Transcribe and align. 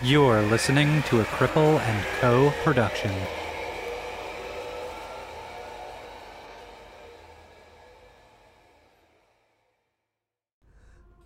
You're 0.00 0.42
listening 0.42 1.02
to 1.08 1.20
a 1.20 1.24
Cripple 1.24 1.80
and 1.80 2.06
Co. 2.20 2.52
production. 2.62 3.10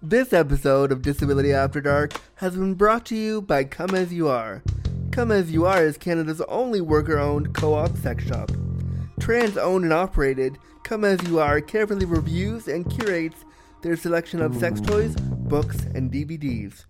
This 0.00 0.32
episode 0.32 0.90
of 0.90 1.02
Disability 1.02 1.52
After 1.52 1.82
Dark 1.82 2.14
has 2.36 2.56
been 2.56 2.72
brought 2.72 3.04
to 3.06 3.14
you 3.14 3.42
by 3.42 3.64
Come 3.64 3.94
As 3.94 4.10
You 4.10 4.28
Are. 4.28 4.62
Come 5.10 5.30
As 5.30 5.52
You 5.52 5.66
Are 5.66 5.84
is 5.84 5.98
Canada's 5.98 6.40
only 6.48 6.80
worker 6.80 7.18
owned 7.18 7.54
co 7.54 7.74
op 7.74 7.94
sex 7.98 8.24
shop. 8.24 8.50
Trans 9.20 9.58
owned 9.58 9.84
and 9.84 9.92
operated, 9.92 10.56
Come 10.82 11.04
As 11.04 11.22
You 11.28 11.40
Are 11.40 11.60
carefully 11.60 12.06
reviews 12.06 12.68
and 12.68 12.90
curates 12.90 13.44
their 13.82 13.96
selection 13.96 14.40
of 14.40 14.56
sex 14.56 14.80
toys, 14.80 15.14
books, 15.16 15.84
and 15.94 16.10
DVDs. 16.10 16.86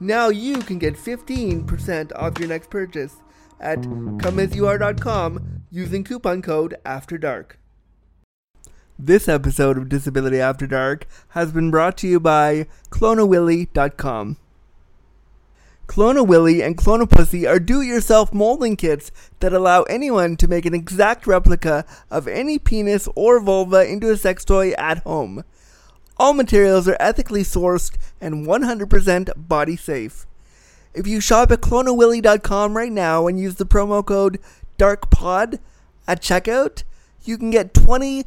Now 0.00 0.30
you 0.30 0.60
can 0.60 0.78
get 0.78 0.94
15% 0.94 2.12
off 2.16 2.38
your 2.38 2.48
next 2.48 2.70
purchase 2.70 3.16
at 3.60 3.80
comeasyouare.com 3.80 5.64
using 5.70 6.04
coupon 6.04 6.40
code 6.40 6.76
After 6.86 7.18
Dark. 7.18 7.58
This 8.98 9.28
episode 9.28 9.76
of 9.76 9.90
Disability 9.90 10.40
After 10.40 10.66
Dark 10.66 11.06
has 11.28 11.52
been 11.52 11.70
brought 11.70 11.98
to 11.98 12.08
you 12.08 12.18
by 12.18 12.66
clonawilly.com. 12.88 14.38
Clonawilly 15.86 16.64
and 16.64 16.78
Clonapussy 16.78 17.48
are 17.48 17.58
do-it-yourself 17.58 18.32
molding 18.32 18.76
kits 18.76 19.10
that 19.40 19.52
allow 19.52 19.82
anyone 19.82 20.36
to 20.36 20.48
make 20.48 20.64
an 20.64 20.72
exact 20.74 21.26
replica 21.26 21.84
of 22.10 22.28
any 22.28 22.58
penis 22.58 23.08
or 23.16 23.40
vulva 23.40 23.86
into 23.86 24.10
a 24.10 24.16
sex 24.16 24.44
toy 24.44 24.70
at 24.78 24.98
home. 24.98 25.44
All 26.20 26.34
materials 26.34 26.86
are 26.86 26.98
ethically 27.00 27.42
sourced 27.42 27.96
and 28.20 28.46
100% 28.46 29.48
body 29.48 29.74
safe. 29.74 30.26
If 30.92 31.06
you 31.06 31.18
shop 31.18 31.50
at 31.50 31.62
clonawilly.com 31.62 32.76
right 32.76 32.92
now 32.92 33.26
and 33.26 33.40
use 33.40 33.54
the 33.54 33.64
promo 33.64 34.04
code 34.04 34.38
DARKPOD 34.76 35.60
at 36.06 36.20
checkout, 36.20 36.82
you 37.24 37.38
can 37.38 37.48
get 37.50 37.72
20% 37.72 38.24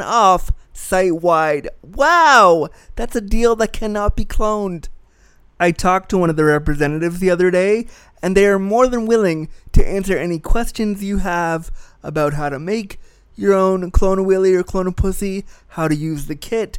off 0.00 0.52
site 0.72 1.16
wide. 1.16 1.68
Wow! 1.82 2.70
That's 2.96 3.14
a 3.14 3.20
deal 3.20 3.54
that 3.56 3.74
cannot 3.74 4.16
be 4.16 4.24
cloned. 4.24 4.88
I 5.60 5.70
talked 5.70 6.08
to 6.10 6.18
one 6.18 6.30
of 6.30 6.36
the 6.36 6.44
representatives 6.44 7.20
the 7.20 7.28
other 7.28 7.50
day, 7.50 7.86
and 8.22 8.34
they 8.34 8.46
are 8.46 8.58
more 8.58 8.88
than 8.88 9.04
willing 9.04 9.50
to 9.72 9.86
answer 9.86 10.16
any 10.16 10.38
questions 10.38 11.04
you 11.04 11.18
have 11.18 11.70
about 12.02 12.32
how 12.32 12.48
to 12.48 12.58
make 12.58 12.98
your 13.36 13.54
own 13.54 13.90
clone 13.90 14.18
a 14.18 14.22
willy 14.22 14.54
or 14.54 14.62
clone 14.62 14.86
a 14.86 14.92
pussy, 14.92 15.44
how 15.68 15.88
to 15.88 15.94
use 15.94 16.26
the 16.26 16.36
kit. 16.36 16.78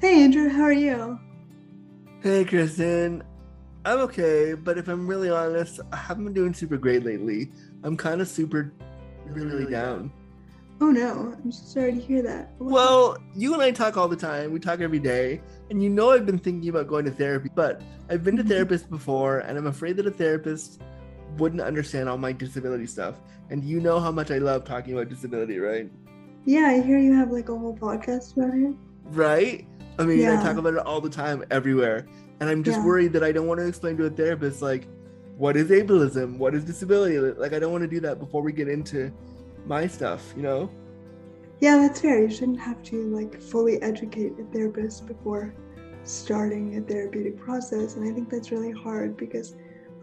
Hey 0.00 0.22
Andrew, 0.22 0.48
how 0.48 0.62
are 0.62 0.72
you? 0.72 1.18
Hey 2.22 2.44
Kristen, 2.44 3.22
I'm 3.84 3.98
okay, 4.00 4.54
but 4.54 4.78
if 4.78 4.88
I'm 4.88 5.06
really 5.06 5.30
honest, 5.30 5.80
I 5.92 5.96
haven't 5.96 6.24
been 6.24 6.32
doing 6.34 6.54
super 6.54 6.76
great 6.76 7.04
lately. 7.04 7.50
I'm 7.82 7.96
kind 7.96 8.20
of 8.20 8.28
super, 8.28 8.72
really, 9.26 9.46
really 9.54 9.70
down. 9.70 10.10
Oh 10.80 10.90
no, 10.90 11.34
I'm 11.42 11.52
so 11.52 11.64
sorry 11.80 11.92
to 11.94 12.00
hear 12.00 12.22
that. 12.22 12.54
What- 12.58 12.72
Well, 12.72 13.18
you 13.34 13.52
and 13.54 13.62
I 13.62 13.70
talk 13.70 13.96
all 13.96 14.08
the 14.08 14.16
time. 14.16 14.52
We 14.52 14.58
talk 14.60 14.80
every 14.80 14.98
day. 14.98 15.40
And 15.70 15.82
you 15.82 15.88
know 15.88 16.10
I've 16.10 16.26
been 16.26 16.38
thinking 16.38 16.68
about 16.68 16.88
going 16.88 17.04
to 17.06 17.10
therapy, 17.10 17.50
but 17.54 17.82
I've 18.10 18.24
been 18.24 18.36
to 18.36 18.44
Mhm. 18.44 18.48
therapists 18.48 18.88
before, 18.88 19.38
and 19.40 19.56
I'm 19.56 19.66
afraid 19.66 19.96
that 19.98 20.06
a 20.06 20.10
therapist 20.10 20.80
wouldn't 21.38 21.62
understand 21.62 22.08
all 22.08 22.18
my 22.18 22.32
disability 22.32 22.86
stuff. 22.86 23.20
And 23.50 23.64
you 23.64 23.80
know 23.80 24.00
how 24.00 24.10
much 24.10 24.30
I 24.30 24.38
love 24.38 24.64
talking 24.64 24.94
about 24.94 25.08
disability, 25.08 25.58
right? 25.58 25.90
yeah, 26.46 26.66
I 26.66 26.80
hear 26.82 26.98
you 26.98 27.14
have 27.14 27.30
like 27.30 27.48
a 27.48 27.56
whole 27.58 27.76
podcast 27.76 28.36
about 28.36 28.54
it. 28.54 28.74
Right? 29.04 29.66
I 29.98 30.04
mean, 30.04 30.26
I 30.28 30.42
talk 30.42 30.56
about 30.56 30.74
it 30.74 30.80
all 30.80 31.00
the 31.00 31.10
time, 31.10 31.44
everywhere. 31.50 32.06
And 32.40 32.50
I'm 32.50 32.62
just 32.64 32.78
Yeah. 32.78 32.86
worried 32.86 33.12
that 33.12 33.22
I 33.22 33.32
don't 33.32 33.46
want 33.46 33.60
to 33.60 33.66
explain 33.66 33.96
to 33.98 34.06
a 34.06 34.10
therapist, 34.10 34.60
like, 34.60 34.88
what 35.36 35.56
is 35.56 35.68
ableism? 35.70 36.38
What 36.38 36.54
is 36.54 36.64
disability? 36.64 37.18
Like, 37.18 37.52
I 37.52 37.58
don't 37.58 37.72
want 37.72 37.82
to 37.82 37.88
do 37.88 38.00
that 38.00 38.18
before 38.18 38.42
we 38.42 38.52
get 38.52 38.68
into 38.68 39.10
my 39.66 39.86
stuff, 39.86 40.32
you 40.36 40.42
know? 40.42 40.68
Yeah, 41.60 41.78
that's 41.78 42.00
fair. 42.00 42.20
You 42.20 42.30
shouldn't 42.30 42.60
have 42.60 42.82
to 42.84 43.14
like 43.14 43.40
fully 43.40 43.80
educate 43.80 44.32
a 44.38 44.44
therapist 44.52 45.06
before 45.06 45.54
starting 46.02 46.76
a 46.76 46.80
therapeutic 46.80 47.38
process, 47.38 47.96
and 47.96 48.06
I 48.08 48.12
think 48.12 48.28
that's 48.28 48.50
really 48.50 48.72
hard 48.72 49.16
because 49.16 49.54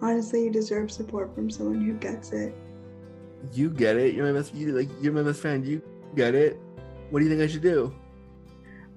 honestly, 0.01 0.45
you 0.45 0.49
deserve 0.49 0.89
support 0.89 1.35
from 1.35 1.49
someone 1.49 1.81
who 1.81 1.93
gets 1.93 2.31
it. 2.31 2.55
You 3.53 3.69
get 3.69 3.97
it. 3.97 4.15
You're 4.15 4.25
my 4.25 4.39
best. 4.39 4.55
You 4.55 4.71
like. 4.71 4.89
You're 5.01 5.13
my 5.13 5.23
best 5.23 5.41
friend. 5.41 5.65
You 5.65 5.81
get 6.15 6.33
it. 6.33 6.59
What 7.09 7.19
do 7.19 7.25
you 7.25 7.31
think 7.31 7.41
I 7.41 7.47
should 7.47 7.61
do? 7.61 7.93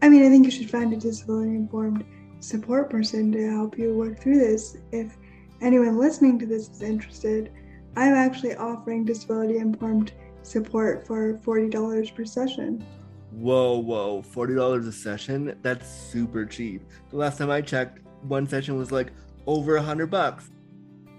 I 0.05 0.11
mean, 0.11 0.23
I 0.23 0.29
think 0.29 0.45
you 0.45 0.51
should 0.51 0.69
find 0.69 0.93
a 0.93 0.99
disability 0.99 1.53
informed 1.53 2.05
support 2.41 2.91
person 2.91 3.33
to 3.33 3.51
help 3.51 3.79
you 3.79 3.95
work 3.95 4.21
through 4.21 4.39
this. 4.39 4.77
If 4.93 5.17
anyone 5.63 5.97
listening 5.99 6.39
to 6.41 6.47
this 6.47 6.69
is 6.69 6.83
interested, 6.83 7.51
I'm 7.97 8.13
actually 8.13 8.55
offering 8.55 9.07
disability 9.07 9.57
informed 9.57 10.13
support 10.43 11.07
for 11.07 11.39
$40 11.39 12.15
per 12.15 12.27
session. 12.27 12.85
Whoa, 13.31 13.79
whoa! 13.79 14.21
Forty 14.21 14.55
dollars 14.55 14.87
a 14.87 14.93
session. 14.93 15.59
That's 15.63 15.89
super 15.89 16.45
cheap. 16.45 16.83
The 17.09 17.17
last 17.17 17.39
time 17.39 17.51
I 17.51 17.63
checked, 17.63 18.01
one 18.25 18.47
session 18.47 18.77
was 18.77 18.93
like 18.93 19.11
over 19.47 19.77
a 19.77 19.83
hundred 19.83 20.11
bucks. 20.11 20.51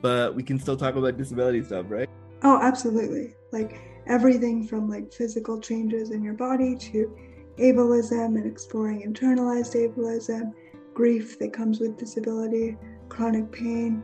But 0.03 0.35
we 0.35 0.44
can 0.44 0.59
still 0.59 0.78
talk 0.78 0.95
about 0.95 1.18
disability 1.18 1.63
stuff, 1.63 1.88
right? 1.90 2.07
Oh, 2.44 2.59
absolutely. 2.62 3.34
Like 3.51 3.81
everything 4.06 4.68
from 4.68 4.88
like 4.88 5.12
physical 5.12 5.59
changes 5.59 6.12
in 6.12 6.24
your 6.24 6.35
body 6.35 6.75
to 6.75 7.18
ableism 7.59 8.35
and 8.38 8.45
exploring 8.45 9.01
internalized 9.01 9.75
ableism, 9.75 10.53
grief 10.93 11.38
that 11.39 11.53
comes 11.53 11.79
with 11.79 11.97
disability, 11.97 12.77
chronic 13.09 13.51
pain, 13.51 14.03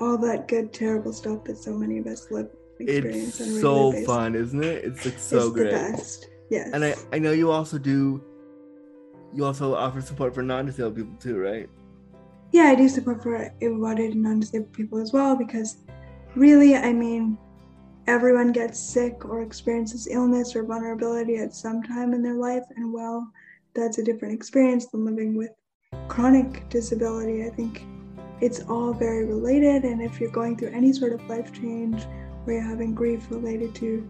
all 0.00 0.16
that 0.18 0.48
good, 0.48 0.72
terrible 0.72 1.12
stuff 1.12 1.44
that 1.44 1.56
so 1.58 1.72
many 1.72 1.98
of 1.98 2.06
us 2.06 2.30
live 2.30 2.48
experience 2.80 3.40
It's 3.40 3.60
so 3.60 3.92
basis. 3.92 4.06
fun, 4.06 4.34
isn't 4.34 4.64
it? 4.64 4.84
It's 4.84 5.04
like 5.04 5.18
so 5.18 5.36
it's 5.38 5.50
great. 5.50 5.64
the 5.64 5.70
best. 5.70 6.28
Yes. 6.50 6.70
And 6.72 6.84
I, 6.84 6.94
I 7.12 7.18
know 7.18 7.32
you 7.32 7.50
also 7.50 7.78
do. 7.78 8.22
You 9.34 9.44
also 9.46 9.74
offer 9.74 10.00
support 10.00 10.34
for 10.34 10.42
non-disabled 10.42 10.96
people 10.96 11.14
too, 11.18 11.38
right? 11.38 11.68
yeah, 12.52 12.64
I 12.64 12.74
do 12.74 12.86
support 12.86 13.22
for 13.22 13.50
able-bodied 13.62 14.12
and 14.12 14.22
non-disabled 14.22 14.74
people 14.74 14.98
as 14.98 15.10
well 15.10 15.34
because 15.36 15.78
really, 16.36 16.76
I 16.76 16.92
mean, 16.92 17.38
everyone 18.06 18.52
gets 18.52 18.78
sick 18.78 19.24
or 19.24 19.42
experiences 19.42 20.08
illness 20.10 20.56
or 20.56 20.64
vulnerability 20.64 21.36
at 21.36 21.54
some 21.54 21.82
time 21.82 22.14
in 22.14 22.22
their 22.22 22.34
life, 22.34 22.64
and 22.76 22.92
well, 22.92 23.30
that's 23.74 23.98
a 23.98 24.04
different 24.04 24.34
experience 24.34 24.86
than 24.86 25.04
living 25.04 25.36
with 25.36 25.50
chronic 26.08 26.68
disability. 26.68 27.44
I 27.44 27.50
think 27.50 27.84
it's 28.40 28.60
all 28.68 28.92
very 28.92 29.24
related, 29.24 29.84
and 29.84 30.02
if 30.02 30.20
you're 30.20 30.30
going 30.30 30.56
through 30.56 30.70
any 30.70 30.92
sort 30.92 31.12
of 31.12 31.28
life 31.28 31.52
change 31.52 32.04
or 32.46 32.54
you're 32.54 32.62
having 32.62 32.94
grief 32.94 33.30
related 33.30 33.74
to 33.76 34.06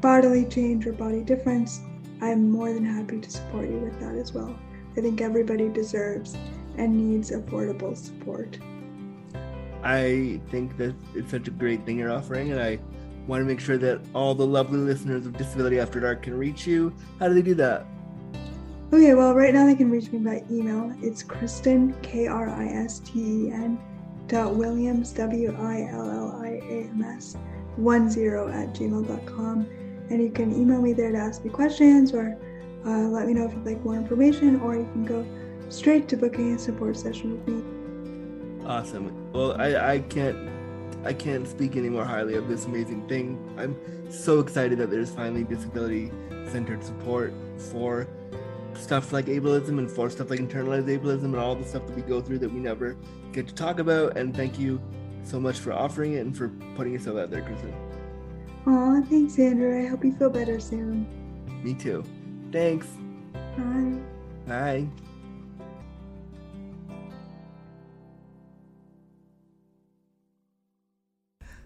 bodily 0.00 0.46
change 0.46 0.86
or 0.86 0.92
body 0.92 1.22
difference, 1.22 1.80
I'm 2.20 2.50
more 2.50 2.72
than 2.72 2.84
happy 2.84 3.20
to 3.20 3.30
support 3.30 3.68
you 3.68 3.78
with 3.78 4.00
that 4.00 4.14
as 4.14 4.32
well. 4.32 4.58
I 4.96 5.00
think 5.00 5.20
everybody 5.20 5.68
deserves 5.68 6.36
and 6.78 6.96
needs 6.96 7.30
affordable 7.30 7.96
support. 7.96 8.58
I 9.82 10.40
think 10.50 10.78
that 10.78 10.94
it's 11.14 11.30
such 11.30 11.48
a 11.48 11.50
great 11.50 11.84
thing 11.84 11.98
you're 11.98 12.10
offering, 12.10 12.52
and 12.52 12.60
I 12.60 12.78
want 13.26 13.40
to 13.40 13.44
make 13.44 13.60
sure 13.60 13.78
that 13.78 14.00
all 14.14 14.34
the 14.34 14.46
lovely 14.46 14.78
listeners 14.78 15.26
of 15.26 15.36
Disability 15.36 15.78
After 15.78 16.00
Dark 16.00 16.22
can 16.22 16.36
reach 16.36 16.66
you. 16.66 16.94
How 17.18 17.28
do 17.28 17.34
they 17.34 17.42
do 17.42 17.54
that? 17.54 17.86
Okay, 18.92 19.14
well, 19.14 19.34
right 19.34 19.52
now 19.52 19.66
they 19.66 19.74
can 19.74 19.90
reach 19.90 20.12
me 20.12 20.18
by 20.18 20.44
email. 20.50 20.94
It's 21.02 21.22
Kristen, 21.22 21.94
K 22.02 22.26
R 22.26 22.48
I 22.48 22.66
S 22.66 23.00
T 23.00 23.46
E 23.46 23.50
N, 23.50 23.78
dot 24.28 24.54
Williams, 24.54 25.12
W 25.12 25.56
I 25.58 25.88
L 25.92 26.10
L 26.10 26.40
I 26.42 26.60
A 26.64 26.88
M 26.90 27.02
S, 27.02 27.36
10 27.76 28.06
at 28.06 28.74
gmail.com. 28.74 29.66
And 30.10 30.22
you 30.22 30.30
can 30.30 30.54
email 30.54 30.82
me 30.82 30.92
there 30.92 31.10
to 31.10 31.18
ask 31.18 31.42
me 31.44 31.50
questions 31.50 32.12
or 32.12 32.38
uh, 32.86 33.08
let 33.08 33.26
me 33.26 33.32
know 33.32 33.46
if 33.46 33.52
you'd 33.52 33.64
like 33.64 33.82
more 33.82 33.94
information, 33.94 34.60
or 34.60 34.76
you 34.76 34.86
can 34.92 35.06
go 35.06 35.24
straight 35.70 36.06
to 36.08 36.16
booking 36.16 36.54
a 36.54 36.58
support 36.58 36.96
session 36.96 37.32
with 37.32 37.48
me. 37.48 38.66
Awesome. 38.66 39.32
Well, 39.32 39.60
I, 39.60 39.94
I 39.94 39.98
can't 40.00 40.36
I 41.04 41.12
can't 41.12 41.46
speak 41.46 41.76
any 41.76 41.88
more 41.88 42.04
highly 42.04 42.34
of 42.34 42.48
this 42.48 42.64
amazing 42.64 43.06
thing. 43.08 43.38
I'm 43.58 43.76
so 44.10 44.40
excited 44.40 44.78
that 44.78 44.90
there's 44.90 45.10
finally 45.10 45.44
disability 45.44 46.10
centered 46.50 46.82
support 46.82 47.32
for 47.70 48.06
stuff 48.74 49.12
like 49.12 49.26
ableism 49.26 49.78
and 49.78 49.90
for 49.90 50.10
stuff 50.10 50.30
like 50.30 50.40
internalized 50.40 50.86
ableism 50.86 51.24
and 51.24 51.36
all 51.36 51.54
the 51.54 51.64
stuff 51.64 51.86
that 51.86 51.94
we 51.94 52.02
go 52.02 52.20
through 52.20 52.38
that 52.38 52.52
we 52.52 52.60
never 52.60 52.96
get 53.32 53.46
to 53.48 53.54
talk 53.54 53.78
about. 53.78 54.16
And 54.16 54.34
thank 54.34 54.58
you 54.58 54.80
so 55.22 55.38
much 55.38 55.58
for 55.58 55.72
offering 55.72 56.14
it 56.14 56.20
and 56.20 56.36
for 56.36 56.48
putting 56.76 56.92
yourself 56.92 57.18
out 57.18 57.30
there, 57.30 57.42
Kristen. 57.42 57.74
Aw, 58.66 59.02
thanks, 59.02 59.38
Andrew. 59.38 59.84
I 59.84 59.86
hope 59.86 60.04
you 60.04 60.12
feel 60.16 60.30
better 60.30 60.58
soon. 60.58 61.06
Me 61.62 61.74
too. 61.74 62.04
Thanks. 62.50 62.86
Bye. 63.56 63.98
Bye. 64.46 64.88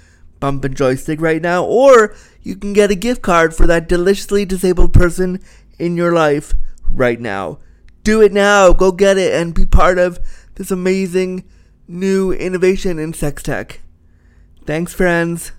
bump 0.45 0.63
and 0.63 0.77
joystick 0.77 1.23
right 1.23 1.41
now 1.41 1.65
or 1.65 2.15
you 2.45 2.55
can 2.55 2.73
get 2.75 2.91
a 2.91 2.95
gift 2.95 3.23
card 3.23 3.55
for 3.55 3.67
that 3.67 3.89
deliciously 3.89 4.45
disabled 4.45 4.93
person 4.93 5.43
in 5.79 5.97
your 5.97 6.13
life 6.13 6.55
right 6.91 7.19
now. 7.19 7.59
Do 8.05 8.21
it 8.21 8.33
now. 8.33 8.73
Go 8.73 8.93
get 8.93 9.17
it 9.17 9.35
and 9.35 9.55
be 9.55 9.65
part 9.65 9.99
of 9.99 10.21
this 10.57 10.71
amazing 10.71 11.45
new 11.89 12.33
innovation 12.33 12.99
in 12.99 13.15
sex 13.15 13.43
tech. 13.43 13.81
Thanks, 14.67 14.93
friends. 14.93 15.53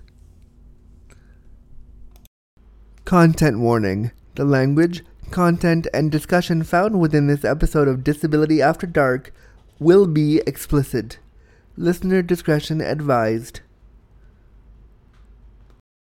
Content 3.04 3.58
warning. 3.58 4.12
The 4.36 4.44
language, 4.44 5.04
content, 5.30 5.86
and 5.92 6.10
discussion 6.10 6.62
found 6.62 7.00
within 7.00 7.26
this 7.26 7.44
episode 7.44 7.88
of 7.88 8.04
Disability 8.04 8.62
After 8.62 8.86
Dark 8.86 9.32
will 9.80 10.06
be 10.06 10.40
explicit. 10.46 11.18
Listener 11.76 12.22
discretion 12.22 12.80
advised. 12.80 13.60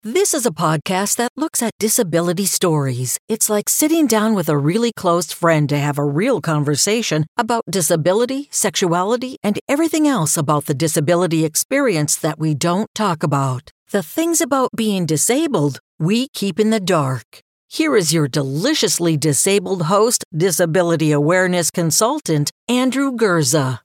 This 0.03 0.35
is 0.35 0.47
a 0.47 0.53
podcast 0.53 1.17
that 1.17 1.33
looks 1.37 1.63
at 1.63 1.73
disability 1.81 2.45
stories. 2.47 3.19
It's 3.29 3.51
like 3.51 3.69
sitting 3.69 4.07
down 4.07 4.35
with 4.35 4.49
a 4.49 4.57
really 4.57 4.93
close 4.93 5.33
friend 5.33 5.69
to 5.69 5.79
have 5.79 5.99
a 5.99 6.05
real 6.05 6.41
conversation 6.41 7.27
about 7.37 7.65
disability, 7.69 8.49
sexuality, 8.53 9.37
and 9.43 9.59
everything 9.69 10.07
else 10.07 10.37
about 10.37 10.67
the 10.67 10.75
disability 10.75 11.45
experience 11.45 12.15
that 12.17 12.39
we 12.39 12.55
don't 12.55 12.89
talk 12.95 13.23
about. 13.25 13.73
The 13.91 14.03
things 14.03 14.41
about 14.41 14.71
being 14.77 15.07
disabled 15.07 15.81
we 15.99 16.29
keep 16.29 16.61
in 16.61 16.71
the 16.71 16.81
dark. 16.81 17.41
Here 17.69 17.97
is 17.97 18.13
your 18.13 18.29
deliciously 18.29 19.17
disabled 19.17 19.83
host, 19.85 20.25
disability 20.37 21.11
awareness 21.11 21.71
consultant, 21.71 22.51
Andrew 22.69 23.13
Gurza. 23.13 23.81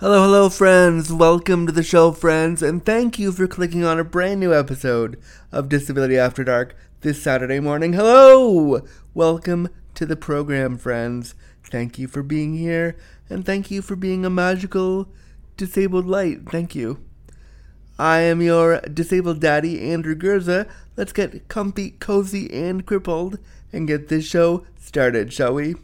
Hello, 0.00 0.22
hello, 0.22 0.48
friends. 0.48 1.12
Welcome 1.12 1.66
to 1.66 1.72
the 1.72 1.82
show, 1.82 2.12
friends, 2.12 2.62
and 2.62 2.84
thank 2.84 3.18
you 3.18 3.32
for 3.32 3.48
clicking 3.48 3.82
on 3.82 3.98
a 3.98 4.04
brand 4.04 4.38
new 4.38 4.54
episode 4.54 5.20
of 5.50 5.68
Disability 5.68 6.16
After 6.16 6.44
Dark 6.44 6.76
this 7.00 7.20
Saturday 7.20 7.58
morning. 7.58 7.94
Hello! 7.94 8.82
Welcome 9.12 9.70
to 9.94 10.06
the 10.06 10.14
program, 10.14 10.78
friends. 10.78 11.34
Thank 11.64 11.98
you 11.98 12.06
for 12.06 12.22
being 12.22 12.56
here, 12.56 12.96
and 13.28 13.44
thank 13.44 13.72
you 13.72 13.82
for 13.82 13.96
being 13.96 14.24
a 14.24 14.30
magical 14.30 15.08
disabled 15.56 16.06
light. 16.06 16.48
Thank 16.48 16.76
you. 16.76 17.00
I 17.98 18.20
am 18.20 18.40
your 18.40 18.80
disabled 18.82 19.40
daddy, 19.40 19.90
Andrew 19.90 20.14
Gurza. 20.14 20.68
Let's 20.96 21.12
get 21.12 21.48
comfy, 21.48 21.90
cozy, 21.98 22.48
and 22.54 22.86
crippled 22.86 23.40
and 23.72 23.88
get 23.88 24.06
this 24.06 24.24
show 24.24 24.64
started, 24.76 25.32
shall 25.32 25.54
we? 25.54 25.74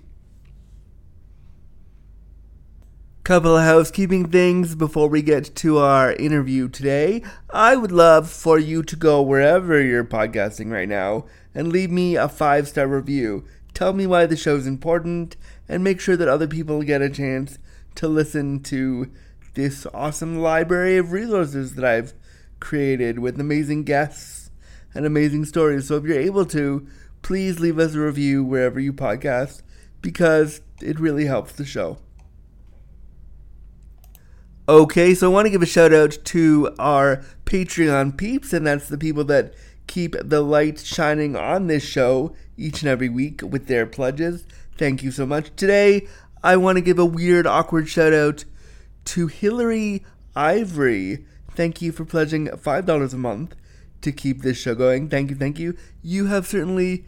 Couple 3.24 3.56
of 3.56 3.64
housekeeping 3.64 4.28
things 4.28 4.74
before 4.74 5.08
we 5.08 5.22
get 5.22 5.56
to 5.56 5.78
our 5.78 6.12
interview 6.12 6.68
today. 6.68 7.22
I 7.48 7.74
would 7.74 7.90
love 7.90 8.28
for 8.28 8.58
you 8.58 8.82
to 8.82 8.96
go 8.96 9.22
wherever 9.22 9.80
you're 9.80 10.04
podcasting 10.04 10.70
right 10.70 10.86
now 10.86 11.24
and 11.54 11.72
leave 11.72 11.90
me 11.90 12.16
a 12.16 12.28
five 12.28 12.68
star 12.68 12.86
review. 12.86 13.46
Tell 13.72 13.94
me 13.94 14.06
why 14.06 14.26
the 14.26 14.36
show's 14.36 14.66
important 14.66 15.36
and 15.66 15.82
make 15.82 16.00
sure 16.00 16.18
that 16.18 16.28
other 16.28 16.46
people 16.46 16.82
get 16.82 17.00
a 17.00 17.08
chance 17.08 17.58
to 17.94 18.08
listen 18.08 18.60
to 18.64 19.10
this 19.54 19.86
awesome 19.94 20.40
library 20.40 20.98
of 20.98 21.12
resources 21.12 21.76
that 21.76 21.84
I've 21.86 22.12
created 22.60 23.20
with 23.20 23.40
amazing 23.40 23.84
guests 23.84 24.50
and 24.92 25.06
amazing 25.06 25.46
stories. 25.46 25.88
So 25.88 25.96
if 25.96 26.04
you're 26.04 26.20
able 26.20 26.44
to, 26.44 26.86
please 27.22 27.58
leave 27.58 27.78
us 27.78 27.94
a 27.94 28.00
review 28.00 28.44
wherever 28.44 28.78
you 28.78 28.92
podcast 28.92 29.62
because 30.02 30.60
it 30.82 31.00
really 31.00 31.24
helps 31.24 31.52
the 31.52 31.64
show. 31.64 31.96
Okay, 34.66 35.14
so 35.14 35.30
I 35.30 35.34
want 35.34 35.44
to 35.44 35.50
give 35.50 35.60
a 35.60 35.66
shout 35.66 35.92
out 35.92 36.16
to 36.24 36.74
our 36.78 37.22
Patreon 37.44 38.16
peeps, 38.16 38.54
and 38.54 38.66
that's 38.66 38.88
the 38.88 38.96
people 38.96 39.22
that 39.24 39.52
keep 39.86 40.16
the 40.24 40.40
light 40.40 40.80
shining 40.80 41.36
on 41.36 41.66
this 41.66 41.82
show 41.82 42.34
each 42.56 42.80
and 42.80 42.88
every 42.88 43.10
week 43.10 43.42
with 43.42 43.66
their 43.66 43.84
pledges. 43.84 44.46
Thank 44.78 45.02
you 45.02 45.10
so 45.10 45.26
much. 45.26 45.54
Today, 45.54 46.08
I 46.42 46.56
want 46.56 46.76
to 46.76 46.82
give 46.82 46.98
a 46.98 47.04
weird, 47.04 47.46
awkward 47.46 47.90
shout 47.90 48.14
out 48.14 48.46
to 49.04 49.26
Hillary 49.26 50.02
Ivory. 50.34 51.26
Thank 51.50 51.82
you 51.82 51.92
for 51.92 52.06
pledging 52.06 52.46
$5 52.46 53.12
a 53.12 53.18
month 53.18 53.56
to 54.00 54.12
keep 54.12 54.40
this 54.40 54.56
show 54.56 54.74
going. 54.74 55.10
Thank 55.10 55.28
you, 55.28 55.36
thank 55.36 55.58
you. 55.58 55.76
You 56.02 56.28
have 56.28 56.46
certainly 56.46 57.04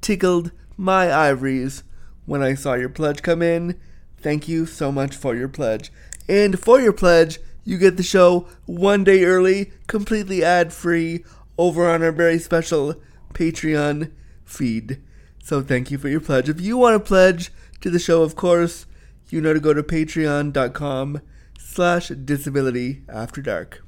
tickled 0.00 0.52
my 0.76 1.12
ivories 1.12 1.82
when 2.24 2.40
I 2.40 2.54
saw 2.54 2.74
your 2.74 2.88
pledge 2.88 3.20
come 3.20 3.42
in. 3.42 3.80
Thank 4.16 4.46
you 4.46 4.64
so 4.64 4.92
much 4.92 5.16
for 5.16 5.34
your 5.34 5.48
pledge. 5.48 5.90
And 6.30 6.60
for 6.60 6.80
your 6.80 6.92
pledge, 6.92 7.40
you 7.64 7.76
get 7.76 7.96
the 7.96 8.04
show 8.04 8.46
one 8.64 9.02
day 9.02 9.24
early, 9.24 9.72
completely 9.88 10.44
ad 10.44 10.72
free, 10.72 11.24
over 11.58 11.90
on 11.90 12.04
our 12.04 12.12
very 12.12 12.38
special 12.38 12.94
Patreon 13.34 14.12
feed. 14.44 15.02
So 15.42 15.60
thank 15.60 15.90
you 15.90 15.98
for 15.98 16.08
your 16.08 16.20
pledge. 16.20 16.48
If 16.48 16.60
you 16.60 16.76
want 16.76 16.94
to 16.94 17.00
pledge 17.00 17.50
to 17.80 17.90
the 17.90 17.98
show, 17.98 18.22
of 18.22 18.36
course, 18.36 18.86
you 19.28 19.40
know 19.40 19.52
to 19.52 19.58
go 19.58 19.74
to 19.74 19.82
patreon.com 19.82 21.20
slash 21.58 22.08
disability 22.10 23.02
after 23.08 23.42
dark. 23.42 23.82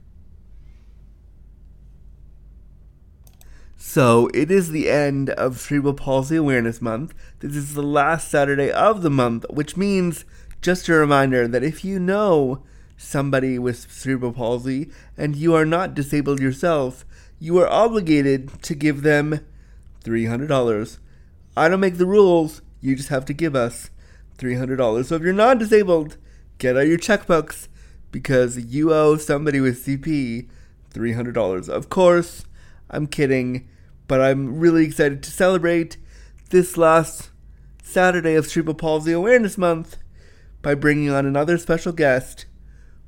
So 3.77 4.31
it 4.35 4.51
is 4.51 4.71
the 4.71 4.91
end 4.91 5.31
of 5.31 5.61
Cerebral 5.61 5.95
Palsy 5.95 6.35
Awareness 6.35 6.83
Month. 6.83 7.15
This 7.39 7.55
is 7.55 7.75
the 7.75 7.83
last 7.83 8.29
Saturday 8.29 8.73
of 8.73 9.03
the 9.03 9.11
month, 9.11 9.45
which 9.49 9.77
means 9.77 10.25
just 10.63 10.89
a 10.89 10.95
reminder 10.95 11.49
that 11.49 11.65
if 11.65 11.85
you 11.85 11.99
know 11.99 12.63
somebody 12.97 13.59
with 13.59 13.91
cerebral 13.91 14.33
palsy 14.33 14.91
and 15.19 15.35
you 15.35 15.55
are 15.55 15.67
not 15.67 15.93
disabled 15.93 16.41
yourself, 16.41 17.05
you 17.41 17.59
are 17.59 17.69
obligated 17.69 18.63
to 18.63 18.75
give 18.75 19.03
them 19.03 19.41
$300. 20.05 20.99
I 21.57 21.69
don't 21.69 21.81
make 21.81 21.99
the 21.99 22.07
rules, 22.07 22.63
you 22.81 22.95
just 22.95 23.09
have 23.09 23.25
to 23.27 23.33
give 23.33 23.57
us 23.57 23.91
$300. 24.39 25.05
So 25.05 25.17
if 25.17 25.23
you're 25.23 25.33
not 25.33 25.59
disabled, 25.59 26.17
get 26.59 26.77
out 26.77 26.87
your 26.87 26.99
checkbooks 26.99 27.67
because 28.13 28.57
you 28.59 28.95
owe 28.95 29.17
somebody 29.17 29.61
with 29.61 29.85
CP 29.85 30.49
$300. 30.95 31.69
Of 31.69 31.89
course, 31.89 32.45
I'm 32.89 33.09
kidding, 33.09 33.69
but 34.07 34.21
I'm 34.21 34.61
really 34.61 34.85
excited 34.87 35.23
to 35.25 35.31
celebrate 35.31 35.97
this 36.51 36.77
last 36.77 37.31
Saturday 37.83 38.35
of 38.35 38.47
Cerebral 38.47 38.75
Palsy 38.75 39.13
Awareness 39.13 39.59
Month 39.59 39.97
by 40.63 40.75
bringing 40.75 41.11
on 41.11 41.27
another 41.27 41.59
special 41.59 41.93
guest 41.93 42.47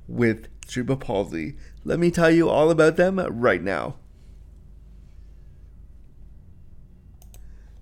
with 0.07 0.49
cerebral 0.67 0.99
palsy. 0.99 1.57
Let 1.85 1.99
me 1.99 2.11
tell 2.11 2.31
you 2.31 2.49
all 2.49 2.71
about 2.71 2.97
them 2.97 3.19
right 3.19 3.63
now. 3.63 3.97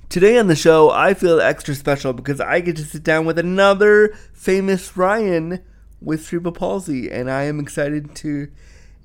Today 0.09 0.37
on 0.37 0.47
the 0.47 0.55
show, 0.55 0.91
I 0.91 1.15
feel 1.15 1.41
extra 1.41 1.75
special 1.75 2.13
because 2.13 2.39
I 2.39 2.61
get 2.61 2.77
to 2.77 2.85
sit 2.85 3.03
down 3.03 3.25
with 3.25 3.39
another 3.39 4.15
famous 4.35 4.95
Ryan 4.95 5.65
with 6.03 6.27
cerebral 6.27 6.53
palsy, 6.53 7.11
and 7.11 7.31
I 7.31 7.45
am 7.45 7.59
excited 7.59 8.15
to 8.17 8.49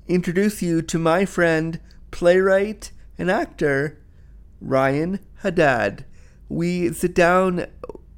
introduce 0.06 0.60
you 0.60 0.82
to 0.82 0.98
my 0.98 1.24
friend, 1.24 1.80
playwright, 2.10 2.92
and 3.16 3.30
actor, 3.30 3.98
Ryan 4.60 5.20
Haddad. 5.36 6.04
We 6.50 6.92
sit 6.92 7.14
down, 7.14 7.66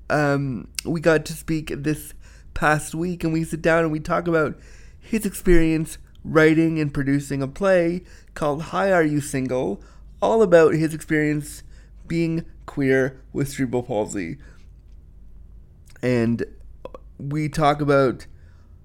um, 0.09 0.67
we 0.85 1.01
got 1.01 1.25
to 1.27 1.33
speak 1.33 1.73
this 1.77 2.13
past 2.61 2.95
week 2.95 3.25
and 3.25 3.33
we 3.33 3.43
sit 3.43 3.63
down 3.63 3.85
and 3.85 3.91
we 3.91 3.99
talk 3.99 4.29
about 4.29 4.55
his 5.01 5.25
experience 5.25 5.97
writing 6.23 6.79
and 6.79 6.93
producing 6.93 7.41
a 7.41 7.49
play 7.49 8.03
called 8.35 8.65
Hi 8.65 8.93
Are 8.93 9.03
You 9.03 9.23
Single, 9.23 9.83
all 10.21 10.43
about 10.43 10.75
his 10.75 10.93
experience 10.93 11.63
being 12.07 12.45
queer 12.67 13.19
with 13.33 13.49
cerebral 13.49 13.83
palsy. 13.83 14.37
And 16.03 16.45
we 17.17 17.49
talk 17.49 17.81
about 17.81 18.27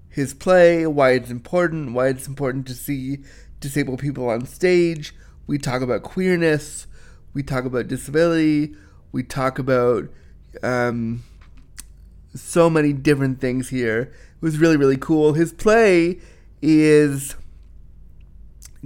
his 0.08 0.32
play, 0.32 0.86
why 0.86 1.10
it's 1.10 1.30
important, 1.30 1.92
why 1.92 2.08
it's 2.08 2.26
important 2.26 2.66
to 2.68 2.74
see 2.74 3.18
disabled 3.60 3.98
people 3.98 4.30
on 4.30 4.46
stage. 4.46 5.14
We 5.46 5.58
talk 5.58 5.82
about 5.82 6.02
queerness. 6.02 6.86
We 7.34 7.42
talk 7.42 7.66
about 7.66 7.88
disability. 7.88 8.74
We 9.12 9.22
talk 9.22 9.58
about 9.58 10.08
um, 10.62 11.24
so 12.36 12.70
many 12.70 12.92
different 12.92 13.40
things 13.40 13.70
here. 13.70 14.00
It 14.02 14.42
was 14.42 14.58
really, 14.58 14.76
really 14.76 14.96
cool. 14.96 15.32
His 15.32 15.52
play 15.52 16.20
is 16.62 17.36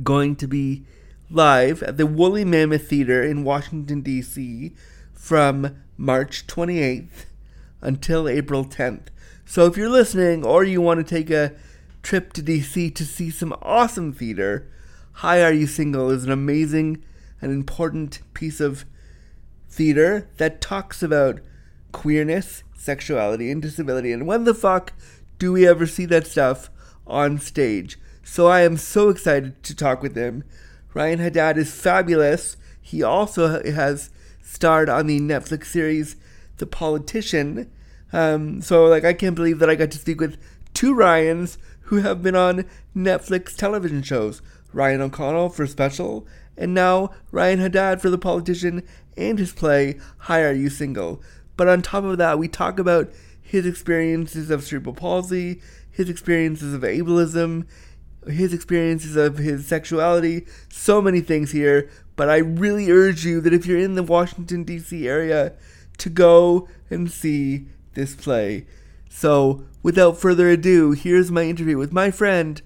going 0.03 0.37
to 0.37 0.47
be 0.47 0.85
live 1.31 1.83
at 1.83 1.97
the 1.97 2.07
Woolly 2.07 2.45
Mammoth 2.45 2.89
Theater 2.89 3.23
in 3.23 3.45
Washington, 3.45 4.01
D.C. 4.01 4.73
from 5.13 5.77
March 5.97 6.47
28th 6.47 7.27
until 7.81 8.29
April 8.29 8.65
10th. 8.65 9.09
So 9.45 9.67
if 9.67 9.77
you're 9.77 9.89
listening 9.89 10.45
or 10.45 10.65
you 10.65 10.81
want 10.81 10.99
to 10.99 11.15
take 11.15 11.31
a 11.31 11.53
trip 12.03 12.33
to 12.35 12.43
DC 12.43 12.95
to 12.95 13.05
see 13.05 13.31
some 13.31 13.55
awesome 13.63 14.13
theater, 14.13 14.71
Hi 15.15 15.43
Are 15.43 15.53
You 15.53 15.67
Single 15.67 16.11
is 16.11 16.25
an 16.25 16.33
amazing 16.33 17.05
and 17.43 17.53
important 17.53 18.21
piece 18.35 18.61
of 18.61 18.85
theater 19.69 20.29
that 20.39 20.61
talks 20.61 21.03
about 21.03 21.41
queerness, 21.93 22.63
sexuality, 22.81 23.51
and 23.51 23.61
disability. 23.61 24.11
And 24.11 24.27
when 24.27 24.45
the 24.45 24.55
fuck 24.55 24.93
do 25.39 25.53
we 25.53 25.69
ever 25.69 25.87
see 25.87 26.07
that 26.07 26.27
stuff 26.27 26.71
on 27.07 27.39
stage? 27.39 27.99
So 28.25 28.47
I 28.47 28.61
am 28.63 28.77
so 28.77 29.09
excited 29.09 29.63
to 29.65 29.75
talk 29.77 30.03
with 30.03 30.17
him. 30.17 30.45
Ryan 30.95 31.19
Haddad 31.19 31.59
is 31.59 31.73
fabulous. 31.73 32.57
He 32.81 33.03
also 33.03 33.63
has 33.63 34.11
starred 34.43 34.89
on 34.89 35.07
the 35.07 35.21
Netflix 35.21 35.67
series 35.67 36.17
The 36.57 36.67
Politician. 36.67 37.71
Um, 38.13 38.61
so 38.63 38.87
like 38.87 39.05
I 39.05 39.13
can't 39.13 39.37
believe 39.37 39.59
that 39.59 39.71
I 39.71 39.75
got 39.75 39.91
to 39.93 39.99
speak 39.99 40.21
with 40.21 40.39
two 40.75 40.95
Ryans 40.95 41.59
who 41.83 41.97
have 41.99 42.23
been 42.23 42.37
on 42.37 42.65
Netflix 42.97 43.55
television 43.57 44.03
shows. 44.03 44.43
Ryan 44.73 45.01
O'Connell 45.01 45.49
for 45.49 45.67
Special, 45.67 46.27
and 46.57 46.73
now 46.73 47.11
Ryan 47.33 47.59
Haddad 47.59 48.01
for 48.01 48.09
The 48.09 48.19
Politician 48.19 48.87
and 49.17 49.39
his 49.39 49.53
play 49.53 49.99
Hi 50.19 50.43
Are 50.43 50.53
You 50.53 50.71
Single. 50.71 51.21
But 51.61 51.69
on 51.69 51.83
top 51.83 52.05
of 52.05 52.17
that, 52.17 52.39
we 52.39 52.49
talk 52.49 52.79
about 52.79 53.13
his 53.43 53.67
experiences 53.67 54.49
of 54.49 54.65
cerebral 54.65 54.95
palsy, 54.95 55.61
his 55.91 56.09
experiences 56.09 56.73
of 56.73 56.81
ableism, 56.81 57.67
his 58.27 58.55
experiences 58.55 59.15
of 59.15 59.37
his 59.37 59.67
sexuality, 59.67 60.47
so 60.71 61.03
many 61.03 61.21
things 61.21 61.51
here. 61.53 61.91
But 62.17 62.31
I 62.31 62.39
really 62.39 62.91
urge 62.91 63.27
you 63.27 63.43
that 63.43 63.53
if 63.53 63.67
you're 63.67 63.79
in 63.79 63.95
the 63.95 64.03
Washington, 64.03 64.65
D.C. 64.65 65.07
area, 65.07 65.53
to 65.99 66.09
go 66.09 66.67
and 66.89 67.11
see 67.11 67.67
this 67.93 68.15
play. 68.15 68.65
So, 69.11 69.67
without 69.83 70.17
further 70.17 70.49
ado, 70.49 70.93
here's 70.93 71.31
my 71.31 71.43
interview 71.43 71.77
with 71.77 71.93
my 71.93 72.11
friend, 72.11 72.63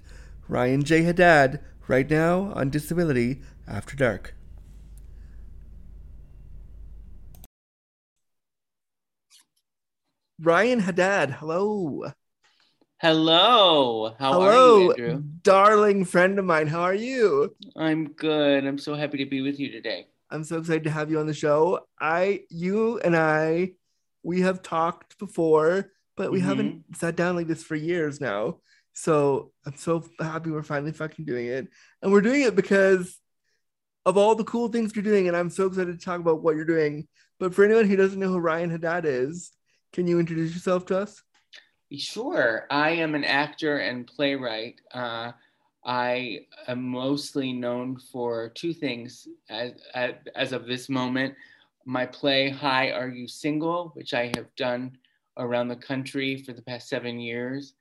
Ryan 0.46 0.84
J. 0.84 1.02
Haddad, 1.02 1.58
right 1.88 2.08
now 2.08 2.52
on 2.54 2.70
Disability 2.70 3.40
After 3.66 3.96
Dark. 3.96 4.34
Ryan 10.44 10.80
Haddad, 10.80 11.30
hello. 11.30 12.12
Hello. 12.98 14.14
How 14.18 14.32
hello, 14.32 14.42
are 14.42 14.52
you, 14.52 14.92
Andrew? 14.92 15.22
darling 15.42 16.04
friend 16.04 16.38
of 16.38 16.44
mine. 16.44 16.66
How 16.66 16.82
are 16.82 16.94
you? 16.94 17.56
I'm 17.76 18.08
good. 18.12 18.66
I'm 18.66 18.78
so 18.78 18.94
happy 18.94 19.18
to 19.18 19.26
be 19.26 19.40
with 19.40 19.58
you 19.58 19.70
today. 19.70 20.06
I'm 20.30 20.44
so 20.44 20.58
excited 20.58 20.84
to 20.84 20.90
have 20.90 21.10
you 21.10 21.18
on 21.18 21.26
the 21.26 21.32
show. 21.34 21.86
I, 21.98 22.42
you, 22.50 22.98
and 23.00 23.16
I, 23.16 23.72
we 24.22 24.42
have 24.42 24.62
talked 24.62 25.18
before, 25.18 25.90
but 26.16 26.30
we 26.30 26.40
Mhm. 26.40 26.44
haven't 26.44 26.96
sat 26.96 27.16
down 27.16 27.36
like 27.36 27.46
this 27.46 27.62
for 27.62 27.74
years 27.74 28.20
now. 28.20 28.58
So 28.92 29.52
I'm 29.64 29.76
so 29.76 30.04
happy 30.20 30.50
we're 30.50 30.62
finally 30.62 30.92
fucking 30.92 31.24
doing 31.24 31.46
it, 31.46 31.68
and 32.02 32.12
we're 32.12 32.20
doing 32.20 32.42
it 32.42 32.54
because 32.54 33.18
of 34.06 34.18
all 34.18 34.34
the 34.34 34.44
cool 34.44 34.68
things 34.68 34.94
you're 34.94 35.02
doing, 35.02 35.26
and 35.26 35.36
I'm 35.36 35.48
so 35.50 35.66
excited 35.66 35.98
to 35.98 36.04
talk 36.04 36.20
about 36.20 36.42
what 36.42 36.54
you're 36.54 36.66
doing. 36.66 37.08
But 37.40 37.54
for 37.54 37.64
anyone 37.64 37.86
who 37.86 37.96
doesn't 37.96 38.20
know 38.20 38.28
who 38.28 38.38
Ryan 38.38 38.70
Haddad 38.70 39.06
is, 39.06 39.50
can 39.94 40.08
you 40.08 40.18
introduce 40.18 40.52
yourself 40.52 40.84
to 40.86 40.98
us? 40.98 41.22
Sure. 41.92 42.66
I 42.70 42.90
am 42.90 43.14
an 43.14 43.24
actor 43.24 43.78
and 43.78 44.06
playwright. 44.06 44.80
Uh, 44.92 45.30
I 45.86 46.40
am 46.66 46.82
mostly 46.82 47.52
known 47.52 47.98
for 48.10 48.48
two 48.50 48.74
things 48.74 49.28
as, 49.48 49.72
as, 49.94 50.14
as 50.34 50.52
of 50.52 50.66
this 50.66 50.88
moment. 50.88 51.34
My 51.86 52.06
play, 52.06 52.50
Hi, 52.50 52.90
Are 52.90 53.08
You 53.08 53.28
Single, 53.28 53.92
which 53.94 54.14
I 54.14 54.32
have 54.34 54.54
done 54.56 54.98
around 55.38 55.68
the 55.68 55.76
country 55.76 56.42
for 56.42 56.52
the 56.52 56.62
past 56.62 56.88
seven 56.88 57.20
years 57.20 57.74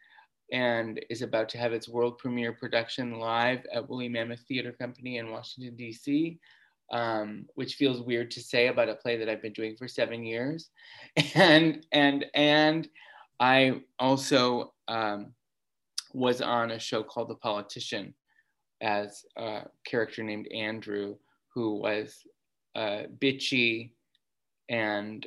and 0.51 1.03
is 1.09 1.23
about 1.23 1.49
to 1.49 1.57
have 1.57 1.73
its 1.73 1.89
world 1.89 2.19
premiere 2.19 2.53
production 2.53 3.17
live 3.17 3.65
at 3.73 3.89
Woolly 3.89 4.09
Mammoth 4.09 4.41
Theater 4.41 4.71
Company 4.71 5.17
in 5.17 5.31
Washington, 5.31 5.75
D.C., 5.75 6.39
um, 6.93 7.47
which 7.55 7.73
feels 7.73 8.01
weird 8.01 8.29
to 8.31 8.39
say 8.39 8.67
about 8.67 8.87
a 8.87 8.95
play 8.95 9.17
that 9.17 9.27
I've 9.27 9.41
been 9.41 9.51
doing 9.51 9.75
for 9.75 9.87
seven 9.87 10.23
years. 10.23 10.69
And, 11.35 11.85
and, 11.91 12.25
and 12.33 12.87
I 13.39 13.81
also 13.99 14.73
um, 14.87 15.33
was 16.13 16.41
on 16.41 16.71
a 16.71 16.79
show 16.79 17.03
called 17.03 17.29
The 17.29 17.35
Politician 17.35 18.13
as 18.81 19.25
a 19.35 19.63
character 19.85 20.23
named 20.23 20.47
Andrew, 20.53 21.15
who 21.53 21.75
was 21.75 22.19
a 22.75 23.05
bitchy 23.19 23.91
and 24.69 25.25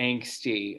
angsty 0.00 0.78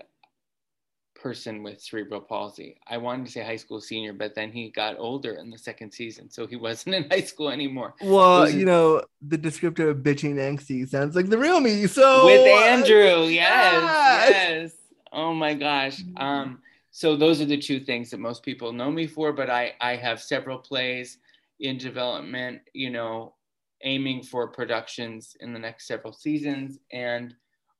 person 1.22 1.62
with 1.63 1.82
cerebral 1.82 2.22
palsy. 2.22 2.78
I 2.88 2.98
wanted 2.98 3.25
to 3.28 3.32
say 3.32 3.44
high 3.44 3.58
school 3.58 3.80
senior, 3.80 4.13
but 4.13 4.34
then 4.34 4.51
he 4.51 4.70
got 4.70 4.98
older 4.98 5.34
in 5.34 5.50
the 5.50 5.58
second 5.58 5.92
season, 5.92 6.30
so 6.30 6.48
he 6.48 6.56
wasn't 6.68 6.96
in 6.96 7.10
high 7.10 7.22
school 7.22 7.50
anymore. 7.50 7.94
Well, 8.01 8.50
you 8.50 8.66
know, 8.66 9.04
the 9.22 9.38
descriptor 9.38 9.90
of 9.90 9.98
bitching 9.98 10.36
angsty 10.36 10.88
sounds 10.88 11.16
like 11.16 11.30
the 11.30 11.38
real 11.38 11.60
me. 11.60 11.88
So 11.88 12.25
with 12.25 12.48
Andrew. 12.48 13.25
Yes, 13.25 13.30
yes. 13.30 14.30
yes. 14.30 14.72
Oh 15.13 15.34
my 15.34 15.54
gosh. 15.54 16.01
Um, 16.18 16.60
so 16.92 17.16
those 17.16 17.42
are 17.42 17.46
the 17.46 17.58
two 17.58 17.80
things 17.80 18.10
that 18.12 18.20
most 18.20 18.44
people 18.44 18.74
know 18.74 18.92
me 18.92 19.08
for. 19.08 19.32
But 19.32 19.50
I 19.50 19.74
I 19.80 19.96
have 19.96 20.22
several 20.22 20.58
plays 20.58 21.20
in 21.60 21.78
development. 21.78 22.62
You 22.74 22.90
know, 22.90 23.36
aiming 23.84 24.24
for 24.24 24.48
productions 24.48 25.36
in 25.40 25.54
the 25.54 25.60
next 25.60 25.88
several 25.88 26.13
seasons, 26.13 26.80
and 26.92 27.36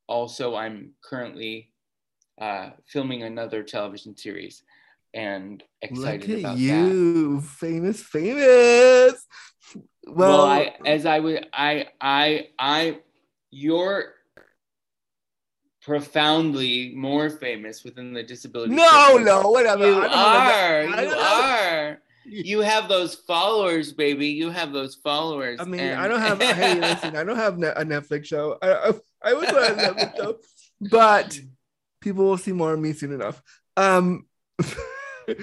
also 0.08 0.56
I'm 0.56 0.92
currently 1.04 1.71
uh, 2.42 2.72
filming 2.88 3.24
another 3.24 3.64
television 3.64 4.18
series, 4.18 4.64
and 5.14 5.64
excited 5.82 6.22
Look 6.30 6.38
at 6.38 6.40
about 6.40 6.56
that. 6.58 6.62
you, 6.62 7.42
famous, 7.42 8.02
famous. 8.02 9.26
Well, 10.08 10.16
well, 10.40 10.42
I 10.46 10.76
as 10.86 11.06
I 11.06 11.20
would 11.20 11.48
I 11.54 11.88
I 12.02 12.48
I 12.60 13.00
you're 13.52 14.16
profoundly 15.82 16.94
more 16.96 17.30
famous 17.30 17.84
within 17.84 18.14
the 18.14 18.24
disability 18.24 18.74
no, 18.76 18.88
circle. 19.08 19.20
no, 19.20 19.50
whatever. 19.50 19.86
you 19.88 19.96
are 20.00 20.84
you 20.84 21.10
are 21.12 22.02
you 22.26 22.60
have 22.62 22.88
those 22.88 23.16
followers 23.16 23.92
baby 23.92 24.28
you 24.28 24.50
have 24.52 24.72
those 24.74 24.96
followers 24.96 25.60
I 25.60 25.66
mean, 25.66 25.80
and- 25.82 26.00
I 26.02 26.08
don't 26.08 26.20
have. 26.22 26.42
hey, 26.42 26.80
listen, 26.80 27.16
I 27.16 27.24
don't 27.24 27.36
have 27.38 27.56
a 27.56 27.84
Netflix 27.86 28.26
show. 28.26 28.58
I, 28.62 28.72
I, 28.74 28.92
I 29.24 29.34
would 29.34 29.52
want 29.52 29.66
a 29.66 29.76
Netflix 29.76 30.18
show, 30.18 30.38
but 30.90 31.40
people 32.02 32.26
will 32.26 32.38
see 32.38 32.52
more 32.52 32.74
of 32.74 32.80
me 32.80 32.94
soon 32.94 33.14
enough. 33.14 33.42
Um, 33.78 34.26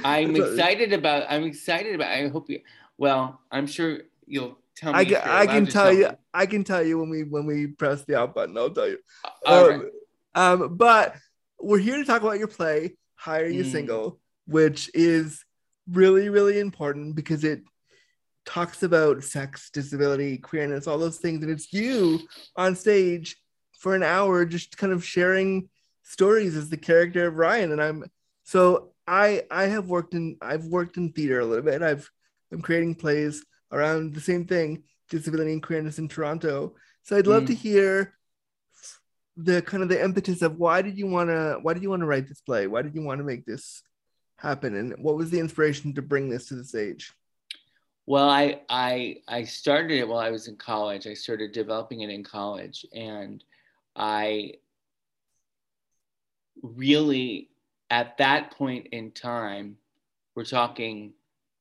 I'm 0.05 0.37
excited 0.37 0.93
about 0.93 1.27
I'm 1.29 1.45
excited 1.45 1.95
about 1.95 2.11
I 2.11 2.29
hope 2.29 2.50
you 2.50 2.61
well 2.99 3.41
I'm 3.50 3.67
sure 3.67 4.00
you'll 4.27 4.59
tell 4.77 4.93
me 4.93 4.99
I 4.99 5.05
can, 5.05 5.23
I 5.25 5.47
can 5.47 5.65
to 5.67 5.73
tell 5.73 5.93
you. 5.93 6.09
me. 6.09 6.15
I 6.35 6.47
can 6.47 6.65
tell 6.65 6.83
you 6.83 6.99
when 6.99 7.11
we 7.11 7.23
when 7.23 7.47
we 7.47 7.69
press 7.69 8.03
the 8.03 8.19
out 8.19 8.35
button. 8.35 8.59
I'll 8.59 8.71
tell 8.71 8.88
you. 8.88 8.99
All 9.47 9.71
um, 9.71 9.81
right. 9.81 9.91
um, 10.35 10.77
but 10.77 11.15
we're 11.61 11.79
here 11.79 11.97
to 11.97 12.05
talk 12.05 12.23
about 12.23 12.38
your 12.38 12.49
play, 12.49 12.97
Hi 13.17 13.41
Are 13.41 13.47
You 13.47 13.65
Mm. 13.65 13.73
Single, 13.73 14.21
which 14.47 14.91
is 14.95 15.45
really, 15.91 16.29
really 16.29 16.59
important 16.59 17.17
because 17.17 17.45
it 17.45 17.62
talks 18.45 18.83
about 18.83 19.25
sex, 19.25 19.71
disability, 19.71 20.38
queerness, 20.38 20.87
all 20.87 20.99
those 20.99 21.19
things. 21.19 21.43
And 21.43 21.50
it's 21.50 21.73
you 21.73 22.21
on 22.57 22.77
stage 22.77 23.37
for 23.79 23.95
an 23.95 24.03
hour 24.03 24.45
just 24.45 24.77
kind 24.77 24.93
of 24.93 25.05
sharing 25.05 25.69
stories 26.09 26.57
as 26.57 26.69
the 26.71 26.77
character 26.77 27.27
of 27.29 27.37
Ryan. 27.37 27.73
And 27.73 27.83
I'm 27.83 28.05
so 28.45 28.93
I 29.07 29.45
I 29.50 29.65
have 29.67 29.87
worked 29.88 30.15
in 30.15 30.37
I've 30.41 30.65
worked 30.65 30.97
in 30.97 31.12
theater 31.12 31.41
a 31.41 31.47
little 31.47 31.65
bit. 31.65 31.83
I've 31.83 32.11
I'm 32.53 32.62
creating 32.62 32.95
plays 32.97 33.45
around 33.73 34.15
the 34.15 34.21
same 34.21 34.47
thing, 34.47 34.85
disability 35.11 35.53
and 35.53 35.62
queerness 35.62 35.99
in 35.99 36.09
Toronto. 36.09 36.75
So 37.05 37.17
I'd 37.17 37.27
love 37.27 37.45
Mm. 37.45 37.49
to 37.49 37.55
hear 37.55 38.15
the 39.37 39.62
kind 39.62 39.83
of 39.83 39.88
the 39.88 40.03
impetus 40.03 40.43
of 40.43 40.57
why 40.57 40.83
did 40.83 40.99
you 40.99 41.07
want 41.07 41.31
to 41.31 41.59
why 41.62 41.73
did 41.75 41.83
you 41.83 41.91
want 41.91 42.00
to 42.00 42.07
write 42.07 42.27
this 42.29 42.41
play 42.41 42.67
why 42.67 42.83
did 42.83 42.95
you 42.95 43.03
want 43.03 43.19
to 43.19 43.25
make 43.25 43.45
this 43.47 43.83
happen 44.37 44.75
and 44.75 44.95
what 44.99 45.17
was 45.17 45.31
the 45.31 45.38
inspiration 45.38 45.95
to 45.95 46.03
bring 46.03 46.29
this 46.29 46.49
to 46.49 46.55
the 46.57 46.65
stage 46.65 47.12
Well, 48.07 48.29
I 48.29 48.62
I 48.69 49.19
I 49.29 49.45
started 49.45 49.93
it 49.99 50.09
while 50.09 50.19
I 50.19 50.31
was 50.31 50.49
in 50.49 50.57
college. 50.57 51.07
I 51.07 51.15
started 51.15 51.53
developing 51.53 52.00
it 52.00 52.11
in 52.11 52.25
college, 52.25 52.87
and 52.95 53.45
I 53.95 54.55
really, 56.62 57.50
at 57.91 58.19
that 58.19 58.53
point 58.53 58.88
in 58.93 59.11
time, 59.12 59.77
we're 60.35 60.45
talking, 60.45 61.12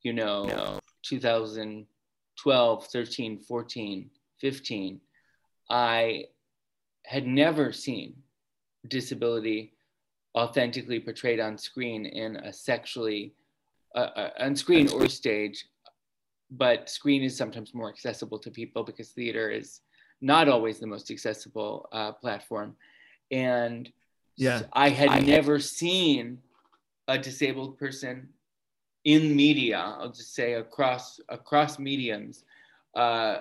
you 0.01 0.13
know, 0.13 0.80
2012, 1.04 2.88
13, 2.88 3.39
14, 3.39 4.10
15, 4.39 5.01
I 5.70 6.25
had 7.06 7.25
never 7.25 7.72
seen 7.72 8.16
disability 8.88 9.74
authentically 10.38 11.00
portrayed 11.00 11.39
on 11.39 11.58
screen 11.58 12.06
in 12.06 12.38
a 12.38 12.54
sexually 12.54 13.34
uh, 13.96 14.10
uh, 14.16 14.30
on 14.39 14.56
screen 14.56 14.89
or 14.89 15.08
stage 15.08 15.66
but 16.51 16.89
screen 16.89 17.24
is 17.24 17.36
sometimes 17.36 17.74
more 17.74 17.89
accessible 17.89 18.39
to 18.39 18.51
people 18.51 18.84
because 18.84 19.10
theater 19.10 19.50
is 19.50 19.82
not 20.22 20.48
always 20.48 20.80
the 20.80 20.88
most 20.88 21.12
accessible 21.12 21.88
uh, 21.92 22.12
platform. 22.13 22.75
And 23.32 23.92
Yeah. 24.38 24.63
i 24.74 24.89
had 24.89 25.25
never 25.25 25.60
seen 25.60 26.39
a 27.08 27.17
disabled 27.17 27.77
person 27.77 28.29
in 29.03 29.36
media 29.36 29.96
i'll 30.00 30.12
just 30.12 30.36
say 30.36 30.53
across 30.53 31.20
across 31.29 31.79
mediums 31.79 32.44
uh, 32.96 33.39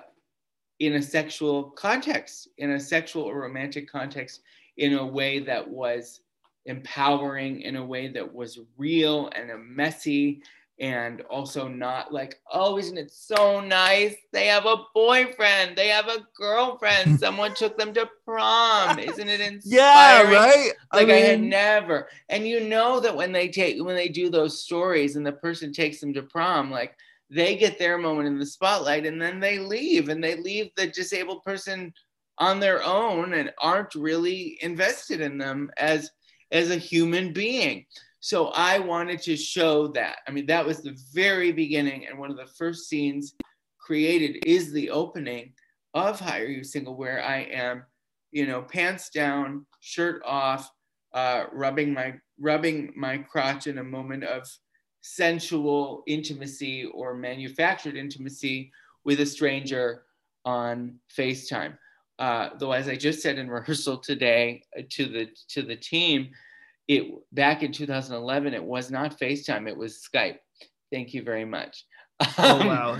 in 0.81 0.95
a 0.95 1.03
sexual 1.03 1.65
context 1.71 2.49
in 2.59 2.73
a 2.73 2.81
sexual 2.81 3.23
or 3.23 3.41
romantic 3.41 3.91
context 3.91 4.43
in 4.77 4.95
a 4.95 5.07
way 5.07 5.39
that 5.39 5.67
was 5.67 6.21
empowering 6.67 7.63
in 7.63 7.77
a 7.77 7.85
way 7.85 8.09
that 8.09 8.35
was 8.35 8.59
real 8.77 9.31
and 9.35 9.51
a 9.51 9.59
messy 9.59 10.43
and 10.79 11.23
also 11.23 11.69
not 11.69 12.13
like 12.13 12.39
oh 12.53 12.79
isn't 12.79 12.99
it 12.99 13.11
so 13.11 13.61
nice? 13.61 14.15
They 14.33 14.47
have 14.47 14.67
a 14.67 14.85
boyfriend. 14.95 15.77
They 15.77 15.89
have 15.89 16.09
a 16.09 16.27
girlfriend. 16.37 17.19
Someone 17.21 17.55
took 17.55 17.79
them 17.79 17.95
to 17.95 18.09
prom. 18.25 18.99
Isn't 18.99 19.29
it 19.29 19.41
inspiring? 19.53 20.33
Yeah, 20.33 20.33
right. 20.33 20.73
like 20.93 21.09
I, 21.09 21.17
had 21.17 21.41
never. 21.41 22.09
And 22.29 22.47
you 22.47 22.61
know 22.61 23.01
that 23.01 23.17
when 23.17 23.33
they 23.33 23.49
take 23.49 23.83
when 23.83 23.97
they 23.97 24.09
do 24.09 24.29
those 24.29 24.63
stories 24.63 25.17
and 25.17 25.27
the 25.27 25.33
person 25.33 25.73
takes 25.73 26.01
them 26.01 26.13
to 26.15 26.23
prom 26.23 26.71
like 26.71 26.95
they 27.31 27.57
get 27.57 27.79
their 27.79 27.99
moment 27.99 28.29
in 28.29 28.39
the 28.39 28.47
spotlight 28.47 29.07
and 29.07 29.21
then 29.21 29.41
they 29.41 29.59
leave 29.59 30.09
and 30.09 30.23
they 30.23 30.37
leave 30.37 30.71
the 30.77 30.87
disabled 30.87 31.43
person 31.43 31.93
on 32.39 32.61
their 32.61 32.85
own 32.85 33.35
and 33.35 33.53
aren't 33.59 33.95
really 33.95 34.59
invested 34.61 35.21
in 35.21 35.39
them 35.39 35.71
as 35.79 36.11
as 36.53 36.71
a 36.71 36.77
human 36.77 37.33
being 37.33 37.85
so 38.21 38.49
i 38.49 38.79
wanted 38.79 39.21
to 39.21 39.37
show 39.37 39.89
that 39.89 40.19
i 40.27 40.31
mean 40.31 40.47
that 40.47 40.65
was 40.65 40.83
the 40.83 40.97
very 41.13 41.53
beginning 41.53 42.07
and 42.07 42.19
one 42.19 42.31
of 42.31 42.37
the 42.37 42.53
first 42.59 42.89
scenes 42.89 43.35
created 43.79 44.45
is 44.45 44.73
the 44.73 44.91
opening 44.91 45.53
of 45.95 46.19
Hi 46.21 46.41
Are 46.41 46.47
You 46.47 46.65
Single 46.65 46.97
where 46.97 47.23
i 47.23 47.39
am 47.39 47.85
you 48.33 48.47
know 48.47 48.63
pants 48.63 49.11
down 49.11 49.67
shirt 49.81 50.23
off 50.25 50.71
uh, 51.15 51.45
rubbing 51.53 51.95
my 51.95 52.15
rubbing 52.39 52.93
my 52.95 53.17
crotch 53.17 53.67
in 53.67 53.79
a 53.79 53.85
moment 53.85 54.25
of 54.25 54.47
sensual 55.01 56.03
intimacy 56.07 56.85
or 56.85 57.15
manufactured 57.15 57.97
intimacy 57.97 58.71
with 59.05 59.21
a 59.21 59.27
stranger 59.27 60.03
on 60.45 60.97
FaceTime. 61.17 61.79
Uh, 62.19 62.51
though, 62.59 62.73
as 62.73 62.89
I 62.89 62.97
just 62.97 63.23
said 63.23 63.39
in 63.39 63.49
rehearsal 63.59 63.99
today 63.99 64.63
uh, 64.77 64.83
to 64.91 65.07
the 65.07 65.29
to 65.49 65.63
the 65.63 65.77
team, 65.77 66.31
it 66.89 67.13
back 67.33 67.63
in 67.63 67.73
2011 67.73 68.55
it 68.55 68.63
was 68.63 68.91
not 68.91 69.19
FaceTime, 69.19 69.69
it 69.69 69.77
was 69.77 70.07
Skype. 70.07 70.39
Thank 70.93 71.15
you 71.15 71.23
very 71.23 71.45
much. 71.45 71.85
Oh, 72.39 72.61
Um, 72.61 72.67
wow. 72.67 72.99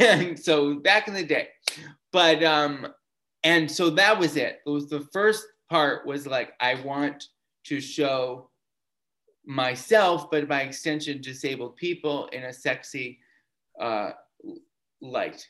And 0.00 0.38
so 0.38 0.76
back 0.76 1.08
in 1.08 1.14
the 1.14 1.24
day, 1.24 1.48
but 2.10 2.42
um, 2.42 2.86
and 3.42 3.70
so 3.70 3.90
that 3.90 4.18
was 4.18 4.36
it. 4.36 4.60
It 4.66 4.70
was 4.70 4.88
the 4.88 5.06
first 5.12 5.44
part 5.68 6.06
was 6.06 6.26
like 6.26 6.54
I 6.60 6.76
want 6.76 7.24
to 7.64 7.80
show 7.80 8.48
myself, 9.44 10.30
but 10.30 10.48
by 10.48 10.62
extension, 10.62 11.20
disabled 11.20 11.76
people 11.76 12.28
in 12.28 12.44
a 12.44 12.52
sexy 12.52 13.18
uh, 13.78 14.12
light 15.02 15.46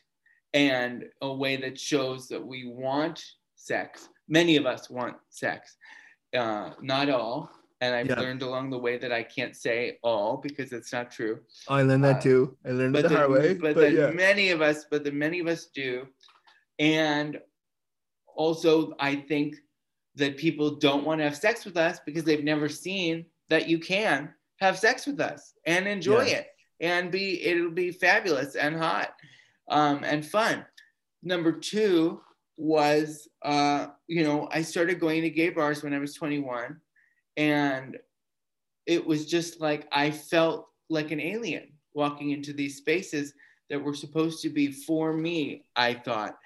and 0.53 1.05
a 1.21 1.33
way 1.33 1.57
that 1.57 1.79
shows 1.79 2.27
that 2.27 2.45
we 2.45 2.65
want 2.65 3.23
sex. 3.55 4.09
Many 4.27 4.57
of 4.57 4.65
us 4.65 4.89
want 4.89 5.15
sex, 5.29 5.77
uh, 6.35 6.71
not 6.81 7.09
all. 7.09 7.49
And 7.81 7.93
I've 7.93 8.07
Yeah. 8.07 8.19
learned 8.19 8.41
along 8.41 8.69
the 8.69 8.79
way 8.79 8.97
that 8.97 9.11
I 9.11 9.21
can't 9.23 9.55
say 9.55 9.99
all 10.01 10.37
because 10.37 10.71
it's 10.71 10.93
not 10.93 11.11
true 11.11 11.41
I 11.67 11.81
learned 11.83 12.03
that 12.05 12.17
uh, 12.17 12.21
too. 12.21 12.57
I 12.65 12.69
learned 12.71 12.95
it 12.95 13.03
the 13.03 13.09
hard 13.17 13.31
way. 13.31 13.53
but, 13.53 13.75
But, 13.75 13.81
then 13.81 13.95
yeah. 13.95 14.09
many 14.11 14.49
of 14.51 14.61
us, 14.61 14.85
but 14.89 15.03
the 15.03 15.11
many 15.11 15.39
of 15.39 15.47
us 15.47 15.65
do. 15.67 16.07
And 16.79 17.39
also, 18.35 18.93
I 18.99 19.15
think 19.15 19.55
that 20.15 20.37
people 20.37 20.75
don't 20.77 21.05
want 21.05 21.19
to 21.19 21.25
have 21.25 21.35
sex 21.37 21.65
with 21.65 21.77
us 21.77 21.99
because 22.05 22.23
they've 22.23 22.43
never 22.43 22.69
seen 22.69 23.25
that 23.49 23.67
you 23.67 23.79
can 23.79 24.33
have 24.61 24.79
sex 24.79 25.05
with 25.05 25.19
us 25.19 25.53
and 25.65 25.87
enjoy 25.87 26.23
Yeah. 26.25 26.37
it 26.37 26.47
and 26.79 27.11
be 27.11 27.41
it'll 27.43 27.71
be 27.71 27.91
fabulous 27.91 28.55
and 28.55 28.75
hot 28.77 29.13
um, 29.69 30.03
and 30.03 30.25
fun. 30.25 30.65
Number 31.23 31.51
two 31.51 32.21
was 32.57 33.27
uh, 33.41 33.87
you 34.07 34.23
know 34.23 34.47
I 34.51 34.61
started 34.61 34.99
going 34.99 35.21
to 35.23 35.29
gay 35.29 35.49
bars 35.49 35.83
when 35.83 35.93
I 35.93 35.99
was 35.99 36.13
21, 36.13 36.79
and 37.37 37.97
it 38.85 39.05
was 39.05 39.25
just 39.25 39.61
like 39.61 39.87
I 39.91 40.11
felt 40.11 40.67
like 40.89 41.11
an 41.11 41.19
alien 41.19 41.67
walking 41.93 42.31
into 42.31 42.53
these 42.53 42.77
spaces 42.77 43.33
that 43.69 43.81
were 43.81 43.93
supposed 43.93 44.41
to 44.43 44.49
be 44.49 44.71
for 44.71 45.13
me, 45.13 45.65
I 45.75 45.95
thought. 45.95 46.37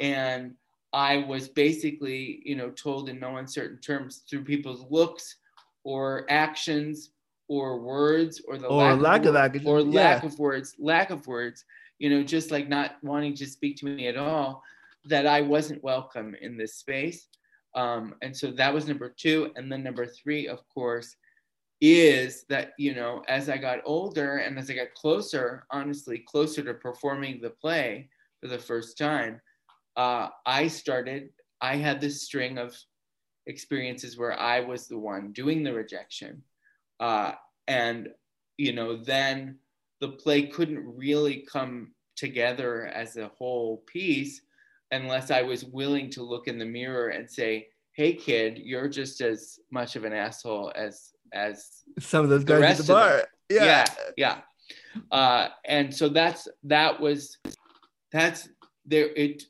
And 0.00 0.54
I 0.92 1.18
was 1.18 1.48
basically, 1.48 2.42
you 2.44 2.54
know, 2.54 2.70
told 2.70 3.08
in 3.08 3.18
no 3.18 3.36
uncertain 3.36 3.78
terms 3.80 4.24
through 4.28 4.44
people's 4.44 4.84
looks 4.90 5.36
or 5.84 6.26
actions 6.28 7.10
or 7.48 7.80
words 7.80 8.42
or 8.46 8.58
the 8.58 8.66
Or 8.66 8.94
lack 8.94 9.24
of 9.24 9.34
wor- 9.34 9.40
action, 9.40 9.66
or 9.66 9.82
lack 9.82 10.24
of 10.24 10.38
words, 10.38 10.74
lack 10.78 11.10
of 11.10 11.26
words, 11.26 11.64
you 11.98 12.10
know, 12.10 12.22
just 12.22 12.50
like 12.50 12.68
not 12.68 12.96
wanting 13.02 13.34
to 13.36 13.46
speak 13.46 13.76
to 13.76 13.86
me 13.86 14.08
at 14.08 14.16
all, 14.16 14.62
that 15.04 15.26
I 15.26 15.40
wasn't 15.40 15.82
welcome 15.84 16.34
in 16.40 16.56
this 16.56 16.74
space. 16.74 17.28
Um, 17.76 18.14
and 18.22 18.36
so 18.36 18.50
that 18.52 18.74
was 18.74 18.88
number 18.88 19.08
two. 19.08 19.52
And 19.54 19.70
then 19.70 19.84
number 19.84 20.06
three, 20.06 20.48
of 20.48 20.66
course, 20.68 21.16
is 21.80 22.44
that 22.48 22.72
you 22.78 22.94
know 22.94 23.22
as 23.28 23.50
i 23.50 23.56
got 23.56 23.80
older 23.84 24.38
and 24.38 24.58
as 24.58 24.70
i 24.70 24.74
got 24.74 24.94
closer 24.94 25.66
honestly 25.70 26.24
closer 26.26 26.62
to 26.62 26.72
performing 26.72 27.40
the 27.40 27.50
play 27.50 28.08
for 28.40 28.48
the 28.48 28.58
first 28.58 28.96
time 28.96 29.40
uh, 29.96 30.28
i 30.46 30.66
started 30.66 31.28
i 31.60 31.76
had 31.76 32.00
this 32.00 32.22
string 32.22 32.56
of 32.56 32.74
experiences 33.46 34.16
where 34.16 34.38
i 34.40 34.58
was 34.58 34.88
the 34.88 34.98
one 34.98 35.32
doing 35.32 35.62
the 35.62 35.72
rejection 35.72 36.42
uh, 37.00 37.32
and 37.68 38.08
you 38.56 38.72
know 38.72 38.96
then 38.96 39.58
the 40.00 40.08
play 40.08 40.46
couldn't 40.46 40.82
really 40.96 41.46
come 41.50 41.92
together 42.16 42.86
as 42.86 43.18
a 43.18 43.28
whole 43.36 43.82
piece 43.86 44.40
unless 44.90 45.30
i 45.30 45.42
was 45.42 45.64
willing 45.64 46.10
to 46.10 46.22
look 46.22 46.48
in 46.48 46.58
the 46.58 46.64
mirror 46.64 47.08
and 47.08 47.28
say 47.30 47.66
hey 47.92 48.12
kid 48.12 48.58
you're 48.58 48.88
just 48.88 49.20
as 49.20 49.58
much 49.70 49.96
of 49.96 50.04
an 50.04 50.12
asshole 50.12 50.72
as 50.74 51.12
as 51.32 51.82
Some 51.98 52.24
of 52.24 52.30
those 52.30 52.44
guys 52.44 52.80
at 52.80 52.86
the 52.86 52.92
bar. 52.92 53.24
Yeah. 53.50 53.64
yeah 53.64 53.84
yeah 54.16 54.38
uh 55.10 55.48
and 55.64 55.94
so 55.94 56.08
that's 56.08 56.48
that 56.64 57.00
was 57.00 57.38
that's 58.12 58.48
there 58.84 59.08
it 59.16 59.44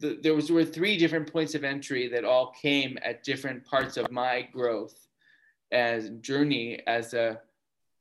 the, 0.00 0.18
there 0.22 0.34
was 0.34 0.50
were 0.50 0.64
three 0.64 0.96
different 0.96 1.30
points 1.32 1.54
of 1.54 1.64
entry 1.64 2.08
that 2.08 2.24
all 2.24 2.52
came 2.52 2.98
at 3.02 3.24
different 3.24 3.64
parts 3.64 3.96
of 3.96 4.10
my 4.10 4.48
growth 4.52 5.08
as 5.72 6.10
journey 6.20 6.80
as 6.86 7.14
a 7.14 7.40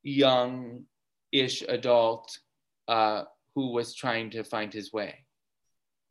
young 0.04 0.84
ish 1.32 1.64
adult 1.68 2.40
uh 2.88 3.24
who 3.56 3.72
was 3.72 3.94
trying 3.96 4.30
to 4.30 4.44
find 4.44 4.72
his 4.74 4.94
way 4.94 5.26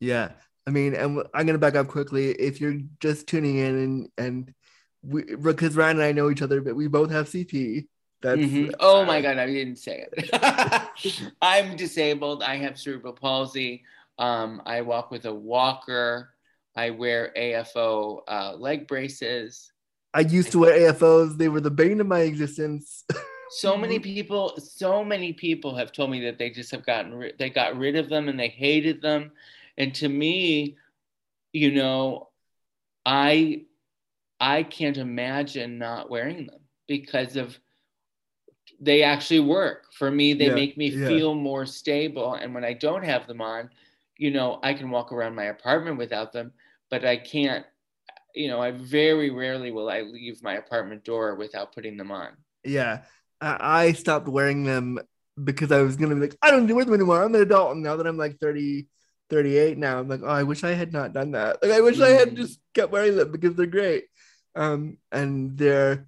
Yeah. 0.01 0.31
I 0.67 0.71
mean, 0.71 0.95
and 0.95 1.23
I'm 1.33 1.47
gonna 1.47 1.59
back 1.59 1.77
up 1.77 1.89
quickly. 1.89 2.31
If 2.31 2.61
you're 2.61 2.79
just 3.01 3.27
tuning 3.29 3.59
in 3.59 3.77
and 3.77 4.09
and 4.19 4.55
we 5.03 5.37
because 5.37 5.77
Ryan 5.77 5.99
and 5.99 6.05
I 6.05 6.13
know 6.13 6.31
each 6.31 6.43
other, 6.43 6.61
but 6.61 6.75
we 6.75 6.89
both 6.89 7.11
have 7.11 7.29
CP. 7.29 7.87
That's 8.23 8.41
Mhm. 8.41 8.75
Oh 8.81 9.05
my 9.05 9.21
God, 9.21 9.39
I 9.39 9.47
didn't 9.47 9.77
say 9.77 10.07
it. 10.11 11.33
I'm 11.43 11.77
disabled. 11.77 12.43
I 12.43 12.57
have 12.57 12.79
cerebral 12.79 13.13
palsy. 13.13 13.85
Um, 14.19 14.63
I 14.67 14.81
walk 14.81 15.11
with 15.11 15.27
a 15.27 15.35
walker. 15.35 16.31
I 16.75 16.91
wear 16.91 17.33
AFO 17.37 18.23
uh, 18.27 18.55
leg 18.57 18.89
braces. 18.89 19.73
I 20.15 20.21
used 20.21 20.51
to 20.53 20.59
wear 20.59 20.93
AFOs. 20.93 21.37
They 21.37 21.49
were 21.49 21.61
the 21.61 21.71
bane 21.71 22.01
of 22.01 22.07
my 22.07 22.21
existence. 22.21 23.05
So 23.49 23.77
many 23.77 24.01
people, 24.01 24.59
so 24.59 25.05
many 25.05 25.33
people 25.33 25.77
have 25.77 25.93
told 25.93 26.11
me 26.11 26.21
that 26.25 26.37
they 26.37 26.51
just 26.51 26.71
have 26.73 26.85
gotten 26.85 27.15
rid, 27.15 27.39
they 27.39 27.49
got 27.49 27.79
rid 27.79 27.95
of 27.95 28.09
them 28.09 28.29
and 28.29 28.39
they 28.39 28.49
hated 28.49 29.01
them. 29.01 29.31
And 29.79 29.95
to 29.97 30.09
me, 30.09 30.77
you 31.53 31.73
know, 31.73 32.31
I 33.05 33.65
I 34.41 34.63
can't 34.65 34.97
imagine 34.99 35.79
not 35.79 36.11
wearing 36.11 36.47
them 36.47 36.61
because 36.89 37.37
of 37.37 37.59
they 38.81 39.03
actually 39.03 39.41
work 39.41 39.93
for 39.93 40.11
me. 40.11 40.35
They 40.35 40.47
Yeah, 40.47 40.55
make 40.55 40.77
me 40.77 40.91
yeah. 40.91 41.07
feel 41.09 41.35
more 41.35 41.67
stable. 41.67 42.35
And 42.35 42.55
when 42.55 42.65
I 42.65 42.75
don't 42.75 43.05
have 43.05 43.27
them 43.27 43.41
on, 43.41 43.71
you 44.19 44.31
know, 44.31 44.61
I 44.63 44.75
can 44.75 44.91
walk 44.91 45.13
around 45.13 45.35
my 45.35 45.45
apartment 45.45 45.99
without 45.99 46.33
them, 46.33 46.53
but 46.91 47.05
I 47.05 47.17
can't. 47.17 47.65
You 48.35 48.49
know, 48.49 48.61
I 48.61 48.71
very 48.73 49.31
rarely 49.31 49.71
will 49.71 49.89
I 49.89 50.03
leave 50.03 50.43
my 50.43 50.55
apartment 50.57 51.05
door 51.05 51.37
without 51.37 51.73
putting 51.75 51.97
them 51.97 52.11
on. 52.13 52.37
yeah. 52.65 53.03
I, 53.41 53.93
stopped 53.93 54.29
wearing 54.29 54.65
them 54.65 54.99
because 55.43 55.71
I 55.71 55.83
was 55.83 55.97
gonna 55.97 56.15
be 56.15 56.23
like, 56.23 56.37
I 56.43 56.51
don't 56.51 56.73
wear 56.75 56.85
them 56.85 56.95
anymore. 56.95 57.23
I'm 57.23 57.35
an 57.35 57.43
adult. 57.43 57.73
And 57.73 57.83
now 57.83 57.97
that 57.97 58.07
I'm 58.07 58.17
like 58.17 58.39
30, 58.41 58.87
38 59.31 59.79
now, 59.79 59.99
I'm 59.99 60.09
like, 60.09 60.21
oh, 60.23 60.29
I 60.29 60.43
wish 60.45 60.65
I 60.65 60.73
had 60.73 60.93
not 60.93 61.13
done 61.13 61.33
that. 61.33 61.63
Like 61.63 61.73
I 61.73 61.81
wish 61.81 62.01
I 62.01 62.11
had 62.11 62.31
Mm. 62.31 62.37
just 62.37 62.61
kept 62.75 62.93
wearing 62.93 63.17
them 63.17 63.33
because 63.33 63.55
they're 63.55 63.67
great. 63.67 64.05
Um, 64.55 64.99
and 65.13 65.57
they're, 65.59 66.07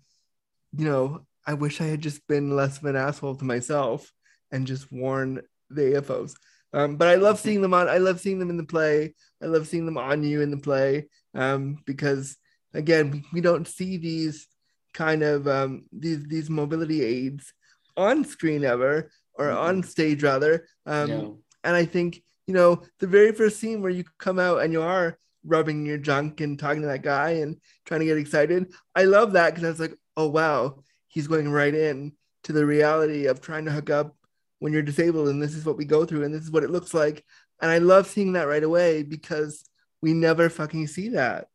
you 0.77 0.85
know, 0.85 1.27
I 1.47 1.55
wish 1.55 1.81
I 1.81 1.85
had 1.85 2.01
just 2.01 2.27
been 2.27 2.55
less 2.55 2.79
of 2.79 2.85
an 2.85 2.97
asshole 2.97 3.37
to 3.37 3.45
myself 3.45 4.13
and 4.51 4.67
just 4.67 4.91
worn 4.93 5.43
the 5.71 5.95
AFOs. 5.95 6.35
Um, 6.73 6.97
but 6.97 7.09
I 7.09 7.15
love 7.17 7.39
seeing 7.41 7.63
them 7.63 7.75
on. 7.75 7.89
I 7.89 7.99
love 7.99 8.21
seeing 8.21 8.39
them 8.39 8.51
in 8.51 8.57
the 8.59 8.65
play. 8.65 9.15
I 9.43 9.47
love 9.47 9.67
seeing 9.67 9.87
them 9.87 9.99
on 9.99 10.23
you 10.23 10.43
in 10.43 10.51
the 10.51 10.59
play. 10.59 11.09
Um, 11.35 11.79
because 11.87 12.37
again, 12.75 13.11
we, 13.11 13.25
we 13.33 13.41
don't 13.41 13.67
see 13.67 13.97
these 13.97 14.47
kind 14.95 15.23
of 15.23 15.47
um 15.47 15.85
these 15.93 16.25
these 16.25 16.51
mobility 16.51 17.05
aids 17.05 17.53
on 17.97 18.25
screen 18.25 18.65
ever 18.65 19.11
or 19.35 19.51
on 19.51 19.83
stage 19.83 20.23
rather. 20.23 20.67
Um, 20.87 21.09
no. 21.09 21.39
and 21.65 21.75
I 21.77 21.85
think, 21.85 22.23
you 22.49 22.55
know, 22.55 22.83
the 22.99 23.07
very 23.07 23.31
first 23.33 23.61
scene 23.61 23.83
where 23.83 23.91
you 23.91 24.05
come 24.17 24.39
out 24.39 24.63
and 24.63 24.73
you 24.73 24.81
are 24.81 25.19
rubbing 25.45 25.85
your 25.85 25.99
junk 25.99 26.41
and 26.41 26.59
talking 26.59 26.81
to 26.81 26.89
that 26.89 27.03
guy 27.03 27.33
and 27.33 27.59
trying 27.85 28.01
to 28.01 28.07
get 28.07 28.17
excited, 28.17 28.73
I 28.97 29.05
love 29.05 29.35
that 29.35 29.51
because 29.51 29.65
I 29.65 29.69
was 29.69 29.81
like, 29.81 29.95
oh, 30.17 30.29
wow, 30.29 30.83
he's 31.09 31.29
going 31.29 31.51
right 31.51 31.75
in 31.75 32.13
to 32.45 32.55
the 32.55 32.65
reality 32.65 33.27
of 33.27 33.43
trying 33.43 33.67
to 33.67 33.71
hook 33.71 33.91
up 33.91 34.17
when 34.61 34.73
you're 34.73 34.81
disabled. 34.81 35.29
And 35.29 35.43
this 35.43 35.55
is 35.55 35.67
what 35.67 35.77
we 35.77 35.85
go 35.85 36.07
through 36.07 36.25
and 36.25 36.35
this 36.35 36.43
is 36.43 36.51
what 36.51 36.65
it 36.65 36.71
looks 36.71 36.95
like. 36.95 37.23
And 37.61 37.71
I 37.71 37.79
love 37.79 38.07
seeing 38.07 38.33
that 38.33 38.49
right 38.49 38.65
away 38.65 39.03
because 39.03 39.63
we 40.01 40.15
never 40.15 40.49
fucking 40.49 40.87
see 40.87 41.11
that. 41.11 41.49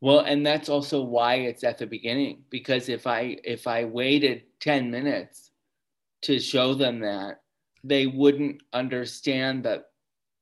Well, 0.00 0.20
and 0.20 0.46
that's 0.46 0.68
also 0.68 1.02
why 1.02 1.34
it's 1.36 1.64
at 1.64 1.78
the 1.78 1.86
beginning 1.86 2.44
because 2.48 2.88
if 2.88 3.08
I 3.08 3.38
if 3.42 3.66
I 3.66 3.86
waited 3.86 4.42
10 4.60 4.90
minutes 4.90 5.50
to 6.22 6.38
show 6.38 6.74
them 6.74 7.00
that, 7.00 7.40
they 7.82 8.06
wouldn't 8.06 8.62
understand 8.72 9.64
that 9.64 9.86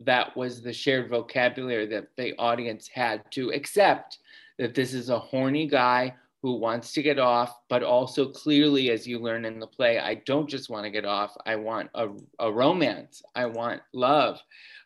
that 0.01 0.37
was 0.37 0.63
the 0.63 0.73
shared 0.73 1.09
vocabulary 1.09 1.87
that 1.87 2.09
the 2.17 2.37
audience 2.39 2.89
had 2.89 3.23
to 3.33 3.51
accept 3.51 4.19
that 4.59 4.75
this 4.75 4.95
is 4.95 5.09
a 5.09 5.19
horny 5.19 5.67
guy 5.67 6.15
who 6.43 6.57
wants 6.57 6.93
to 6.93 7.03
get 7.03 7.19
off, 7.19 7.59
but 7.71 7.83
also 7.83 8.29
clearly, 8.29 8.91
as 8.91 9.07
you 9.07 9.19
learn 9.19 9.47
in 9.47 9.59
the 9.59 9.67
play, 9.67 9.99
I 9.99 10.17
don't 10.27 10.49
just 10.49 10.69
want 10.69 10.85
to 10.85 10.91
get 10.91 11.07
off. 11.07 11.35
I 11.47 11.57
want 11.57 11.89
a, 11.95 12.09
a 12.39 12.53
romance. 12.53 13.23
I 13.35 13.47
want 13.47 13.81
love. 13.95 14.41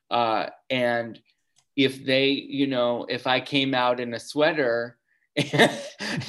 Uh, 0.08 0.46
and 0.70 1.20
if 1.74 2.04
they, 2.04 2.28
you 2.28 2.68
know, 2.68 3.06
if 3.08 3.26
I 3.26 3.40
came 3.40 3.74
out 3.74 3.98
in 3.98 4.14
a 4.14 4.20
sweater 4.20 4.98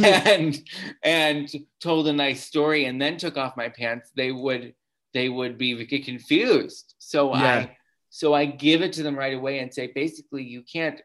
and 0.03 0.63
and 1.03 1.49
told 1.79 2.07
a 2.07 2.13
nice 2.13 2.43
story 2.43 2.85
and 2.85 3.01
then 3.01 3.17
took 3.17 3.37
off 3.37 3.57
my 3.57 3.69
pants, 3.69 4.11
they 4.15 4.31
would 4.31 4.73
they 5.13 5.29
would 5.29 5.57
be 5.57 5.85
get 5.85 6.05
confused. 6.05 6.95
So 6.97 7.35
Yeah. 7.35 7.43
I 7.43 7.77
so 8.09 8.33
I 8.33 8.45
give 8.45 8.81
it 8.81 8.93
to 8.93 9.03
them 9.03 9.17
right 9.17 9.33
away 9.33 9.59
and 9.59 9.73
say, 9.73 9.87
basically, 9.93 10.43
you 10.43 10.63
can't, 10.63 10.99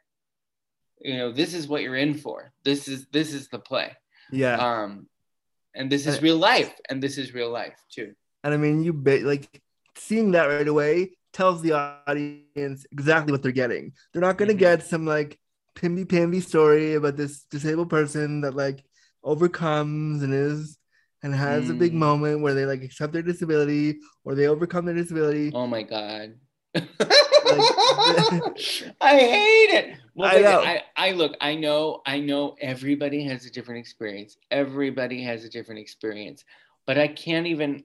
you 1.00 1.16
know, 1.18 1.32
this 1.32 1.54
is 1.54 1.68
what 1.68 1.82
you're 1.82 1.96
in 1.96 2.14
for. 2.14 2.52
This 2.64 2.88
is 2.88 3.06
this 3.12 3.32
is 3.32 3.48
the 3.48 3.58
play. 3.58 3.92
Yeah. 4.32 4.56
Um, 4.56 5.06
and 5.74 5.90
this 5.90 6.06
is 6.06 6.22
real 6.22 6.38
life, 6.38 6.72
and 6.88 7.02
this 7.02 7.18
is 7.18 7.34
real 7.34 7.50
life 7.50 7.76
too. 7.92 8.14
And 8.44 8.54
I 8.54 8.56
mean, 8.56 8.82
you 8.84 8.92
bet 8.92 9.22
like 9.22 9.60
seeing 9.96 10.32
that 10.32 10.46
right 10.46 10.68
away 10.68 11.16
tells 11.32 11.62
the 11.62 11.72
audience 12.06 12.86
exactly 12.92 13.32
what 13.32 13.42
they're 13.42 13.52
getting. 13.52 13.92
They're 14.12 14.22
not 14.22 14.38
going 14.38 14.48
to 14.48 14.54
Mhm. 14.54 14.58
get 14.58 14.82
some 14.86 15.04
like 15.04 15.38
pimby 15.74 16.04
pamby 16.08 16.40
story 16.40 16.94
about 16.94 17.16
this 17.16 17.42
disabled 17.50 17.90
person 17.90 18.42
that 18.42 18.54
like 18.54 18.84
overcomes 19.24 20.22
and 20.22 20.32
is 20.32 20.78
and 21.22 21.34
has 21.34 21.70
a 21.70 21.74
big 21.74 21.92
Mm. 21.92 21.96
moment 21.96 22.40
where 22.42 22.54
they 22.54 22.66
like 22.66 22.82
accept 22.84 23.12
their 23.12 23.22
disability 23.22 23.98
or 24.24 24.34
they 24.34 24.46
overcome 24.46 24.84
their 24.84 24.94
disability. 24.94 25.50
Oh 25.54 25.66
my 25.66 25.82
god. 25.82 26.38
Like- 26.74 26.86
I 29.00 29.18
hate 29.18 29.70
it. 29.70 29.96
Well, 30.14 30.36
I 30.36 30.40
know. 30.40 30.60
I, 30.60 30.82
I 30.96 31.10
look, 31.12 31.36
I 31.40 31.54
know, 31.54 32.02
I 32.06 32.20
know 32.20 32.56
everybody 32.60 33.24
has 33.24 33.46
a 33.46 33.50
different 33.50 33.80
experience. 33.80 34.36
Everybody 34.50 35.22
has 35.22 35.44
a 35.44 35.50
different 35.50 35.80
experience. 35.80 36.44
But 36.86 36.98
I 36.98 37.08
can't 37.08 37.46
even 37.46 37.84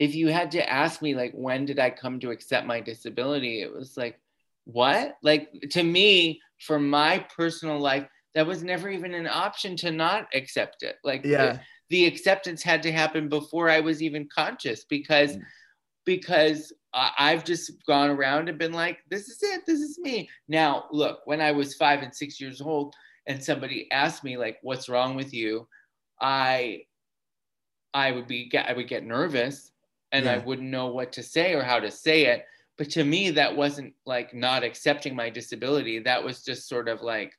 if 0.00 0.14
you 0.14 0.28
had 0.28 0.50
to 0.50 0.68
ask 0.70 1.02
me 1.02 1.14
like 1.14 1.32
when 1.34 1.64
did 1.64 1.78
I 1.78 1.90
come 1.90 2.18
to 2.20 2.30
accept 2.30 2.66
my 2.66 2.80
disability, 2.80 3.62
it 3.62 3.72
was 3.72 3.96
like, 3.96 4.18
what? 4.64 5.16
Like 5.22 5.50
to 5.70 5.82
me, 5.82 6.40
for 6.60 6.78
my 6.78 7.24
personal 7.36 7.78
life, 7.78 8.06
that 8.34 8.46
was 8.46 8.64
never 8.64 8.90
even 8.90 9.14
an 9.14 9.28
option 9.28 9.76
to 9.76 9.92
not 9.92 10.26
accept 10.34 10.82
it. 10.82 10.96
Like 11.04 11.24
Yeah. 11.24 11.58
the 11.90 12.06
acceptance 12.06 12.62
had 12.62 12.82
to 12.82 12.92
happen 12.92 13.28
before 13.28 13.70
I 13.70 13.80
was 13.80 14.02
even 14.02 14.28
conscious 14.34 14.84
because 14.84 15.36
because 16.04 16.72
I- 16.72 16.76
I've 16.94 17.44
just 17.44 17.72
gone 17.86 18.10
around 18.10 18.48
and 18.48 18.58
been 18.58 18.72
like, 18.72 18.98
this 19.10 19.28
is 19.28 19.42
it, 19.42 19.62
this 19.66 19.80
is 19.80 19.98
me. 19.98 20.28
Now, 20.48 20.84
look, 20.92 21.20
when 21.24 21.40
I 21.40 21.50
was 21.50 21.74
five 21.74 22.02
and 22.02 22.14
six 22.14 22.40
years 22.40 22.60
old, 22.60 22.94
and 23.26 23.42
somebody 23.42 23.90
asked 23.90 24.22
me 24.22 24.36
like, 24.36 24.58
what's 24.62 24.88
wrong 24.88 25.16
with 25.16 25.32
you, 25.32 25.66
I 26.20 26.82
I 27.92 28.12
would 28.12 28.26
be 28.26 28.52
I 28.56 28.72
would 28.72 28.88
get 28.88 29.04
nervous 29.04 29.70
and 30.12 30.28
I 30.28 30.38
wouldn't 30.38 30.68
know 30.68 30.86
what 30.88 31.12
to 31.12 31.22
say 31.22 31.54
or 31.54 31.62
how 31.62 31.80
to 31.80 31.90
say 31.90 32.26
it. 32.26 32.44
But 32.78 32.90
to 32.90 33.04
me, 33.04 33.30
that 33.30 33.56
wasn't 33.56 33.94
like 34.04 34.34
not 34.34 34.62
accepting 34.62 35.16
my 35.16 35.30
disability. 35.30 36.00
That 36.00 36.22
was 36.22 36.44
just 36.44 36.68
sort 36.68 36.88
of 36.88 37.02
like, 37.02 37.32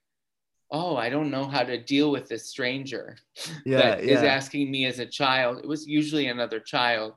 oh, 0.72 0.96
I 0.98 1.10
don't 1.10 1.32
know 1.32 1.46
how 1.46 1.64
to 1.64 1.82
deal 1.82 2.12
with 2.12 2.28
this 2.28 2.50
stranger 2.50 3.18
Yeah. 3.66 3.78
that 3.78 4.00
is 4.02 4.22
yeah. 4.22 4.34
asking 4.34 4.72
me 4.72 4.86
as 4.86 5.00
a 5.00 5.06
child. 5.06 5.60
It 5.60 5.68
was 5.68 5.88
usually 5.88 6.28
another 6.28 6.60
child 6.60 7.14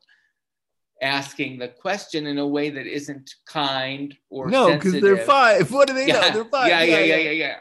asking 1.02 1.58
the 1.58 1.68
question 1.68 2.26
in 2.26 2.38
a 2.38 2.46
way 2.46 2.70
that 2.70 2.86
isn't 2.86 3.34
kind 3.46 4.16
or 4.30 4.48
no, 4.48 4.74
because 4.74 5.00
they're 5.00 5.16
five. 5.18 5.70
What 5.72 5.88
do 5.88 5.94
they 5.94 6.06
know? 6.06 6.30
They're 6.32 6.44
five. 6.44 6.68
yeah, 6.68 6.82
yeah, 6.82 7.00
yeah, 7.00 7.16
yeah, 7.16 7.30
yeah. 7.30 7.56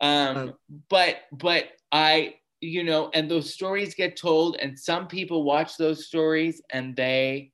Um, 0.00 0.36
Um, 0.36 0.54
but 0.88 1.16
but 1.32 1.64
I, 1.92 2.34
you 2.60 2.84
know, 2.84 3.10
and 3.14 3.30
those 3.30 3.52
stories 3.52 3.94
get 3.94 4.16
told, 4.16 4.56
and 4.56 4.78
some 4.78 5.06
people 5.06 5.44
watch 5.44 5.76
those 5.76 6.06
stories, 6.06 6.60
and 6.70 6.94
they, 6.96 7.52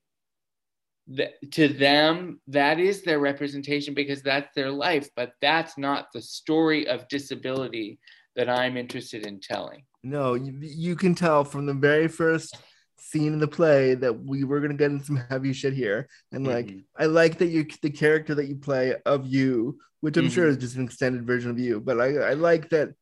th- 1.14 1.34
to 1.52 1.68
them, 1.68 2.40
that 2.48 2.80
is 2.80 3.02
their 3.02 3.18
representation 3.18 3.94
because 3.94 4.22
that's 4.22 4.54
their 4.54 4.70
life. 4.70 5.08
But 5.14 5.32
that's 5.40 5.76
not 5.78 6.08
the 6.12 6.22
story 6.22 6.88
of 6.88 7.08
disability 7.08 7.98
that 8.36 8.48
I'm 8.48 8.76
interested 8.76 9.26
in 9.26 9.40
telling. 9.40 9.84
No, 10.02 10.34
you, 10.34 10.54
you 10.60 10.96
can 10.96 11.14
tell 11.14 11.44
from 11.44 11.66
the 11.66 11.74
very 11.74 12.08
first 12.08 12.56
scene 12.98 13.32
in 13.32 13.38
the 13.38 13.48
play 13.48 13.94
that 13.94 14.24
we 14.24 14.44
were 14.44 14.60
gonna 14.60 14.74
get 14.74 14.90
into 14.90 15.04
some 15.04 15.16
heavy 15.28 15.52
shit 15.52 15.72
here. 15.74 16.08
And 16.32 16.46
like 16.46 16.66
Mhm. 16.66 16.84
I 16.96 17.06
like 17.06 17.38
that 17.38 17.46
you 17.46 17.66
the 17.82 17.90
character 17.90 18.34
that 18.36 18.46
you 18.46 18.56
play 18.56 18.94
of 19.04 19.26
you, 19.26 19.78
which 20.00 20.16
I'm 20.16 20.28
sure 20.28 20.46
Mhm. 20.46 20.50
is 20.50 20.56
just 20.58 20.76
an 20.76 20.84
extended 20.84 21.26
version 21.26 21.50
of 21.50 21.58
you, 21.58 21.80
but 21.80 22.00
I, 22.00 22.16
I 22.16 22.32
like 22.34 22.70
that 22.70 22.94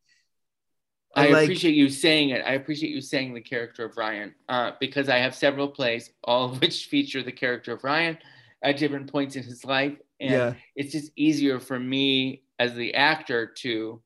I, 1.14 1.28
like 1.28 1.44
appreciate 1.44 1.74
you 1.74 1.90
saying 1.90 2.30
it. 2.30 2.42
I 2.46 2.52
appreciate 2.52 2.90
you 2.90 3.02
saying 3.02 3.34
the 3.34 3.40
character 3.40 3.84
of 3.84 3.96
Ryan 3.98 4.34
uh, 4.48 4.72
because 4.80 5.10
I 5.10 5.18
have 5.18 5.34
several 5.34 5.68
plays, 5.68 6.10
all 6.24 6.46
of 6.46 6.60
which 6.60 6.86
feature 6.86 7.22
the 7.22 7.32
character 7.32 7.72
of 7.72 7.84
Ryan 7.84 8.16
at 8.62 8.78
different 8.78 9.12
points 9.12 9.36
in 9.36 9.42
his 9.42 9.64
life. 9.64 9.94
And 10.20 10.32
yeah, 10.32 10.54
it's 10.74 10.92
just 10.92 11.12
easier 11.16 11.60
for 11.60 11.78
me 11.78 12.44
as 12.58 12.74
the 12.74 12.94
actor 12.94 13.46
to 13.58 14.00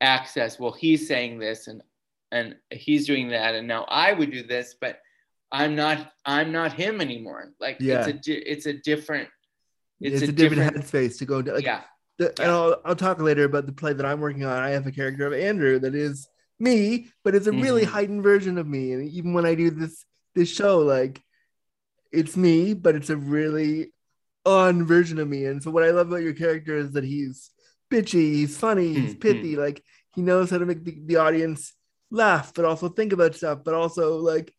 access, 0.00 0.58
well, 0.58 0.72
he's 0.72 1.06
saying 1.06 1.38
this 1.38 1.68
and 1.68 1.82
and 2.32 2.56
he's 2.70 3.06
doing 3.06 3.28
that, 3.28 3.54
and 3.54 3.68
now 3.68 3.84
I 3.84 4.14
would 4.14 4.32
do 4.32 4.42
this, 4.42 4.74
but 4.80 5.00
I'm 5.52 5.76
not 5.76 6.10
I'm 6.24 6.50
not 6.50 6.72
him 6.72 7.00
anymore. 7.00 7.52
Like 7.60 7.76
Yeah. 7.78 8.00
it's 8.00 8.08
a 8.08 8.12
di- 8.14 8.42
it's 8.52 8.66
a 8.66 8.72
different 8.72 9.28
it's, 10.00 10.22
a, 10.22 10.32
different, 10.32 10.74
headspace 10.74 11.18
to 11.18 11.24
go 11.24 11.40
to 11.42 11.52
like 11.52 11.64
yeah. 11.64 11.82
the, 12.18 12.24
Yeah. 12.36 12.42
and 12.44 12.50
I'll, 12.50 12.80
I'll 12.84 12.96
talk 12.96 13.20
later 13.20 13.44
about 13.44 13.66
the 13.66 13.72
play 13.72 13.92
that 13.92 14.04
I'm 14.04 14.18
working 14.18 14.44
on. 14.44 14.56
I 14.58 14.70
have 14.70 14.86
a 14.86 14.90
character 14.90 15.26
of 15.28 15.32
Andrew 15.32 15.78
that 15.78 15.94
is 15.94 16.26
me, 16.58 17.08
but 17.22 17.36
it's 17.36 17.46
a 17.46 17.52
really 17.52 17.82
Mhm. 17.82 17.88
heightened 17.90 18.22
version 18.24 18.58
of 18.58 18.66
me. 18.66 18.92
And 18.92 19.08
even 19.10 19.32
when 19.32 19.46
I 19.46 19.54
do 19.54 19.70
this 19.70 20.04
this 20.34 20.48
show, 20.48 20.78
like 20.80 21.22
it's 22.10 22.36
me, 22.36 22.74
but 22.74 22.94
it's 22.96 23.10
a 23.10 23.16
really 23.16 23.92
on 24.44 24.84
version 24.84 25.18
of 25.20 25.28
me. 25.28 25.44
And 25.44 25.62
so 25.62 25.70
what 25.70 25.84
I 25.84 25.90
love 25.90 26.08
about 26.08 26.22
your 26.22 26.32
character 26.34 26.76
is 26.76 26.92
that 26.92 27.04
he's 27.04 27.50
bitchy, 27.90 28.32
he's 28.32 28.56
funny, 28.56 28.92
he's 28.94 29.14
Mhm. 29.14 29.20
pithy, 29.20 29.56
like 29.56 29.84
he 30.14 30.22
knows 30.22 30.50
how 30.50 30.58
to 30.58 30.66
make 30.66 30.82
the, 30.84 30.98
the 31.06 31.16
audience 31.16 31.74
laugh, 32.10 32.52
but 32.54 32.64
also 32.64 32.88
think 32.88 33.12
about 33.12 33.34
stuff, 33.36 33.60
but 33.64 33.74
also 33.74 34.16
like 34.16 34.52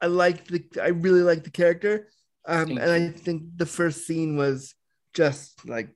I 0.00 0.06
like 0.06 0.46
the 0.46 0.64
I 0.82 0.88
really 0.88 1.22
like 1.22 1.44
the 1.44 1.50
character. 1.50 2.08
Um, 2.46 2.70
and 2.70 2.90
I 2.90 3.10
think 3.10 3.42
the 3.56 3.66
first 3.66 4.06
scene 4.06 4.36
was 4.36 4.74
just 5.12 5.68
like 5.68 5.90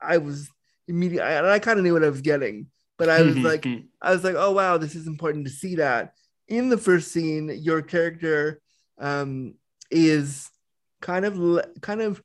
I 0.00 0.18
was 0.18 0.48
immediately, 0.88 1.28
and 1.28 1.46
I 1.46 1.58
kind 1.58 1.78
of 1.78 1.84
knew 1.84 1.92
what 1.92 2.04
I 2.04 2.10
was 2.10 2.20
getting, 2.20 2.66
but 2.98 3.08
I 3.08 3.22
was 3.22 3.36
like, 3.36 3.66
I 4.02 4.10
was 4.10 4.24
like, 4.24 4.34
oh 4.36 4.52
wow, 4.52 4.76
this 4.76 4.94
is 4.94 5.06
important 5.06 5.46
to 5.46 5.52
see 5.52 5.76
that 5.76 6.14
in 6.48 6.68
the 6.68 6.78
first 6.78 7.12
scene, 7.12 7.50
your 7.62 7.82
character 7.82 8.60
um, 8.98 9.54
is 9.90 10.50
kind 11.00 11.24
of 11.24 11.64
kind 11.80 12.00
of 12.00 12.22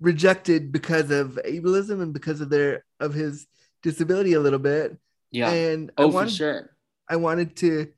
rejected 0.00 0.72
because 0.72 1.10
of 1.10 1.38
ableism 1.44 2.00
and 2.02 2.12
because 2.12 2.40
of 2.40 2.50
their 2.50 2.84
of 3.00 3.14
his 3.14 3.46
disability 3.82 4.34
a 4.34 4.40
little 4.40 4.58
bit, 4.58 4.96
yeah. 5.30 5.50
and 5.50 5.90
I 5.96 6.02
Oh, 6.02 6.10
for 6.10 6.28
sure. 6.28 6.70
I 7.08 7.16
wanted 7.16 7.56
to 7.56 7.88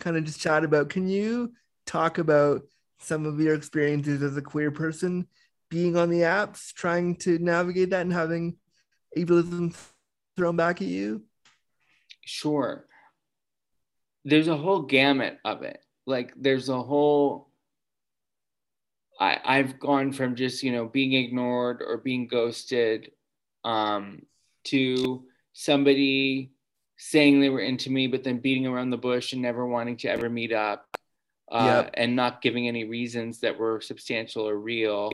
kind 0.00 0.16
of 0.16 0.24
just 0.24 0.40
chat 0.40 0.64
about. 0.64 0.90
Can 0.90 1.08
you 1.08 1.52
talk 1.90 2.18
about 2.18 2.62
some 3.00 3.26
of 3.26 3.40
your 3.40 3.54
experiences 3.54 4.22
as 4.22 4.36
a 4.36 4.42
queer 4.42 4.70
person 4.70 5.26
being 5.70 5.96
on 5.96 6.08
the 6.08 6.20
apps, 6.20 6.72
trying 6.72 7.16
to 7.16 7.38
navigate 7.38 7.90
that 7.90 8.02
and 8.02 8.12
having 8.12 8.56
ableism 9.16 9.76
thrown 10.36 10.56
back 10.56 10.80
at 10.80 10.88
you? 10.88 11.24
Sure. 12.24 12.86
There's 14.24 14.48
a 14.48 14.56
whole 14.56 14.82
gamut 14.82 15.38
of 15.44 15.62
it. 15.62 15.82
Like 16.06 16.32
there's 16.36 16.68
a 16.68 16.80
whole 16.80 17.48
I, 19.18 19.38
I've 19.44 19.78
gone 19.78 20.12
from 20.12 20.34
just, 20.34 20.62
you 20.62 20.72
know, 20.72 20.86
being 20.86 21.12
ignored 21.12 21.82
or 21.86 21.98
being 21.98 22.26
ghosted 22.26 23.10
um, 23.64 24.22
to 24.64 25.24
somebody 25.52 26.52
saying 26.96 27.40
they 27.40 27.50
were 27.50 27.60
into 27.60 27.90
me, 27.90 28.06
but 28.06 28.24
then 28.24 28.38
beating 28.38 28.66
around 28.66 28.90
the 28.90 28.96
bush 28.96 29.32
and 29.32 29.42
never 29.42 29.66
wanting 29.66 29.96
to 29.98 30.08
ever 30.08 30.30
meet 30.30 30.52
up 30.52 30.86
uh, 31.50 31.82
yep. 31.84 31.94
and 31.94 32.14
not 32.14 32.42
giving 32.42 32.68
any 32.68 32.84
reasons 32.84 33.40
that 33.40 33.58
were 33.58 33.80
substantial 33.80 34.48
or 34.48 34.56
real. 34.56 35.10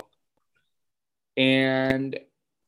And 1.36 2.18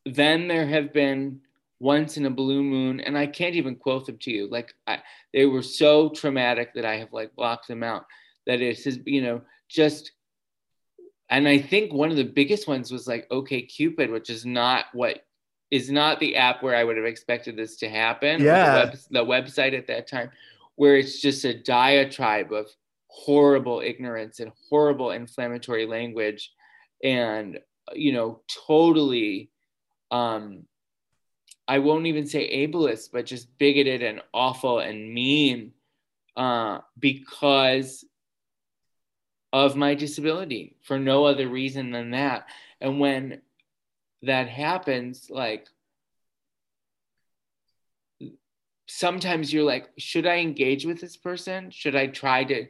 then 0.05 0.49
there 0.49 0.67
have 0.67 0.93
been 0.93 1.41
once 1.81 2.17
in 2.17 2.27
a 2.27 2.31
blue 2.31 2.63
moon, 2.63 3.01
and 3.01 3.17
I 3.17 3.27
can't 3.27 3.55
even 3.55 3.77
quote 3.77 4.07
them 4.07 4.19
to 4.19 4.31
you. 4.31 4.49
Like 4.49 4.75
I, 4.87 4.99
they 5.33 5.47
were 5.47 5.63
so 5.63 6.09
traumatic 6.09 6.75
that 6.75 6.85
I 6.85 6.97
have 6.97 7.13
like 7.13 7.37
blocked 7.37 7.69
them 7.69 7.83
out. 7.83 8.07
That 8.47 8.61
it 8.61 8.79
says, 8.79 8.99
you 9.05 9.23
know, 9.23 9.43
just. 9.69 10.13
And 11.31 11.47
I 11.47 11.59
think 11.59 11.93
one 11.93 12.11
of 12.11 12.17
the 12.17 12.25
biggest 12.25 12.67
ones 12.67 12.91
was 12.91 13.07
like 13.07 13.27
OK 13.31 13.61
Cupid, 13.63 14.11
which 14.11 14.31
is 14.31 14.47
not 14.47 14.87
what 14.95 15.27
is 15.71 15.91
not 15.91 16.21
the 16.21 16.37
app 16.37 16.63
where 16.63 16.75
I 16.75 16.83
would 16.83 16.97
have 16.97 17.05
expected 17.05 17.55
this 17.55 17.77
to 17.77 17.89
happen. 17.89 18.43
Yeah. 18.43 18.87
The, 18.87 18.87
web, 18.87 18.99
the 19.11 19.51
website 19.51 19.77
at 19.77 19.87
that 19.89 20.07
time, 20.07 20.31
where 20.77 20.97
it's 20.97 21.21
just 21.21 21.45
a 21.45 21.53
diatribe 21.53 22.53
of 22.53 22.71
horrible 23.09 23.81
ignorance 23.85 24.41
and 24.41 24.53
horrible 24.69 25.11
inflammatory 25.11 25.87
language, 25.87 26.53
and 27.03 27.59
you 27.95 28.13
know, 28.13 28.43
totally 28.67 29.51
um 30.11 30.65
I 31.67 31.81
won't 31.81 32.07
even 32.07 32.27
say 32.27 32.67
ableist, 32.67 33.11
but 33.13 33.27
just 33.27 33.59
bigoted 33.59 34.03
and 34.03 34.23
awful 34.33 34.79
and 34.79 35.13
mean 35.13 35.73
uh, 36.35 36.79
because 36.99 38.07
of 39.53 39.77
my 39.77 39.95
disability 39.95 40.77
for 40.83 40.99
no 40.99 41.27
other 41.27 41.47
reason 41.47 41.91
than 41.91 42.13
that. 42.13 42.47
And 42.81 42.99
when 43.01 43.43
that 44.23 44.49
happens, 44.49 45.29
like 45.29 45.67
sometimes 48.87 49.53
you're 49.53 49.65
like, 49.65 49.91
should 49.99 50.27
I 50.27 50.37
engage 50.37 50.87
with 50.87 51.01
this 51.01 51.19
person? 51.19 51.71
Should 51.71 51.97
I 51.97 52.07
try 52.07 52.45
to 52.45 52.67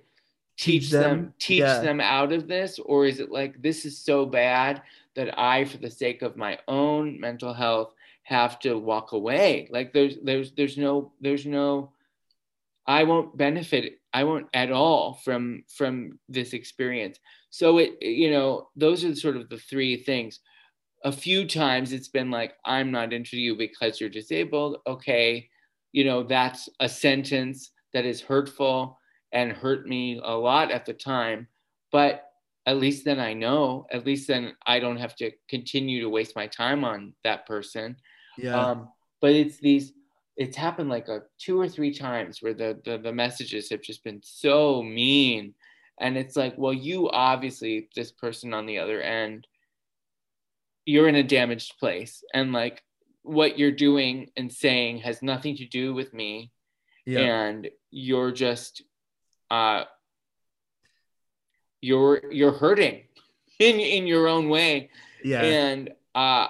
teach 0.58 0.90
them, 0.90 1.02
them 1.02 1.34
teach 1.38 1.60
yeah. 1.60 1.80
them 1.80 2.00
out 2.00 2.32
of 2.32 2.48
this? 2.48 2.78
Or 2.78 3.06
is 3.06 3.20
it 3.20 3.30
like, 3.30 3.62
this 3.62 3.86
is 3.86 3.96
so 3.96 4.26
bad 4.26 4.82
that 5.14 5.38
I, 5.38 5.64
for 5.64 5.78
the 5.78 5.90
sake 5.90 6.22
of 6.22 6.36
my 6.36 6.58
own 6.68 7.18
mental 7.18 7.54
health, 7.54 7.94
have 8.24 8.58
to 8.60 8.74
walk 8.74 9.12
away? 9.12 9.68
Like 9.70 9.92
there's 9.92 10.16
there's 10.22 10.52
there's 10.52 10.76
no 10.76 11.12
there's 11.20 11.46
no 11.46 11.92
i 12.86 13.02
won't 13.02 13.34
benefit 13.36 14.00
i 14.12 14.22
won't 14.22 14.46
at 14.52 14.70
all 14.70 15.14
from 15.24 15.64
from 15.74 16.18
this 16.28 16.52
experience. 16.52 17.18
So 17.48 17.78
it 17.78 17.96
you 18.02 18.30
know 18.30 18.68
those 18.76 19.04
are 19.04 19.14
sort 19.14 19.36
of 19.36 19.48
the 19.48 19.58
three 19.58 19.96
things. 19.96 20.40
A 21.04 21.12
few 21.12 21.46
times 21.48 21.92
it's 21.92 22.08
been 22.08 22.30
like 22.30 22.54
i'm 22.66 22.90
not 22.90 23.12
into 23.14 23.38
you 23.38 23.56
because 23.56 23.98
you're 23.98 24.10
disabled. 24.10 24.78
Okay 24.86 25.48
you 25.92 26.04
know 26.04 26.22
that's 26.22 26.68
a 26.80 26.88
sentence 26.88 27.70
that 27.94 28.04
is 28.04 28.20
hurtful 28.20 28.98
and 29.32 29.52
hurt 29.52 29.86
me 29.86 30.20
a 30.22 30.34
lot 30.34 30.70
at 30.70 30.86
the 30.86 30.94
time 30.94 31.46
but 31.92 32.24
at 32.66 32.78
least 32.78 33.04
then 33.04 33.20
i 33.20 33.32
know 33.32 33.86
at 33.90 34.06
least 34.06 34.28
then 34.28 34.52
i 34.66 34.78
don't 34.78 34.98
have 34.98 35.14
to 35.14 35.30
continue 35.48 36.00
to 36.00 36.08
waste 36.08 36.36
my 36.36 36.46
time 36.46 36.84
on 36.84 37.14
that 37.24 37.46
person 37.46 37.96
yeah. 38.38 38.70
Um, 38.70 38.88
but 39.20 39.32
it's 39.32 39.58
these, 39.58 39.92
it's 40.36 40.56
happened 40.56 40.88
like 40.88 41.08
a 41.08 41.22
two 41.38 41.60
or 41.60 41.68
three 41.68 41.92
times 41.92 42.40
where 42.40 42.54
the, 42.54 42.80
the 42.84 42.98
the 42.98 43.12
messages 43.12 43.68
have 43.70 43.82
just 43.82 44.04
been 44.04 44.20
so 44.22 44.82
mean, 44.82 45.54
and 46.00 46.16
it's 46.16 46.36
like, 46.36 46.54
well, 46.56 46.72
you 46.72 47.10
obviously 47.10 47.88
this 47.96 48.12
person 48.12 48.54
on 48.54 48.64
the 48.64 48.78
other 48.78 49.00
end, 49.00 49.46
you're 50.86 51.08
in 51.08 51.16
a 51.16 51.24
damaged 51.24 51.78
place, 51.80 52.22
and 52.32 52.52
like 52.52 52.82
what 53.22 53.58
you're 53.58 53.72
doing 53.72 54.30
and 54.36 54.50
saying 54.52 54.98
has 54.98 55.22
nothing 55.22 55.56
to 55.56 55.66
do 55.66 55.92
with 55.92 56.14
me, 56.14 56.52
yeah. 57.04 57.18
and 57.18 57.68
you're 57.90 58.30
just, 58.30 58.82
uh, 59.50 59.84
you're 61.80 62.32
you're 62.32 62.52
hurting 62.52 63.02
in 63.58 63.80
in 63.80 64.06
your 64.06 64.28
own 64.28 64.48
way, 64.48 64.90
yeah, 65.24 65.42
and 65.42 65.90
uh 66.14 66.48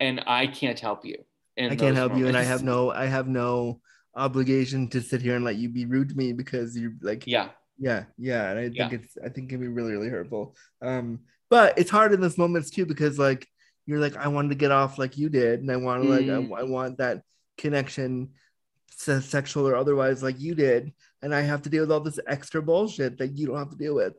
and 0.00 0.22
I 0.26 0.46
can't 0.46 0.78
help 0.78 1.04
you. 1.04 1.24
I 1.58 1.76
can't 1.76 1.96
help 1.96 2.12
moments. 2.12 2.20
you, 2.20 2.28
and 2.28 2.36
I 2.36 2.42
have 2.42 2.62
no, 2.62 2.90
I 2.90 3.06
have 3.06 3.28
no 3.28 3.80
obligation 4.14 4.88
to 4.88 5.00
sit 5.02 5.20
here 5.20 5.36
and 5.36 5.44
let 5.44 5.56
you 5.56 5.68
be 5.68 5.84
rude 5.84 6.08
to 6.08 6.14
me 6.14 6.32
because 6.32 6.76
you're 6.76 6.94
like, 7.02 7.26
yeah, 7.26 7.48
yeah, 7.78 8.04
yeah. 8.16 8.50
And 8.50 8.58
I 8.58 8.62
think 8.64 8.76
yeah. 8.76 8.88
it's, 8.92 9.18
I 9.18 9.28
think 9.28 9.48
it 9.48 9.50
can 9.50 9.60
be 9.60 9.68
really, 9.68 9.92
really 9.92 10.08
hurtful. 10.08 10.56
Um, 10.80 11.20
but 11.50 11.78
it's 11.78 11.90
hard 11.90 12.12
in 12.12 12.20
those 12.20 12.38
moments 12.38 12.70
too 12.70 12.86
because 12.86 13.18
like 13.18 13.46
you're 13.84 13.98
like, 13.98 14.16
I 14.16 14.28
wanted 14.28 14.50
to 14.50 14.54
get 14.54 14.70
off 14.70 14.98
like 14.98 15.18
you 15.18 15.28
did, 15.28 15.60
and 15.60 15.70
I 15.70 15.76
want 15.76 16.02
to 16.02 16.08
mm. 16.08 16.12
like, 16.12 16.20
I, 16.22 16.42
mm. 16.42 16.58
I 16.58 16.62
want 16.64 16.98
that 16.98 17.22
connection, 17.58 18.30
sexual 18.96 19.68
or 19.68 19.76
otherwise, 19.76 20.22
like 20.22 20.40
you 20.40 20.54
did, 20.54 20.92
and 21.22 21.34
I 21.34 21.42
have 21.42 21.62
to 21.62 21.70
deal 21.70 21.82
with 21.82 21.92
all 21.92 22.00
this 22.00 22.20
extra 22.26 22.62
bullshit 22.62 23.18
that 23.18 23.36
you 23.36 23.46
don't 23.46 23.58
have 23.58 23.70
to 23.70 23.76
deal 23.76 23.94
with. 23.94 24.14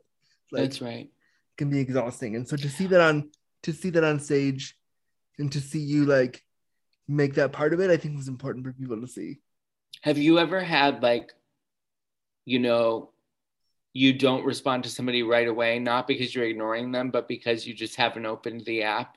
Like, 0.50 0.64
That's 0.64 0.82
right. 0.82 1.10
Can 1.58 1.70
be 1.70 1.80
exhausting, 1.80 2.36
and 2.36 2.48
so 2.48 2.56
to 2.56 2.68
see 2.68 2.86
that 2.86 3.00
on 3.00 3.30
to 3.62 3.72
see 3.72 3.90
that 3.90 4.04
on 4.04 4.18
stage 4.18 4.76
and 5.38 5.52
to 5.52 5.60
see 5.60 5.78
you 5.78 6.04
like 6.04 6.42
make 7.08 7.34
that 7.34 7.52
part 7.52 7.72
of 7.72 7.80
it, 7.80 7.90
I 7.90 7.96
think 7.96 8.16
was 8.16 8.28
important 8.28 8.64
for 8.64 8.72
people 8.72 9.00
to 9.00 9.06
see. 9.06 9.38
Have 10.02 10.18
you 10.18 10.38
ever 10.38 10.60
had 10.60 11.02
like, 11.02 11.32
you 12.44 12.58
know, 12.58 13.10
you 13.92 14.12
don't 14.12 14.44
respond 14.44 14.84
to 14.84 14.90
somebody 14.90 15.22
right 15.22 15.46
away, 15.46 15.78
not 15.78 16.08
because 16.08 16.34
you're 16.34 16.46
ignoring 16.46 16.92
them, 16.92 17.10
but 17.10 17.28
because 17.28 17.66
you 17.66 17.74
just 17.74 17.96
haven't 17.96 18.26
opened 18.26 18.64
the 18.64 18.84
app? 18.84 19.16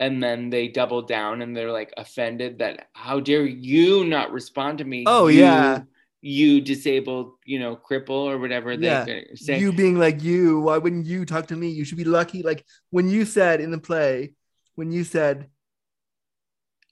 And 0.00 0.22
then 0.22 0.48
they 0.48 0.68
double 0.68 1.02
down 1.02 1.42
and 1.42 1.56
they're 1.56 1.72
like 1.72 1.92
offended 1.96 2.60
that 2.60 2.88
how 2.92 3.20
dare 3.20 3.44
you 3.44 4.04
not 4.04 4.32
respond 4.32 4.78
to 4.78 4.84
me? 4.84 5.04
Oh, 5.06 5.26
you, 5.26 5.40
yeah. 5.40 5.82
You 6.20 6.60
disabled, 6.60 7.34
you 7.44 7.60
know, 7.60 7.76
cripple 7.76 8.10
or 8.10 8.38
whatever 8.38 8.72
yeah. 8.72 9.04
they 9.04 9.26
say. 9.34 9.58
You 9.58 9.72
being 9.72 9.98
like 9.98 10.22
you, 10.22 10.60
why 10.60 10.78
wouldn't 10.78 11.06
you 11.06 11.24
talk 11.24 11.46
to 11.48 11.56
me? 11.56 11.68
You 11.68 11.84
should 11.84 11.98
be 11.98 12.04
lucky. 12.04 12.42
Like 12.42 12.64
when 12.90 13.08
you 13.08 13.24
said 13.24 13.60
in 13.60 13.70
the 13.70 13.78
play, 13.78 14.34
when 14.74 14.90
you 14.90 15.04
said, 15.04 15.48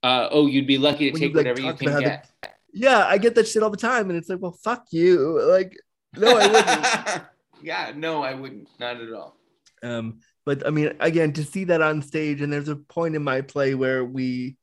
uh, 0.02 0.28
"Oh, 0.30 0.46
you'd 0.46 0.66
be 0.66 0.78
lucky 0.78 1.10
to 1.10 1.18
take 1.18 1.30
you, 1.30 1.36
like, 1.36 1.46
whatever 1.46 1.60
you 1.60 1.74
can 1.74 2.00
get." 2.00 2.28
The, 2.42 2.48
yeah, 2.76 3.06
I 3.06 3.16
get 3.18 3.34
that 3.36 3.48
shit 3.48 3.62
all 3.62 3.70
the 3.70 3.76
time, 3.76 4.10
and 4.10 4.18
it's 4.18 4.28
like, 4.28 4.40
well, 4.40 4.56
fuck 4.62 4.84
you. 4.90 5.40
Like, 5.42 5.74
no, 6.14 6.36
I 6.36 6.46
wouldn't. 6.46 7.24
yeah, 7.62 7.92
no, 7.96 8.22
I 8.22 8.34
wouldn't. 8.34 8.68
Not 8.78 9.00
at 9.00 9.12
all. 9.12 9.36
Um, 9.82 10.20
but 10.44 10.66
I 10.66 10.70
mean, 10.70 10.92
again, 11.00 11.32
to 11.34 11.44
see 11.44 11.64
that 11.64 11.80
on 11.80 12.02
stage, 12.02 12.42
and 12.42 12.52
there's 12.52 12.68
a 12.68 12.76
point 12.76 13.16
in 13.16 13.22
my 13.22 13.40
play 13.40 13.74
where 13.74 14.04
we 14.04 14.56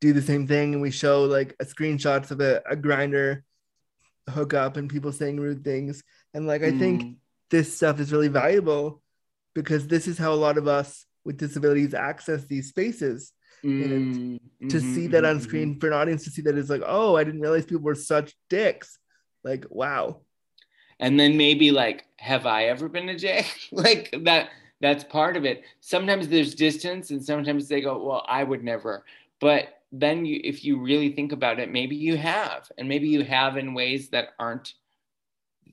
do 0.00 0.12
the 0.12 0.22
same 0.22 0.46
thing, 0.46 0.72
and 0.72 0.80
we 0.82 0.92
show 0.92 1.24
like 1.24 1.56
a 1.58 1.64
screenshots 1.64 2.30
of 2.30 2.40
a, 2.40 2.62
a 2.70 2.76
Grindr 4.28 4.34
hookup 4.34 4.76
and 4.76 4.90
people 4.90 5.12
saying 5.12 5.40
rude 5.40 5.64
things, 5.64 6.02
and 6.34 6.46
like 6.46 6.62
I 6.62 6.70
mm. 6.70 6.78
think 6.78 7.16
this 7.50 7.74
stuff 7.74 8.00
is 8.00 8.12
really 8.12 8.28
valuable 8.28 9.02
because 9.54 9.86
this 9.86 10.06
is 10.06 10.18
how 10.18 10.32
a 10.32 10.34
lot 10.34 10.58
of 10.58 10.68
us 10.68 11.06
with 11.24 11.38
disabilities 11.38 11.94
access 11.94 12.44
these 12.44 12.68
spaces. 12.68 13.32
Mm, 13.64 13.84
and 14.60 14.70
to 14.70 14.76
mm-hmm, 14.76 14.94
see 14.94 15.06
that 15.08 15.24
on 15.24 15.36
mm-hmm, 15.36 15.44
screen 15.44 15.70
mm-hmm. 15.70 15.80
for 15.80 15.88
an 15.88 15.94
audience 15.94 16.24
to 16.24 16.30
see 16.30 16.42
that 16.42 16.58
is 16.58 16.70
like, 16.70 16.82
oh, 16.84 17.16
I 17.16 17.24
didn't 17.24 17.40
realize 17.40 17.64
people 17.64 17.82
were 17.82 17.94
such 17.94 18.34
dicks. 18.50 18.98
Like, 19.42 19.64
wow. 19.70 20.20
And 21.00 21.18
then 21.18 21.36
maybe 21.36 21.70
like, 21.70 22.04
have 22.18 22.46
I 22.46 22.66
ever 22.66 22.88
been 22.88 23.08
a 23.08 23.18
dick? 23.18 23.46
like 23.72 24.14
that 24.24 24.50
that's 24.80 25.04
part 25.04 25.36
of 25.36 25.44
it. 25.44 25.62
Sometimes 25.80 26.28
there's 26.28 26.54
distance 26.54 27.10
and 27.10 27.24
sometimes 27.24 27.66
they 27.66 27.80
go, 27.80 28.02
well, 28.04 28.24
I 28.28 28.44
would 28.44 28.62
never. 28.62 29.04
But 29.40 29.75
then 29.92 30.24
you 30.24 30.40
if 30.42 30.64
you 30.64 30.80
really 30.80 31.12
think 31.12 31.32
about 31.32 31.58
it, 31.58 31.70
maybe 31.70 31.96
you 31.96 32.16
have. 32.16 32.68
And 32.76 32.88
maybe 32.88 33.08
you 33.08 33.24
have 33.24 33.56
in 33.56 33.74
ways 33.74 34.10
that 34.10 34.28
aren't 34.38 34.72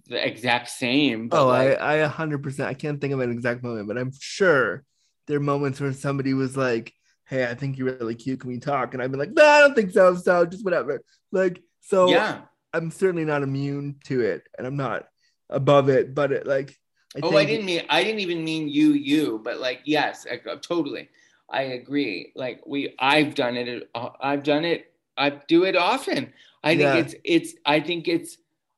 the 0.08 0.26
exact 0.26 0.70
same. 0.70 1.30
oh, 1.32 1.48
like, 1.48 1.80
I, 1.80 2.04
I 2.04 2.08
100%. 2.08 2.66
I 2.66 2.74
can't 2.74 3.00
think 3.00 3.14
of 3.14 3.20
an 3.20 3.32
exact 3.32 3.64
moment, 3.64 3.88
but 3.88 3.98
I'm 3.98 4.12
sure 4.20 4.84
there 5.28 5.38
are 5.38 5.42
moments 5.42 5.80
where 5.80 5.94
somebody 5.94 6.34
was 6.34 6.58
like, 6.58 6.94
"Hey, 7.26 7.46
I 7.46 7.56
think 7.56 7.78
you're 7.78 7.96
really 7.98 8.16
cute. 8.16 8.42
Can 8.42 8.50
we 8.50 8.60
talk?" 8.60 8.94
And 8.94 9.02
I've 9.02 9.12
been 9.12 9.20
like, 9.20 9.32
"No, 9.32 9.46
I 9.46 9.62
don't 9.62 9.76
think 9.76 9.92
so. 9.92 10.16
So 10.16 10.46
just 10.46 10.66
whatever." 10.66 11.02
Like, 11.32 11.62
so 11.82 12.10
yeah, 12.10 12.42
I'm 12.74 12.92
certainly 12.92 13.26
not 13.26 13.44
immune 13.44 13.96
to 14.06 14.22
it, 14.22 14.44
and 14.58 14.68
I'm 14.68 14.78
not 14.78 15.08
above 15.50 15.90
it. 15.90 16.14
But 16.14 16.32
it 16.32 16.46
like, 16.46 16.78
I 17.16 17.20
oh, 17.24 17.38
I 17.38 17.46
didn't 17.46 17.66
mean 17.66 17.84
I 17.90 18.04
didn't 18.04 18.22
even 18.22 18.44
mean 18.44 18.68
you, 18.68 18.94
you, 18.94 19.40
but 19.44 19.60
like, 19.60 19.82
yes, 19.86 20.26
I, 20.30 20.40
totally, 20.58 21.10
I 21.54 21.62
agree. 21.62 22.32
Like 22.36 22.62
we, 22.66 22.96
I've 23.00 23.36
done 23.36 23.56
it. 23.56 23.90
Uh, 23.94 24.10
I've 24.20 24.44
done 24.44 24.66
it. 24.66 24.92
I 25.18 25.30
do 25.30 25.64
it 25.64 25.76
often. 25.76 26.34
I 26.64 26.72
think 26.72 26.82
yeah. 26.82 26.96
it's 26.96 27.16
it's. 27.24 27.54
I 27.66 27.80
think 27.80 28.08
it's, 28.08 28.38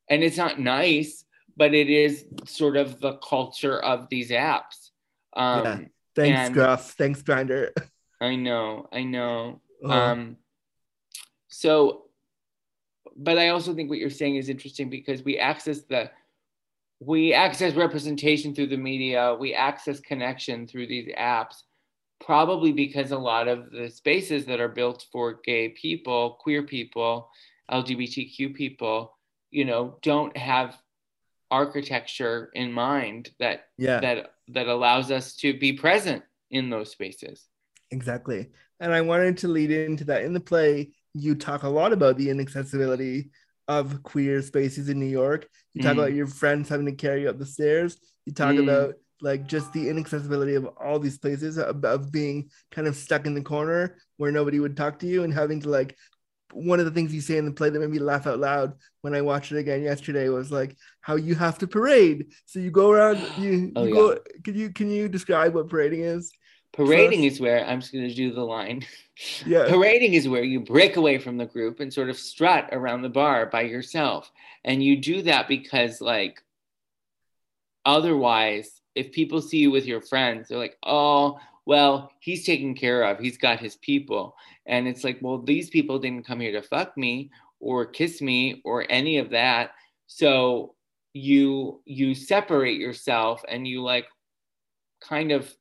and 0.09 0.23
it's 0.23 0.37
not 0.37 0.59
nice, 0.59 1.25
but 1.57 1.73
it 1.73 1.89
is 1.89 2.25
sort 2.45 2.77
of 2.77 2.99
the 2.99 3.13
culture 3.17 3.79
of 3.79 4.09
these 4.09 4.31
apps. 4.31 4.89
Um, 5.35 5.63
Yeah. 5.63 5.79
Thanks, 6.15 6.39
and- 6.39 6.53
Gruff. 6.53 6.91
Thanks, 6.91 7.21
Grindr. 7.21 7.69
I 8.21 8.35
know, 8.35 8.87
I 8.91 9.03
know. 9.03 9.61
Oh. 9.83 9.91
Um, 9.91 10.37
so, 11.49 12.05
but 13.15 13.37
I 13.37 13.49
also 13.49 13.73
think 13.73 13.89
what 13.89 13.99
you're 13.99 14.09
saying 14.09 14.37
is 14.37 14.49
interesting 14.49 14.89
because 14.89 15.23
we 15.23 15.37
access 15.37 15.81
the, 15.81 16.09
we 17.01 17.33
access 17.33 17.73
representation 17.73 18.55
through 18.55 18.67
the 18.67 18.77
media, 18.77 19.35
we 19.37 19.53
access 19.53 19.99
connection 19.99 20.65
through 20.65 20.87
these 20.87 21.09
apps, 21.15 21.63
probably 22.19 22.71
because 22.71 23.11
a 23.11 23.17
lot 23.17 23.47
of 23.47 23.71
the 23.71 23.89
spaces 23.89 24.45
that 24.45 24.59
are 24.59 24.69
built 24.69 25.05
for 25.11 25.39
gay 25.43 25.69
people, 25.69 26.37
queer 26.39 26.63
people, 26.63 27.29
LGBTQ 27.71 28.53
people, 28.55 29.17
you 29.51 29.65
know, 29.65 29.97
don't 30.01 30.35
have 30.37 30.77
architecture 31.51 32.49
in 32.53 32.71
mind 32.71 33.29
that 33.39 33.67
Yeah. 33.77 33.99
that 34.01 34.31
that 34.49 34.67
allows 34.67 35.11
us 35.11 35.35
to 35.37 35.57
be 35.57 35.73
present 35.73 36.23
in 36.51 36.69
those 36.69 36.91
spaces. 36.91 37.47
Exactly. 37.91 38.49
And 38.79 38.93
I 38.93 39.01
wanted 39.01 39.37
to 39.39 39.47
lead 39.47 39.71
into 39.71 40.03
that. 40.05 40.23
In 40.23 40.33
the 40.33 40.39
play, 40.39 40.91
you 41.13 41.35
talk 41.35 41.63
a 41.63 41.69
lot 41.69 41.93
about 41.93 42.17
the 42.17 42.29
inaccessibility 42.29 43.29
of 43.67 44.03
queer 44.03 44.41
spaces 44.41 44.89
in 44.89 44.99
New 44.99 45.05
York. 45.07 45.47
You 45.73 45.81
talk 45.81 45.95
Mm. 45.95 45.99
about 45.99 46.13
your 46.13 46.27
friends 46.27 46.69
having 46.69 46.85
to 46.87 46.91
carry 46.91 47.21
you 47.23 47.29
up 47.29 47.39
the 47.39 47.45
stairs. 47.45 47.97
You 48.25 48.33
talk 48.33 48.55
Mm. 48.55 48.63
about 48.63 48.95
like 49.21 49.47
just 49.47 49.71
the 49.73 49.89
inaccessibility 49.89 50.55
of 50.55 50.65
all 50.79 50.99
these 50.99 51.17
places 51.17 51.57
of, 51.57 51.83
of 51.83 52.11
being 52.11 52.49
kind 52.71 52.87
of 52.87 52.95
stuck 52.95 53.25
in 53.25 53.33
the 53.33 53.41
corner 53.41 53.97
where 54.17 54.31
nobody 54.31 54.59
would 54.59 54.75
talk 54.75 54.99
to 54.99 55.07
you 55.07 55.23
and 55.23 55.33
having 55.33 55.61
to 55.61 55.69
like 55.69 55.95
one 56.53 56.79
of 56.79 56.85
the 56.85 56.91
things 56.91 57.13
you 57.13 57.21
say 57.21 57.37
in 57.37 57.45
the 57.45 57.51
play 57.51 57.69
that 57.69 57.79
made 57.79 57.89
me 57.89 57.99
laugh 57.99 58.27
out 58.27 58.39
loud 58.39 58.73
when 59.01 59.13
I 59.13 59.21
watched 59.21 59.51
it 59.51 59.57
again 59.57 59.83
yesterday 59.83 60.29
was 60.29 60.51
like 60.51 60.75
how 61.01 61.15
you 61.15 61.35
have 61.35 61.57
to 61.59 61.67
parade. 61.67 62.27
So 62.45 62.59
you 62.59 62.71
go 62.71 62.91
around 62.91 63.19
you, 63.37 63.71
Oh, 63.75 63.83
you 63.83 63.93
go 63.93 64.19
can 64.43 64.55
you 64.55 64.69
can 64.71 64.89
you 64.89 65.07
describe 65.07 65.53
what 65.53 65.69
parading 65.69 66.01
is? 66.01 66.31
Parading 66.75 67.23
is 67.23 67.39
where 67.39 67.65
I'm 67.65 67.79
just 67.79 67.93
going 67.93 68.07
to 68.07 68.13
do 68.13 68.33
the 68.33 68.43
line. 68.43 68.85
Yeah. 69.45 69.69
Parading 69.69 70.13
is 70.13 70.27
where 70.27 70.43
you 70.43 70.59
break 70.59 70.97
away 70.97 71.19
from 71.19 71.37
the 71.37 71.45
group 71.45 71.79
and 71.79 71.93
sort 71.93 72.09
of 72.09 72.17
strut 72.17 72.67
around 72.73 73.01
the 73.01 73.07
bar 73.07 73.45
by 73.45 73.61
yourself. 73.61 74.29
And 74.65 74.83
you 74.83 74.97
do 74.97 75.21
that 75.21 75.47
because, 75.47 76.01
like, 76.01 76.43
otherwise, 77.85 78.69
if 78.95 79.11
people 79.11 79.41
see 79.41 79.57
you 79.57 79.71
with 79.71 79.85
your 79.85 80.01
friends, 80.01 80.47
they're 80.47 80.57
like, 80.57 80.77
oh, 80.83 81.37
well, 81.65 82.11
he's 82.19 82.45
taken 82.45 82.75
care 82.75 83.03
of. 83.03 83.19
He's 83.19 83.37
got 83.37 83.59
his 83.59 83.75
people. 83.77 84.35
And 84.65 84.87
it's 84.87 85.03
like, 85.03 85.19
well, 85.21 85.39
these 85.39 85.69
people 85.69 85.99
didn't 85.99 86.25
come 86.25 86.39
here 86.39 86.51
to 86.51 86.61
fuck 86.61 86.95
me 86.97 87.31
or 87.59 87.85
kiss 87.85 88.21
me 88.21 88.61
or 88.63 88.85
any 88.89 89.17
of 89.17 89.29
that. 89.31 89.71
So 90.07 90.75
you 91.13 91.81
you 91.85 92.13
separate 92.13 92.79
yourself 92.79 93.43
and 93.47 93.67
you 93.67 93.81
like 93.81 94.05
kind 95.01 95.31
of 95.31 95.51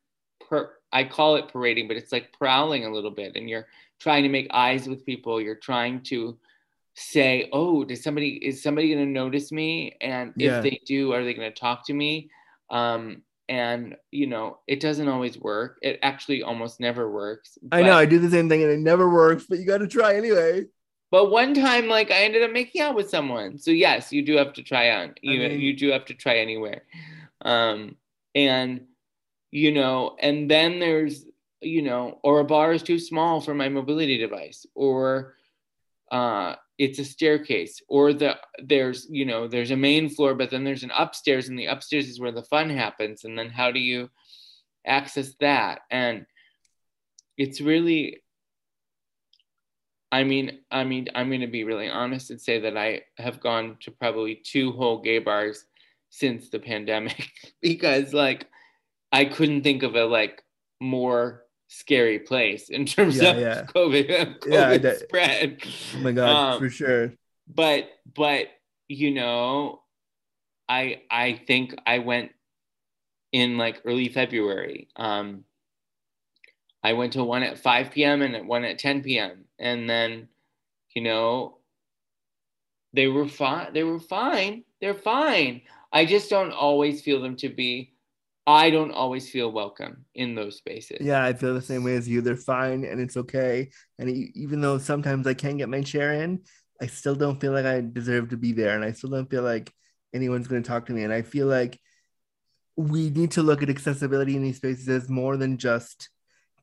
per, 0.40 0.72
I 0.92 1.04
call 1.04 1.36
it 1.36 1.48
parading, 1.48 1.88
but 1.88 1.96
it's 1.96 2.12
like 2.12 2.32
prowling 2.36 2.84
a 2.84 2.92
little 2.92 3.10
bit, 3.10 3.36
and 3.36 3.48
you're 3.48 3.66
trying 4.00 4.24
to 4.24 4.28
make 4.28 4.48
eyes 4.52 4.88
with 4.88 5.06
people. 5.06 5.40
You're 5.40 5.54
trying 5.54 6.02
to 6.04 6.36
say, 6.94 7.48
"Oh, 7.52 7.84
does 7.84 8.02
somebody 8.02 8.34
is 8.44 8.62
somebody 8.62 8.92
going 8.92 9.06
to 9.06 9.10
notice 9.10 9.52
me?" 9.52 9.96
And 10.00 10.32
Yeah. 10.36 10.58
if 10.58 10.62
they 10.62 10.80
do, 10.86 11.12
are 11.12 11.24
they 11.24 11.34
going 11.34 11.50
to 11.52 11.58
talk 11.58 11.86
to 11.86 11.94
me? 11.94 12.28
Um, 12.70 13.22
and 13.48 13.96
you 14.10 14.26
know, 14.26 14.58
it 14.66 14.80
doesn't 14.80 15.08
always 15.08 15.38
work. 15.38 15.78
It 15.82 15.98
actually 16.02 16.42
almost 16.42 16.80
never 16.80 17.10
works. 17.10 17.58
I 17.70 17.82
know 17.82 17.92
I 17.98 18.06
do 18.06 18.18
the 18.18 18.30
same 18.30 18.48
thing 18.48 18.62
and 18.62 18.70
it 18.72 18.78
never 18.80 19.08
works, 19.08 19.44
but 19.48 19.58
you 19.58 19.66
got 19.66 19.78
to 19.78 19.86
try 19.86 20.16
anyway. 20.16 20.64
But 21.10 21.30
one 21.30 21.54
time, 21.54 21.86
like 21.88 22.10
I 22.10 22.24
ended 22.24 22.42
up 22.42 22.50
making 22.52 22.80
out 22.80 22.94
with 22.96 23.10
someone. 23.10 23.58
So 23.58 23.70
yes, 23.70 24.12
you 24.12 24.22
do 24.22 24.36
have 24.36 24.54
to 24.54 24.62
try 24.62 24.90
on. 24.90 25.14
You 25.22 25.38
mean- 25.40 25.60
you 25.60 25.76
do 25.76 25.90
have 25.90 26.06
to 26.06 26.14
try 26.14 26.38
anywhere. 26.38 26.82
Um, 27.42 27.96
and 28.34 28.86
you 29.50 29.70
know, 29.72 30.16
and 30.18 30.50
then 30.50 30.80
there's 30.80 31.24
you 31.60 31.82
know, 31.82 32.18
or 32.22 32.40
a 32.40 32.44
bar 32.44 32.72
is 32.72 32.82
too 32.82 32.98
small 32.98 33.40
for 33.40 33.54
my 33.54 33.68
mobility 33.68 34.18
device, 34.18 34.66
or 34.74 35.34
uh, 36.10 36.56
it's 36.78 36.98
a 36.98 37.04
staircase, 37.04 37.80
or 37.88 38.12
the 38.12 38.36
there's 38.62 39.06
you 39.08 39.24
know 39.24 39.48
there's 39.48 39.70
a 39.70 39.76
main 39.76 40.08
floor, 40.08 40.34
but 40.34 40.50
then 40.50 40.64
there's 40.64 40.82
an 40.82 40.92
upstairs, 40.96 41.48
and 41.48 41.58
the 41.58 41.66
upstairs 41.66 42.08
is 42.08 42.20
where 42.20 42.32
the 42.32 42.42
fun 42.42 42.70
happens. 42.70 43.24
And 43.24 43.38
then 43.38 43.50
how 43.50 43.70
do 43.70 43.80
you 43.80 44.10
access 44.86 45.34
that? 45.40 45.80
And 45.90 46.26
it's 47.36 47.60
really 47.60 48.22
I 50.14 50.22
mean, 50.22 50.60
I 50.70 50.84
mean, 50.84 51.08
I'm 51.12 51.28
going 51.28 51.40
to 51.40 51.48
be 51.48 51.64
really 51.64 51.88
honest 51.88 52.30
and 52.30 52.40
say 52.40 52.60
that 52.60 52.76
I 52.76 53.02
have 53.18 53.40
gone 53.40 53.78
to 53.80 53.90
probably 53.90 54.36
two 54.36 54.70
whole 54.70 55.02
gay 55.02 55.18
bars 55.18 55.64
since 56.10 56.50
the 56.50 56.60
pandemic 56.60 57.32
because, 57.60 58.14
like, 58.14 58.46
I 59.10 59.24
couldn't 59.24 59.64
think 59.64 59.82
of 59.82 59.96
a 59.96 60.04
like 60.04 60.40
more 60.80 61.43
scary 61.74 62.18
place 62.18 62.68
in 62.70 62.86
terms 62.86 63.20
Yeah, 63.20 63.30
of 63.30 63.40
yeah. 63.40 63.64
COVID, 63.64 64.38
COVID 64.40 64.82
Yeah, 64.82 64.94
spread. 64.94 65.62
Oh 65.94 65.98
my 66.00 66.12
god, 66.12 66.54
Um, 66.54 66.58
for 66.60 66.70
sure. 66.70 67.12
But, 67.48 67.88
but 68.14 68.48
you 68.88 69.12
know, 69.12 69.82
I 70.68 71.02
I 71.10 71.40
think 71.46 71.74
I 71.86 71.98
went 71.98 72.32
in 73.32 73.58
like 73.58 73.82
early 73.84 74.08
February. 74.08 74.88
Um, 74.96 75.44
I 76.82 76.92
went 76.92 77.14
to 77.14 77.24
one 77.24 77.42
at 77.42 77.58
5 77.58 77.90
p.m. 77.90 78.22
and 78.22 78.36
at 78.36 78.44
one 78.44 78.64
at 78.64 78.78
10 78.78 79.02
p.m. 79.02 79.46
And 79.58 79.88
then, 79.88 80.28
you 80.94 81.02
know, 81.02 81.58
they 82.92 83.08
were 83.08 83.26
fine. 83.26 83.72
They 83.72 83.84
were 83.84 83.98
fine. 83.98 84.64
They're 84.80 84.94
fine. 84.94 85.62
I 85.92 86.04
just 86.04 86.28
don't 86.30 86.52
always 86.52 87.00
feel 87.02 87.22
them 87.22 87.36
to 87.36 87.48
be. 87.48 87.93
I 88.46 88.70
don't 88.70 88.92
always 88.92 89.30
feel 89.30 89.50
welcome 89.50 90.04
in 90.14 90.34
those 90.34 90.56
spaces. 90.56 90.98
Yeah, 91.00 91.24
I 91.24 91.32
feel 91.32 91.54
the 91.54 91.62
same 91.62 91.82
way 91.84 91.96
as 91.96 92.08
you. 92.08 92.20
They're 92.20 92.36
fine 92.36 92.84
and 92.84 93.00
it's 93.00 93.16
okay. 93.16 93.70
And 93.98 94.08
even 94.34 94.60
though 94.60 94.78
sometimes 94.78 95.26
I 95.26 95.34
can 95.34 95.56
get 95.56 95.68
my 95.68 95.82
share 95.82 96.12
in, 96.12 96.40
I 96.80 96.86
still 96.86 97.14
don't 97.14 97.40
feel 97.40 97.52
like 97.52 97.66
I 97.66 97.80
deserve 97.80 98.30
to 98.30 98.36
be 98.36 98.52
there. 98.52 98.74
And 98.74 98.84
I 98.84 98.92
still 98.92 99.10
don't 99.10 99.30
feel 99.30 99.42
like 99.42 99.72
anyone's 100.12 100.46
going 100.46 100.62
to 100.62 100.68
talk 100.68 100.86
to 100.86 100.92
me. 100.92 101.02
And 101.04 101.12
I 101.12 101.22
feel 101.22 101.46
like 101.46 101.80
we 102.76 103.10
need 103.10 103.32
to 103.32 103.42
look 103.42 103.62
at 103.62 103.70
accessibility 103.70 104.36
in 104.36 104.42
these 104.42 104.56
spaces 104.56 104.88
as 104.88 105.08
more 105.08 105.36
than 105.36 105.58
just 105.58 106.10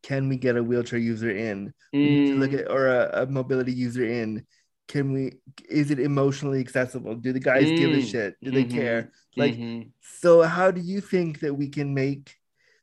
can 0.03 0.29
we 0.29 0.37
get 0.37 0.57
a 0.57 0.63
wheelchair 0.63 0.99
user 0.99 1.31
in? 1.31 1.73
We 2.01 2.09
need 2.09 2.25
to 2.27 2.35
look 2.37 2.53
Mm, 2.53 2.55
at 2.55 2.69
or 2.71 2.87
a, 2.87 3.23
a 3.23 3.27
mobility 3.27 3.73
user 3.73 4.05
in. 4.05 4.45
Can 4.91 5.13
we? 5.13 5.33
Is 5.69 5.91
it 5.91 5.99
emotionally 5.99 6.59
accessible? 6.59 7.15
Do 7.15 7.33
the 7.33 7.39
guys 7.39 7.71
give 7.71 7.93
a 7.93 7.99
Mm, 7.99 8.01
shit? 8.01 8.35
Do 8.43 8.51
they 8.51 8.65
mhm, 8.65 8.73
care? 8.73 9.11
Like, 9.37 9.59
mhm. 9.59 9.91
so 10.01 10.41
how 10.43 10.71
do 10.71 10.81
you 10.81 11.01
think 11.01 11.39
that 11.41 11.55
we 11.55 11.69
can 11.69 11.93
make 11.93 12.35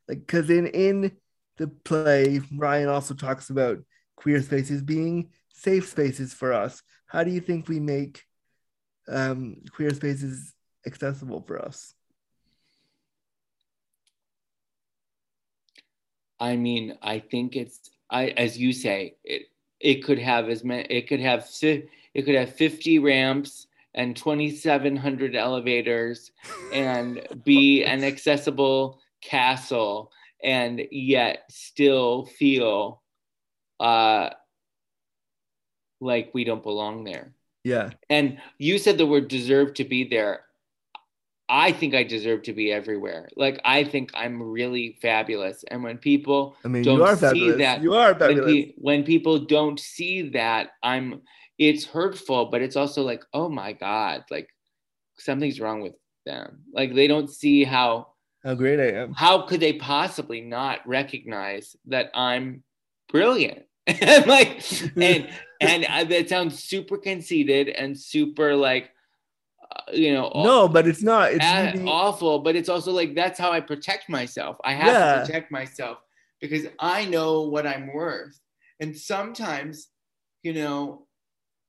like 0.08 0.20
because 0.20 0.50
in 0.50 0.66
in 0.68 1.12
the 1.58 1.68
play 1.68 2.40
ryan 2.56 2.88
also 2.88 3.14
talks 3.14 3.50
about 3.50 3.78
queer 4.16 4.40
spaces 4.42 4.82
being 4.82 5.30
safe 5.50 5.88
spaces 5.88 6.32
for 6.32 6.52
us 6.52 6.82
how 7.06 7.24
do 7.24 7.30
you 7.30 7.40
think 7.40 7.68
we 7.68 7.80
make 7.80 8.24
um 9.08 9.56
queer 9.74 9.90
spaces 9.92 10.54
accessible 10.86 11.42
for 11.46 11.60
us 11.60 11.94
I 16.40 16.56
mean, 16.56 16.98
I 17.02 17.18
think 17.20 17.56
it's 17.56 17.90
I 18.10 18.28
as 18.28 18.58
you 18.58 18.72
say, 18.72 19.16
it 19.24 19.46
it 19.80 20.04
could 20.04 20.18
have 20.18 20.48
as 20.48 20.64
many 20.64 20.84
it 20.84 21.08
could 21.08 21.20
have 21.20 21.46
it 22.14 22.22
could 22.22 22.34
have 22.34 22.54
50 22.54 22.98
ramps 22.98 23.66
and 23.94 24.16
2700 24.16 25.34
elevators 25.34 26.30
and 26.72 27.20
be 27.44 27.84
an 27.84 28.04
accessible 28.04 29.00
castle 29.20 30.12
and 30.42 30.82
yet 30.90 31.44
still 31.50 32.26
feel 32.26 33.02
uh 33.80 34.30
like 36.00 36.30
we 36.32 36.44
don't 36.44 36.62
belong 36.62 37.04
there. 37.04 37.32
yeah 37.64 37.90
And 38.08 38.38
you 38.58 38.78
said 38.78 38.98
the 38.98 39.06
word 39.06 39.28
deserve 39.28 39.74
to 39.74 39.84
be 39.84 40.04
there. 40.04 40.44
I 41.48 41.72
think 41.72 41.94
I 41.94 42.04
deserve 42.04 42.42
to 42.44 42.52
be 42.52 42.70
everywhere. 42.70 43.28
Like 43.34 43.60
I 43.64 43.82
think 43.82 44.10
I'm 44.14 44.40
really 44.42 44.98
fabulous. 45.02 45.64
And 45.70 45.82
when 45.82 45.98
people 45.98 46.56
i 46.64 46.68
mean 46.68 46.84
don't 46.84 46.98
you 46.98 47.04
are 47.04 47.16
see 47.16 47.20
fabulous 47.20 47.58
that, 47.58 47.82
you 47.82 47.94
are 47.94 48.12
when, 48.12 48.18
fabulous 48.18 48.52
pe- 48.52 48.72
when 48.76 49.02
people 49.02 49.38
don't 49.40 49.80
see 49.80 50.28
that, 50.30 50.70
I'm 50.82 51.22
it's 51.58 51.84
hurtful, 51.84 52.46
but 52.46 52.62
it's 52.62 52.76
also 52.76 53.02
like, 53.02 53.24
oh 53.32 53.48
my 53.48 53.72
God, 53.72 54.24
like 54.30 54.48
something's 55.16 55.60
wrong 55.60 55.80
with 55.80 55.94
them. 56.24 56.60
Like 56.72 56.94
they 56.94 57.06
don't 57.06 57.30
see 57.30 57.64
how 57.64 58.08
how 58.44 58.54
great 58.54 58.78
i 58.78 58.96
am 58.96 59.12
how 59.14 59.42
could 59.42 59.58
they 59.58 59.72
possibly 59.72 60.40
not 60.40 60.86
recognize 60.86 61.74
that 61.86 62.10
I'm 62.14 62.62
brilliant? 63.10 63.64
and 63.86 64.26
like 64.26 64.62
and 64.96 65.28
and 65.60 66.10
that 66.10 66.28
sounds 66.28 66.62
super 66.62 66.98
conceited 66.98 67.68
and 67.68 67.98
super 67.98 68.54
like 68.54 68.90
uh, 69.74 69.90
you 69.92 70.14
know 70.14 70.30
no 70.36 70.68
but 70.68 70.86
it's 70.86 71.02
not 71.02 71.32
it's 71.32 71.44
really, 71.74 71.88
awful, 71.88 72.38
but 72.40 72.54
it's 72.54 72.68
also 72.68 72.92
like 72.92 73.14
that's 73.14 73.38
how 73.38 73.50
I 73.50 73.60
protect 73.60 74.08
myself. 74.08 74.56
I 74.64 74.74
have 74.74 74.86
Yeah. 74.86 75.12
to 75.14 75.20
protect 75.20 75.50
myself 75.50 75.98
because 76.40 76.66
I 76.78 77.04
know 77.06 77.42
what 77.42 77.66
I'm 77.66 77.92
worth. 77.92 78.38
And 78.80 78.96
sometimes, 78.96 79.88
you 80.42 80.52
know, 80.54 81.07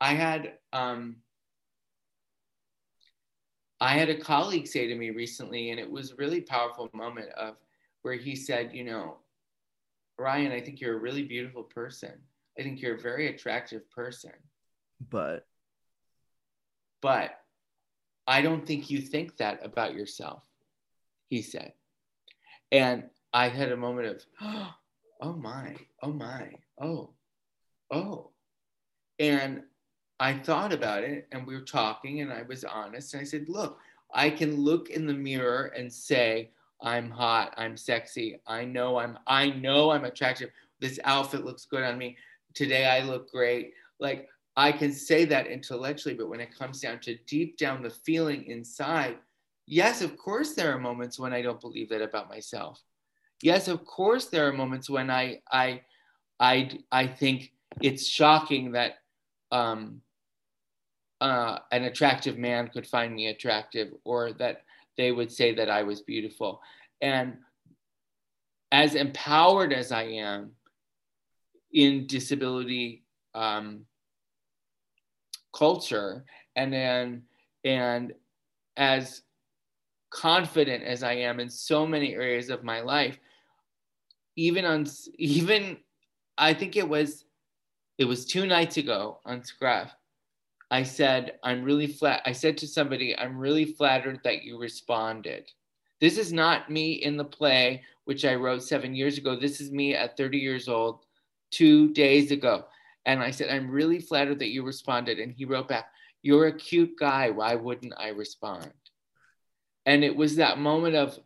I 0.02 0.14
had 0.14 0.54
um 0.74 1.18
I 3.82 3.98
had 3.98 4.10
a 4.10 4.20
colleague 4.20 4.68
say 4.68 4.88
to 4.88 4.96
me 4.96 5.10
recently, 5.12 5.72
and 5.72 5.80
it 5.80 5.90
was 5.90 6.12
a 6.12 6.16
really 6.16 6.42
powerful 6.42 6.90
moment 6.94 7.30
of 7.38 7.56
where 8.02 8.16
he 8.16 8.36
said, 8.36 8.72
you 8.74 8.84
know, 8.84 9.18
Ryan, 10.18 10.52
I 10.52 10.60
think 10.60 10.82
you're 10.82 10.98
a 10.98 11.02
really 11.02 11.24
beautiful 11.24 11.64
person. 11.64 12.12
I 12.60 12.64
think 12.64 12.82
you're 12.82 12.96
a 12.96 13.02
very 13.02 13.28
attractive 13.28 13.90
person. 13.90 14.34
But 15.10 15.48
But 17.02 17.32
I 18.28 18.42
don't 18.42 18.66
think 18.66 18.90
you 18.90 19.00
think 19.00 19.38
that 19.38 19.66
about 19.66 19.96
yourself, 19.96 20.44
he 21.30 21.42
said. 21.42 21.74
And 22.72 23.06
I 23.34 23.48
had 23.48 23.72
a 23.72 23.78
moment 23.78 24.08
of, 24.08 24.26
oh 25.22 25.34
my, 25.34 25.76
oh 26.04 26.12
my, 26.12 26.52
oh, 26.82 27.12
oh. 27.92 28.32
And 29.20 29.64
I 30.20 30.34
thought 30.34 30.74
about 30.74 31.04
it 31.04 31.28
and 31.32 31.48
we 31.48 31.56
were 31.56 31.62
talking 31.62 32.22
and 32.22 32.32
I 32.32 32.44
was 32.44 32.64
honest. 32.64 33.14
And 33.14 33.22
I 33.22 33.24
said, 33.24 33.48
look, 33.48 33.80
I 34.14 34.30
can 34.30 34.58
look 34.58 34.90
in 34.90 35.08
the 35.08 35.14
mirror 35.14 35.72
and 35.78 35.92
say, 35.92 36.52
I'm 36.82 37.10
hot, 37.10 37.54
I'm 37.58 37.78
sexy. 37.78 38.40
I 38.48 38.66
know 38.66 38.98
I'm 38.98 39.18
I 39.28 39.50
know 39.52 39.92
I'm 39.92 40.06
attractive. 40.06 40.50
This 40.80 41.00
outfit 41.04 41.46
looks 41.46 41.66
good 41.66 41.84
on 41.84 41.98
me. 41.98 42.18
Today 42.54 42.88
I 42.88 43.02
look 43.02 43.32
great. 43.32 43.74
Like 44.00 44.28
I 44.56 44.72
can 44.72 44.92
say 44.92 45.26
that 45.26 45.48
intellectually, 45.48 46.16
but 46.16 46.30
when 46.30 46.40
it 46.40 46.58
comes 46.58 46.82
down 46.82 47.00
to 47.00 47.18
deep 47.28 47.58
down 47.58 47.84
the 47.84 47.90
feeling 47.90 48.46
inside, 48.46 49.18
yes, 49.68 50.02
of 50.02 50.18
course 50.18 50.54
there 50.54 50.74
are 50.74 50.80
moments 50.80 51.20
when 51.20 51.34
I 51.34 51.42
don't 51.42 51.62
believe 51.62 51.90
that 51.90 52.02
about 52.02 52.30
myself. 52.30 52.82
Yes, 53.42 53.68
of 53.68 53.86
course 53.86 54.26
there 54.26 54.48
are 54.48 54.54
moments 54.54 54.90
when 54.90 55.10
I 55.10 55.42
I 55.52 55.82
I 56.40 56.80
I 56.92 57.08
think 57.08 57.52
it's 57.82 58.08
shocking 58.08 58.72
that 58.74 58.96
um, 59.52 60.02
uh, 61.22 61.60
an 61.72 61.84
attractive 61.84 62.38
man 62.38 62.70
could 62.70 62.88
find 62.88 63.14
me 63.14 63.28
attractive 63.28 63.90
or 64.04 64.34
that 64.34 64.64
they 64.98 65.12
would 65.12 65.32
say 65.32 65.54
that 65.56 65.70
I 65.70 65.84
was 65.84 66.02
beautiful. 66.02 66.62
And 67.02 67.38
as 68.72 68.96
empowered 68.96 69.74
as 69.74 69.92
I 69.92 70.04
am 70.04 70.52
in 71.74 72.08
disability 72.08 73.04
um, 73.34 73.86
culture, 75.54 76.26
and 76.56 76.72
then 76.74 77.24
and 77.64 78.14
as 78.78 79.22
confident 80.10 80.84
as 80.84 81.04
I 81.04 81.14
am 81.14 81.40
in 81.40 81.50
so 81.50 81.86
many 81.86 82.14
areas 82.14 82.50
of 82.50 82.64
my 82.64 82.82
life, 82.82 83.20
even 84.36 84.66
on 84.66 84.86
even 85.18 85.78
I 86.38 86.54
think 86.54 86.76
it 86.76 86.88
was 86.88 87.26
it 87.98 88.06
was 88.06 88.26
two 88.26 88.46
nights 88.46 88.78
ago 88.78 89.20
on 89.26 89.44
Scruff 89.44 89.94
I 90.72 90.84
said, 90.84 91.40
I'm 91.44 91.64
really 91.64 91.88
flat. 91.88 92.22
I 92.26 92.32
said 92.32 92.58
to 92.60 92.68
somebody, 92.68 93.18
I'm 93.18 93.38
really 93.38 93.66
flattered 93.66 94.20
that 94.24 94.44
you 94.44 94.60
responded. 94.60 95.50
This 96.00 96.18
is 96.18 96.32
not 96.32 96.70
me 96.70 96.94
in 96.94 97.18
the 97.18 97.26
play, 97.26 97.84
which 98.06 98.24
I 98.24 98.36
wrote 98.36 98.64
seven 98.64 98.96
years 98.96 99.18
ago. 99.18 99.36
This 99.36 99.60
is 99.60 99.72
me 99.72 99.96
at 99.96 100.16
30 100.16 100.38
years 100.38 100.70
old, 100.70 101.06
two 101.52 101.92
days 101.94 102.32
ago. 102.32 102.66
And 103.06 103.22
I 103.22 103.32
said, 103.32 103.50
I'm 103.50 103.70
really 103.70 104.00
flattered 104.00 104.40
that 104.40 104.50
you 104.50 104.64
responded. 104.64 105.20
And 105.20 105.34
he 105.34 105.46
wrote 105.46 105.68
back, 105.68 105.88
You're 106.22 106.48
a 106.48 106.58
cute 106.58 106.98
guy. 107.00 107.32
Why 107.32 107.56
wouldn't 107.56 107.94
I 107.98 108.10
respond? 108.10 108.72
And 109.86 110.04
it 110.04 110.16
was 110.16 110.36
that 110.36 110.60
moment 110.60 110.96
of, 110.96 111.18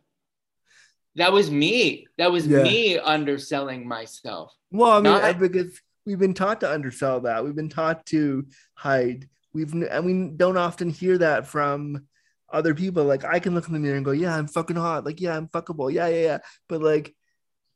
that 1.16 1.32
was 1.32 1.50
me. 1.50 2.06
That 2.16 2.32
was 2.32 2.46
yeah. 2.46 2.62
me 2.62 2.98
underselling 2.98 3.86
myself. 3.86 4.54
Well, 4.70 4.92
I 4.92 5.00
mean, 5.00 5.12
Not, 5.12 5.38
because 5.38 5.80
we've 6.06 6.18
been 6.18 6.34
taught 6.34 6.60
to 6.60 6.70
undersell 6.70 7.20
that. 7.22 7.44
We've 7.44 7.54
been 7.54 7.68
taught 7.68 8.06
to 8.06 8.46
hide 8.74 9.28
we've 9.54 9.72
and 9.72 10.04
we 10.04 10.36
don't 10.36 10.58
often 10.58 10.90
hear 10.90 11.16
that 11.18 11.46
from 11.46 12.06
other 12.52 12.74
people. 12.74 13.04
Like 13.04 13.24
I 13.24 13.38
can 13.38 13.54
look 13.54 13.66
in 13.66 13.72
the 13.72 13.78
mirror 13.78 13.96
and 13.96 14.04
go, 14.04 14.10
"Yeah, 14.10 14.36
I'm 14.36 14.48
fucking 14.48 14.76
hot." 14.76 15.06
Like, 15.06 15.20
"Yeah, 15.20 15.36
I'm 15.36 15.48
fuckable." 15.48 15.90
Yeah, 15.92 16.08
yeah, 16.08 16.22
yeah. 16.22 16.38
But 16.68 16.82
like, 16.82 17.14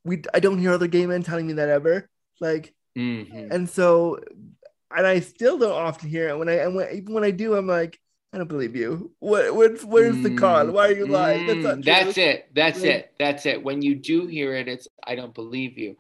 we 0.04 0.22
I 0.34 0.40
don't 0.40 0.58
hear 0.58 0.72
other 0.72 0.88
gay 0.88 1.06
men 1.06 1.22
telling 1.22 1.46
me 1.46 1.54
that 1.54 1.68
ever. 1.68 2.10
Like, 2.40 2.74
mm-hmm. 2.96 3.50
and 3.50 3.68
so, 3.68 4.20
and 4.94 5.06
I 5.06 5.20
still 5.20 5.58
don't 5.58 5.72
often 5.72 6.10
hear 6.10 6.28
it. 6.28 6.38
When 6.38 6.48
I 6.48 6.54
and 6.54 6.74
when, 6.74 6.94
even 6.94 7.14
when 7.14 7.24
I 7.24 7.30
do, 7.30 7.54
I'm 7.54 7.66
like, 7.66 7.98
I 8.32 8.38
don't 8.38 8.48
believe 8.48 8.76
you. 8.76 9.12
What? 9.20 9.54
What's 9.54 9.84
where's 9.84 10.16
mm, 10.16 10.24
the 10.24 10.36
con? 10.36 10.72
Why 10.72 10.88
are 10.88 10.96
you 10.96 11.06
lying? 11.06 11.46
That's 11.46 11.58
not 11.60 11.78
mm, 11.78 11.84
true. 11.84 11.92
That's 11.92 12.18
it. 12.18 12.50
That's 12.54 12.80
like, 12.80 12.90
it. 12.90 13.14
That's 13.18 13.46
it. 13.46 13.62
When 13.62 13.82
you 13.82 13.94
do 13.94 14.26
hear 14.26 14.54
it, 14.54 14.68
it's 14.68 14.88
I 15.04 15.14
don't 15.14 15.34
believe 15.34 15.78
you. 15.78 15.96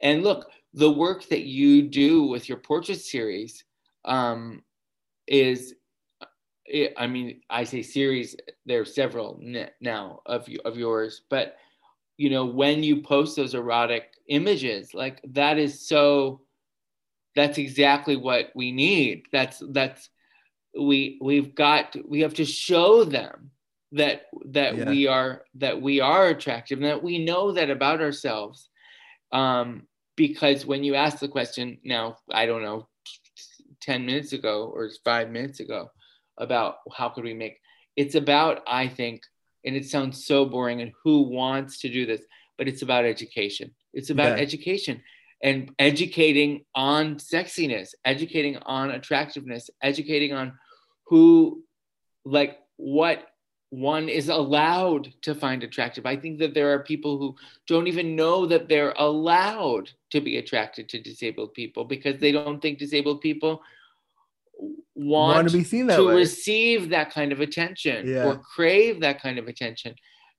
And 0.00 0.22
look, 0.22 0.46
the 0.72 0.90
work 0.90 1.28
that 1.28 1.42
you 1.42 1.82
do 1.82 2.24
with 2.24 2.48
your 2.48 2.58
portrait 2.58 3.00
series, 3.00 3.64
um, 4.04 4.62
is 5.26 5.74
I 6.96 7.06
mean, 7.06 7.40
I 7.50 7.64
say 7.64 7.82
series. 7.82 8.36
There 8.64 8.80
are 8.80 8.84
several 8.84 9.40
now 9.80 10.20
of 10.26 10.48
of 10.64 10.76
yours, 10.76 11.22
but 11.28 11.56
you 12.16 12.30
know, 12.30 12.44
when 12.44 12.82
you 12.82 13.02
post 13.02 13.34
those 13.36 13.54
erotic 13.54 14.12
images, 14.28 14.94
like 14.94 15.20
that 15.32 15.58
is 15.58 15.86
so. 15.86 16.42
That's 17.36 17.58
exactly 17.58 18.16
what 18.16 18.50
we 18.56 18.72
need. 18.72 19.22
That's 19.32 19.62
that's 19.70 20.10
we 20.78 21.18
we've 21.22 21.54
got 21.54 21.96
we 22.08 22.20
have 22.20 22.34
to 22.34 22.44
show 22.44 23.04
them 23.04 23.50
that 23.92 24.26
that 24.46 24.76
yeah. 24.76 24.88
we 24.88 25.06
are 25.06 25.42
that 25.54 25.80
we 25.80 26.00
are 26.00 26.28
attractive 26.28 26.78
and 26.78 26.86
that 26.86 27.02
we 27.02 27.24
know 27.24 27.52
that 27.52 27.70
about 27.70 28.00
ourselves. 28.00 28.68
Um, 29.32 29.86
because 30.20 30.66
when 30.66 30.84
you 30.84 30.94
ask 30.96 31.18
the 31.18 31.28
question 31.28 31.78
now, 31.82 32.18
I 32.30 32.44
don't 32.44 32.62
know 32.62 32.88
10 33.80 34.04
minutes 34.04 34.34
ago 34.34 34.70
or 34.74 34.90
five 35.02 35.30
minutes 35.30 35.60
ago 35.60 35.88
about 36.36 36.74
how 36.94 37.08
could 37.08 37.24
we 37.24 37.32
make 37.32 37.56
it's 37.96 38.14
about 38.14 38.62
i 38.66 38.86
think 38.86 39.22
and 39.64 39.74
it 39.74 39.86
sounds 39.86 40.26
so 40.26 40.44
boring 40.44 40.82
and 40.82 40.92
who 41.02 41.22
wants 41.22 41.80
to 41.80 41.88
do 41.88 42.04
this 42.04 42.22
but 42.58 42.68
it's 42.68 42.82
about 42.82 43.06
education. 43.06 43.70
It's 43.94 44.10
about 44.10 44.38
education 44.38 45.02
and 45.42 45.70
educating 45.78 46.66
on 46.74 47.16
sexiness 47.16 47.94
educating 48.04 48.58
on 48.58 48.90
attractiveness 48.90 49.70
educating 49.82 50.34
on 50.34 50.52
who 51.06 51.64
like 52.26 52.58
what 52.76 53.24
one 53.70 54.08
is 54.08 54.28
allowed 54.28 55.12
to 55.22 55.34
find 55.34 55.62
attractive. 55.62 56.04
I 56.04 56.16
think 56.16 56.38
that 56.40 56.54
there 56.54 56.72
are 56.72 56.80
people 56.80 57.18
who 57.18 57.36
don't 57.68 57.86
even 57.86 58.16
know 58.16 58.44
that 58.46 58.68
they're 58.68 58.94
allowed 58.98 59.90
to 60.10 60.20
be 60.20 60.38
attracted 60.38 60.88
to 60.88 61.00
disabled 61.00 61.54
people 61.54 61.84
because 61.84 62.20
they 62.20 62.32
don't 62.32 62.60
think 62.60 62.78
disabled 62.78 63.20
people 63.20 63.62
want, 64.94 65.36
want 65.36 65.48
to 65.50 65.56
be 65.56 65.64
seen 65.64 65.86
that 65.86 65.96
to 65.96 66.08
way. 66.08 66.14
receive 66.14 66.90
that 66.90 67.12
kind 67.12 67.30
of 67.30 67.40
attention 67.40 68.08
yeah. 68.08 68.24
or 68.24 68.38
crave 68.38 69.00
that 69.00 69.22
kind 69.22 69.38
of 69.38 69.46
attention. 69.46 69.94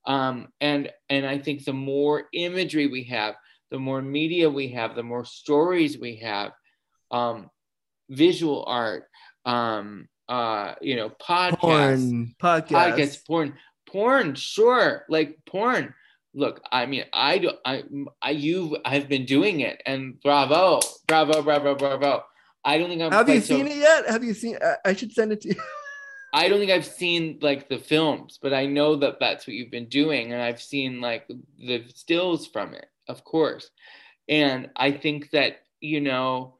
Um, 0.05 0.49
and 0.59 0.91
and 1.09 1.25
I 1.25 1.37
think 1.37 1.63
the 1.63 1.73
more 1.73 2.23
imagery 2.33 2.87
we 2.87 3.03
have, 3.05 3.35
the 3.69 3.79
more 3.79 4.01
media 4.01 4.49
we 4.49 4.69
have, 4.69 4.95
the 4.95 5.03
more 5.03 5.23
stories 5.23 5.97
we 5.97 6.17
have, 6.17 6.51
um, 7.11 7.49
visual 8.09 8.65
art, 8.67 9.05
um, 9.45 10.09
uh, 10.31 10.75
you 10.81 10.95
know, 10.95 11.09
podcasts, 11.09 11.59
porn, 11.59 12.35
podcasts, 12.41 12.67
podcasts, 12.69 13.27
porn, 13.27 13.53
porn, 13.85 14.33
sure, 14.33 15.05
like 15.09 15.37
porn. 15.45 15.93
Look, 16.33 16.61
I 16.71 16.85
mean, 16.85 17.03
I 17.11 17.37
do, 17.39 17.51
I, 17.65 17.83
I, 18.21 18.31
you 18.31 18.77
have 18.85 19.09
been 19.09 19.25
doing 19.25 19.59
it, 19.59 19.81
and 19.85 20.21
bravo, 20.21 20.79
bravo, 21.05 21.41
bravo, 21.41 21.75
bravo. 21.75 22.23
I 22.63 22.77
don't 22.77 22.87
think 22.87 23.01
I've. 23.01 23.11
Have 23.11 23.27
you 23.27 23.41
seen 23.41 23.67
so, 23.67 23.73
it 23.73 23.77
yet? 23.77 24.07
Have 24.07 24.23
you 24.23 24.33
seen? 24.33 24.57
I 24.85 24.93
should 24.93 25.11
send 25.11 25.33
it 25.33 25.41
to 25.41 25.49
you. 25.49 25.55
I 26.33 26.47
don't 26.47 26.59
think 26.59 26.71
I've 26.71 26.85
seen 26.85 27.39
like 27.41 27.67
the 27.67 27.77
films, 27.77 28.39
but 28.41 28.53
I 28.53 28.67
know 28.67 28.95
that 28.95 29.19
that's 29.19 29.45
what 29.45 29.57
you've 29.57 29.71
been 29.71 29.89
doing, 29.89 30.31
and 30.31 30.41
I've 30.41 30.61
seen 30.61 31.01
like 31.01 31.27
the 31.59 31.83
stills 31.93 32.47
from 32.47 32.73
it, 32.73 32.85
of 33.09 33.25
course. 33.25 33.69
And 34.29 34.69
I 34.77 34.93
think 34.93 35.31
that 35.31 35.63
you 35.81 35.99
know 35.99 36.53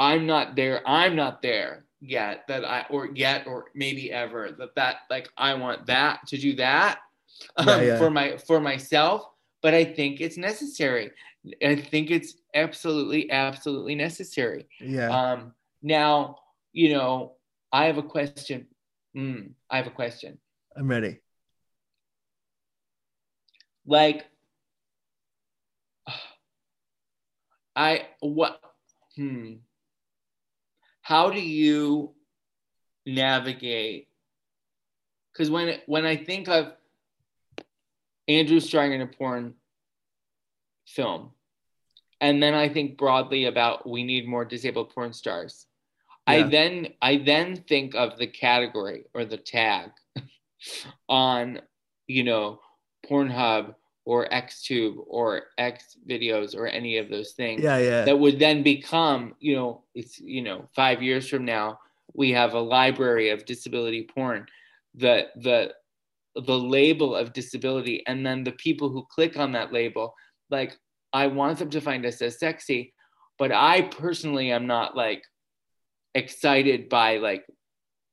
I'm 0.00 0.26
not 0.26 0.56
there. 0.56 0.80
I'm 0.88 1.14
not 1.14 1.42
there 1.42 1.84
yet. 2.00 2.44
That 2.48 2.64
I 2.64 2.86
or 2.88 3.10
yet 3.14 3.46
or 3.46 3.66
maybe 3.74 4.10
ever 4.10 4.50
that 4.58 4.74
that 4.74 4.96
like 5.10 5.28
I 5.36 5.52
want 5.52 5.86
that 5.86 6.26
to 6.28 6.38
do 6.38 6.56
that 6.56 7.00
um, 7.58 7.68
yeah, 7.68 7.82
yeah. 7.82 7.98
for 7.98 8.08
my 8.10 8.38
for 8.38 8.60
myself. 8.60 9.28
But 9.60 9.74
I 9.74 9.84
think 9.84 10.22
it's 10.22 10.38
necessary. 10.38 11.10
I 11.62 11.76
think 11.76 12.10
it's 12.10 12.34
absolutely 12.54 13.30
absolutely 13.30 13.94
necessary. 13.94 14.66
Yeah. 14.80 15.10
Um. 15.10 15.52
Now 15.82 16.38
you 16.72 16.94
know 16.94 17.34
I 17.70 17.84
have 17.84 17.98
a 17.98 18.02
question. 18.02 18.68
Mm, 19.14 19.50
I 19.68 19.76
have 19.76 19.86
a 19.86 19.90
question. 19.90 20.38
I'm 20.74 20.88
ready. 20.88 21.20
Like, 23.84 24.24
I 27.76 28.06
what? 28.20 28.62
Hmm 29.16 29.56
how 31.10 31.28
do 31.28 31.40
you 31.40 32.14
navigate? 33.04 34.06
Because 35.32 35.50
when 35.50 35.78
when 35.86 36.06
i 36.06 36.16
think 36.16 36.48
of 36.48 36.72
andrew 38.28 38.60
starring 38.60 38.92
in 38.92 39.00
a 39.00 39.06
porn 39.06 39.54
film 40.86 41.30
and 42.20 42.42
then 42.42 42.54
i 42.54 42.68
think 42.68 42.98
broadly 42.98 43.46
about 43.46 43.88
we 43.88 44.04
need 44.04 44.28
more 44.28 44.44
disabled 44.44 44.90
porn 44.90 45.12
stars 45.12 45.66
I 46.26 46.42
then 46.42 46.88
I 47.02 47.16
then 47.16 47.56
think 47.56 47.94
of 47.96 48.16
the 48.16 48.26
category 48.26 49.04
or 49.14 49.24
the 49.24 49.36
tag 49.36 49.90
on 51.08 51.60
you 52.06 52.22
know 52.22 52.60
Pornhub 53.08 53.74
or 54.04 54.28
XTube 54.28 54.96
or 55.06 55.42
X 55.58 55.96
videos 56.08 56.56
or 56.56 56.66
any 56.66 56.96
of 56.98 57.08
those 57.10 57.32
things 57.32 57.62
Yeah, 57.62 57.78
yeah. 57.78 58.04
that 58.04 58.18
would 58.18 58.38
then 58.38 58.62
become 58.62 59.34
you 59.40 59.54
know 59.56 59.82
it's 59.94 60.18
you 60.18 60.42
know 60.42 60.68
five 60.74 61.02
years 61.02 61.28
from 61.28 61.44
now 61.44 61.78
we 62.14 62.30
have 62.32 62.54
a 62.54 62.60
library 62.60 63.30
of 63.30 63.44
disability 63.44 64.08
porn 64.14 64.46
the 64.94 65.26
the 65.36 65.72
the 66.34 66.58
label 66.58 67.14
of 67.14 67.32
disability 67.32 68.02
and 68.06 68.24
then 68.26 68.42
the 68.44 68.52
people 68.52 68.88
who 68.88 69.06
click 69.10 69.36
on 69.38 69.52
that 69.52 69.72
label 69.72 70.14
like 70.50 70.76
i 71.12 71.26
want 71.26 71.58
them 71.58 71.70
to 71.70 71.80
find 71.80 72.04
us 72.06 72.22
as 72.22 72.38
sexy 72.38 72.92
but 73.38 73.52
i 73.52 73.82
personally 73.82 74.50
am 74.50 74.66
not 74.66 74.96
like 74.96 75.22
excited 76.14 76.88
by 76.88 77.18
like 77.18 77.44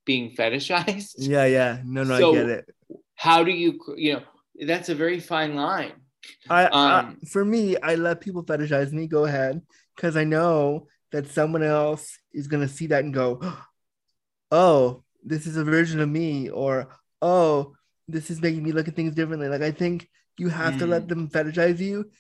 being 0.06 0.32
fetishized 0.36 1.16
yeah, 1.18 1.46
yeah. 1.46 1.82
No, 1.86 2.04
no, 2.04 2.20
So- 2.20 2.32
I 2.32 2.36
get 2.36 2.50
it. 2.50 2.66
how 3.16 3.44
do 3.44 3.52
you 3.52 3.80
you 3.96 4.14
know 4.14 4.24
that's 4.66 4.90
a 4.90 4.96
very 4.96 5.20
fine 5.20 5.56
line 5.56 5.94
I, 6.50 6.66
Um, 6.66 6.72
I 7.22 7.26
for 7.28 7.46
me, 7.46 7.78
I 7.78 7.96
let 7.96 8.20
people 8.22 8.44
fetishize 8.44 8.92
me. 8.92 9.08
Go 9.08 9.26
ahead, 9.26 9.62
because 9.96 10.18
I 10.18 10.24
know 10.24 10.88
that 11.12 11.28
someone 11.28 11.64
else 11.64 12.18
is 12.34 12.48
gonna 12.48 12.68
see 12.68 12.88
that 12.88 13.04
and 13.04 13.14
go, 13.14 13.40
"Oh, 14.52 15.04
this 15.24 15.46
is 15.48 15.58
a 15.58 15.64
version 15.64 16.00
of 16.00 16.10
me," 16.10 16.50
or 16.50 16.90
"Oh, 17.22 17.76
this 18.08 18.30
is 18.30 18.42
making 18.42 18.64
me 18.64 18.72
look 18.72 18.88
at 18.88 18.96
things 18.96 19.16
differently." 19.16 19.48
Like 19.48 19.62
I 19.62 19.72
think 19.72 20.10
you 20.38 20.50
have 20.50 20.78
to 20.80 20.88
let 20.88 21.04
Mm. 21.04 21.10
them 21.10 21.30
fetishize 21.30 21.80
you, 21.80 22.12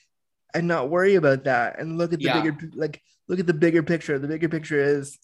and 0.53 0.67
not 0.67 0.89
worry 0.89 1.15
about 1.15 1.43
that, 1.45 1.79
and 1.79 1.97
look 1.97 2.13
at 2.13 2.19
the 2.19 2.25
Yeah. 2.25 2.41
bigger, 2.41 2.55
like 2.75 3.01
look 3.27 3.39
at 3.39 3.47
the 3.47 3.53
bigger 3.53 3.83
picture. 3.83 4.19
The 4.19 4.27
bigger 4.27 4.49
picture 4.49 4.79
is, 4.79 5.17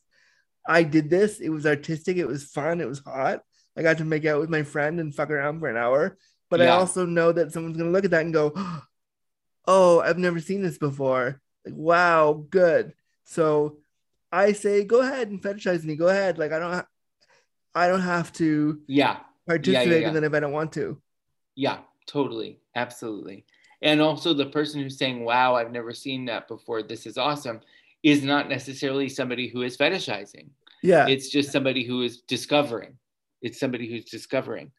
I 0.67 0.83
did 0.83 1.09
this. 1.09 1.39
It 1.39 1.49
was 1.49 1.65
artistic. 1.65 2.17
It 2.17 2.27
was 2.27 2.43
fun. 2.45 2.81
It 2.81 2.87
was 2.87 2.99
hot. 2.99 3.41
I 3.77 3.81
got 3.81 3.97
to 3.99 4.05
make 4.05 4.25
out 4.25 4.41
with 4.41 4.49
my 4.49 4.63
friend 4.63 4.99
and 4.99 5.15
fuck 5.15 5.29
around 5.29 5.59
for 5.59 5.67
an 5.69 5.77
hour. 5.77 6.17
But 6.53 6.61
I 6.61 6.67
also 6.67 7.07
know 7.07 7.31
that 7.31 7.51
someone's 7.51 7.77
gonna 7.77 7.89
look 7.89 8.05
at 8.05 8.11
that 8.11 8.25
and 8.25 8.31
go, 8.31 8.53
"Oh, 9.65 10.01
I've 10.01 10.19
never 10.19 10.39
seen 10.39 10.61
this 10.61 10.77
before." 10.77 11.41
Like, 11.65 11.73
wow, 11.75 12.45
good. 12.47 12.93
So 13.23 13.77
I 14.31 14.51
say, 14.51 14.83
go 14.83 15.01
ahead 15.01 15.29
and 15.29 15.41
fetishize 15.41 15.83
me. 15.83 15.95
Go 15.95 16.09
ahead. 16.09 16.37
Like, 16.37 16.51
I 16.51 16.59
don't, 16.59 16.73
ha- 16.73 16.87
I 17.73 17.87
don't 17.87 18.01
have 18.01 18.31
to 18.33 18.79
yeah 18.85 19.21
participate 19.47 20.03
yeah. 20.03 20.09
in 20.09 20.13
that 20.13 20.23
if 20.23 20.31
I 20.31 20.41
don't 20.41 20.51
want 20.51 20.73
to. 20.73 21.01
Yeah, 21.55 21.79
totally. 22.05 22.59
Absolutely. 22.75 23.45
And 23.81 23.99
also, 23.99 24.35
the 24.35 24.45
person 24.45 24.79
who's 24.79 24.99
saying, 24.99 25.25
Wow, 25.25 25.55
I've 25.55 25.71
never 25.71 25.91
seen 25.91 26.25
that 26.25 26.47
before. 26.47 26.83
This 26.83 27.07
is 27.07 27.17
awesome, 27.17 27.61
is 28.03 28.23
not 28.23 28.47
necessarily 28.47 29.09
somebody 29.09 29.47
who 29.47 29.63
is 29.63 29.75
fetishizing. 29.75 30.49
Yeah, 30.83 31.07
It's 31.07 31.29
just 31.29 31.51
somebody 31.51 31.83
who 31.83 32.03
is 32.03 32.21
discovering. 32.21 32.99
It's 33.41 33.59
somebody 33.59 33.89
who's 33.89 34.05
discovering. 34.05 34.71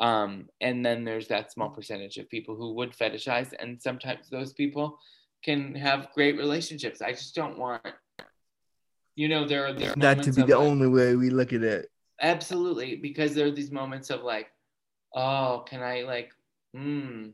Um, 0.00 0.48
and 0.60 0.84
then 0.84 1.04
there's 1.04 1.28
that 1.28 1.52
small 1.52 1.70
percentage 1.70 2.18
of 2.18 2.28
people 2.28 2.56
who 2.56 2.74
would 2.74 2.92
fetishize. 2.92 3.52
And 3.58 3.80
sometimes 3.80 4.28
those 4.28 4.52
people 4.52 4.98
can 5.44 5.74
have 5.74 6.08
great 6.14 6.36
relationships. 6.36 7.02
I 7.02 7.12
just 7.12 7.34
don't 7.34 7.58
want, 7.58 7.82
you 9.14 9.28
know, 9.28 9.46
there 9.46 9.66
are 9.66 9.72
there 9.72 9.92
are 9.92 9.96
that 9.96 10.22
to 10.24 10.32
be 10.32 10.42
the 10.42 10.58
like- 10.58 10.66
only 10.66 10.88
way 10.88 11.14
we 11.16 11.30
look 11.30 11.52
at 11.52 11.62
it. 11.62 11.90
Absolutely, 12.20 12.96
because 12.96 13.34
there 13.34 13.46
are 13.46 13.50
these 13.50 13.72
moments 13.72 14.08
of 14.10 14.22
like, 14.22 14.48
oh, 15.14 15.64
can 15.68 15.82
I 15.82 16.02
like, 16.02 16.32
hmm, 16.72 17.28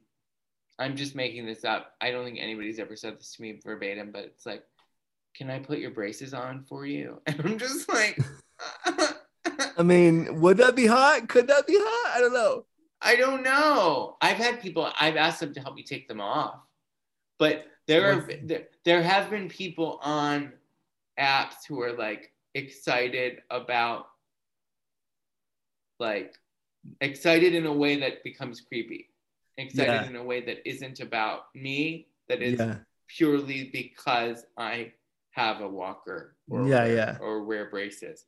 I'm 0.78 0.96
just 0.96 1.14
making 1.14 1.44
this 1.46 1.64
up. 1.64 1.94
I 2.00 2.10
don't 2.10 2.24
think 2.24 2.38
anybody's 2.40 2.78
ever 2.78 2.96
said 2.96 3.18
this 3.18 3.36
to 3.36 3.42
me 3.42 3.60
verbatim, 3.62 4.10
but 4.10 4.24
it's 4.24 4.46
like, 4.46 4.64
can 5.36 5.50
I 5.50 5.58
put 5.58 5.78
your 5.78 5.90
braces 5.90 6.34
on 6.34 6.64
for 6.68 6.86
you? 6.86 7.20
And 7.26 7.40
I'm 7.40 7.58
just 7.58 7.88
like, 7.88 8.18
I 9.78 9.82
mean, 9.82 10.40
would 10.40 10.56
that 10.58 10.76
be 10.76 10.86
hot? 10.86 11.28
Could 11.28 11.48
that 11.48 11.66
be 11.66 11.76
hot? 11.78 12.16
I 12.16 12.20
don't 12.20 12.32
know. 12.32 12.64
I 13.02 13.16
don't 13.16 13.42
know. 13.42 14.16
I've 14.20 14.36
had 14.36 14.60
people, 14.60 14.90
I've 15.00 15.16
asked 15.16 15.40
them 15.40 15.54
to 15.54 15.60
help 15.60 15.74
me 15.74 15.82
take 15.82 16.06
them 16.08 16.20
off, 16.20 16.56
but 17.38 17.66
there 17.86 18.12
are 18.12 18.28
there, 18.44 18.68
there 18.84 19.02
have 19.02 19.30
been 19.30 19.48
people 19.48 19.98
on 20.02 20.52
apps 21.18 21.64
who 21.66 21.80
are 21.82 21.92
like 21.92 22.32
excited 22.54 23.40
about 23.50 24.06
like 25.98 26.34
excited 27.00 27.54
in 27.54 27.66
a 27.66 27.72
way 27.72 27.98
that 28.00 28.22
becomes 28.24 28.60
creepy 28.60 29.10
excited 29.58 30.02
Yeah. 30.02 30.06
in 30.06 30.16
a 30.16 30.22
way 30.22 30.40
that 30.42 30.66
isn't 30.68 31.00
about 31.00 31.54
me 31.54 32.08
that 32.28 32.42
is 32.42 32.58
Yeah, 32.58 32.78
purely 33.08 33.70
because 33.72 34.46
i 34.56 34.92
have 35.32 35.60
a 35.60 35.68
walker 35.68 36.36
or 36.48 36.66
Yeah, 36.66 36.86
yeah. 36.86 37.18
or 37.20 37.44
wear 37.44 37.68
braces 37.70 38.24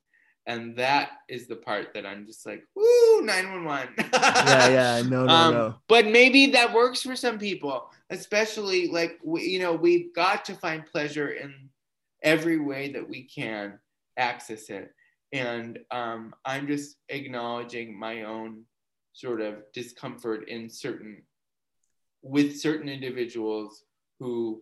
and 0.47 0.77
that 0.77 1.11
is 1.29 1.47
the 1.47 1.57
part 1.57 1.95
that 1.95 2.05
i'm 2.05 2.27
just 2.27 2.45
like 2.47 2.65
woo 2.75 3.03
911 3.23 3.95
yeah, 3.99 4.69
yeah. 4.69 5.03
No, 5.09 5.25
no, 5.25 5.33
um, 5.33 5.55
no. 5.55 5.75
But 5.89 6.07
maybe 6.07 6.53
that 6.53 6.73
works 6.73 7.03
for 7.03 7.17
some 7.17 7.39
people, 7.39 7.91
especially 8.11 8.89
like 8.89 9.19
we, 9.25 9.43
you 9.43 9.59
know, 9.59 9.73
we've 9.73 10.15
got 10.15 10.45
to 10.47 10.55
find 10.55 10.85
pleasure 10.87 11.31
in 11.31 11.71
every 12.23 12.59
way 12.59 12.93
that 12.93 13.09
we 13.09 13.25
can 13.25 13.79
access 14.17 14.71
it. 14.71 14.93
And 15.33 15.79
um, 15.91 16.35
I'm 16.45 16.67
just 16.67 16.97
acknowledging 17.09 17.99
my 17.99 18.23
own 18.23 18.65
sort 19.13 19.41
of 19.41 19.63
discomfort 19.73 20.49
in 20.49 20.69
certain, 20.69 21.23
with 22.23 22.59
certain 22.59 22.89
individuals 22.89 23.85
who 24.19 24.61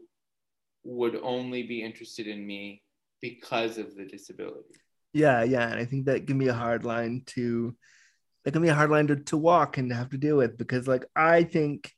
would 0.84 1.18
only 1.22 1.62
be 1.64 1.82
interested 1.82 2.26
in 2.26 2.46
me 2.46 2.82
because 3.20 3.78
of 3.78 3.94
the 3.96 4.04
disability. 4.04 4.74
Yeah, 5.12 5.42
yeah. 5.42 5.68
And 5.68 5.80
I 5.80 5.84
think 5.84 6.06
that 6.06 6.26
can 6.26 6.38
be 6.38 6.48
a 6.48 6.54
hard 6.54 6.84
line 6.84 7.22
to 7.28 7.76
that 8.44 8.52
can 8.52 8.62
be 8.62 8.68
a 8.68 8.74
hard 8.74 8.90
line 8.90 9.06
to, 9.08 9.16
to 9.16 9.36
walk 9.36 9.76
and 9.76 9.90
to 9.90 9.94
have 9.94 10.10
to 10.10 10.18
deal 10.18 10.36
with 10.36 10.56
because 10.56 10.88
like 10.88 11.04
I 11.14 11.44
think 11.44 11.92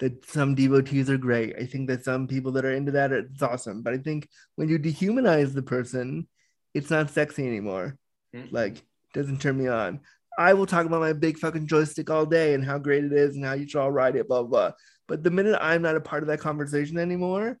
that 0.00 0.28
some 0.28 0.54
devotees 0.54 1.08
are 1.08 1.18
great. 1.18 1.54
I 1.56 1.64
think 1.64 1.88
that 1.88 2.04
some 2.04 2.26
people 2.26 2.52
that 2.52 2.64
are 2.64 2.72
into 2.72 2.92
that 2.92 3.12
it's 3.12 3.42
awesome. 3.42 3.82
But 3.82 3.94
I 3.94 3.98
think 3.98 4.28
when 4.56 4.68
you 4.68 4.78
dehumanize 4.78 5.54
the 5.54 5.62
person, 5.62 6.26
it's 6.74 6.90
not 6.90 7.10
sexy 7.10 7.46
anymore. 7.46 7.96
Mm. 8.34 8.52
Like 8.52 8.82
doesn't 9.14 9.40
turn 9.40 9.58
me 9.58 9.68
on. 9.68 10.00
I 10.38 10.54
will 10.54 10.66
talk 10.66 10.86
about 10.86 11.00
my 11.00 11.12
big 11.12 11.38
fucking 11.38 11.66
joystick 11.66 12.10
all 12.10 12.26
day 12.26 12.54
and 12.54 12.64
how 12.64 12.78
great 12.78 13.04
it 13.04 13.12
is 13.12 13.36
and 13.36 13.44
how 13.44 13.52
you 13.52 13.68
should 13.68 13.80
all 13.80 13.92
ride 13.92 14.16
it, 14.16 14.28
blah 14.28 14.42
blah. 14.42 14.68
blah. 14.68 14.72
But 15.06 15.22
the 15.22 15.30
minute 15.30 15.58
I'm 15.60 15.82
not 15.82 15.96
a 15.96 16.00
part 16.00 16.22
of 16.22 16.28
that 16.28 16.40
conversation 16.40 16.98
anymore, 16.98 17.58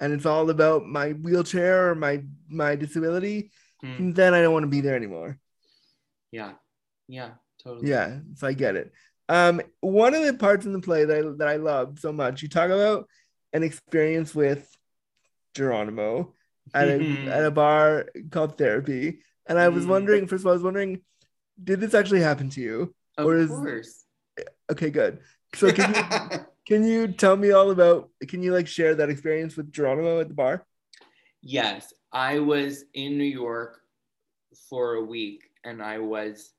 and 0.00 0.12
it's 0.12 0.26
all 0.26 0.50
about 0.50 0.86
my 0.86 1.10
wheelchair 1.10 1.90
or 1.90 1.94
my 1.94 2.22
my 2.48 2.76
disability, 2.76 3.50
Mm. 3.82 4.14
then 4.14 4.34
I 4.34 4.42
don't 4.42 4.52
want 4.52 4.64
to 4.64 4.68
be 4.68 4.80
there 4.80 4.96
anymore. 4.96 5.38
Yeah. 6.30 6.52
Yeah. 7.08 7.30
Totally. 7.62 7.88
Yeah, 7.88 8.18
so 8.34 8.46
I 8.46 8.52
get 8.52 8.76
it. 8.76 8.92
Um, 9.28 9.62
one 9.80 10.14
of 10.14 10.22
the 10.24 10.34
parts 10.34 10.66
in 10.66 10.72
the 10.72 10.80
play 10.80 11.04
that 11.06 11.16
I, 11.16 11.22
that 11.38 11.48
I 11.48 11.56
love 11.56 11.98
so 11.98 12.12
much, 12.12 12.42
you 12.42 12.48
talk 12.48 12.70
about 12.70 13.08
an 13.54 13.62
experience 13.62 14.34
with 14.34 14.68
Geronimo 15.54 16.34
at 16.74 16.88
a, 16.88 17.00
at 17.28 17.44
a 17.44 17.50
bar 17.50 18.06
called 18.30 18.58
Therapy, 18.58 19.20
and 19.46 19.58
I 19.58 19.68
was 19.68 19.84
Mm. 19.86 19.88
wondering. 19.88 20.26
First 20.26 20.42
of 20.42 20.46
all, 20.46 20.52
I 20.52 20.56
was 20.56 20.62
wondering, 20.62 21.00
did 21.62 21.80
this 21.80 21.94
actually 21.94 22.20
happen 22.20 22.50
to 22.50 22.60
you? 22.60 22.94
Of 23.16 23.26
Or 23.26 23.36
is- 23.36 23.48
course. 23.48 24.04
Okay, 24.70 24.90
good. 24.90 25.20
So 25.54 25.70
can 25.72 25.94
you 25.94 26.38
can 26.66 26.84
you 26.84 27.08
tell 27.08 27.36
me 27.36 27.52
all 27.52 27.70
about? 27.70 28.10
Can 28.26 28.42
you 28.42 28.52
like 28.52 28.66
share 28.66 28.94
that 28.96 29.08
experience 29.10 29.56
with 29.56 29.70
Geronimo 29.72 30.20
at 30.20 30.28
the 30.28 30.34
bar? 30.34 30.66
Yes, 31.46 31.92
I 32.10 32.38
was 32.38 32.86
in 32.94 33.18
New 33.18 33.24
York 33.24 33.82
for 34.70 34.94
a 34.94 35.04
week 35.04 35.42
and 35.64 35.82
I 35.82 35.98
was 35.98 36.54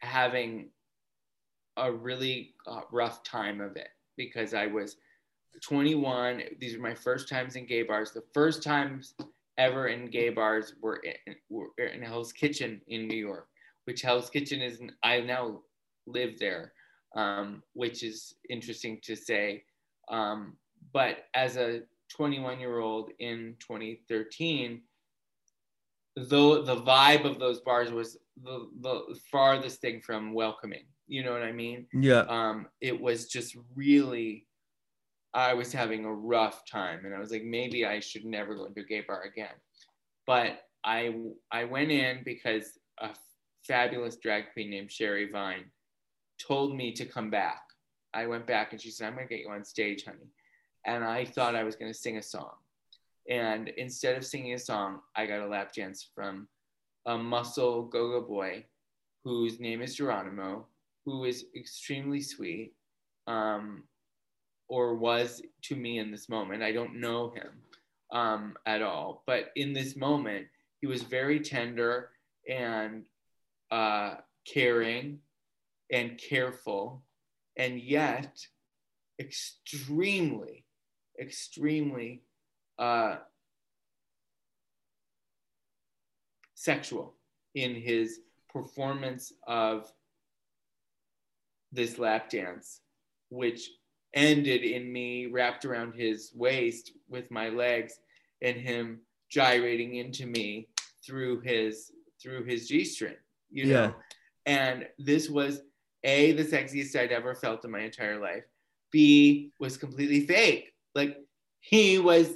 having 0.00 0.68
a 1.78 1.90
really 1.90 2.54
uh, 2.66 2.82
rough 2.92 3.22
time 3.22 3.62
of 3.62 3.76
it 3.76 3.88
because 4.18 4.52
I 4.52 4.66
was 4.66 4.96
21. 5.62 6.42
These 6.60 6.76
were 6.76 6.82
my 6.82 6.94
first 6.94 7.30
times 7.30 7.56
in 7.56 7.64
gay 7.64 7.82
bars. 7.82 8.12
The 8.12 8.24
first 8.34 8.62
times 8.62 9.14
ever 9.56 9.88
in 9.88 10.10
gay 10.10 10.28
bars 10.28 10.74
were 10.82 10.96
in, 11.26 11.34
were 11.48 11.70
in 11.78 12.02
Hell's 12.02 12.34
Kitchen 12.34 12.82
in 12.88 13.08
New 13.08 13.16
York, 13.16 13.48
which 13.86 14.02
Hell's 14.02 14.28
Kitchen 14.28 14.60
is, 14.60 14.82
I 15.02 15.20
now 15.20 15.62
live 16.06 16.38
there, 16.38 16.74
um, 17.16 17.62
which 17.72 18.02
is 18.02 18.34
interesting 18.50 19.00
to 19.04 19.16
say. 19.16 19.64
Um, 20.10 20.58
but 20.92 21.24
as 21.32 21.56
a 21.56 21.84
21 22.16 22.60
year 22.60 22.78
old 22.78 23.10
in 23.18 23.56
2013 23.60 24.82
though 26.16 26.62
the 26.62 26.76
vibe 26.76 27.24
of 27.24 27.38
those 27.38 27.60
bars 27.60 27.90
was 27.90 28.18
the, 28.42 28.68
the 28.80 29.18
farthest 29.30 29.80
thing 29.80 30.00
from 30.00 30.32
welcoming. 30.32 30.84
You 31.06 31.22
know 31.24 31.32
what 31.32 31.42
i 31.42 31.52
mean? 31.52 31.86
Yeah. 31.92 32.20
um, 32.28 32.66
it 32.80 32.98
was 33.00 33.26
just 33.28 33.56
really 33.74 34.46
i 35.34 35.52
was 35.54 35.72
having 35.72 36.04
a 36.04 36.12
rough 36.12 36.62
time 36.70 37.04
and 37.04 37.14
i 37.14 37.18
was 37.18 37.30
like 37.30 37.44
maybe 37.44 37.84
i 37.84 38.00
should 38.00 38.24
never 38.24 38.54
go 38.54 38.64
into 38.64 38.80
a 38.80 38.84
gay 38.84 39.04
bar 39.06 39.22
again. 39.22 39.54
But 40.26 40.60
i 40.84 41.14
i 41.50 41.64
went 41.64 41.90
in 41.90 42.22
because 42.24 42.78
a 43.00 43.10
fabulous 43.66 44.16
drag 44.16 44.52
queen 44.52 44.70
named 44.70 44.90
sherry 44.90 45.30
vine 45.30 45.64
told 46.40 46.76
me 46.76 46.92
to 46.92 47.04
come 47.04 47.30
back. 47.30 47.62
I 48.14 48.26
went 48.26 48.46
back 48.46 48.72
and 48.72 48.80
she 48.80 48.90
said 48.90 49.08
i'm 49.08 49.14
going 49.14 49.28
to 49.28 49.34
get 49.34 49.44
you 49.44 49.50
on 49.50 49.64
stage 49.64 50.04
honey 50.04 50.30
and 50.88 51.04
i 51.04 51.24
thought 51.24 51.54
i 51.54 51.62
was 51.62 51.76
going 51.76 51.92
to 51.92 51.98
sing 51.98 52.18
a 52.18 52.22
song 52.22 52.54
and 53.28 53.68
instead 53.84 54.16
of 54.16 54.24
singing 54.24 54.54
a 54.54 54.58
song 54.58 55.00
i 55.14 55.26
got 55.26 55.40
a 55.40 55.46
lap 55.46 55.72
dance 55.72 56.08
from 56.14 56.48
a 57.06 57.16
muscle 57.16 57.84
go-go 57.84 58.20
boy 58.20 58.64
whose 59.24 59.60
name 59.60 59.82
is 59.82 59.96
Geronimo, 59.96 60.66
who 61.04 61.24
is 61.24 61.46
extremely 61.56 62.20
sweet, 62.20 62.72
um, 63.26 63.84
or 64.68 64.94
was 64.94 65.42
to 65.62 65.76
me 65.76 65.98
in 65.98 66.10
this 66.10 66.28
moment. 66.28 66.62
I 66.62 66.72
don't 66.72 67.00
know 67.00 67.30
him 67.30 67.50
um, 68.12 68.56
at 68.66 68.82
all, 68.82 69.22
but 69.26 69.50
in 69.56 69.72
this 69.72 69.96
moment, 69.96 70.46
he 70.80 70.86
was 70.86 71.02
very 71.02 71.40
tender 71.40 72.10
and 72.48 73.02
uh, 73.70 74.14
caring 74.46 75.18
and 75.90 76.18
careful, 76.18 77.02
and 77.56 77.80
yet 77.80 78.38
extremely, 79.18 80.64
extremely 81.20 82.22
uh, 82.78 83.16
sexual 86.54 87.14
in 87.54 87.74
his 87.74 88.20
performance 88.48 89.32
of 89.46 89.92
this 91.72 91.98
lap 91.98 92.30
dance, 92.30 92.80
which 93.30 93.70
ended 94.14 94.62
in 94.62 94.90
me 94.90 95.26
wrapped 95.26 95.64
around 95.64 95.92
his 95.94 96.32
waist 96.34 96.92
with 97.08 97.30
my 97.30 97.48
legs 97.48 98.00
and 98.42 98.56
him 98.56 99.00
gyrating 99.28 99.96
into 99.96 100.26
me 100.26 100.66
through 101.04 101.40
his 101.40 101.92
through 102.20 102.44
his 102.44 102.66
g-string 102.66 103.14
you 103.50 103.66
know? 103.66 103.70
Yeah. 103.72 103.92
and 104.46 104.86
this 104.98 105.28
was 105.28 105.60
a 106.04 106.32
the 106.32 106.44
sexiest 106.44 106.96
i'd 106.98 107.12
ever 107.12 107.34
felt 107.34 107.64
in 107.64 107.70
my 107.70 107.80
entire 107.80 108.18
life. 108.20 108.44
B 108.90 109.52
was 109.58 109.76
completely 109.76 110.26
fake 110.26 110.72
like 110.94 111.16
he 111.60 111.98
was 111.98 112.34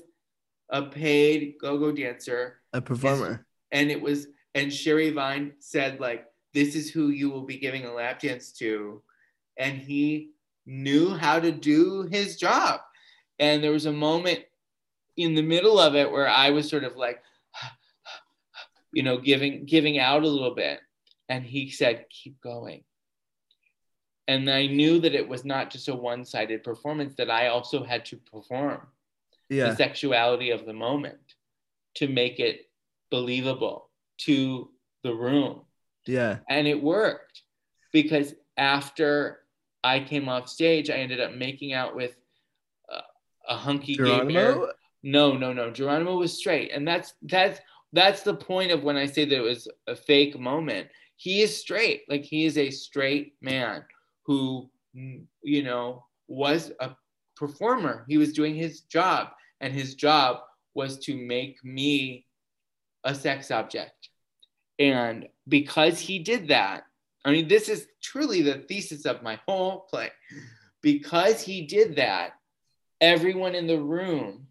a 0.71 0.83
paid 0.83 1.55
go-go 1.61 1.93
dancer. 1.93 2.61
A 2.73 2.81
performer. 2.81 3.47
and 3.71 3.91
it 3.91 4.01
was 4.01 4.27
and 4.55 4.73
Sherry 4.73 5.11
Vine 5.11 5.53
said 5.59 6.01
like 6.01 6.27
this 6.55 6.75
is 6.75 6.91
who 6.91 7.09
you 7.09 7.31
will 7.31 7.45
be 7.45 7.59
giving 7.59 7.85
a 7.85 7.93
lap 7.93 8.21
dance 8.21 8.53
to. 8.53 9.03
And 9.57 9.79
he 9.79 10.31
knew 10.67 11.15
how 11.15 11.41
to 11.41 11.51
do 11.51 12.03
his 12.11 12.37
job. 12.37 12.81
And 13.39 13.63
there 13.63 13.73
was 13.73 13.87
a 13.87 13.93
moment 13.93 14.41
in 15.17 15.35
the 15.35 15.43
middle 15.43 15.79
of 15.79 15.95
it 15.95 16.11
where 16.11 16.29
I 16.29 16.51
was 16.51 16.69
sort 16.69 16.85
of 16.85 16.97
like 16.97 17.23
you 18.93 19.03
know 19.03 19.19
giving 19.19 19.65
giving 19.67 19.99
out 19.99 20.23
a 20.23 20.29
little 20.29 20.55
bit. 20.55 20.81
And 21.29 21.45
he 21.45 21.71
said 21.71 22.07
keep 22.11 22.41
going 22.41 22.85
and 24.29 24.49
I 24.49 24.67
knew 24.67 25.01
that 25.01 25.15
it 25.15 25.29
was 25.29 25.45
not 25.45 25.71
just 25.71 25.89
a 25.89 25.95
one-sided 25.95 26.63
performance 26.63 27.15
that 27.17 27.31
I 27.31 27.49
also 27.49 27.83
had 27.83 28.05
to 28.07 28.17
perform 28.17 28.87
Yeah. 29.49 29.71
the 29.71 29.77
sexuality 29.77 30.51
of 30.51 30.65
the 30.67 30.73
moment 30.73 31.35
to 31.97 32.09
make 32.09 32.39
it 32.41 32.71
believable 33.11 33.91
to 34.19 34.71
the 35.03 35.15
room. 35.15 35.63
Yeah. 36.07 36.39
And 36.49 36.67
it 36.67 36.81
worked 36.81 37.43
because 37.93 38.35
after 38.57 39.41
I 39.85 40.01
came 40.01 40.29
off 40.29 40.49
stage, 40.49 40.89
I 40.91 40.95
ended 40.95 41.21
up 41.21 41.35
making 41.35 41.73
out 41.73 41.95
with 41.97 42.17
a, 42.89 43.01
a 43.49 43.57
hunky 43.57 43.97
gay 43.97 44.25
bear. 44.25 44.57
No, 45.03 45.37
no, 45.37 45.53
no. 45.53 45.71
Geronimo 45.71 46.17
was 46.17 46.39
straight, 46.39 46.71
and 46.73 46.87
that's 46.87 47.15
that's 47.23 47.59
that's 47.93 48.23
the 48.23 48.35
point 48.35 48.71
of 48.71 48.85
when 48.85 48.97
I 48.97 49.07
say 49.07 49.25
that 49.25 49.37
it 49.37 49.41
was 49.41 49.67
a 49.89 49.97
fake 49.97 50.39
moment. 50.39 50.89
He 51.17 51.43
is 51.43 51.57
straight, 51.57 52.03
like 52.09 52.23
he 52.23 52.47
is 52.47 52.57
a 52.57 52.71
straight 52.71 53.35
man 53.41 53.85
who, 54.25 54.71
mm, 54.97 55.25
you 55.43 55.63
know, 55.63 56.05
was 56.29 56.73
a 56.81 56.91
performer. 57.37 58.05
He 58.09 58.19
was 58.19 58.33
doing 58.33 58.55
his 58.55 58.81
job, 58.83 59.29
and 59.61 59.73
his 59.73 59.95
job 59.95 60.41
was 60.75 60.99
to 61.01 61.17
make 61.17 61.63
me 61.65 62.27
a 63.05 63.15
sex 63.15 63.51
object. 63.51 64.09
And 64.79 65.29
because 65.49 66.01
he 66.01 66.19
did 66.19 66.49
that, 66.49 66.85
I 67.25 67.31
mean, 67.31 67.49
this 67.49 67.69
is 67.69 67.87
truly 68.03 68.43
the 68.43 68.65
thesis 68.69 69.07
of 69.07 69.23
my 69.23 69.39
whole 69.47 69.81
play. 69.91 70.11
Because 70.83 71.41
he 71.43 71.67
did 71.67 71.97
that, 71.97 72.33
everyone 73.01 73.55
in 73.55 73.67
the 73.67 73.81
room 73.81 74.49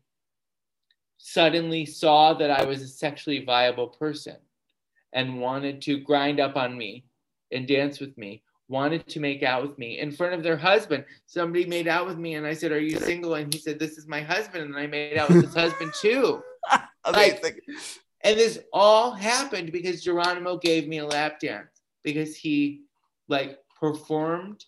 suddenly 1.17 1.85
saw 1.85 2.33
that 2.33 2.49
I 2.49 2.65
was 2.65 2.81
a 2.81 2.87
sexually 2.87 3.43
viable 3.43 3.87
person 3.87 4.37
and 5.13 5.41
wanted 5.41 5.81
to 5.83 5.99
grind 5.99 6.39
up 6.39 6.55
on 6.55 6.77
me 6.77 7.05
and 7.51 7.67
dance 7.67 7.99
with 7.99 8.17
me, 8.17 8.43
wanted 8.71 9.05
to 9.05 9.19
make 9.19 9.43
out 9.43 9.61
with 9.61 9.77
me 9.77 9.99
in 9.99 10.11
front 10.11 10.33
of 10.33 10.43
their 10.43 10.55
husband. 10.55 11.03
Somebody 11.25 11.65
made 11.65 11.89
out 11.89 12.07
with 12.07 12.17
me, 12.17 12.35
and 12.35 12.47
I 12.47 12.53
said, 12.53 12.71
Are 12.71 12.79
you 12.79 12.97
single? 12.97 13.35
And 13.35 13.53
he 13.53 13.59
said, 13.59 13.77
This 13.77 13.97
is 13.97 14.07
my 14.07 14.21
husband. 14.21 14.63
And 14.63 14.77
I 14.77 14.87
made 14.87 15.17
out 15.17 15.29
with 15.29 15.43
his 15.43 15.53
husband 15.53 15.91
too. 15.99 16.41
Amazing. 17.03 17.57
And 18.23 18.39
this 18.39 18.59
all 18.71 19.11
happened 19.11 19.71
because 19.71 20.03
Geronimo 20.03 20.57
gave 20.57 20.87
me 20.87 20.99
a 20.99 21.05
lap 21.05 21.39
dance 21.39 21.81
because 22.03 22.35
he 22.35 22.83
like 23.27 23.57
performed 23.79 24.63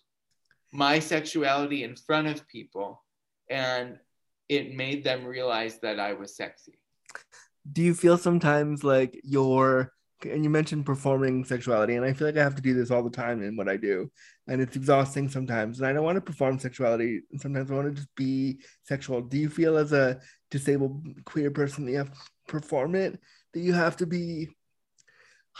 my 0.72 0.98
sexuality 0.98 1.84
in 1.84 1.96
front 1.96 2.26
of 2.26 2.46
people 2.48 3.02
and 3.48 3.98
it 4.48 4.74
made 4.74 5.04
them 5.04 5.24
realize 5.24 5.78
that 5.80 5.98
I 6.00 6.12
was 6.12 6.36
sexy. 6.36 6.78
do 7.72 7.80
you 7.80 7.94
feel 7.94 8.18
sometimes 8.18 8.82
like 8.82 9.20
your 9.22 9.93
and 10.26 10.44
you 10.44 10.50
mentioned 10.50 10.86
performing 10.86 11.44
sexuality 11.44 11.94
and 11.94 12.04
i 12.04 12.12
feel 12.12 12.26
like 12.28 12.36
i 12.36 12.42
have 12.42 12.54
to 12.54 12.62
do 12.62 12.74
this 12.74 12.90
all 12.90 13.02
the 13.02 13.10
time 13.10 13.42
in 13.42 13.56
what 13.56 13.68
i 13.68 13.76
do 13.76 14.10
and 14.48 14.60
it's 14.60 14.76
exhausting 14.76 15.28
sometimes 15.28 15.78
and 15.78 15.86
i 15.86 15.92
don't 15.92 16.04
want 16.04 16.16
to 16.16 16.20
perform 16.20 16.58
sexuality 16.58 17.20
sometimes 17.38 17.70
i 17.70 17.74
want 17.74 17.88
to 17.88 17.94
just 17.94 18.14
be 18.14 18.58
sexual 18.82 19.20
do 19.20 19.38
you 19.38 19.48
feel 19.48 19.76
as 19.76 19.92
a 19.92 20.20
disabled 20.50 21.04
queer 21.24 21.50
person 21.50 21.84
that 21.84 21.92
you 21.92 21.98
have 21.98 22.12
to 22.12 22.18
perform 22.48 22.94
it 22.94 23.18
that 23.52 23.60
you 23.60 23.72
have 23.72 23.96
to 23.96 24.06
be 24.06 24.48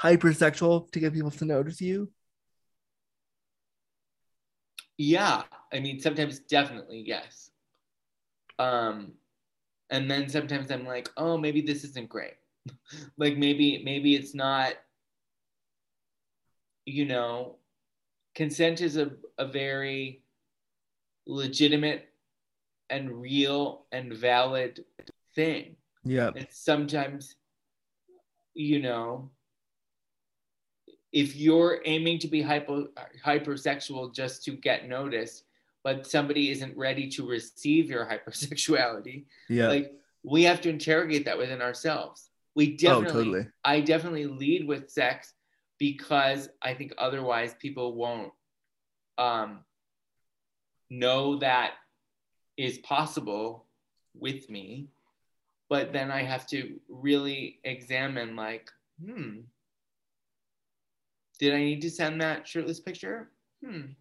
hypersexual 0.00 0.90
to 0.90 1.00
get 1.00 1.12
people 1.12 1.30
to 1.30 1.44
notice 1.44 1.80
you 1.80 2.10
Yeah, 4.98 5.42
I 5.72 5.80
mean 5.80 6.00
sometimes 6.00 6.40
definitely 6.40 7.02
yes. 7.06 7.50
Um 8.58 9.14
and 9.90 10.10
then 10.10 10.28
sometimes 10.28 10.70
I'm 10.70 10.86
like, 10.86 11.10
"Oh, 11.16 11.36
maybe 11.38 11.60
this 11.62 11.84
isn't 11.84 12.08
great." 12.08 12.34
like 13.16 13.36
maybe 13.36 13.82
maybe 13.84 14.14
it's 14.14 14.34
not 14.34 14.74
you 16.86 17.04
know, 17.04 17.56
consent 18.34 18.80
is 18.80 18.96
a, 18.96 19.10
a 19.38 19.46
very 19.46 20.22
legitimate 21.26 22.08
and 22.90 23.20
real 23.20 23.86
and 23.92 24.12
valid 24.12 24.84
thing. 25.34 25.76
yeah 26.04 26.30
And 26.36 26.46
sometimes, 26.50 27.36
you 28.54 28.80
know, 28.80 29.30
if 31.12 31.36
you're 31.36 31.80
aiming 31.84 32.18
to 32.18 32.28
be 32.28 32.42
hypo, 32.42 32.88
hypersexual 33.24 34.14
just 34.14 34.44
to 34.44 34.52
get 34.52 34.88
noticed, 34.88 35.44
but 35.82 36.06
somebody 36.06 36.50
isn't 36.50 36.76
ready 36.76 37.08
to 37.10 37.26
receive 37.26 37.88
your 37.88 38.06
hypersexuality, 38.26 39.24
yeah 39.48 39.68
like 39.68 39.92
we 40.22 40.42
have 40.42 40.60
to 40.62 40.70
interrogate 40.70 41.24
that 41.26 41.38
within 41.38 41.62
ourselves. 41.62 42.30
We 42.54 42.74
oh 42.74 42.76
definitely, 42.76 43.12
totally 43.12 43.46
I 43.64 43.80
definitely 43.80 44.26
lead 44.26 44.66
with 44.66 44.90
sex 44.90 45.32
because 45.78 46.48
I 46.62 46.74
think 46.74 46.94
otherwise 46.98 47.54
people 47.54 47.94
won't 47.94 48.32
um, 49.18 49.60
know 50.90 51.38
that 51.38 51.72
is 52.56 52.78
possible 52.78 53.66
with 54.14 54.48
me. 54.48 54.88
But 55.68 55.92
then 55.92 56.10
I 56.10 56.22
have 56.22 56.46
to 56.48 56.78
really 56.88 57.58
examine, 57.64 58.36
like, 58.36 58.70
hmm, 59.04 59.40
did 61.38 61.54
I 61.54 61.58
need 61.58 61.80
to 61.82 61.90
send 61.90 62.20
that 62.20 62.46
shirtless 62.46 62.80
picture? 62.80 63.30
Hmm, 63.64 63.92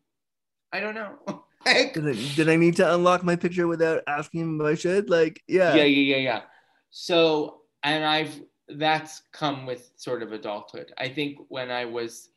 I 0.72 0.80
don't 0.80 0.95
know. 0.95 1.18
Like, 1.66 1.93
did 1.93 2.06
I, 2.06 2.36
did 2.36 2.49
I 2.49 2.58
need 2.58 2.76
to 2.76 2.93
unlock 2.93 3.24
my 3.24 3.38
picture 3.38 3.68
without 3.68 4.01
asking 4.06 4.41
him 4.41 4.60
if 4.60 4.68
i 4.68 4.76
should 4.76 5.10
like 5.10 5.41
yeah 5.47 5.74
yeah 5.76 5.86
yeah 5.86 6.16
yeah 6.16 6.18
yeah 6.18 6.41
so 6.89 7.62
and 7.84 8.06
i've 8.06 8.42
that's 8.70 9.24
come 9.32 9.66
with 9.66 9.92
sort 9.98 10.24
of 10.24 10.32
adulthood. 10.32 10.94
I 10.98 11.10
think 11.10 11.38
when 11.50 11.70
i 11.70 11.86
was 11.86 12.30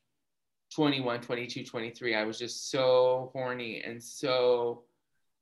21 0.75 1.21
22 1.21 1.65
23 1.65 2.15
i 2.15 2.25
was 2.25 2.39
just 2.39 2.71
so 2.71 3.31
horny 3.33 3.83
and 3.83 4.03
so 4.03 4.83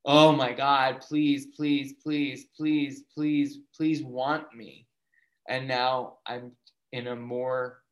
oh 0.04 0.32
my 0.32 0.52
god 0.52 1.00
please 1.00 1.46
please 1.56 1.94
please 2.02 2.46
please 2.56 3.04
please 3.14 3.58
please 3.74 4.02
want 4.02 4.54
me. 4.54 4.86
And 5.48 5.66
now 5.68 6.18
i'm 6.26 6.52
in 6.92 7.08
a 7.08 7.16
more 7.16 7.82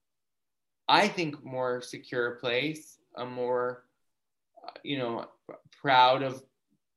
i 0.89 1.09
think 1.09 1.43
more 1.45 1.81
secure 1.81 2.33
place 2.33 2.99
a 3.17 3.25
more 3.25 3.85
uh, 4.67 4.71
you 4.83 4.99
know 4.99 5.27
proud 5.81 6.23
of 6.23 6.43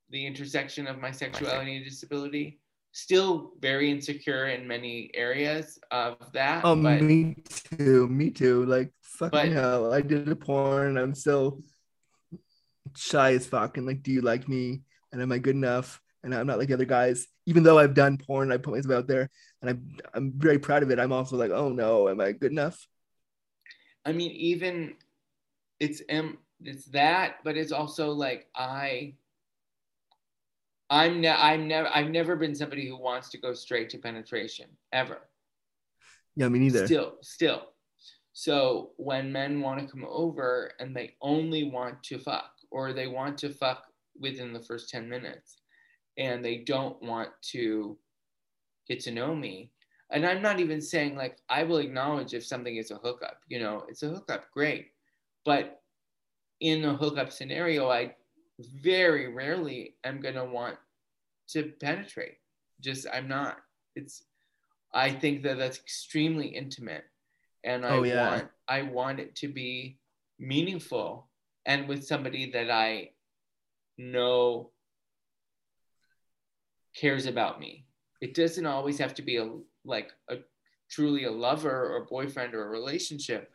the 0.09 0.25
intersection 0.25 0.87
of 0.87 0.99
my 0.99 1.11
sexuality 1.11 1.77
and 1.77 1.85
disability 1.85 2.59
still 2.95 3.51
very 3.59 3.91
insecure 3.91 4.47
in 4.47 4.65
many 4.65 5.11
areas 5.13 5.77
of 5.91 6.15
that 6.31 6.63
Oh, 6.63 6.81
but 6.81 7.01
me 7.01 7.35
too. 7.77 8.07
Me 8.07 8.29
too. 8.29 8.65
Like 8.65 8.91
fucking 9.01 9.31
But- 9.31 9.51
hell. 9.51 9.93
I 9.93 9.99
did 9.99 10.29
a 10.29 10.35
porn. 10.35 10.97
I'm 10.97 11.13
still 11.13 11.59
shy 12.95 13.33
as 13.33 13.45
fuck. 13.45 13.77
And 13.77 13.85
like, 13.85 14.01
do 14.01 14.11
you 14.11 14.21
like 14.21 14.47
me? 14.47 14.81
And 15.11 15.21
am 15.21 15.33
I 15.33 15.39
good 15.39 15.55
enough? 15.55 15.99
And 16.23 16.33
I'm 16.33 16.47
not 16.47 16.57
like 16.57 16.69
the 16.69 16.73
other 16.73 16.85
guys. 16.85 17.27
Even 17.45 17.63
though 17.63 17.77
I've 17.77 17.93
done 17.93 18.17
porn, 18.17 18.51
I 18.51 18.57
put 18.57 18.73
myself 18.73 18.95
out 18.99 19.07
there, 19.07 19.29
and 19.61 19.69
I'm 19.69 19.97
I'm 20.13 20.31
very 20.35 20.57
proud 20.57 20.81
of 20.81 20.89
it. 20.89 20.97
I'm 20.97 21.11
also 21.11 21.35
like, 21.35 21.51
oh 21.51 21.69
no, 21.69 22.09
am 22.09 22.19
I 22.19 22.31
good 22.31 22.51
enough? 22.51 22.87
I 24.05 24.11
mean, 24.13 24.31
even 24.31 24.95
it's 25.79 26.01
um, 26.09 26.37
it's 26.63 26.85
that, 26.85 27.35
but 27.43 27.57
it's 27.57 27.71
also 27.71 28.09
like 28.11 28.47
I. 28.55 29.15
I'm 30.89 31.21
ne- 31.21 31.29
I'm 31.29 31.67
never 31.67 31.89
I've 31.93 32.09
never 32.09 32.35
been 32.35 32.55
somebody 32.55 32.87
who 32.87 32.97
wants 32.97 33.29
to 33.29 33.37
go 33.37 33.53
straight 33.53 33.89
to 33.91 33.97
penetration 33.97 34.67
ever. 34.91 35.21
Yeah, 36.35 36.49
me 36.49 36.59
neither. 36.59 36.85
Still, 36.85 37.13
still. 37.21 37.61
So 38.33 38.91
when 38.97 39.31
men 39.31 39.61
want 39.61 39.79
to 39.79 39.87
come 39.87 40.05
over 40.07 40.73
and 40.79 40.95
they 40.95 41.15
only 41.21 41.69
want 41.69 42.03
to 42.03 42.19
fuck, 42.19 42.51
or 42.69 42.91
they 42.91 43.07
want 43.07 43.37
to 43.39 43.49
fuck 43.49 43.85
within 44.19 44.51
the 44.51 44.61
first 44.61 44.89
10 44.89 45.09
minutes, 45.09 45.61
and 46.17 46.43
they 46.43 46.57
don't 46.57 47.01
want 47.01 47.29
to 47.53 47.97
get 48.87 48.99
to 49.01 49.11
know 49.11 49.33
me. 49.33 49.71
And 50.11 50.25
I'm 50.25 50.41
not 50.41 50.59
even 50.59 50.81
saying 50.81 51.15
like 51.15 51.37
I 51.49 51.63
will 51.63 51.77
acknowledge 51.77 52.33
if 52.33 52.45
something 52.45 52.75
is 52.75 52.91
a 52.91 52.97
hookup, 52.97 53.39
you 53.47 53.59
know, 53.59 53.85
it's 53.87 54.03
a 54.03 54.09
hookup, 54.09 54.51
great. 54.51 54.87
But 55.45 55.81
in 56.59 56.83
a 56.85 56.95
hookup 56.95 57.31
scenario, 57.31 57.89
I 57.89 58.15
very 58.59 59.27
rarely 59.33 59.95
am 60.03 60.21
gonna 60.21 60.45
want 60.45 60.77
to 61.49 61.73
penetrate. 61.79 62.37
Just 62.81 63.07
I'm 63.11 63.27
not. 63.27 63.57
It's 63.95 64.23
I 64.93 65.11
think 65.11 65.43
that 65.43 65.57
that's 65.57 65.77
extremely 65.77 66.47
intimate, 66.47 67.03
and 67.63 67.85
I 67.85 67.97
Oh, 67.97 68.03
yeah. 68.03 68.29
want 68.29 68.49
I 68.67 68.81
want 68.83 69.19
it 69.19 69.35
to 69.37 69.47
be 69.47 69.99
meaningful 70.39 71.29
and 71.65 71.87
with 71.87 72.05
somebody 72.05 72.51
that 72.51 72.69
I 72.69 73.11
know 73.97 74.71
cares 76.95 77.25
about 77.25 77.59
me. 77.59 77.85
It 78.21 78.33
doesn't 78.33 78.65
always 78.65 78.97
have 78.99 79.13
to 79.15 79.21
be 79.21 79.37
a 79.37 79.49
like 79.83 80.11
a 80.29 80.37
truly 80.89 81.25
a 81.25 81.31
lover 81.31 81.93
or 81.95 82.05
boyfriend 82.05 82.53
or 82.53 82.65
a 82.65 82.69
relationship, 82.69 83.51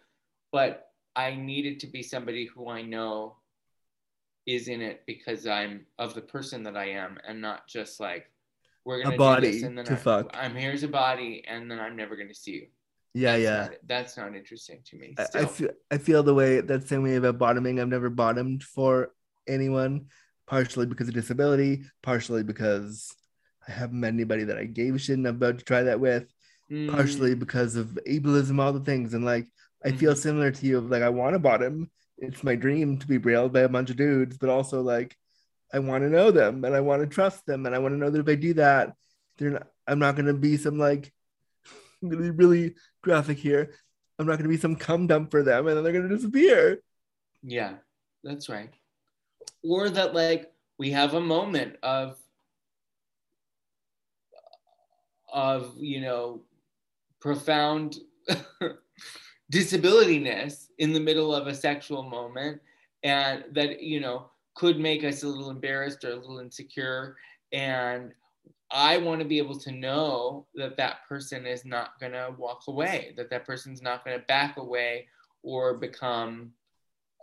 but 0.53 0.89
I 1.17 1.35
need 1.35 1.67
it 1.67 1.81
to 1.81 1.87
be 1.87 2.03
somebody 2.03 2.47
who 2.47 2.69
I 2.69 2.83
know 2.83 3.37
is 4.55 4.69
in 4.69 4.81
it 4.81 5.03
because 5.07 5.47
I'm 5.47 5.87
of 5.99 6.15
the 6.15 6.21
person 6.21 6.63
that 6.65 6.77
I 6.77 6.91
am 6.91 7.19
and 7.27 7.41
not 7.41 7.67
just 7.69 8.01
like 8.01 8.31
we're 8.85 9.03
gonna 9.03 9.13
do 9.13 9.19
body 9.19 9.51
this 9.53 9.63
and 9.63 9.77
then 9.79 9.85
to 9.87 9.93
I, 9.93 9.97
fuck. 9.97 10.31
I'm 10.35 10.55
here's 10.55 10.83
a 10.83 10.89
body 10.89 11.45
and 11.47 11.71
then 11.71 11.79
I'm 11.79 11.97
never 11.97 12.17
gonna 12.17 12.35
see 12.35 12.53
you. 12.53 12.67
Yeah, 13.15 13.33
That's 13.33 13.45
yeah. 13.45 13.61
not, 13.63 13.71
that's 13.87 14.17
not 14.17 14.37
interesting 14.37 14.81
to 14.87 14.97
me. 14.97 15.15
I, 15.19 15.41
I 15.41 15.45
feel 15.47 15.71
I 15.91 15.99
feel 15.99 16.23
the 16.23 16.35
way 16.35 16.61
that 16.61 16.89
same 16.89 17.03
way 17.03 17.17
about 17.17 17.39
bottoming. 17.39 17.81
I've 17.81 17.89
never 17.89 18.11
bottomed 18.11 18.63
for 18.63 19.13
anyone, 19.49 20.07
partially 20.47 20.87
because 20.87 21.09
of 21.09 21.15
disability, 21.15 21.83
partially 22.03 22.43
because 22.43 23.15
I 23.67 23.73
haven't 23.73 24.01
met 24.01 24.15
anybody 24.15 24.45
that 24.45 24.59
I 24.59 24.65
gave 24.65 24.95
a 24.95 24.99
shit 24.99 25.19
and 25.19 25.27
I'm 25.27 25.37
about 25.37 25.59
to 25.59 25.65
try 25.65 25.83
that 25.83 26.01
with, 26.01 26.25
partially 26.89 27.35
Mm, 27.35 27.39
because 27.41 27.77
of 27.77 27.99
ableism, 28.09 28.61
all 28.61 28.73
the 28.73 28.81
things. 28.81 29.15
And 29.15 29.25
like 29.25 29.47
I 29.85 29.91
feel 29.93 30.13
Mhm. 30.13 30.19
similar 30.19 30.51
to 30.51 30.67
you 30.67 30.79
of 30.79 30.91
like 30.91 31.03
I 31.03 31.09
want 31.09 31.35
to 31.35 31.39
bottom. 31.39 31.91
It's 32.21 32.45
my 32.45 32.55
dream 32.55 32.99
to 32.99 33.07
be 33.07 33.17
brailled 33.17 33.53
by 33.53 33.61
a 33.61 33.69
bunch 33.69 33.91
of 33.91 33.97
dudes, 33.97 34.37
but 34.37 34.51
also 34.51 34.83
like 34.83 35.17
I 35.73 35.79
want 35.79 36.05
to 36.05 36.11
know 36.11 36.31
them 36.31 36.65
and 36.65 36.75
I 36.75 36.81
want 36.81 37.03
to 37.03 37.09
trust 37.09 37.47
them 37.47 37.67
and 37.67 37.75
I 37.75 37.79
want 37.79 37.95
to 37.95 37.99
know 37.99 38.11
that 38.11 38.21
if 38.21 38.29
I 38.29 38.35
do 38.35 38.55
that, 38.55 38.95
they're 39.39 39.51
not 39.51 39.67
I'm 39.87 39.99
not 39.99 40.17
gonna 40.17 40.35
be 40.35 40.57
some 40.57 40.79
like 40.79 41.13
really, 42.03 42.31
really 42.31 42.75
graphic 43.03 43.39
here. 43.39 43.75
I'm 44.19 44.27
not 44.27 44.37
gonna 44.37 44.49
be 44.49 44.59
some 44.59 44.77
cum 44.77 45.07
dump 45.07 45.31
for 45.31 45.43
them 45.43 45.67
and 45.67 45.77
then 45.77 45.83
they're 45.83 45.93
gonna 45.93 46.15
disappear. 46.15 46.81
Yeah, 47.43 47.75
that's 48.23 48.49
right. 48.49 48.73
Or 49.63 49.89
that 49.89 50.15
like 50.15 50.53
we 50.79 50.91
have 50.91 51.15
a 51.15 51.21
moment 51.21 51.77
of 51.83 52.19
of 55.33 55.75
you 55.79 56.01
know 56.01 56.43
profound 57.21 57.97
disabilityness 59.51 60.69
in 60.79 60.93
the 60.93 61.01
middle 61.01 61.35
of 61.35 61.47
a 61.47 61.55
sexual 61.55 62.03
moment 62.03 62.61
and 63.03 63.45
that 63.53 63.83
you 63.83 64.01
know 64.01 64.31
could 64.55 64.79
make 64.79 65.05
us 65.05 65.23
a 65.23 65.29
little 65.29 65.51
embarrassed 65.51 66.05
or 66.05 66.13
a 66.13 66.17
little 66.17 66.39
insecure. 66.39 67.17
And 67.53 68.13
i 68.71 68.97
want 68.97 69.21
to 69.21 69.27
be 69.27 69.39
able 69.39 69.59
to 69.59 69.73
know 69.73 70.47
that 70.55 70.77
that 70.77 70.99
person 71.09 71.47
is 71.47 71.65
not 71.65 71.99
going 71.99 72.13
to 72.13 72.33
walk 72.39 72.63
away 72.69 73.13
that 73.17 73.31
that 73.31 73.45
person's 73.45 73.83
not 73.83 74.05
going 74.05 74.19
to 74.19 74.25
back 74.27 74.57
away 74.57 75.07
or 75.43 75.75
become 75.75 76.53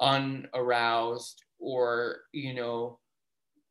unaroused 0.02 1.44
or 1.60 2.18
you 2.34 2.54
know 2.54 3.00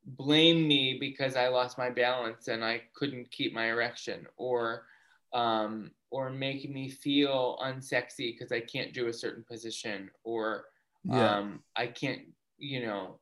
blame 0.04 0.66
me 0.66 0.96
because 0.98 1.36
i 1.36 1.48
lost 1.48 1.78
my 1.78 1.90
balance 1.90 2.48
and 2.48 2.64
i 2.64 2.80
couldn't 2.94 3.30
keep 3.30 3.52
my 3.52 3.68
erection 3.68 4.26
or 4.36 4.84
um, 5.32 5.90
or 6.16 6.30
make 6.30 6.70
me 6.70 6.88
feel 6.88 7.58
unsexy 7.62 8.32
because 8.32 8.50
i 8.52 8.60
can't 8.60 8.94
do 8.94 9.08
a 9.08 9.12
certain 9.12 9.44
position 9.44 10.10
or 10.24 10.64
Yeah. 11.04 11.36
um, 11.36 11.62
i 11.76 11.86
can't 11.86 12.22
you 12.58 12.80
know 12.86 13.20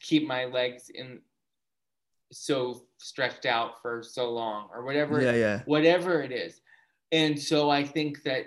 keep 0.00 0.26
my 0.26 0.46
legs 0.46 0.90
in 0.90 1.20
so 2.32 2.82
stretched 2.98 3.46
out 3.46 3.80
for 3.82 4.02
so 4.02 4.30
long 4.30 4.68
or 4.74 4.84
whatever 4.84 5.20
yeah, 5.22 5.32
yeah. 5.32 5.62
whatever 5.66 6.22
it 6.22 6.32
is. 6.32 6.60
And 7.12 7.38
so 7.40 7.70
I 7.70 7.84
think 7.84 8.22
that 8.24 8.46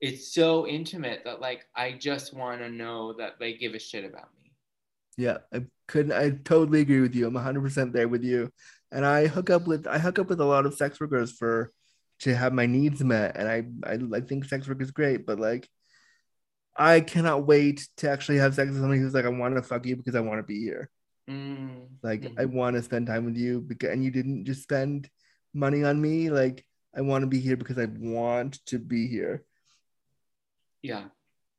it's 0.00 0.32
so 0.32 0.66
intimate 0.66 1.22
that 1.24 1.40
like 1.40 1.66
I 1.74 1.92
just 1.92 2.34
want 2.34 2.60
to 2.60 2.70
know 2.70 3.14
that 3.14 3.38
they 3.40 3.54
give 3.54 3.74
a 3.74 3.78
shit 3.78 4.04
about 4.04 4.28
me. 4.40 4.52
Yeah. 5.16 5.38
I 5.52 5.64
couldn't 5.88 6.12
I 6.12 6.38
totally 6.44 6.80
agree 6.80 7.00
with 7.00 7.14
you. 7.14 7.26
I'm 7.26 7.34
100 7.34 7.60
percent 7.62 7.92
there 7.92 8.08
with 8.08 8.22
you. 8.22 8.50
And 8.92 9.04
I 9.04 9.26
hook 9.26 9.50
up 9.50 9.66
with 9.66 9.86
I 9.86 9.98
hook 9.98 10.18
up 10.18 10.28
with 10.28 10.40
a 10.40 10.44
lot 10.44 10.66
of 10.66 10.74
sex 10.74 11.00
workers 11.00 11.32
for 11.32 11.72
to 12.22 12.34
have 12.34 12.52
my 12.52 12.66
needs 12.66 13.02
met. 13.04 13.36
And 13.36 13.48
I 13.48 13.64
I, 13.88 13.98
I 14.18 14.20
think 14.22 14.44
sex 14.46 14.68
work 14.68 14.82
is 14.82 14.90
great, 14.92 15.26
but 15.26 15.40
like 15.40 15.68
I 16.76 17.00
cannot 17.00 17.46
wait 17.46 17.88
to 17.98 18.10
actually 18.10 18.38
have 18.38 18.54
sex 18.54 18.70
with 18.70 18.80
somebody 18.80 19.00
who's 19.00 19.14
like, 19.14 19.24
I 19.26 19.28
want 19.28 19.56
to 19.56 19.62
fuck 19.62 19.84
you 19.86 19.96
because 19.96 20.14
I 20.14 20.20
want 20.20 20.38
to 20.38 20.42
be 20.44 20.60
here. 20.60 20.90
Mm, 21.28 21.88
Like 22.02 22.22
mhm. 22.22 22.38
I 22.38 22.46
want 22.46 22.76
to 22.76 22.82
spend 22.82 23.06
time 23.06 23.24
with 23.24 23.36
you 23.36 23.60
because 23.60 23.90
and 23.90 24.02
you 24.04 24.10
didn't 24.10 24.44
just 24.44 24.62
spend 24.62 25.08
money 25.54 25.84
on 25.84 26.00
me. 26.00 26.30
Like 26.30 26.64
I 26.96 27.00
want 27.02 27.22
to 27.22 27.26
be 27.28 27.40
here 27.40 27.56
because 27.56 27.78
I 27.78 27.86
want 27.86 28.64
to 28.66 28.78
be 28.78 29.06
here. 29.06 29.44
yeah. 30.82 31.08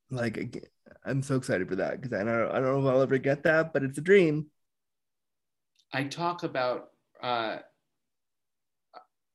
Like 0.10 0.70
I'm 1.06 1.24
so 1.24 1.36
excited 1.36 1.68
for 1.68 1.78
that 1.78 2.02
because 2.02 2.14
I 2.14 2.24
don't 2.24 2.52
I 2.52 2.60
don't 2.60 2.64
know 2.64 2.88
if 2.88 2.94
I'll 2.94 3.02
ever 3.02 3.18
get 3.18 3.44
that, 3.44 3.74
but 3.74 3.84
it's 3.84 3.98
a 3.98 4.02
dream. 4.02 4.48
I 5.92 6.04
talk 6.06 6.44
about 6.44 6.90
uh, 7.22 7.60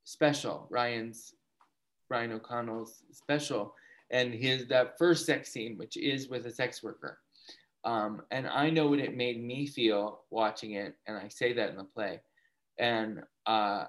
special 0.09 0.66
Ryan's 0.70 1.34
Ryan 2.09 2.32
O'Connell's 2.32 3.02
special 3.12 3.74
and 4.11 4.32
his 4.32 4.66
that 4.68 4.96
first 4.96 5.26
sex 5.26 5.52
scene, 5.52 5.76
which 5.76 5.98
is 5.98 6.28
with 6.30 6.46
a 6.46 6.50
sex 6.50 6.82
worker. 6.82 7.18
Um, 7.84 8.22
and 8.30 8.46
I 8.46 8.70
know 8.70 8.88
what 8.88 9.00
it 9.00 9.14
made 9.14 9.42
me 9.42 9.66
feel 9.66 10.20
watching 10.30 10.72
it, 10.72 10.94
and 11.06 11.18
I 11.18 11.28
say 11.28 11.52
that 11.52 11.68
in 11.68 11.76
the 11.76 11.84
play. 11.84 12.20
And 12.78 13.22
uh, 13.44 13.84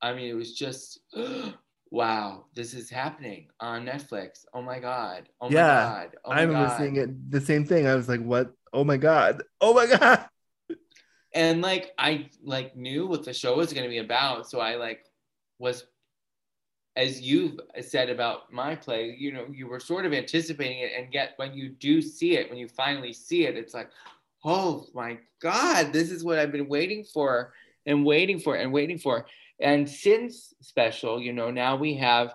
I 0.00 0.14
mean, 0.14 0.30
it 0.30 0.34
was 0.34 0.54
just, 0.54 1.00
wow, 1.90 2.46
this 2.54 2.72
is 2.72 2.88
happening 2.88 3.48
on 3.60 3.84
Netflix. 3.84 4.46
Oh 4.54 4.62
my 4.62 4.78
god! 4.78 5.28
Oh 5.42 5.50
my 5.50 5.54
Yeah, 5.56 5.84
god! 5.84 6.16
Oh 6.24 6.30
I 6.30 6.34
my 6.36 6.42
remember 6.42 6.68
god! 6.68 6.78
seeing 6.78 6.96
it 6.96 7.30
the 7.30 7.40
same 7.40 7.66
thing. 7.66 7.86
I 7.86 7.94
was 7.94 8.08
like, 8.08 8.22
what? 8.22 8.54
Oh 8.72 8.82
my 8.84 8.96
god. 8.96 9.42
Oh 9.60 9.74
my 9.74 9.86
god. 9.86 10.24
and 11.34 11.60
like 11.60 11.92
I 11.98 12.30
like 12.42 12.74
knew 12.76 13.06
what 13.06 13.24
the 13.24 13.34
show 13.34 13.56
was 13.58 13.74
going 13.74 13.84
to 13.84 13.90
be 13.90 13.98
about, 13.98 14.48
so 14.48 14.58
I 14.58 14.76
like 14.76 15.04
was, 15.58 15.86
as 16.96 17.20
you've 17.20 17.58
said 17.80 18.10
about 18.10 18.52
my 18.52 18.74
play, 18.74 19.16
you 19.18 19.32
know, 19.32 19.46
you 19.52 19.66
were 19.66 19.80
sort 19.80 20.06
of 20.06 20.12
anticipating 20.12 20.80
it, 20.80 20.92
and 20.96 21.12
yet 21.12 21.32
when 21.36 21.54
you 21.54 21.68
do 21.68 22.00
see 22.00 22.36
it, 22.36 22.48
when 22.48 22.58
you 22.58 22.68
finally 22.68 23.12
see 23.12 23.46
it, 23.46 23.56
it's 23.56 23.74
like, 23.74 23.90
oh 24.44 24.86
my 24.94 25.18
god, 25.40 25.92
this 25.92 26.10
is 26.10 26.24
what 26.24 26.38
I've 26.38 26.52
been 26.52 26.68
waiting 26.68 27.04
for 27.04 27.52
and 27.86 28.04
waiting 28.04 28.38
for 28.38 28.56
and 28.56 28.72
waiting 28.72 28.98
for. 28.98 29.26
And 29.60 29.88
since 29.88 30.54
special, 30.60 31.20
you 31.20 31.32
know, 31.32 31.50
now 31.50 31.76
we 31.76 31.94
have 31.94 32.34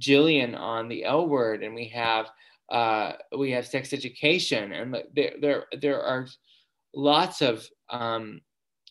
Jillian 0.00 0.58
on 0.58 0.88
the 0.88 1.04
L 1.04 1.28
word, 1.28 1.62
and 1.62 1.74
we 1.74 1.88
have 1.88 2.26
uh, 2.70 3.12
we 3.36 3.50
have 3.50 3.66
sex 3.66 3.92
education, 3.92 4.72
and 4.72 4.96
there 5.14 5.32
there 5.40 5.64
there 5.80 6.02
are 6.02 6.26
lots 6.94 7.42
of 7.42 7.68
um, 7.90 8.40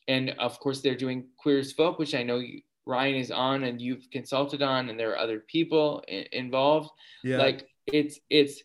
and 0.07 0.32
of 0.39 0.59
course 0.59 0.82
they're 0.82 0.95
doing 0.95 1.26
queer 1.38 1.59
as 1.59 1.71
folk 1.71 1.99
which 1.99 2.15
i 2.15 2.24
know 2.24 2.38
you, 2.39 2.61
ryan 2.86 3.16
is 3.16 3.32
on 3.32 3.64
and 3.64 3.82
you've 3.82 4.10
consulted 4.12 4.62
on 4.62 4.90
and 4.90 5.00
there 5.00 5.12
are 5.12 5.18
other 5.18 5.40
people 5.40 6.04
I- 6.10 6.28
involved 6.32 6.90
Yeah. 7.24 7.38
like 7.38 7.68
it's 7.88 8.20
it's 8.30 8.62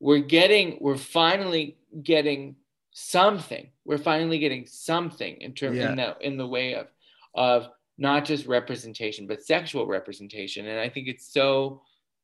we're 0.00 0.18
getting 0.18 0.78
we're 0.80 0.96
finally 0.98 1.78
getting 2.02 2.56
something 2.92 3.70
we're 3.84 3.98
finally 3.98 4.38
getting 4.38 4.66
something 4.66 5.36
in 5.40 5.52
terms 5.54 5.78
Yeah. 5.78 5.90
in 5.90 5.96
the 5.96 6.16
in 6.20 6.36
the 6.36 6.46
way 6.46 6.74
of 6.74 6.88
of 7.34 7.68
not 7.98 8.24
just 8.24 8.46
representation 8.46 9.26
but 9.26 9.42
sexual 9.42 9.86
representation 9.86 10.66
and 10.66 10.78
i 10.80 10.88
think 10.88 11.08
it's 11.08 11.32
so 11.32 11.82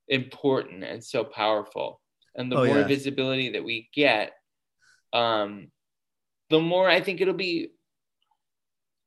important 0.08 0.82
and 0.84 1.02
so 1.02 1.24
powerful 1.24 2.00
and 2.34 2.50
the 2.50 2.56
Oh, 2.56 2.66
more 2.66 2.78
yeah. 2.80 2.86
visibility 2.86 3.50
that 3.50 3.64
we 3.64 3.88
get 3.94 4.32
um 5.12 5.70
the 6.50 6.60
more 6.60 6.88
i 6.88 7.00
think 7.00 7.20
it'll 7.20 7.34
be 7.34 7.68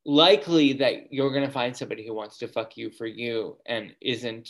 likely 0.06 0.74
that 0.74 1.12
you're 1.12 1.32
going 1.32 1.45
to 1.45 1.51
find 1.51 1.76
somebody 1.76 2.06
who 2.06 2.14
wants 2.14 2.38
to 2.38 2.47
fuck 2.47 2.78
you 2.78 2.91
for 2.91 3.08
you 3.08 3.58
and 3.66 3.93
isn't 4.01 4.49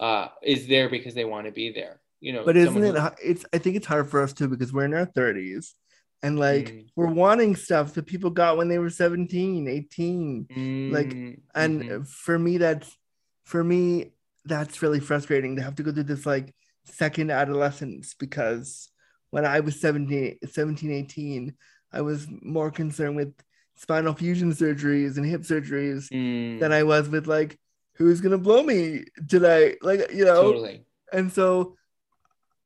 uh 0.00 0.28
is 0.42 0.66
there 0.66 0.88
because 0.88 1.14
they 1.14 1.24
want 1.24 1.46
to 1.46 1.52
be 1.52 1.70
there 1.72 2.00
you 2.20 2.32
know. 2.32 2.44
But 2.44 2.56
isn't 2.56 2.82
it? 2.82 2.96
who- 2.96 3.08
It's. 3.22 3.44
I 3.52 3.58
think 3.58 3.76
it's 3.76 3.86
hard 3.86 4.08
for 4.08 4.22
us 4.22 4.32
too 4.32 4.48
because 4.48 4.72
we're 4.72 4.86
in 4.86 4.94
our 4.94 5.04
thirties, 5.04 5.74
and 6.22 6.38
like 6.38 6.68
Mm. 6.72 6.86
we're 6.96 7.12
wanting 7.12 7.54
stuff 7.54 7.92
that 7.94 8.06
people 8.06 8.30
got 8.30 8.56
when 8.56 8.68
they 8.68 8.78
were 8.78 8.88
17, 8.88 9.68
18. 9.68 10.46
like, 10.90 11.08
Mm, 11.08 11.40
And 11.54 11.82
mhm. 11.82 12.08
for 12.08 12.38
me, 12.38 12.56
that's 12.56 12.96
for 13.44 13.62
me 13.62 14.12
that's 14.46 14.80
really 14.80 15.00
frustrating 15.00 15.56
to 15.56 15.62
have 15.62 15.74
to 15.74 15.82
go 15.82 15.92
through 15.92 16.04
this 16.04 16.24
like 16.24 16.54
second 16.84 17.30
adolescence 17.30 18.14
because 18.14 18.88
when 19.30 19.44
I 19.44 19.60
was 19.60 19.78
17, 19.80 20.38
17 20.50 20.92
18, 20.92 21.54
I 21.92 22.00
was 22.00 22.26
more 22.40 22.70
concerned 22.70 23.16
with 23.16 23.34
spinal 23.76 24.14
fusion 24.14 24.52
surgeries 24.52 25.16
and 25.16 25.26
hip 25.26 25.42
surgeries 25.42 26.08
Mm, 26.12 26.60
than 26.60 26.72
I 26.72 26.82
was 26.82 27.08
with 27.08 27.26
like 27.26 27.58
who's 27.96 28.20
gonna 28.20 28.38
blow 28.38 28.62
me 28.62 29.04
tonight, 29.28 29.78
like 29.82 30.12
you 30.12 30.24
know. 30.24 30.42
totally. 30.42 30.84
And 31.12 31.32
so 31.32 31.76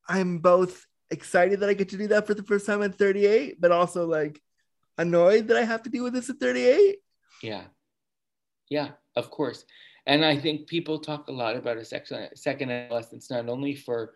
I'm 0.09 0.39
both 0.39 0.87
excited 1.11 1.61
that 1.61 1.69
I 1.69 1.75
get 1.75 1.91
to 1.91 1.97
do 1.99 2.09
that 2.09 2.27
for 2.27 2.35
the 2.35 2.43
first 2.43 2.67
time 2.67 2.83
at 2.83 2.97
38, 2.97 3.61
but 3.61 3.73
also 3.73 4.07
like 4.07 4.41
annoyed 4.97 5.49
that 5.49 5.57
I 5.57 5.65
have 5.65 5.83
to 5.85 5.91
deal 5.91 6.05
with 6.05 6.15
this 6.15 6.31
at 6.31 6.39
38. 6.41 6.97
Yeah. 7.43 7.65
Yeah, 8.71 8.91
of 9.17 9.31
course. 9.31 9.65
And 10.07 10.25
I 10.25 10.37
think 10.37 10.67
people 10.67 10.99
talk 10.99 11.29
a 11.29 11.33
lot 11.33 11.57
about 11.57 11.77
a 11.77 11.85
second, 11.85 12.31
second 12.35 12.71
adolescence, 12.71 13.31
not 13.31 13.49
only 13.49 13.75
for 13.75 14.15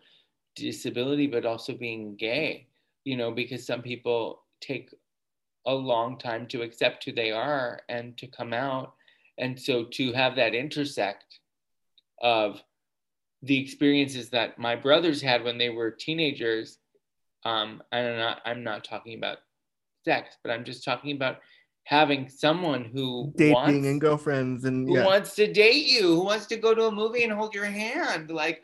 disability, 0.55 1.27
but 1.27 1.45
also 1.45 1.73
being 1.73 2.15
gay, 2.15 2.67
you 3.03 3.17
know, 3.17 3.31
because 3.31 3.65
some 3.65 3.81
people 3.81 4.43
take 4.61 4.89
a 5.65 5.73
long 5.73 6.17
time 6.17 6.47
to 6.47 6.61
accept 6.61 7.03
who 7.03 7.11
they 7.11 7.31
are 7.31 7.81
and 7.89 8.17
to 8.17 8.27
come 8.27 8.53
out. 8.53 8.93
And 9.37 9.59
so 9.59 9.85
to 9.93 10.13
have 10.13 10.35
that 10.35 10.53
intersect 10.53 11.39
of 12.21 12.61
the 13.41 13.59
experiences 13.59 14.29
that 14.29 14.57
my 14.57 14.75
brothers 14.75 15.21
had 15.21 15.43
when 15.43 15.57
they 15.57 15.69
were 15.69 15.91
teenagers, 15.91 16.77
um, 17.45 17.81
and 17.91 18.07
I'm 18.07 18.17
not, 18.17 18.41
I'm 18.45 18.63
not 18.63 18.83
talking 18.83 19.17
about 19.17 19.39
sex, 20.05 20.37
but 20.43 20.51
I'm 20.51 20.63
just 20.63 20.83
talking 20.83 21.15
about 21.15 21.39
having 21.85 22.29
someone 22.29 22.85
who 22.85 23.33
Dating 23.35 23.53
wants, 23.53 23.87
and 23.87 24.01
girlfriends 24.01 24.63
and 24.65 24.87
who 24.87 25.03
wants 25.03 25.35
to 25.35 25.51
date 25.51 25.85
you, 25.85 26.03
who 26.03 26.23
wants 26.23 26.45
to 26.47 26.55
go 26.55 26.73
to 26.73 26.85
a 26.85 26.91
movie 26.91 27.23
and 27.23 27.33
hold 27.33 27.53
your 27.53 27.65
hand. 27.65 28.31
Like, 28.31 28.63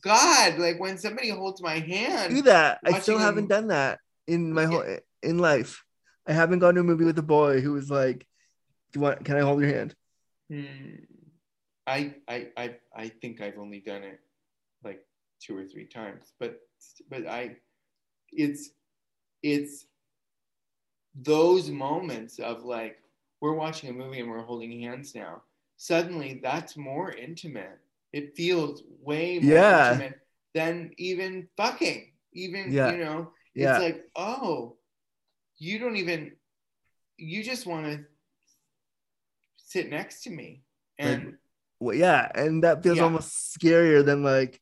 God, 0.00 0.58
like 0.58 0.80
when 0.80 0.96
somebody 0.96 1.28
holds 1.28 1.60
my 1.62 1.78
hand, 1.78 2.34
do 2.34 2.42
that. 2.42 2.78
I 2.84 3.00
still 3.00 3.18
haven't 3.18 3.48
done 3.48 3.68
that 3.68 3.98
in 4.26 4.52
my 4.52 4.62
Yeah. 4.62 4.68
whole 4.68 4.98
in 5.22 5.38
life. 5.38 5.83
I 6.26 6.32
haven't 6.32 6.60
gone 6.60 6.74
to 6.74 6.80
a 6.80 6.84
movie 6.84 7.04
with 7.04 7.18
a 7.18 7.22
boy 7.22 7.60
who 7.60 7.72
was 7.72 7.90
like, 7.90 8.26
"Do 8.92 8.98
you 8.98 9.00
want? 9.02 9.24
Can 9.24 9.36
I 9.36 9.40
hold 9.40 9.60
your 9.60 9.72
hand?" 9.72 9.94
Hmm. 10.50 10.96
I, 11.86 12.14
I 12.28 12.48
I 12.56 12.76
I 12.96 13.08
think 13.08 13.40
I've 13.40 13.58
only 13.58 13.80
done 13.80 14.02
it 14.02 14.20
like 14.82 15.04
two 15.40 15.56
or 15.56 15.64
three 15.64 15.86
times, 15.86 16.32
but 16.38 16.60
but 17.10 17.26
I, 17.26 17.56
it's 18.32 18.70
it's 19.42 19.86
those 21.22 21.70
moments 21.70 22.38
of 22.38 22.64
like 22.64 22.98
we're 23.40 23.54
watching 23.54 23.90
a 23.90 23.92
movie 23.92 24.20
and 24.20 24.30
we're 24.30 24.42
holding 24.42 24.80
hands 24.82 25.14
now. 25.14 25.42
Suddenly, 25.76 26.40
that's 26.42 26.76
more 26.76 27.12
intimate. 27.12 27.78
It 28.12 28.36
feels 28.36 28.82
way 29.02 29.38
more 29.38 29.54
Yeah. 29.54 29.92
intimate 29.92 30.20
than 30.54 30.92
even 30.96 31.48
fucking. 31.56 32.12
Even 32.32 32.72
Yeah. 32.72 32.92
you 32.92 32.98
know, 33.04 33.30
Yeah. 33.54 33.70
it's 33.76 33.80
like 33.80 34.04
oh, 34.16 34.76
you 35.58 35.78
don't 35.78 35.96
even. 35.96 36.32
You 37.16 37.44
just 37.44 37.66
want 37.66 37.86
to 37.86 38.04
sit 39.56 39.88
next 39.88 40.24
to 40.24 40.30
me 40.30 40.62
and 40.98 41.36
Well, 41.80 41.96
yeah, 41.96 42.30
and 42.34 42.64
that 42.64 42.82
feels 42.82 42.98
Yeah. 42.98 43.04
almost 43.04 43.56
scarier 43.58 44.04
than 44.04 44.22
like 44.22 44.60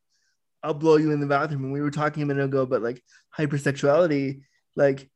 I'll 0.63 0.75
blow 0.75 0.97
you 0.97 1.11
in 1.13 1.21
the 1.21 1.27
bathroom. 1.27 1.65
And 1.65 1.73
we 1.73 1.81
were 1.81 1.91
talking 1.91 2.23
a 2.23 2.27
minute 2.27 2.45
ago 2.45 2.63
about 2.63 2.83
like 2.83 3.03
hypersexuality. 3.37 4.43
Like 4.77 5.11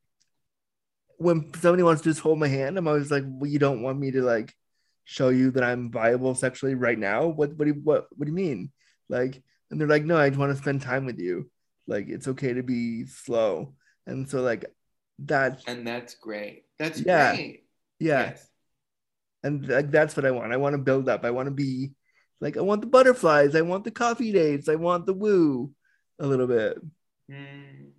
when 1.17 1.53
somebody 1.55 1.83
wants 1.83 2.01
to 2.03 2.09
just 2.09 2.21
hold 2.21 2.39
my 2.39 2.47
hand, 2.47 2.77
I'm 2.77 2.87
always 2.87 3.11
like, 3.11 3.23
well, 3.25 3.49
you 3.49 3.59
don't 3.59 3.81
want 3.81 3.99
me 3.99 4.11
to 4.11 4.21
like 4.21 4.53
show 5.05 5.29
you 5.29 5.51
that 5.51 5.63
I'm 5.63 5.89
viable 5.91 6.35
sexually 6.35 6.75
right 6.75 6.97
now. 6.99 7.27
What 7.27 7.53
what 7.55 7.65
do 7.65 7.73
you, 7.73 7.81
what 7.83 8.07
what 8.15 8.25
do 8.25 8.31
you 8.31 8.35
mean? 8.35 8.71
Like, 9.09 9.41
and 9.71 9.79
they're 9.79 9.87
like, 9.87 10.05
no, 10.05 10.17
I 10.17 10.29
just 10.29 10.39
want 10.39 10.51
to 10.51 10.61
spend 10.61 10.81
time 10.81 11.05
with 11.05 11.19
you. 11.19 11.49
Like 11.87 12.07
it's 12.09 12.27
okay 12.27 12.53
to 12.53 12.63
be 12.63 13.05
slow. 13.05 13.73
And 14.05 14.29
so 14.29 14.41
like 14.41 14.65
that, 15.25 15.61
and 15.67 15.85
that's 15.87 16.15
great. 16.15 16.63
That's 16.79 16.99
Yeah. 17.01 17.35
great. 17.35 17.63
yeah. 17.99 18.29
Yes. 18.29 18.47
and 19.43 19.67
like 19.67 19.91
that's 19.91 20.15
what 20.15 20.25
I 20.25 20.31
want. 20.31 20.53
I 20.53 20.57
want 20.57 20.73
to 20.73 20.77
build 20.79 21.09
up. 21.09 21.23
I 21.25 21.31
want 21.31 21.47
to 21.47 21.51
be 21.51 21.91
like 22.41 22.57
I 22.57 22.61
want 22.61 22.81
the 22.81 22.87
butterflies. 22.87 23.55
I 23.55 23.61
want 23.61 23.83
the 23.83 23.91
coffee 23.91 24.31
dates. 24.31 24.67
I 24.69 24.75
want 24.75 25.05
the 25.05 25.13
woo 25.13 25.71
a 26.19 26.25
little 26.27 26.47
bit. 26.47 26.77
Mm. 27.31 27.91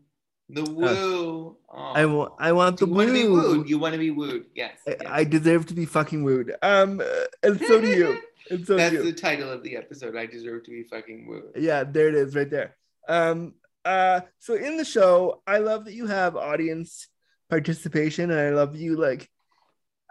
The 0.51 0.65
woo. 0.65 1.57
Oh. 1.71 1.93
I 1.95 2.07
want 2.07 2.33
I 2.39 2.53
want 2.53 2.79
the 2.79 2.87
you 2.87 2.93
want 2.95 3.09
to 3.09 3.13
be 3.13 3.29
woo. 3.29 3.59
wooed. 3.59 3.69
You 3.69 3.79
want 3.79 3.93
to 3.93 3.99
be 3.99 4.11
wooed. 4.11 4.47
Yes. 4.55 4.79
I, 4.87 4.91
yes. 4.91 5.01
I 5.07 5.25
deserve 5.25 5.67
to 5.67 5.75
be 5.75 5.85
fucking 5.85 6.25
wooed. 6.25 6.55
Um, 6.63 7.01
uh, 7.01 7.25
and 7.43 7.61
so 7.61 7.81
do 7.81 7.89
you. 7.89 8.19
And 8.51 8.67
so 8.67 8.77
That's 8.77 8.97
the 9.03 9.13
title 9.13 9.51
of 9.51 9.63
the 9.63 9.77
episode. 9.77 10.17
I 10.17 10.25
deserve 10.25 10.65
to 10.65 10.71
be 10.71 10.83
fucking 10.83 11.27
wooed. 11.29 11.53
Yeah, 11.57 11.85
there 11.85 12.09
it 12.09 12.15
is, 12.15 12.35
right 12.35 12.49
there. 12.49 12.77
Um, 13.07 13.53
uh, 13.89 14.21
so 14.39 14.55
in 14.55 14.77
the 14.77 14.85
show, 14.85 15.43
I 15.47 15.59
love 15.59 15.85
that 15.87 15.95
you 15.95 16.07
have 16.07 16.37
audience 16.37 17.09
participation, 17.49 18.31
and 18.31 18.41
I 18.41 18.51
love 18.51 18.77
you 18.77 18.97
like 18.97 19.29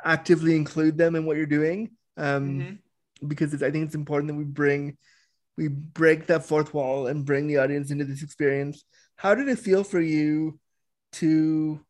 actively 0.04 0.56
include 0.56 0.98
them 0.98 1.16
in 1.16 1.26
what 1.26 1.38
you're 1.38 1.46
doing. 1.60 1.80
Um, 2.18 2.44
Mhm. 2.48 3.30
because 3.32 3.54
it's, 3.54 3.64
I 3.64 3.72
think 3.72 3.86
it's 3.86 3.96
important 3.96 4.28
that 4.30 4.38
we 4.44 4.46
bring 4.46 4.98
we 5.58 5.68
break 5.70 6.28
that 6.28 6.46
fourth 6.46 6.72
wall 6.74 7.08
and 7.08 7.26
bring 7.26 7.48
the 7.48 7.58
audience 7.58 7.90
into 7.90 8.06
this 8.06 8.22
experience. 8.22 8.86
How 9.16 9.34
did 9.34 9.48
it 9.50 9.58
feel 9.58 9.84
for 9.84 10.00
you 10.00 10.60
to, 11.14 11.84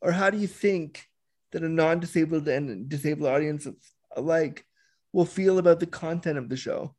or 0.00 0.12
how 0.12 0.30
do 0.30 0.38
you 0.38 0.46
think 0.46 1.08
that 1.50 1.64
a 1.64 1.68
non-disabled 1.68 2.46
and 2.46 2.88
disabled 2.88 3.28
audience 3.28 3.66
alike 4.14 4.64
will 5.12 5.26
feel 5.26 5.58
about 5.58 5.80
the 5.80 5.86
content 5.86 6.38
of 6.38 6.48
the 6.48 6.56
show? 6.56 6.94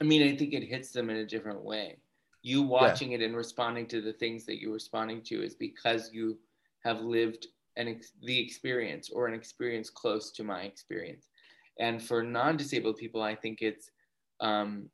I 0.00 0.04
mean, 0.04 0.22
I 0.22 0.36
think 0.36 0.52
it 0.54 0.62
hits 0.62 0.92
them 0.92 1.10
in 1.10 1.16
a 1.16 1.26
different 1.26 1.62
way. 1.64 1.98
You 2.42 2.62
watching 2.62 3.12
it 3.12 3.20
and 3.22 3.36
responding 3.36 3.86
to 3.88 4.00
the 4.00 4.12
things 4.12 4.46
that 4.46 4.60
you're 4.60 4.72
responding 4.72 5.22
to 5.22 5.42
is 5.42 5.54
because 5.54 6.10
you 6.12 6.38
have 6.84 7.00
lived 7.00 7.46
an 7.76 7.88
ex- 7.88 8.12
the 8.22 8.38
experience 8.38 9.10
or 9.10 9.26
an 9.26 9.34
experience 9.34 9.90
close 9.90 10.30
to 10.32 10.44
my 10.44 10.62
experience. 10.62 11.28
And 11.78 12.02
for 12.02 12.22
non-disabled 12.22 12.96
people, 12.96 13.22
I 13.22 13.34
think 13.34 13.62
it's 13.62 13.90
um, 14.40 14.88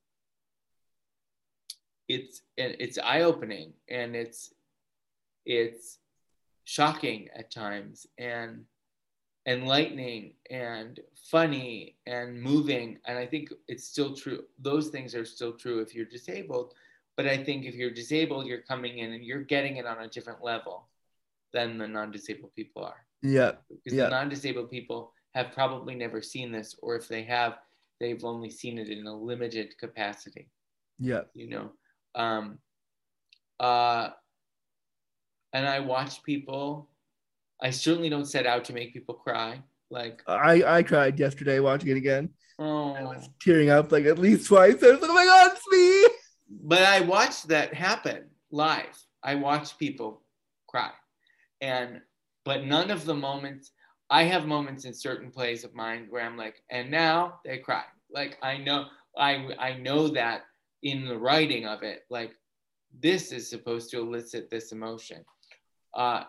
it's 2.09 2.43
it's 2.57 2.99
eye-opening 2.99 3.73
and 3.89 4.15
it's 4.15 4.53
it's 5.47 5.99
shocking 6.65 7.29
at 7.35 7.51
times 7.51 8.07
and 8.19 8.65
enlightening 9.47 10.35
and 10.51 11.01
funny 11.15 11.97
and 12.07 12.41
moving. 12.41 12.99
And 13.07 13.19
i 13.19 13.27
think 13.27 13.53
it's 13.69 13.85
still 13.85 14.15
true 14.15 14.45
those 14.59 14.89
things 14.89 15.15
are 15.15 15.25
still 15.25 15.53
true 15.53 15.81
if 15.81 15.95
you're 15.95 16.07
disabled 16.07 16.75
but 17.17 17.27
i 17.27 17.37
think 17.37 17.65
if 17.65 17.75
you're 17.75 17.91
disabled 17.91 18.47
you're 18.47 18.63
coming 18.63 18.99
in 18.99 19.13
and 19.13 19.25
you're 19.25 19.43
getting 19.43 19.77
it 19.77 19.87
on 19.87 20.03
a 20.03 20.09
different 20.09 20.43
level 20.43 20.89
than 21.53 21.79
the 21.79 21.87
non-disabled 21.87 22.53
people 22.55 22.85
are 22.85 23.07
Yeah, 23.23 23.53
because 23.69 23.93
Yeah. 23.97 24.05
the 24.05 24.11
non-disabled 24.11 24.71
people 24.71 25.13
have 25.35 25.53
probably 25.53 25.95
never 25.95 26.21
seen 26.23 26.53
this 26.53 26.75
or 26.83 26.97
if 26.97 27.07
they 27.09 27.23
have 27.25 27.59
they've 28.01 28.25
only 28.25 28.51
seen 28.51 28.79
it 28.79 28.89
in 28.89 29.07
a 29.07 29.15
limited 29.17 29.77
capacity 29.79 30.49
yeah, 30.99 31.23
you 31.35 31.49
know 31.49 31.73
um 32.15 32.59
uh 33.61 34.11
and 35.53 35.67
i 35.67 35.79
watch 35.81 36.23
people 36.23 36.89
i 37.63 37.71
certainly 37.71 38.09
don't 38.09 38.27
set 38.27 38.47
out 38.47 38.65
to 38.65 38.73
make 38.73 38.93
people 38.93 39.15
cry 39.15 39.63
like 39.91 40.23
I 40.27 40.63
I 40.79 40.83
cried 40.83 41.21
yesterday 41.21 41.61
watching 41.61 41.91
it 41.91 41.97
again. 41.97 42.31
oh 42.59 42.95
I 42.95 43.03
was 43.05 43.29
tearing 43.41 43.71
up 43.71 43.93
like 43.93 44.07
at 44.07 44.19
least 44.19 44.47
twice. 44.49 44.83
I 44.83 44.91
was 44.93 45.01
like, 45.01 45.11
oh 45.11 45.15
my 45.15 45.25
god. 45.25 45.57
But 46.67 46.83
i 46.83 47.01
watched 47.01 47.49
that 47.49 47.75
happen 47.75 48.25
live. 48.51 48.99
I 49.23 49.35
watched 49.35 49.79
people 49.79 50.23
cry. 50.67 50.91
And 51.61 52.01
but 52.45 52.65
none 52.65 52.91
of 52.91 53.05
the 53.05 53.15
moments 53.15 53.73
i 54.11 54.23
have 54.25 54.47
moments 54.47 54.85
in 54.85 54.95
certain 54.95 55.31
plays 55.31 55.65
of 55.65 55.75
mine 55.75 56.07
where 56.11 56.23
i'm 56.23 56.37
like 56.37 56.57
and 56.71 56.91
now 56.91 57.41
they 57.45 57.59
cry. 57.59 57.85
Like 58.11 58.39
i 58.43 58.57
know 58.57 58.87
i 59.17 59.33
i 59.59 59.75
know 59.75 60.09
that 60.09 60.43
in 60.83 61.07
the 61.07 61.19
writing 61.19 61.67
of 61.67 61.83
it 61.83 62.05
like 62.11 62.33
this 63.01 63.33
is 63.33 63.49
supposed 63.49 63.91
to 63.91 64.01
elicit 64.01 64.49
this 64.51 64.73
emotion. 64.73 65.25
Uh 65.95 66.25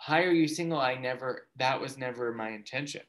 Hi 0.00 0.22
Are 0.22 0.30
You 0.30 0.46
Single? 0.46 0.78
I 0.78 0.94
never 0.94 1.48
that 1.56 1.80
was 1.80 1.98
never 1.98 2.32
my 2.32 2.50
intention 2.50 3.02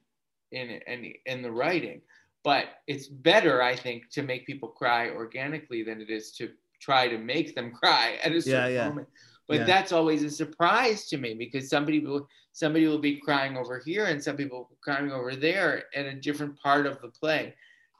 in 0.51 0.81
in, 0.87 1.13
in 1.27 1.41
the 1.43 1.51
writing 1.51 2.01
but 2.43 2.65
it's 2.87 3.07
better 3.07 3.61
i 3.61 3.75
think 3.75 4.09
to 4.09 4.21
make 4.21 4.45
people 4.45 4.69
cry 4.69 5.09
organically 5.09 5.83
than 5.83 6.01
it 6.01 6.09
is 6.09 6.31
to 6.31 6.49
try 6.79 7.07
to 7.07 7.17
make 7.17 7.55
them 7.55 7.71
cry 7.81 8.17
at 8.23 8.31
a 8.31 8.41
certain 8.41 8.73
yeah. 8.73 8.87
moment 8.89 9.07
but 9.47 9.57
Yeah. 9.57 9.65
that's 9.65 9.91
always 9.91 10.23
a 10.23 10.29
surprise 10.29 11.07
to 11.09 11.17
me 11.17 11.33
because 11.33 11.69
somebody 11.69 11.99
will 11.99 12.27
somebody 12.51 12.87
will 12.87 12.99
be 12.99 13.19
crying 13.19 13.57
over 13.57 13.81
here 13.85 14.05
and 14.05 14.23
some 14.23 14.37
people 14.37 14.59
will 14.59 14.69
be 14.69 14.77
crying 14.81 15.11
over 15.11 15.35
there 15.35 15.85
at 15.95 16.05
a 16.05 16.13
different 16.13 16.57
part 16.59 16.85
of 16.85 17.01
the 17.01 17.09
play 17.09 17.53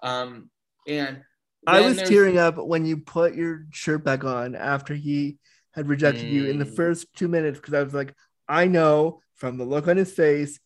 um, 0.04 0.50
and 0.88 1.22
I 1.68 1.82
was 1.82 2.02
tearing 2.02 2.38
up 2.38 2.58
when 2.58 2.86
you 2.86 2.98
put 2.98 3.36
your 3.36 3.66
shirt 3.72 4.04
back 4.04 4.24
on 4.24 4.56
after 4.56 4.94
he 4.96 5.38
had 5.74 5.88
rejected 5.88 6.24
you 6.30 6.46
in 6.50 6.58
the 6.58 6.66
Mm. 6.66 6.76
first 6.76 7.08
two 7.16 7.28
minutes 7.28 7.60
because 7.60 7.74
I 7.74 7.84
was 7.84 7.94
like, 7.94 8.16
I 8.48 8.66
know 8.66 9.22
from 9.36 9.58
the 9.58 9.66
look 9.66 9.88
on 9.88 9.98
his 9.98 10.12
face, 10.12 10.60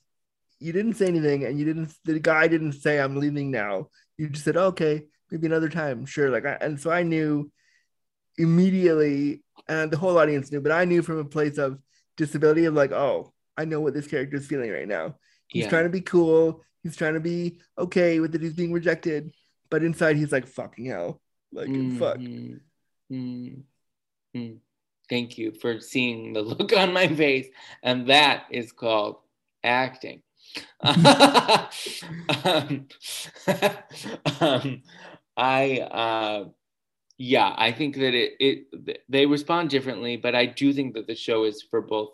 you 0.64 0.72
didn't 0.72 0.94
say 0.96 1.08
anything, 1.08 1.44
and 1.46 1.60
you 1.60 1.66
didn't. 1.66 1.94
The 2.06 2.20
guy 2.20 2.48
didn't 2.48 2.74
say, 2.74 3.00
"I'm 3.00 3.18
leaving 3.18 3.52
now." 3.52 3.90
You 4.18 4.30
just 4.30 4.46
said, 4.46 4.58
"Okay, 4.58 5.06
maybe 5.30 5.48
another 5.48 5.70
time, 5.70 6.06
sure." 6.06 6.30
Like, 6.30 6.46
I, 6.46 6.58
and 6.62 6.80
so 6.80 6.90
I 6.92 7.04
knew 7.04 7.52
immediately, 8.38 9.44
and 9.68 9.92
the 9.92 9.98
whole 9.98 10.18
audience 10.18 10.52
knew, 10.52 10.62
but 10.62 10.72
I 10.72 10.86
knew 10.86 11.02
from 11.02 11.20
a 11.20 11.26
place 11.26 11.58
of 11.58 11.80
disability 12.18 12.66
of 12.66 12.74
like, 12.74 12.92
oh, 12.92 13.34
I 13.58 13.66
know 13.66 13.82
what 13.82 13.94
this 13.94 14.08
character 14.08 14.38
is 14.38 14.48
feeling 14.48 14.72
right 14.72 14.88
now. 14.88 15.18
He's 15.48 15.64
Yeah. 15.66 15.70
trying 15.70 15.84
to 15.84 15.90
be 15.90 16.02
cool. 16.02 16.64
He's 16.82 16.96
trying 16.96 17.14
to 17.14 17.20
be 17.20 17.60
okay 17.78 18.20
with 18.20 18.34
it. 18.36 18.42
He's 18.42 18.54
being 18.54 18.74
rejected, 18.74 19.32
but 19.70 19.84
inside 19.84 20.16
he's 20.18 20.32
like, 20.32 20.48
"Fucking 20.48 20.86
hell!" 20.86 21.22
Like, 21.52 21.68
fuck. 22.00 22.18
Mhm. 22.18 22.60
Mm. 23.12 23.64
Mm. 24.36 24.58
Thank 25.10 25.38
you 25.38 25.52
for 25.52 25.80
seeing 25.80 26.34
the 26.34 26.42
look 26.52 26.74
on 26.76 26.94
my 26.94 27.08
face, 27.08 27.48
and 27.84 28.08
that 28.10 28.46
is 28.50 28.72
called 28.72 29.18
acting. 29.64 30.24
Um, 30.82 32.88
um, 34.42 34.82
I, 35.36 35.80
uh, 35.80 36.46
yeah, 37.18 37.54
I 37.58 37.72
think 37.72 37.96
that 37.96 38.14
it, 38.14 38.34
it 38.40 39.00
they 39.10 39.26
respond 39.26 39.70
differently, 39.70 40.18
but 40.18 40.36
I 40.36 40.46
do 40.46 40.74
think 40.74 40.94
that 40.96 41.08
the 41.08 41.16
show 41.16 41.46
is 41.46 41.62
for 41.62 41.82
both 41.82 42.10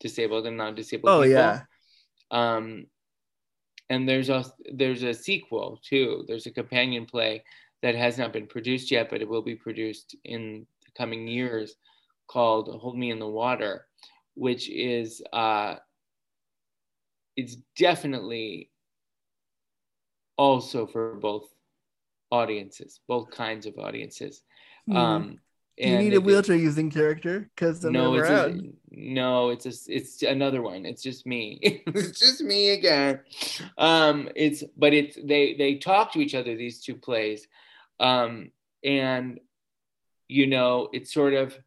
disabled 0.00 0.46
and 0.46 0.56
non-disabled. 0.56 1.12
Oh 1.12 1.22
people. 1.22 1.30
yeah, 1.30 1.60
Um, 2.30 2.86
and 3.90 4.08
there's 4.08 4.30
a 4.30 4.44
there's 4.72 5.02
a 5.02 5.14
sequel 5.14 5.80
too. 5.84 6.24
There's 6.26 6.46
a 6.46 6.50
companion 6.50 7.06
play 7.06 7.44
that 7.82 7.94
has 7.94 8.16
not 8.16 8.32
been 8.32 8.46
produced 8.46 8.90
yet, 8.90 9.10
but 9.10 9.20
it 9.20 9.28
will 9.28 9.42
be 9.42 9.56
produced 9.56 10.16
in 10.24 10.66
the 10.84 10.92
coming 10.96 11.28
years, 11.28 11.74
called 12.26 12.68
"Hold 12.80 12.96
Me 12.96 13.10
in 13.10 13.18
the 13.18 13.28
Water," 13.28 13.86
which 14.34 14.70
is 14.70 15.22
uh, 15.32 15.76
it's 17.36 17.56
definitely 17.76 18.70
also 20.36 20.86
for 20.86 21.14
both 21.14 21.48
audiences, 22.30 23.00
both 23.06 23.30
kinds 23.30 23.66
of 23.66 23.78
audiences. 23.78 24.42
Mhm. 24.88 24.96
Um, 24.96 25.40
you 25.76 25.98
need 25.98 26.14
a 26.14 26.20
wheelchair 26.20 26.56
using 26.56 26.88
character? 26.90 27.50
Because 27.54 27.84
no, 27.84 28.14
it's 28.14 28.28
out. 28.28 28.52
just, 28.52 28.64
no, 28.90 29.50
it's 29.50 29.66
a, 29.66 29.92
it's 29.92 30.22
another 30.22 30.62
one. 30.62 30.86
It's 30.86 31.02
just 31.02 31.26
me. 31.26 31.58
it's 31.86 32.20
just 32.20 32.42
me 32.42 32.70
again. 32.70 33.20
Um, 33.76 34.28
it's 34.36 34.62
but 34.76 34.94
it's 34.94 35.18
they 35.22 35.54
they 35.54 35.76
talk 35.76 36.12
to 36.12 36.20
each 36.20 36.34
other 36.34 36.56
these 36.56 36.80
two 36.80 36.94
plays, 36.94 37.48
um, 37.98 38.52
and 38.84 39.40
you 40.28 40.46
know 40.46 40.90
it's 40.92 41.12
sort 41.12 41.34
of 41.34 41.58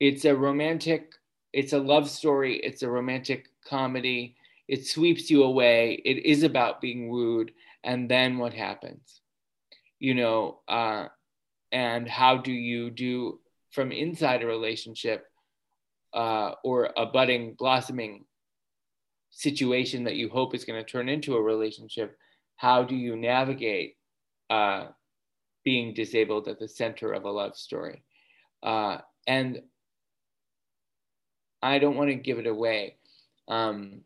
it's 0.00 0.24
a 0.24 0.34
romantic, 0.34 1.14
it's 1.52 1.72
a 1.72 1.78
love 1.78 2.08
story, 2.08 2.56
it's 2.56 2.82
a 2.82 2.90
romantic 2.90 3.48
comedy. 3.66 4.36
It 4.66 4.86
sweeps 4.86 5.30
you 5.30 5.44
away. 5.44 6.02
It 6.04 6.26
is 6.26 6.42
about 6.42 6.80
being 6.80 7.08
wooed, 7.08 7.52
and 7.84 8.08
then 8.08 8.38
what 8.38 8.52
happens? 8.52 9.20
You 9.98 10.14
know, 10.14 10.60
uh, 10.68 11.08
and 11.72 12.08
how 12.08 12.36
do 12.36 12.52
you 12.52 12.90
do 12.90 13.40
from 13.70 13.92
inside 13.92 14.42
a 14.42 14.46
relationship 14.46 15.26
uh, 16.14 16.52
or 16.64 16.90
a 16.96 17.06
budding 17.06 17.54
blossoming 17.58 18.24
situation 19.30 20.04
that 20.04 20.16
you 20.16 20.28
hope 20.28 20.54
is 20.54 20.64
going 20.64 20.82
to 20.82 20.90
turn 20.90 21.08
into 21.08 21.36
a 21.36 21.42
relationship 21.42 22.16
how 22.56 22.82
do 22.82 22.96
you 22.96 23.14
navigate 23.14 23.96
uh, 24.50 24.86
being 25.64 25.94
disabled 25.94 26.48
at 26.48 26.58
the 26.58 26.68
center 26.68 27.12
of 27.12 27.24
a 27.24 27.30
love 27.30 27.56
story 27.56 28.02
uh, 28.62 28.98
and 29.26 29.60
i 31.62 31.78
don't 31.78 31.96
want 31.96 32.10
to 32.10 32.14
give 32.14 32.38
it 32.38 32.46
away 32.46 32.96
um, 33.48 34.02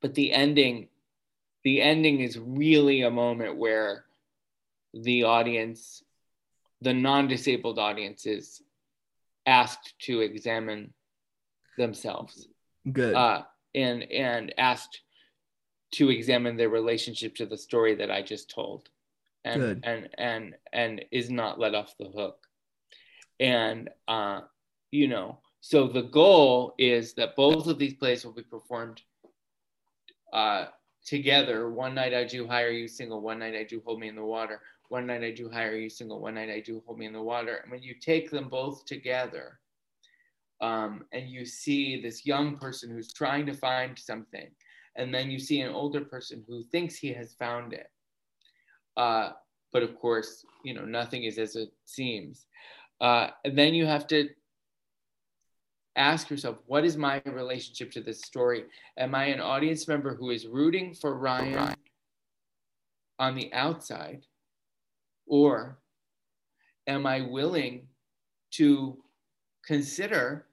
but 0.00 0.14
the 0.14 0.32
ending 0.32 0.88
the 1.62 1.82
ending 1.82 2.20
is 2.20 2.38
really 2.38 3.02
a 3.02 3.10
moment 3.10 3.56
where 3.56 4.04
the 4.94 5.24
audience 5.24 6.02
the 6.80 6.94
non-disabled 6.94 7.78
audience 7.78 8.24
is 8.26 8.62
asked 9.46 9.94
to 10.00 10.20
examine 10.20 10.92
themselves 11.76 12.48
Good. 12.90 13.14
uh, 13.14 13.42
and 13.74 14.02
and 14.10 14.54
asked 14.58 15.00
to 15.92 16.10
examine 16.10 16.56
their 16.56 16.68
relationship 16.68 17.34
to 17.36 17.46
the 17.46 17.58
story 17.58 17.96
that 17.96 18.10
I 18.10 18.22
just 18.22 18.50
told, 18.50 18.88
and 19.44 19.60
Good. 19.60 19.80
and 19.84 20.08
and 20.16 20.54
and 20.72 21.04
is 21.10 21.30
not 21.30 21.58
let 21.58 21.74
off 21.74 21.94
the 21.98 22.08
hook, 22.08 22.46
and 23.38 23.90
uh, 24.06 24.42
you 24.90 25.08
know, 25.08 25.40
so 25.60 25.86
the 25.86 26.02
goal 26.02 26.74
is 26.78 27.14
that 27.14 27.36
both 27.36 27.66
of 27.66 27.78
these 27.78 27.94
plays 27.94 28.24
will 28.24 28.32
be 28.32 28.42
performed 28.42 29.02
uh, 30.32 30.66
together. 31.04 31.70
One 31.70 31.94
night 31.94 32.14
I 32.14 32.24
do 32.24 32.46
Hi 32.46 32.62
Are 32.62 32.70
You 32.70 32.88
Single, 32.88 33.20
one 33.20 33.38
night 33.38 33.54
I 33.54 33.64
do 33.64 33.82
hold 33.84 34.00
me 34.00 34.08
in 34.08 34.16
the 34.16 34.24
water. 34.24 34.60
One 34.88 35.06
night 35.06 35.22
I 35.22 35.30
do 35.30 35.50
Hi 35.50 35.64
Are 35.64 35.76
You 35.76 35.90
Single, 35.90 36.20
one 36.20 36.34
night 36.34 36.50
I 36.50 36.60
do 36.60 36.82
hold 36.86 36.98
me 36.98 37.06
in 37.06 37.12
the 37.12 37.22
water. 37.22 37.56
And 37.62 37.70
when 37.70 37.82
you 37.82 37.94
take 37.94 38.30
them 38.30 38.48
both 38.48 38.84
together, 38.86 39.60
um, 40.60 41.04
and 41.12 41.28
you 41.28 41.46
see 41.46 42.00
this 42.00 42.26
young 42.26 42.58
person 42.58 42.90
who's 42.90 43.12
trying 43.12 43.46
to 43.46 43.54
find 43.54 43.98
something, 43.98 44.48
and 44.96 45.14
then 45.14 45.30
you 45.30 45.38
see 45.38 45.60
an 45.60 45.72
older 45.72 46.00
person 46.00 46.44
who 46.46 46.62
thinks 46.64 46.96
he 46.96 47.12
has 47.12 47.34
found 47.34 47.72
it. 47.72 47.90
Uh, 48.96 49.30
but 49.72 49.82
of 49.82 49.96
course, 49.98 50.44
you 50.64 50.74
know, 50.74 50.84
nothing 50.84 51.24
is 51.24 51.38
as 51.38 51.56
it 51.56 51.70
seems. 51.84 52.46
Uh, 53.00 53.28
and 53.44 53.56
then 53.56 53.72
you 53.72 53.86
have 53.86 54.06
to 54.08 54.28
ask 55.96 56.30
yourself, 56.30 56.58
what 56.66 56.84
is 56.84 56.96
my 56.96 57.20
relationship 57.26 57.90
to 57.92 58.00
this 58.00 58.22
story? 58.22 58.64
Am 58.96 59.14
I 59.14 59.26
an 59.26 59.40
audience 59.40 59.88
member 59.88 60.14
who 60.14 60.30
is 60.30 60.46
rooting 60.46 60.94
for 60.94 61.18
Ryan 61.18 61.74
on 63.18 63.34
the 63.34 63.52
outside? 63.52 64.24
Or 65.26 65.78
am 66.86 67.06
I 67.06 67.22
willing 67.22 67.88
to 68.52 69.02
consider 69.64 70.46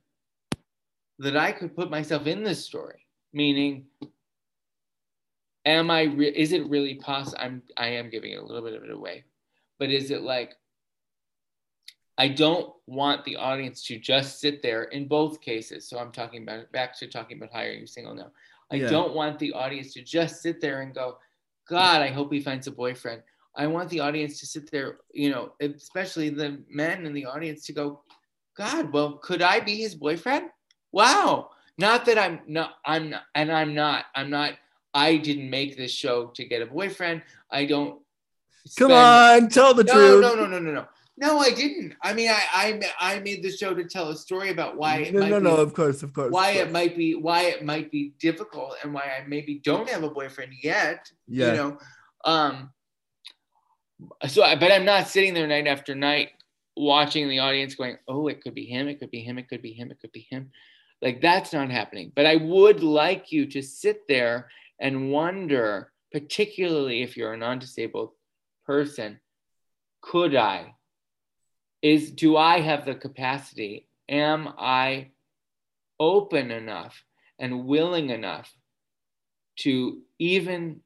that 1.19 1.37
I 1.37 1.51
could 1.51 1.75
put 1.75 1.89
myself 1.89 2.27
in 2.27 2.43
this 2.43 2.63
story? 2.63 3.05
Meaning, 3.33 3.85
am 5.65 5.89
I, 5.91 6.03
re- 6.03 6.29
is 6.29 6.51
it 6.51 6.67
really 6.67 6.95
possible? 6.95 7.37
I'm, 7.39 7.61
I 7.75 7.87
am 7.87 8.09
giving 8.09 8.31
it 8.31 8.39
a 8.39 8.45
little 8.45 8.63
bit 8.63 8.75
of 8.75 8.83
it 8.83 8.91
away, 8.91 9.25
but 9.79 9.91
is 9.91 10.11
it 10.11 10.21
like, 10.21 10.55
I 12.17 12.29
don't 12.29 12.73
want 12.87 13.23
the 13.25 13.35
audience 13.35 13.85
to 13.87 13.99
just 13.99 14.39
sit 14.39 14.61
there 14.63 14.85
in 14.85 15.07
both 15.07 15.39
cases. 15.39 15.87
So 15.87 15.99
I'm 15.99 16.11
talking 16.11 16.43
about 16.43 16.71
back 16.71 16.97
to 16.99 17.07
talking 17.07 17.37
about 17.37 17.53
Hi 17.53 17.65
Are 17.67 17.71
You 17.73 17.85
Single 17.87 18.15
now. 18.15 18.31
I 18.71 18.77
Yeah. 18.77 18.89
don't 18.89 19.13
want 19.13 19.37
the 19.39 19.53
audience 19.53 19.93
to 19.93 20.01
just 20.01 20.41
sit 20.41 20.59
there 20.59 20.81
and 20.81 20.93
go, 20.93 21.19
God, 21.69 22.01
I 22.01 22.07
hope 22.07 22.31
he 22.33 22.39
finds 22.39 22.67
a 22.67 22.71
boyfriend. 22.71 23.21
I 23.55 23.67
want 23.67 23.89
the 23.89 23.99
audience 23.99 24.39
to 24.39 24.45
sit 24.45 24.69
there, 24.71 24.99
you 25.13 25.29
know, 25.29 25.53
especially 25.59 26.29
the 26.29 26.63
men 26.69 27.05
in 27.05 27.13
the 27.13 27.25
audience 27.25 27.65
to 27.67 27.73
go, 27.73 28.01
God, 28.55 28.91
well, 28.91 29.13
could 29.17 29.41
I 29.41 29.59
be 29.59 29.75
his 29.75 29.95
boyfriend? 29.95 30.49
Wow. 30.91 31.51
Not 31.77 32.05
that 32.05 32.17
I'm 32.17 32.41
not, 32.47 32.77
I'm 32.85 33.11
not, 33.11 33.23
and 33.35 33.51
I'm 33.51 33.75
not, 33.75 34.05
I'm 34.15 34.29
not, 34.31 34.53
I 34.93 35.17
didn't 35.17 35.49
make 35.49 35.77
this 35.77 35.91
show 35.91 36.27
to 36.35 36.43
get 36.43 36.61
a 36.63 36.65
boyfriend. 36.65 37.21
I 37.51 37.65
don't. 37.65 38.01
Come 38.77 38.91
on, 38.91 39.49
tell 39.49 39.73
the 39.75 39.83
no, 39.83 39.93
truth. 39.93 40.21
no, 40.21 40.35
no, 40.35 40.47
no, 40.47 40.59
no, 40.59 40.71
no. 40.71 40.87
No, 41.19 41.39
I 41.39 41.49
didn't. 41.49 41.95
I 42.03 42.13
mean, 42.13 42.29
I, 42.29 42.43
I, 42.53 43.15
I 43.15 43.19
made 43.19 43.41
the 43.41 43.51
show 43.51 43.73
to 43.73 43.83
tell 43.85 44.09
a 44.09 44.15
story 44.15 44.51
about 44.51 44.77
why 44.77 44.97
it 44.97 45.13
no, 45.13 45.21
might 45.21 45.29
no, 45.29 45.39
be, 45.39 45.43
no, 45.45 45.55
of 45.55 45.73
course, 45.73 46.03
of 46.03 46.13
course. 46.13 46.31
why 46.31 46.51
of 46.51 46.67
it 46.67 46.71
might 46.71 46.95
be, 46.95 47.15
why 47.15 47.43
it 47.43 47.65
might 47.65 47.91
be 47.91 48.13
difficult, 48.19 48.75
and 48.83 48.93
why 48.93 49.01
I 49.01 49.27
maybe 49.27 49.55
don't 49.63 49.89
have 49.89 50.03
a 50.03 50.11
boyfriend 50.11 50.53
yet. 50.61 51.11
Yeah. 51.27 51.47
You 51.47 51.53
know, 51.57 51.77
um. 52.23 52.69
So, 54.27 54.43
I, 54.43 54.55
but 54.55 54.71
I'm 54.71 54.85
not 54.85 55.07
sitting 55.07 55.33
there 55.33 55.47
night 55.47 55.65
after 55.65 55.95
night 55.95 56.29
watching 56.75 57.27
the 57.27 57.39
audience 57.39 57.73
going, 57.73 57.97
"Oh, 58.07 58.27
it 58.27 58.41
could 58.43 58.53
be 58.53 58.65
him. 58.65 58.87
It 58.87 58.99
could 58.99 59.09
be 59.09 59.21
him. 59.21 59.39
It 59.39 59.49
could 59.49 59.63
be 59.63 59.73
him. 59.73 59.89
It 59.89 59.99
could 59.99 60.11
be 60.11 60.27
him." 60.29 60.51
Like 61.01 61.19
that's 61.19 61.51
not 61.51 61.71
happening. 61.71 62.11
But 62.15 62.27
I 62.27 62.35
would 62.35 62.83
like 62.83 63.31
you 63.31 63.47
to 63.47 63.63
sit 63.63 64.07
there 64.07 64.49
and 64.79 65.11
wonder, 65.11 65.91
particularly 66.11 67.01
if 67.01 67.17
you're 67.17 67.33
a 67.33 67.37
non-disabled 67.37 68.11
person, 68.67 69.19
could 70.01 70.35
I? 70.35 70.75
Is 71.81 72.11
do 72.11 72.37
I 72.37 72.59
have 72.59 72.85
the 72.85 72.95
capacity? 72.95 73.87
Am 74.09 74.47
I 74.57 75.09
open 75.99 76.51
enough 76.51 77.03
and 77.39 77.65
willing 77.65 78.09
enough 78.09 78.51
to 79.59 80.01
even 80.19 80.81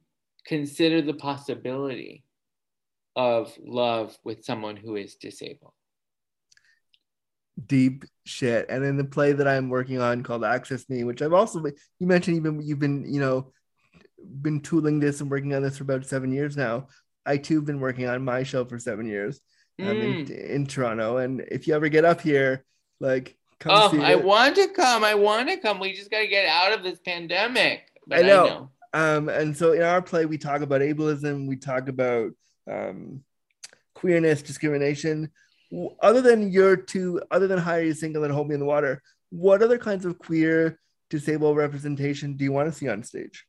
consider 0.46 1.02
the 1.02 1.14
possibility 1.14 2.24
of 3.14 3.56
love 3.62 4.16
with 4.24 4.44
someone 4.44 4.76
who 4.76 4.96
is 4.96 5.16
disabled? 5.16 5.72
deep 7.66 8.04
shit. 8.24 8.66
And 8.68 8.84
in 8.84 8.96
the 8.96 9.04
play 9.04 9.32
that 9.32 9.48
I'm 9.48 9.68
working 9.68 10.00
on 10.00 10.22
called 10.22 10.44
Access 10.44 10.88
Me, 10.88 11.04
which 11.04 11.22
I've 11.22 11.32
also 11.32 11.62
you 11.98 12.06
mentioned 12.06 12.36
you've 12.36 12.64
you've 12.64 12.78
been 12.78 13.04
you 13.12 13.20
know 13.20 13.52
been 14.40 14.60
tooling 14.60 15.00
this 15.00 15.20
and 15.20 15.30
working 15.30 15.54
on 15.54 15.62
this 15.62 15.78
for 15.78 15.84
about 15.84 16.06
seven 16.06 16.32
years 16.32 16.56
now. 16.56 16.88
I 17.24 17.36
too 17.36 17.56
have 17.56 17.66
been 17.66 17.80
working 17.80 18.08
on 18.08 18.24
my 18.24 18.42
show 18.42 18.64
for 18.64 18.78
seven 18.78 19.06
years 19.06 19.40
um, 19.80 19.88
in, 19.88 20.26
Mm. 20.26 20.48
in 20.50 20.66
Toronto. 20.66 21.18
And 21.18 21.40
if 21.50 21.66
you 21.66 21.74
ever 21.74 21.88
get 21.88 22.04
up 22.04 22.20
here, 22.20 22.64
like 23.00 23.36
come 23.58 23.72
Oh, 23.74 24.02
I 24.02 24.12
it. 24.12 24.24
want 24.24 24.56
to 24.56 24.68
come. 24.68 25.04
I 25.04 25.14
want 25.14 25.48
to 25.48 25.56
come. 25.56 25.78
We 25.80 25.92
just 25.92 26.10
got 26.10 26.20
to 26.20 26.26
get 26.26 26.46
out 26.46 26.72
of 26.72 26.82
this 26.82 26.98
pandemic. 27.04 27.82
But 28.06 28.20
I 28.20 28.22
know. 28.22 28.70
Um, 28.94 29.28
and 29.28 29.56
so 29.56 29.72
in 29.72 29.82
our 29.82 30.02
play, 30.02 30.26
we 30.26 30.36
talk 30.36 30.60
about 30.60 30.80
ableism, 30.82 31.46
we 31.48 31.56
talk 31.56 31.88
about 31.88 32.32
um, 32.70 33.22
queerness, 33.94 34.42
discrimination. 34.42 35.30
Other 36.02 36.20
than 36.20 36.50
your 36.52 36.76
two, 36.76 37.22
other 37.30 37.46
than 37.46 37.58
Hi 37.58 37.78
Are 37.78 37.82
You 37.82 37.94
Single 37.94 38.24
and 38.24 38.32
Hold 38.32 38.48
Me 38.48 38.54
in 38.54 38.60
the 38.60 38.66
Water, 38.66 39.00
what 39.30 39.62
other 39.62 39.78
kinds 39.78 40.04
of 40.04 40.18
queer 40.18 40.78
disabled 41.08 41.56
representation 41.56 42.36
do 42.36 42.44
you 42.44 42.52
want 42.52 42.70
to 42.70 42.78
see 42.78 42.88
on 42.88 43.02
stage? 43.02 43.46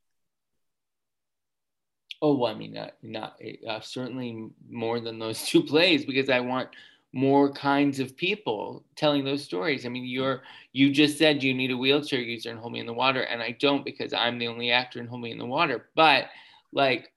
Oh, 2.23 2.35
well, 2.35 2.55
I 2.55 2.57
mean, 2.57 2.71
not, 2.71 2.93
not 3.03 3.37
uh, 3.67 3.81
certainly 3.81 4.49
more 4.69 5.01
than 5.01 5.19
those 5.19 5.43
two 5.45 5.61
plays 5.61 6.05
because 6.05 6.29
I 6.29 6.39
want 6.39 6.69
more 7.11 7.51
kinds 7.51 7.99
of 7.99 8.15
people 8.15 8.85
telling 8.95 9.25
those 9.25 9.43
stories. 9.43 9.85
I 9.85 9.89
mean, 9.89 10.05
you're 10.05 10.41
you 10.71 10.91
just 10.91 11.17
said 11.17 11.43
you 11.43 11.53
need 11.53 11.69
a 11.69 11.77
wheelchair 11.77 12.21
user 12.21 12.49
in 12.49 12.57
Hold 12.57 12.71
Me 12.71 12.79
in 12.79 12.85
the 12.85 12.93
Water, 12.93 13.21
and 13.21 13.41
I 13.43 13.51
don't 13.59 13.83
because 13.83 14.13
I'm 14.13 14.39
the 14.39 14.47
only 14.47 14.71
actor 14.71 14.99
in 14.99 15.07
Hold 15.07 15.21
Me 15.21 15.31
in 15.31 15.37
the 15.37 15.45
Water. 15.45 15.89
But 15.95 16.27
like, 16.71 17.11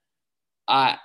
I, 0.66 0.98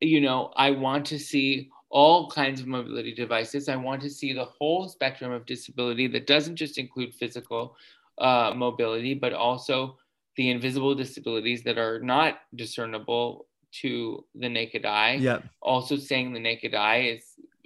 you 0.00 0.20
know, 0.20 0.52
I 0.56 0.70
want 0.70 1.04
to 1.06 1.18
see 1.18 1.70
all 1.90 2.30
kinds 2.30 2.60
of 2.60 2.68
mobility 2.68 3.12
devices. 3.12 3.68
I 3.68 3.76
want 3.76 4.02
to 4.02 4.10
see 4.10 4.32
the 4.32 4.44
whole 4.44 4.88
spectrum 4.88 5.32
of 5.32 5.46
disability 5.46 6.06
that 6.08 6.28
doesn't 6.28 6.56
just 6.56 6.78
include 6.78 7.12
physical 7.12 7.76
uh, 8.18 8.52
mobility, 8.54 9.14
but 9.14 9.32
also 9.32 9.98
the 10.36 10.50
invisible 10.50 10.94
disabilities 10.94 11.62
that 11.64 11.78
are 11.78 12.00
not 12.00 12.38
discernible 12.54 13.46
to 13.82 14.24
the 14.34 14.48
naked 14.48 14.84
eye. 14.84 15.14
Yeah, 15.20 15.40
Also, 15.62 15.96
saying 15.96 16.32
the 16.32 16.40
naked 16.40 16.74
eye 16.74 17.16
is 17.16 17.24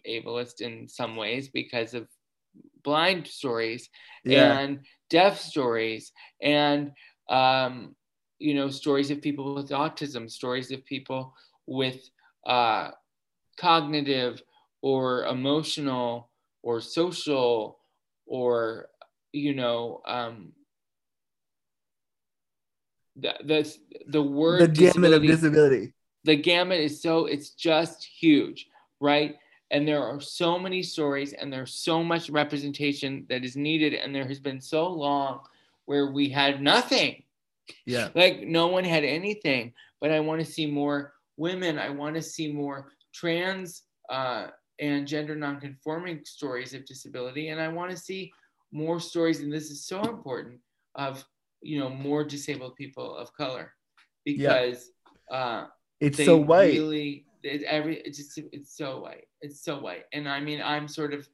ableist 0.09 0.61
in 0.61 0.89
some 0.89 1.17
ways 1.17 1.49
because 1.49 1.95
of 1.95 2.09
blind 2.83 3.27
stories 3.27 3.89
yeah, 4.25 4.59
and 4.59 4.81
deaf 5.11 5.39
stories 5.39 6.13
and 6.43 6.93
um, 7.29 7.95
you 8.39 8.55
know 8.55 8.69
stories 8.69 9.11
of 9.11 9.21
people 9.21 9.55
with 9.55 9.71
autism 9.71 10.31
stories 10.31 10.71
of 10.71 10.85
people 10.85 11.35
with 11.67 12.09
uh, 12.47 12.91
cognitive 13.59 14.43
or 14.83 15.25
emotional 15.27 16.31
or 16.63 16.81
social 16.81 17.79
or 18.27 18.89
you 19.33 19.55
know 19.55 20.01
um, 20.07 20.53
the, 23.21 23.35
the, 23.45 23.77
the 24.09 24.23
word 24.23 24.61
the 24.63 24.69
gamut 24.69 25.13
of 25.13 25.23
disability- 25.23 25.27
disability. 25.27 25.93
the 26.25 26.37
gamut 26.37 26.81
is 26.81 27.03
so 27.03 27.27
it's 27.27 27.51
just 27.51 28.05
huge 28.05 28.69
right? 29.01 29.37
And 29.71 29.87
there 29.87 30.03
are 30.03 30.21
so 30.21 30.59
many 30.59 30.83
stories 30.83 31.33
and 31.33 31.53
there's 31.53 31.75
so 31.75 32.03
much 32.03 32.31
representation 32.31 33.27
that 33.29 33.45
is 33.45 33.57
needed 33.57 33.95
and 33.95 34.15
there 34.15 34.27
has 34.27 34.41
been 34.41 34.61
so 34.61 34.89
long 34.89 35.41
where 35.85 36.11
we 36.11 36.29
had 36.29 36.63
nothing. 36.63 37.23
Yeah, 37.85 38.09
like 38.15 38.43
no 38.47 38.69
one 38.69 38.85
had 38.85 39.05
anything. 39.05 39.75
But 40.01 40.11
i 40.11 40.21
want 40.21 40.41
to 40.41 40.51
see 40.51 40.67
more 40.67 41.13
women. 41.37 41.79
I 41.79 41.91
want 41.91 42.15
to 42.17 42.23
see 42.23 42.51
more 42.51 42.93
trans 43.13 43.83
uh, 44.09 44.49
and 44.81 45.07
gender 45.07 45.37
nonconforming 45.37 46.25
stories 46.25 46.73
of 46.73 46.87
disability. 46.87 47.49
And 47.49 47.61
i 47.61 47.69
want 47.69 47.91
to 47.91 47.97
see 47.97 48.33
more 48.73 49.01
stories 49.01 49.41
and 49.41 49.53
this 49.53 49.71
is 49.71 49.85
so 49.85 50.01
important 50.03 50.61
of 50.95 51.25
you 51.63 51.79
know 51.79 51.89
more 51.89 52.25
disabled 52.25 52.77
people 52.77 53.17
of 53.17 53.33
color 53.35 53.73
because 54.25 54.91
uh, 55.31 55.67
it's 56.01 56.23
so 56.25 56.37
white. 56.37 56.75
Really, 56.75 57.27
it, 57.43 57.63
every 57.63 57.97
it's 58.01 58.19
just 58.19 58.39
it's 58.53 58.77
so 58.77 59.01
white. 59.01 59.27
It's 59.41 59.63
so 59.63 59.79
white, 59.81 60.05
and 60.13 60.29
I 60.29 60.41
mean, 60.41 60.61
I'm 60.63 60.89
sort 60.89 61.15
of 61.15 61.29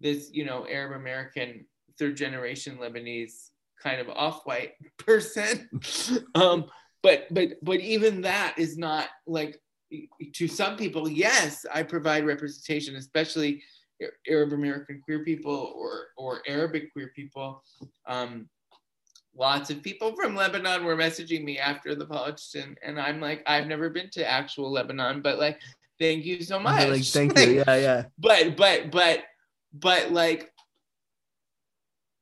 this, 0.00 0.30
you 0.32 0.44
know, 0.44 0.66
Arab 0.68 1.00
American 1.00 1.66
third 1.98 2.16
generation 2.16 2.78
Lebanese 2.78 3.50
kind 3.82 4.00
of 4.00 4.08
off-white 4.08 4.72
person. 4.98 5.68
um, 6.34 6.66
but 7.02 7.26
but 7.30 7.50
but 7.62 7.80
even 7.80 8.22
that 8.22 8.54
is 8.58 8.76
not 8.76 9.08
like 9.26 9.60
to 10.34 10.48
some 10.48 10.76
people. 10.76 11.08
Yes, 11.08 11.64
I 11.72 11.82
provide 11.82 12.26
representation, 12.26 12.96
especially 12.96 13.62
Arab 14.28 14.52
American 14.52 15.00
queer 15.04 15.24
people 15.24 15.72
or 15.76 16.08
or 16.16 16.42
Arabic 16.46 16.92
queer 16.92 17.12
people. 17.14 17.62
Um, 18.06 18.48
lots 19.38 19.70
of 19.70 19.82
people 19.82 20.14
from 20.16 20.34
Lebanon 20.34 20.84
were 20.84 20.96
messaging 20.96 21.44
me 21.44 21.58
after 21.58 21.94
the 21.94 22.06
podcast, 22.06 22.54
and, 22.54 22.78
and 22.82 22.98
I'm 23.00 23.20
like, 23.20 23.42
I've 23.46 23.66
never 23.66 23.90
been 23.90 24.10
to 24.10 24.28
actual 24.28 24.70
Lebanon, 24.72 25.22
but 25.22 25.38
like, 25.38 25.60
thank 26.00 26.24
you 26.24 26.42
so 26.42 26.58
much. 26.58 26.88
Like, 26.88 27.04
thank 27.04 27.36
Like, 27.36 27.48
you. 27.48 27.64
Yeah, 27.66 27.76
yeah, 27.76 28.04
But 28.18 28.56
but 28.56 28.90
but 28.90 29.24
but 29.72 30.10
like, 30.12 30.52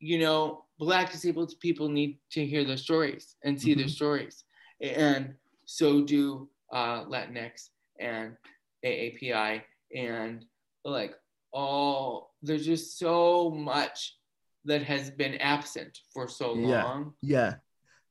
you 0.01 0.19
know, 0.19 0.65
black 0.79 1.13
disabled 1.13 1.53
people 1.61 1.89
need 1.89 2.19
to 2.33 2.45
hear 2.45 2.65
their 2.65 2.77
stories 2.77 3.37
and 3.45 3.61
see 3.61 3.75
their 3.75 3.87
Mhm. 3.87 3.91
stories, 3.91 4.45
and 4.81 5.35
so 5.67 6.03
do 6.03 6.49
uh, 6.73 7.05
Latinx 7.05 7.71
and 8.01 8.37
AAPI 8.85 9.63
and 9.95 10.45
like 10.85 11.15
all. 11.53 12.35
There's 12.43 12.67
just 12.67 12.99
so 12.99 13.51
much 13.51 14.19
that 14.67 14.83
has 14.83 15.11
been 15.11 15.35
absent 15.37 15.99
for 16.13 16.29
so 16.29 16.53
long. 16.53 17.15
yeah, 17.21 17.37
yeah. 17.37 17.55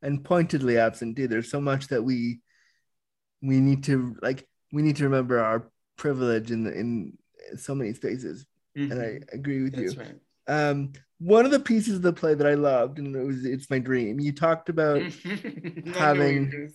and 0.07 0.23
pointedly 0.23 0.77
absent 0.77 1.15
too. 1.17 1.27
There's 1.27 1.49
so 1.49 1.61
much 1.61 1.87
that 1.87 2.03
we 2.03 2.41
we 3.41 3.59
need 3.59 3.83
to 3.85 4.15
like. 4.21 4.47
We 4.71 4.81
need 4.81 4.95
to 4.97 5.03
remember 5.05 5.39
our 5.39 5.69
privilege 5.97 6.51
in 6.51 6.65
in 6.67 7.17
so 7.57 7.75
many 7.75 7.93
spaces, 7.93 8.45
and 8.75 8.93
I 8.93 9.05
Mhm. 9.19 9.33
agree 9.33 9.63
with 9.63 9.77
you. 9.77 9.89
That's 9.91 9.97
right. 9.97 10.19
Um, 10.47 10.91
one 11.19 11.45
of 11.45 11.51
the 11.51 11.59
pieces 11.59 11.95
of 11.95 12.01
the 12.01 12.11
play 12.13 12.33
that 12.35 12.47
I 12.47 12.55
loved, 12.55 12.99
and 12.99 13.15
it 13.15 13.23
was 13.25 13.45
"It's 13.45 13.69
My 13.69 13.79
Dream." 13.79 14.19
You 14.19 14.31
talked 14.33 14.69
about 14.69 14.97
I 14.97 14.99
knew 14.99 15.09
what 15.11 15.45
you 15.45 15.83
were 15.85 15.97
having- 15.97 16.67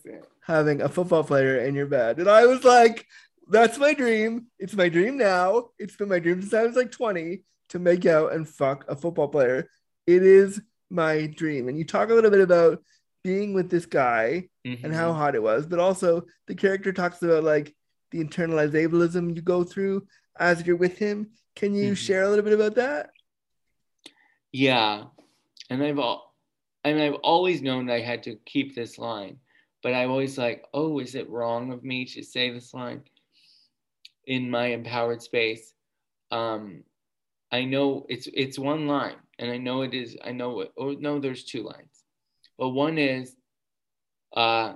having 0.42 0.82
a 0.82 0.88
football 0.88 1.24
player 1.24 1.58
in 1.60 1.74
your 1.74 1.86
bed, 1.86 2.18
and 2.18 2.28
I 2.28 2.46
was 2.46 2.64
like, 2.64 3.06
"That's 3.50 3.78
my 3.78 3.94
dream. 3.94 4.46
It's 4.58 4.74
my 4.74 4.88
dream 4.88 5.16
now. 5.18 5.70
It's 5.78 5.96
been 5.96 6.08
my 6.08 6.18
dream 6.18 6.40
since 6.40 6.54
I 6.54 6.64
was 6.64 6.76
like 6.76 6.90
20 6.92 7.42
to 7.68 7.78
make 7.78 8.06
out 8.06 8.32
and 8.32 8.48
fuck 8.48 8.84
a 8.88 8.96
football 8.96 9.28
player. 9.28 9.68
It 10.06 10.22
is 10.22 10.60
my 10.90 11.26
dream." 11.26 11.68
And 11.68 11.78
you 11.78 11.84
talk 11.84 12.10
a 12.10 12.14
little 12.14 12.30
bit 12.30 12.40
about 12.40 12.82
being 13.22 13.52
with 13.52 13.68
this 13.70 13.86
guy 13.86 14.48
and 14.84 14.94
how 14.94 15.12
Mhm. 15.12 15.16
hot 15.16 15.34
it 15.34 15.42
was, 15.42 15.66
but 15.66 15.78
also 15.78 16.24
the 16.46 16.54
character 16.54 16.92
talks 16.92 17.22
about 17.22 17.44
like 17.44 17.74
the 18.10 18.24
internalized 18.24 18.72
ableism 18.72 19.34
you 19.36 19.42
go 19.42 19.64
through 19.64 20.06
as 20.38 20.66
you're 20.66 20.76
with 20.76 20.98
him. 20.98 21.32
Can 21.54 21.74
you 21.74 21.92
Mhm. 21.92 21.96
share 21.96 22.22
a 22.22 22.28
little 22.28 22.44
bit 22.44 22.54
about 22.54 22.76
that? 22.76 23.10
Yeah, 24.52 25.08
and 25.68 25.82
I've 25.82 25.98
all, 25.98 26.34
I 26.84 26.92
mean, 26.92 27.02
I've 27.02 27.20
always 27.22 27.60
known 27.60 27.86
that 27.86 27.94
I 27.94 28.00
had 28.00 28.22
to 28.22 28.36
keep 28.46 28.74
this 28.74 28.96
line, 28.98 29.40
but 29.82 29.92
I'm 29.92 30.10
always 30.10 30.38
like, 30.38 30.64
oh, 30.72 31.00
is 31.00 31.14
it 31.14 31.28
wrong 31.28 31.72
of 31.72 31.84
me 31.84 32.06
to 32.06 32.22
say 32.22 32.50
this 32.50 32.72
line 32.72 33.02
in 34.26 34.50
my 34.50 34.66
empowered 34.68 35.20
space? 35.22 35.74
Um, 36.30 36.84
I 37.50 37.64
know 37.64 38.04
it's 38.08 38.28
it's 38.34 38.58
one 38.58 38.86
line, 38.86 39.16
and 39.38 39.50
I 39.50 39.56
know 39.58 39.82
it 39.82 39.94
is. 39.94 40.16
I 40.24 40.32
know 40.32 40.60
it. 40.60 40.72
Oh 40.76 40.92
no, 40.92 41.18
there's 41.18 41.44
two 41.44 41.62
lines, 41.62 42.04
but 42.58 42.70
one 42.70 42.98
is, 42.98 43.34
uh, 44.36 44.74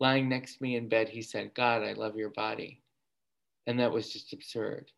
lying 0.00 0.28
next 0.28 0.56
to 0.56 0.62
me 0.62 0.76
in 0.76 0.88
bed, 0.88 1.08
he 1.08 1.22
said, 1.22 1.54
"God, 1.54 1.82
I 1.82 1.92
love 1.92 2.16
your 2.16 2.30
body," 2.30 2.82
and 3.66 3.78
that 3.78 3.92
was 3.92 4.12
just 4.12 4.32
absurd. 4.32 4.90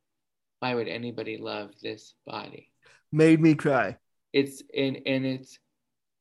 Why 0.61 0.75
would 0.75 0.89
anybody 0.89 1.37
love 1.37 1.73
this 1.83 2.15
body? 2.27 2.71
Made 3.13 3.41
me 3.41 3.55
cry. 3.55 3.99
it's 4.33 4.63
and 4.77 5.01
and 5.07 5.25
it's 5.27 5.59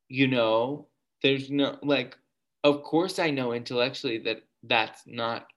you 0.09 0.27
know 0.27 0.87
there's 1.23 1.49
no 1.49 1.77
like 1.81 2.15
of 2.63 2.83
course 2.83 3.17
i 3.17 3.31
know 3.31 3.53
intellectually 3.53 4.19
that 4.19 4.43
that's 4.63 5.01
not 5.07 5.47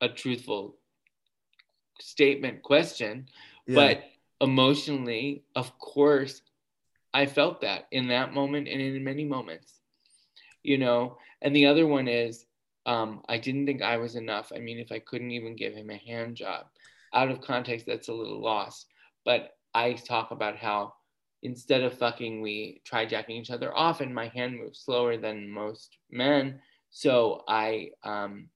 a 0.00 0.08
truthful 0.08 0.76
statement 2.00 2.62
question 2.62 3.28
Yeah. 3.68 3.74
but 3.74 4.04
emotionally 4.40 5.44
of 5.54 5.78
course 5.78 6.42
i 7.14 7.26
felt 7.26 7.60
that 7.60 7.86
in 7.92 8.08
that 8.08 8.32
moment 8.34 8.66
and 8.68 8.80
in 8.80 9.04
many 9.04 9.24
moments 9.24 9.78
you 10.62 10.78
know? 10.78 11.16
And 11.40 11.54
the 11.54 11.66
other 11.66 11.86
one 11.86 12.08
is 12.08 12.46
um, 12.86 13.22
i 13.28 13.38
didn't 13.38 13.66
think 13.66 13.82
i 13.82 13.96
was 13.96 14.16
enough. 14.16 14.50
I 14.54 14.58
mean 14.58 14.78
if 14.78 14.90
i 14.92 14.98
couldn't 14.98 15.30
even 15.30 15.56
give 15.56 15.74
him 15.74 15.90
a 15.90 15.96
hand 15.96 16.36
job 16.36 16.66
out 17.14 17.30
of 17.30 17.40
context 17.40 17.86
that's 17.86 18.08
a 18.08 18.12
little 18.12 18.40
lost. 18.42 18.86
But 19.24 19.50
i 19.74 19.92
talk 19.92 20.30
about 20.30 20.56
how 20.56 20.94
instead 21.42 21.82
of 21.82 21.96
fucking 21.96 22.40
we 22.42 22.80
try 22.84 23.06
jacking 23.06 23.36
each 23.36 23.50
other 23.50 23.76
off 23.76 24.00
and 24.00 24.14
my 24.14 24.28
hand 24.28 24.58
moves 24.58 24.80
slower 24.80 25.16
than 25.16 25.48
most 25.48 25.96
men. 26.10 26.60
So 26.90 27.44
i 27.48 27.90
um 28.02 28.48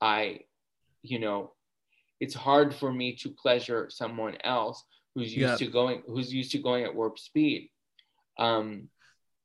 i 0.00 0.40
you 1.02 1.18
know 1.18 1.52
it's 2.20 2.34
hard 2.34 2.74
for 2.74 2.92
me 2.92 3.14
to 3.16 3.30
pleasure 3.30 3.88
someone 3.90 4.36
else 4.44 4.84
who's 5.14 5.34
used 5.34 5.60
Yeah. 5.60 5.66
to 5.66 5.72
going 5.72 6.02
who's 6.06 6.32
used 6.32 6.52
to 6.52 6.58
going 6.58 6.84
at 6.84 6.94
warp 6.94 7.18
speed 7.18 7.70
um 8.38 8.88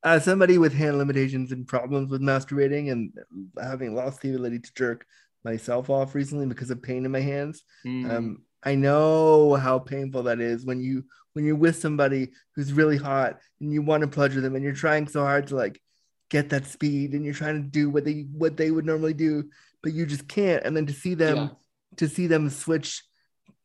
as 0.03 0.25
somebody 0.25 0.57
with 0.57 0.73
hand 0.73 0.97
limitations 0.97 1.51
and 1.53 1.65
problems 1.65 2.09
with 2.11 2.21
masturbating 2.21 2.91
and 2.91 3.13
having 3.61 3.95
lost 3.95 4.21
the 4.21 4.29
ability 4.29 4.59
to 4.59 4.71
jerk 4.75 5.05
myself 5.45 5.89
off 5.89 6.13
recently 6.13 6.45
because 6.45 6.69
of 6.69 6.81
pain 6.83 7.05
in 7.05 7.11
my 7.11 7.21
hands. 7.21 7.63
Mm. 7.85 8.11
Um, 8.11 8.41
I 8.63 8.75
know 8.75 9.55
how 9.55 9.79
painful 9.79 10.23
that 10.23 10.41
is 10.41 10.65
when 10.65 10.81
you 10.81 11.05
when 11.33 11.45
you're 11.45 11.55
with 11.55 11.77
somebody 11.77 12.31
who's 12.55 12.73
really 12.73 12.97
hot 12.97 13.39
and 13.61 13.71
you 13.73 13.81
want 13.81 14.01
to 14.01 14.07
pleasure 14.07 14.41
them 14.41 14.55
and 14.55 14.63
you're 14.63 14.73
trying 14.73 15.07
so 15.07 15.21
hard 15.21 15.47
to 15.47 15.55
like 15.55 15.81
get 16.29 16.49
that 16.49 16.65
speed 16.65 17.13
and 17.13 17.23
you're 17.23 17.33
trying 17.33 17.63
to 17.63 17.69
do 17.69 17.89
what 17.89 18.03
they 18.03 18.25
what 18.33 18.57
they 18.57 18.71
would 18.71 18.85
normally 18.85 19.13
do, 19.13 19.49
but 19.81 19.93
you 19.93 20.05
just 20.05 20.27
can't. 20.27 20.63
And 20.65 20.75
then 20.75 20.85
to 20.87 20.93
see 20.93 21.13
them 21.13 21.37
Yeah. 21.37 21.49
To 21.97 22.07
see 22.07 22.27
them 22.27 22.49
switch 22.49 23.03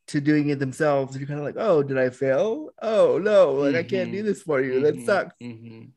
to 0.08 0.20
doing 0.20 0.48
it 0.48 0.58
themselves, 0.58 1.16
you're 1.16 1.26
kind 1.26 1.38
of 1.40 1.44
like, 1.44 1.56
oh, 1.58 1.82
did 1.82 1.98
I 1.98 2.10
fail? 2.10 2.70
Oh 2.80 3.18
no, 3.18 3.52
like 3.52 3.74
I 3.74 3.82
can't 3.82 4.10
do 4.10 4.22
Mhm. 4.22 4.24
this 4.24 4.42
for 4.42 4.62
you. 4.62 4.80
That 4.80 4.96
Mhm, 4.96 5.04
sucks. 5.04 5.34
mhm. 5.42 5.92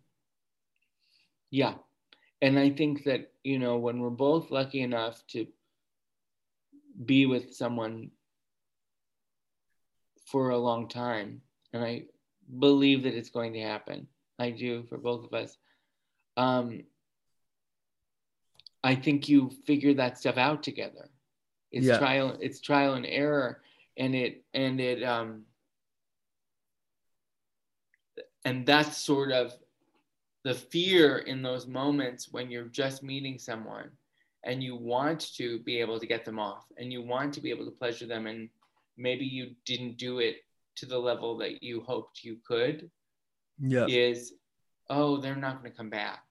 Yeah. 1.49 1.75
And 2.41 2.57
I 2.57 2.71
think 2.71 3.03
that, 3.05 3.31
you 3.43 3.59
know, 3.59 3.77
when 3.77 3.99
we're 3.99 4.09
both 4.09 4.51
lucky 4.51 4.81
enough 4.81 5.25
to 5.27 5.47
be 7.05 7.25
with 7.25 7.53
someone 7.53 8.11
for 10.25 10.49
a 10.49 10.57
long 10.57 10.87
time, 10.87 11.41
and 11.73 11.83
I 11.83 12.07
believe 12.59 13.03
that 13.03 13.13
it's 13.13 13.29
going 13.29 13.53
to 13.53 13.61
happen, 13.61 14.07
I 14.39 14.51
do 14.51 14.83
for 14.83 14.97
both 14.97 15.25
of 15.25 15.33
us. 15.33 15.57
Um, 16.35 16.83
I 18.83 18.95
think 18.95 19.29
you 19.29 19.51
figure 19.65 19.93
that 19.95 20.17
stuff 20.17 20.37
out 20.37 20.63
together. 20.63 21.09
It's 21.72 21.88
Yeah. 21.88 21.98
trial, 21.98 22.38
it's 22.41 22.60
trial 22.60 22.93
and 22.95 23.06
error, 23.06 23.61
and 23.98 24.14
it 24.15 24.43
and 24.53 24.80
it 24.80 25.03
um 25.03 25.45
and 28.45 28.65
that's 28.65 28.98
sort 28.98 29.31
of 29.31 29.53
the 30.43 30.53
fear 30.53 31.19
in 31.19 31.41
those 31.41 31.68
moments 31.68 32.31
when 32.31 32.49
you're 32.49 32.65
just 32.65 33.03
meeting 33.03 33.38
someone 33.38 33.89
and 34.43 34.64
you 34.64 34.76
want 34.76 35.19
to 35.35 35.60
be 35.60 35.80
able 35.80 35.99
to 35.99 36.07
get 36.07 36.26
them 36.26 36.39
off 36.39 36.65
and 36.77 36.91
you 36.91 37.02
want 37.03 37.31
to 37.34 37.41
be 37.41 37.52
able 37.52 37.65
to 37.65 37.72
pleasure 37.72 38.07
them 38.07 38.26
and 38.26 38.49
maybe 38.98 39.23
you 39.23 39.52
didn't 39.65 39.98
do 39.98 40.18
it 40.19 40.38
to 40.76 40.85
the 40.88 40.98
level 40.98 41.38
that 41.38 41.61
you 41.61 41.81
hoped 41.81 42.23
you 42.23 42.38
could 42.43 42.89
Yeah. 43.60 43.85
is 43.88 44.34
oh 44.89 45.18
they're 45.18 45.35
not 45.35 45.60
going 45.61 45.72
to 45.72 45.77
come 45.77 45.89
back 45.91 46.23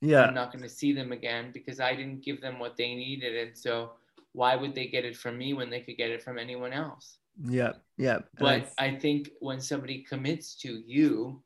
Yeah. 0.00 0.22
i'm 0.24 0.34
not 0.34 0.50
going 0.50 0.62
to 0.62 0.68
see 0.68 0.92
them 0.94 1.12
again 1.12 1.50
because 1.52 1.78
i 1.78 1.94
didn't 1.94 2.24
give 2.24 2.40
them 2.40 2.58
what 2.58 2.76
they 2.76 2.94
needed 2.94 3.36
and 3.36 3.56
so 3.56 3.92
why 4.32 4.54
would 4.56 4.74
they 4.74 4.86
get 4.86 5.04
it 5.04 5.16
from 5.16 5.36
me 5.38 5.54
when 5.54 5.70
they 5.70 5.80
could 5.80 5.96
get 5.96 6.10
it 6.10 6.22
from 6.22 6.38
anyone 6.38 6.72
else 6.72 7.18
Yeah. 7.44 7.74
Yeah. 7.96 8.18
But 8.38 8.68
I- 8.78 8.86
I 8.88 8.98
think 8.98 9.30
when 9.40 9.60
somebody 9.60 10.02
commits 10.02 10.56
to 10.62 10.82
you 10.86 11.42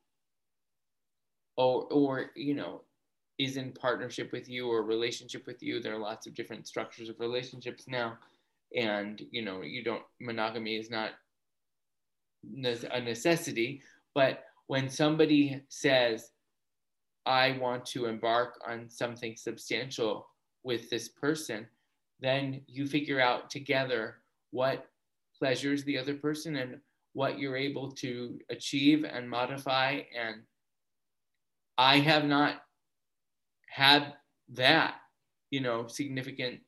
or 1.56 1.86
or 1.92 2.30
you 2.34 2.54
know 2.54 2.84
is 3.38 3.56
in 3.56 3.72
partnership 3.72 4.32
with 4.32 4.48
you 4.48 4.68
or 4.70 4.82
relationship 4.82 5.46
with 5.46 5.62
you 5.62 5.80
there 5.80 5.94
are 5.94 5.98
lots 5.98 6.26
of 6.26 6.34
different 6.34 6.66
structures 6.66 7.08
of 7.10 7.20
relationships 7.20 7.86
now 7.88 8.18
and 8.74 9.22
you 9.30 9.42
know 9.42 9.60
you 9.62 9.82
don't 9.84 10.02
monogamy 10.20 10.76
is 10.76 10.90
not 10.90 11.10
a 12.90 13.00
necessity 13.00 13.82
but 14.14 14.44
when 14.66 14.88
somebody 14.88 15.60
says 15.68 16.30
i 17.26 17.52
want 17.58 17.84
to 17.84 18.06
embark 18.06 18.58
on 18.66 18.88
something 18.88 19.36
substantial 19.36 20.26
with 20.64 20.88
this 20.90 21.08
person 21.08 21.66
then 22.22 22.62
you 22.68 22.86
figure 22.86 23.20
out 23.20 23.50
together 23.50 24.18
what 24.50 24.86
pleasures 25.38 25.82
the 25.84 25.98
other 25.98 26.14
person 26.14 26.56
and 26.56 26.78
what 27.14 27.38
you're 27.38 27.56
able 27.56 27.90
to 27.90 28.38
achieve 28.48 29.04
and 29.04 29.28
modify. 29.28 30.00
And 30.18 30.42
i 31.76 31.98
have 31.98 32.24
not 32.24 32.62
had 33.68 34.12
that 34.50 34.96
you 35.50 35.60
know 35.60 35.86
significant 35.86 36.60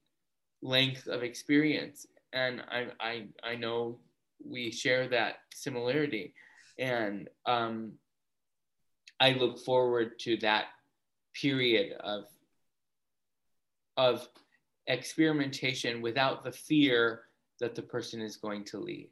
length 0.61 1.07
of 1.07 1.23
experience. 1.23 2.07
And 2.33 2.63
i 2.69 2.89
i, 3.01 3.27
I 3.43 3.55
know 3.55 4.01
we 4.45 4.73
share 4.73 5.09
that 5.09 5.37
similarity. 5.55 6.35
And 6.79 7.29
um, 7.47 7.93
i 9.21 9.33
look 9.33 9.61
forward 9.61 10.19
to 10.21 10.37
that 10.39 10.67
period 11.33 11.93
of 12.01 12.25
of 13.97 14.29
experimentation 14.87 16.03
without 16.03 16.45
the 16.45 16.53
fear 16.53 17.23
that 17.61 17.75
the 17.75 17.83
person 17.83 18.21
is 18.21 18.37
going 18.37 18.65
to 18.65 18.79
leave 18.79 19.11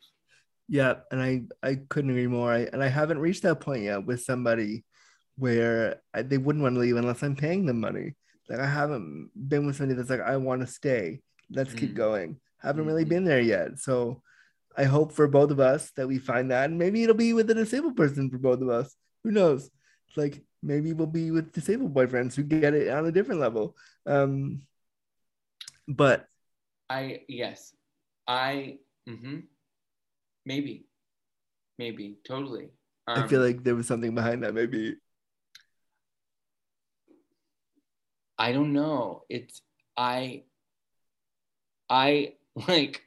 Yeah, 0.68 0.94
and 1.10 1.20
I 1.20 1.42
I 1.62 1.72
couldn't 1.88 2.10
agree 2.10 2.26
more. 2.26 2.50
I, 2.52 2.60
and 2.72 2.82
I 2.82 2.88
haven't 2.88 3.18
reached 3.18 3.42
that 3.42 3.60
point 3.60 3.82
yet 3.84 4.06
with 4.06 4.22
somebody 4.22 4.84
where 5.36 6.00
I, 6.14 6.22
they 6.22 6.38
wouldn't 6.38 6.62
want 6.62 6.74
to 6.76 6.80
leave 6.80 6.96
unless 6.96 7.22
I'm 7.22 7.36
paying 7.36 7.66
them 7.66 7.80
money. 7.80 8.14
Like 8.48 8.60
I 8.60 8.66
haven't 8.66 9.30
been 9.34 9.66
with 9.66 9.76
somebody 9.76 9.96
that's 9.96 10.10
like 10.10 10.20
I 10.20 10.36
want 10.36 10.60
to 10.60 10.66
stay. 10.66 11.20
Let's 11.50 11.74
keep 11.74 11.92
Mm. 11.92 11.96
going. 12.04 12.40
Haven't 12.60 12.86
really 12.86 13.04
Mhm. 13.04 13.08
been 13.08 13.24
there 13.24 13.40
yet. 13.40 13.78
So 13.78 14.22
I 14.76 14.84
hope 14.84 15.12
for 15.12 15.26
both 15.28 15.50
of 15.50 15.60
us 15.60 15.90
that 15.96 16.08
we 16.08 16.18
find 16.18 16.50
that. 16.50 16.68
And 16.70 16.78
maybe 16.78 17.02
it'll 17.02 17.14
be 17.16 17.32
with 17.34 17.50
a 17.50 17.54
disabled 17.54 17.96
person 17.96 18.30
for 18.30 18.38
both 18.38 18.60
of 18.62 18.68
us. 18.68 18.94
Who 19.24 19.30
knows? 19.30 19.70
Like 20.16 20.44
maybe 20.62 20.92
we'll 20.92 21.06
be 21.22 21.30
with 21.30 21.52
disabled 21.52 21.92
boyfriends 21.94 22.34
who 22.34 22.42
get 22.44 22.74
it 22.74 22.88
on 22.88 23.06
a 23.06 23.12
different 23.12 23.40
level. 23.40 23.76
Um, 24.06 24.62
but 25.88 26.28
I 26.88 27.22
yes, 27.28 27.74
I 28.26 28.78
hmm 29.06 29.40
maybe, 30.44 30.86
maybe 31.78 32.18
totally. 32.26 32.70
I 33.14 33.22
feel 33.22 33.40
Um, 33.40 33.44
like 33.44 33.62
there 33.64 33.74
was 33.74 33.86
something 33.86 34.14
behind 34.14 34.42
that. 34.42 34.54
Maybe 34.54 34.96
I 38.38 38.52
don't 38.52 38.72
know. 38.72 39.24
It's 39.28 39.62
I 39.96 40.44
I 41.88 42.34
like 42.68 43.02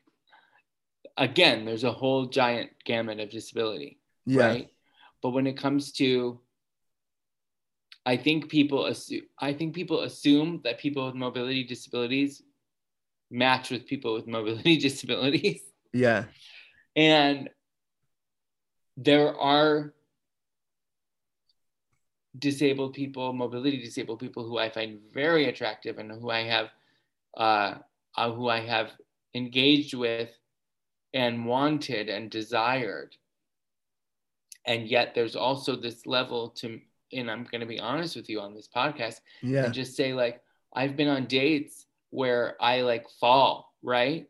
again, 1.18 1.66
there's 1.66 1.84
a 1.84 1.92
whole 1.92 2.26
giant 2.28 2.72
gamut 2.84 3.20
of 3.20 3.30
disability, 3.30 4.00
yeah, 4.26 4.40
right? 4.40 4.70
But 5.22 5.32
when 5.32 5.48
it 5.48 5.58
comes 5.58 5.92
to 5.94 6.40
I 8.06 8.18
think 8.18 8.50
people 8.50 8.86
assume 8.86 9.24
I 9.40 9.54
think 9.54 9.74
people 9.76 10.02
assume 10.02 10.62
that 10.64 10.80
people 10.80 11.06
with 11.08 11.16
mobility 11.16 11.64
disabilities 11.64 12.42
match 13.32 13.72
with 13.72 13.86
people 13.86 14.14
with 14.14 14.28
mobility 14.28 14.78
disabilities. 14.88 15.62
yeah, 15.94 16.26
And 16.96 17.50
there 18.98 19.36
are 19.38 19.94
disabled 22.38 22.94
people, 22.94 23.34
mobility 23.34 23.82
disabled 23.82 24.20
people 24.20 24.44
who 24.44 24.58
I 24.58 24.70
find 24.70 25.00
very 25.14 25.46
attractive 25.46 25.98
and 25.98 26.12
who 26.12 26.30
I 26.30 26.44
have, 26.44 26.70
uh, 27.38 27.76
uh, 28.16 28.32
who 28.32 28.50
I 28.50 28.60
have 28.60 28.92
engaged 29.34 29.94
with 29.94 30.32
and 31.14 31.46
wanted 31.46 32.10
and 32.10 32.30
desired. 32.30 33.16
And 34.66 34.88
yet 34.88 35.14
there's 35.14 35.36
also 35.36 35.76
this 35.76 36.06
level 36.06 36.50
to, 36.50 36.80
and 37.14 37.30
I'm 37.30 37.44
going 37.44 37.62
to 37.62 37.68
be 37.68 37.80
honest 37.80 38.16
with 38.16 38.30
you 38.30 38.40
on 38.42 38.54
this 38.54 38.68
podcast 38.68 39.22
yeah, 39.42 39.66
and 39.66 39.74
just 39.74 39.96
say 39.96 40.14
like 40.14 40.42
I've 40.74 40.98
been 40.98 41.08
on 41.08 41.26
dates 41.26 41.85
where 42.16 42.56
I 42.62 42.82
like 42.82 43.10
fall, 43.20 43.74
right? 43.84 44.28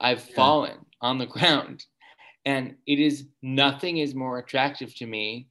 I've 0.00 0.26
Yeah. 0.28 0.34
fallen 0.34 0.78
on 1.00 1.18
the 1.18 1.26
ground. 1.34 1.84
And 2.44 2.76
it 2.86 2.98
is 2.98 3.28
nothing 3.40 3.98
is 3.98 4.14
more 4.14 4.38
attractive 4.38 4.94
to 4.96 5.06
me 5.06 5.48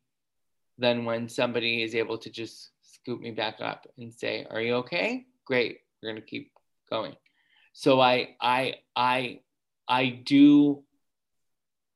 than 0.78 1.06
when 1.06 1.30
somebody 1.30 1.82
is 1.82 1.96
able 1.96 2.18
to 2.20 2.30
just 2.30 2.72
scoop 2.82 3.22
me 3.22 3.32
back 3.32 3.62
up 3.62 3.88
and 3.98 4.14
say, 4.14 4.46
"Are 4.50 4.62
you 4.62 4.76
okay?" 4.76 5.26
Great. 5.46 5.80
We're 6.02 6.12
going 6.12 6.22
to 6.22 6.28
keep 6.28 6.52
going. 6.90 7.16
So 7.74 8.00
I 8.00 8.36
I 8.40 8.76
I 8.96 9.40
I 9.88 10.10
do 10.24 10.84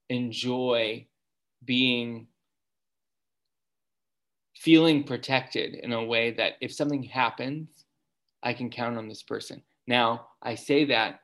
enjoy 0.09 1.07
being 1.63 2.27
feeling 4.55 5.03
protected 5.03 5.75
in 5.75 5.93
a 5.93 6.03
way 6.03 6.31
that 6.31 6.53
if 6.61 6.73
something 6.73 7.03
happens, 7.03 7.85
I 8.43 8.53
can 8.53 8.69
count 8.69 8.97
on 8.97 9.07
this 9.07 9.23
person. 9.23 9.61
Now, 9.87 10.27
I 10.41 10.55
say 10.55 10.85
that 10.85 11.21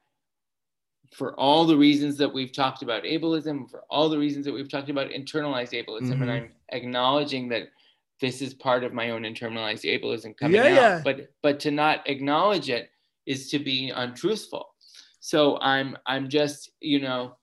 for 1.14 1.38
all 1.40 1.66
the 1.66 1.78
reasons 1.78 2.18
that 2.18 2.34
we've 2.34 2.52
talked 2.52 2.82
about 2.82 3.04
ableism, 3.04 3.70
for 3.70 3.84
all 3.90 4.10
the 4.10 4.18
reasons 4.18 4.46
that 4.46 4.54
we've 4.54 4.70
talked 4.70 4.90
about 4.90 5.10
internalized 5.12 5.74
ableism, 5.74 6.18
Mhm. 6.18 6.22
and 6.22 6.32
I'm 6.32 6.56
acknowledging 6.70 7.50
that 7.50 7.70
this 8.20 8.42
is 8.42 8.54
part 8.54 8.84
of 8.84 8.94
my 8.94 9.10
own 9.12 9.24
internalized 9.24 9.84
ableism 9.84 10.36
coming 10.36 10.56
Yeah, 10.56 10.70
out. 10.70 10.76
yeah. 10.76 11.02
But 11.04 11.30
but 11.42 11.60
to 11.62 11.72
not 11.72 12.08
acknowledge 12.10 12.70
it 12.70 12.90
is 13.26 13.50
to 13.52 13.60
be 13.60 13.90
untruthful. 13.90 14.74
So 15.20 15.60
I'm 15.60 15.98
I'm 16.06 16.30
just, 16.30 16.72
you 16.80 17.00
know, 17.00 17.38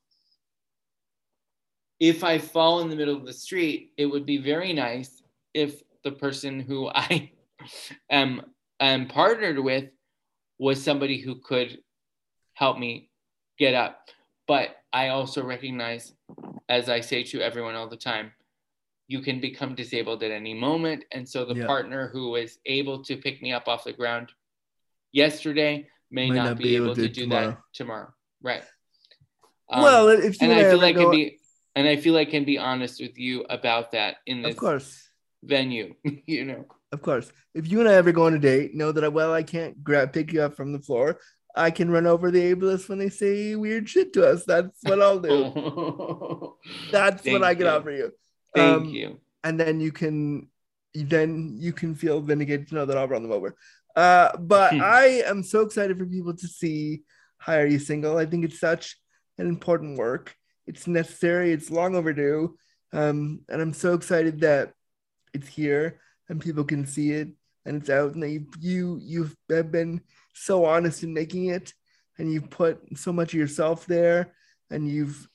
if 2.01 2.24
I 2.24 2.38
fall 2.38 2.80
in 2.80 2.88
the 2.88 2.97
middle 2.97 3.16
of 3.16 3.26
the 3.26 3.32
street, 3.32 3.92
it 3.98 4.06
would 4.06 4.24
be 4.26 4.38
very 4.38 4.72
nice 4.72 5.22
if 5.55 5.82
the 6.02 6.12
person 6.12 6.60
who 6.60 6.88
I 6.88 7.30
am 8.10 8.55
am 8.81 9.07
partnered 9.07 9.59
with 9.59 9.90
was 10.59 10.82
somebody 10.82 11.19
who 11.19 11.36
could 11.36 11.78
help 12.55 12.78
me 12.78 13.11
get 13.59 13.74
up. 13.74 14.09
But 14.47 14.77
I 14.93 15.09
also 15.09 15.44
recognize, 15.44 16.12
as 16.69 16.89
I 16.89 17.01
say 17.01 17.23
to 17.24 17.40
everyone 17.40 17.74
all 17.74 17.89
the 17.89 17.97
time, 17.97 18.32
you 19.07 19.20
can 19.20 19.40
become 19.40 19.74
disabled 19.74 20.23
at 20.23 20.31
any 20.31 20.55
moment. 20.55 21.05
And 21.12 21.28
so 21.28 21.44
the 21.44 21.55
Yeah. 21.55 21.66
partner 21.66 22.09
who 22.09 22.31
was 22.31 22.59
able 22.66 23.02
to 23.05 23.16
pick 23.16 23.43
me 23.43 23.52
up 23.52 23.69
off 23.69 23.85
the 23.85 23.93
ground 23.93 24.32
yesterday 25.12 25.89
may 26.11 26.28
Might 26.28 26.36
not, 26.36 26.59
be, 26.59 26.77
able 26.77 26.94
to 26.94 27.09
do 27.09 27.27
that 27.27 27.59
tomorrow. 27.73 28.12
Right. 28.43 28.65
Um, 29.69 29.82
well, 29.82 30.09
if 30.09 30.40
you 30.40 30.51
and 30.51 30.52
I 30.52 30.70
feel 30.70 30.78
like 30.78 30.97
can 30.97 31.11
be 31.11 31.40
and 31.77 31.86
I 31.86 31.97
feel 31.97 32.15
like 32.15 32.31
can 32.31 32.44
be 32.44 32.59
honest 32.59 33.01
with 33.01 33.19
you 33.19 33.43
about 33.48 33.93
that 33.93 34.16
in 34.27 34.43
this 34.43 34.55
of 34.55 34.61
course. 34.61 35.09
venue. 35.43 35.94
you 36.27 36.44
know. 36.44 36.66
Of 36.92 37.02
course. 37.02 37.30
If 37.54 37.70
you 37.70 37.80
and 37.80 37.88
I 37.88 37.94
ever 37.94 38.12
go 38.12 38.26
on 38.26 38.34
a 38.34 38.38
date, 38.38 38.74
know 38.74 38.92
that 38.92 39.04
I, 39.04 39.08
well, 39.08 39.32
I 39.32 39.42
can't 39.42 39.82
grab 39.82 40.12
pick 40.12 40.32
you 40.32 40.42
up 40.42 40.56
from 40.56 40.72
the 40.72 40.80
floor. 40.80 41.18
I 41.54 41.70
can 41.70 41.90
run 41.90 42.06
over 42.06 42.30
the 42.30 42.54
ableist 42.54 42.88
when 42.88 42.98
they 42.98 43.08
say 43.08 43.54
weird 43.56 43.88
shit 43.88 44.12
to 44.14 44.28
us. 44.28 44.44
That's 44.44 44.78
what 44.82 45.00
I'll 45.02 45.18
do. 45.20 46.54
That's 46.92 47.24
what 47.26 47.42
I 47.42 47.54
can 47.54 47.64
you. 47.66 47.70
offer 47.70 47.90
you. 47.90 48.12
Thank 48.54 48.86
Um, 48.86 48.92
you. 48.92 49.20
And 49.42 49.58
then 49.58 49.80
you 49.80 49.92
can 49.92 50.48
then 50.94 51.56
you 51.58 51.72
can 51.72 51.94
feel 51.94 52.20
vindicated 52.20 52.68
to 52.68 52.74
know 52.74 52.84
that 52.86 52.96
I'll 52.98 53.08
run 53.08 53.22
them 53.22 53.32
over. 53.32 53.54
Uh, 53.96 54.36
but 54.38 54.72
Hmm. 54.72 54.80
I 54.84 55.22
am 55.26 55.42
so 55.42 55.62
excited 55.62 55.98
for 55.98 56.06
people 56.06 56.34
to 56.34 56.48
see 56.48 57.02
Hi 57.38 57.60
Are 57.60 57.66
You 57.66 57.78
Single. 57.78 58.16
I 58.18 58.26
think 58.26 58.44
it's 58.44 58.60
such 58.60 58.96
an 59.38 59.46
important 59.46 59.98
work. 59.98 60.34
It's 60.66 60.86
necessary, 60.86 61.52
it's 61.52 61.70
long 61.70 61.94
overdue. 61.94 62.56
Um, 62.92 63.40
and 63.48 63.60
I'm 63.62 63.72
so 63.72 63.94
excited 63.94 64.40
that 64.40 64.72
it's 65.32 65.48
here 65.48 66.00
and 66.31 66.40
people 66.40 66.65
can 66.65 66.86
see 66.86 67.11
it 67.11 67.28
and 67.66 67.82
it's 67.82 67.90
out 67.90 68.15
and 68.15 68.23
that 68.23 68.31
you 68.31 68.47
you 68.59 68.98
you've 69.02 69.36
been 69.48 70.01
so 70.32 70.65
honest 70.65 71.02
in 71.02 71.12
making 71.12 71.47
it 71.47 71.74
and 72.16 72.32
you've 72.32 72.48
put 72.48 72.81
so 72.97 73.12
much 73.12 73.35
of 73.35 73.39
yourself 73.39 73.85
there 73.85 74.32
and 74.70 74.89
you've 74.89 75.28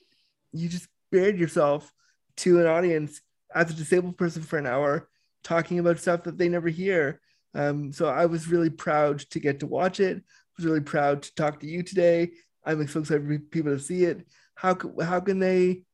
you 0.52 0.68
just 0.68 0.88
bared 1.12 1.38
yourself 1.38 1.92
to 2.36 2.60
an 2.60 2.66
audience 2.66 3.20
as 3.54 3.70
a 3.70 3.74
disabled 3.74 4.16
person 4.16 4.42
for 4.42 4.58
an 4.58 4.66
hour 4.66 5.08
talking 5.44 5.78
about 5.78 5.98
stuff 5.98 6.24
that 6.24 6.38
they 6.38 6.48
never 6.48 6.68
hear. 6.68 7.20
Um, 7.54 7.92
so 7.92 8.08
i 8.08 8.26
was 8.26 8.48
really 8.48 8.68
proud 8.68 9.20
to 9.30 9.40
get 9.40 9.60
to 9.60 9.66
watch 9.66 10.00
it. 10.00 10.18
I 10.18 10.22
was 10.58 10.66
really 10.66 10.80
proud 10.80 11.22
to 11.22 11.34
talk 11.34 11.60
to 11.60 11.66
you 11.66 11.82
today. 11.82 12.32
I'm 12.64 12.86
so 12.88 13.00
excited 13.00 13.26
for 13.26 13.38
people 13.38 13.72
to 13.72 13.78
see 13.78 14.04
it. 14.04 14.26
How, 14.56 14.76
how 15.02 15.20
can 15.20 15.38
they 15.38 15.84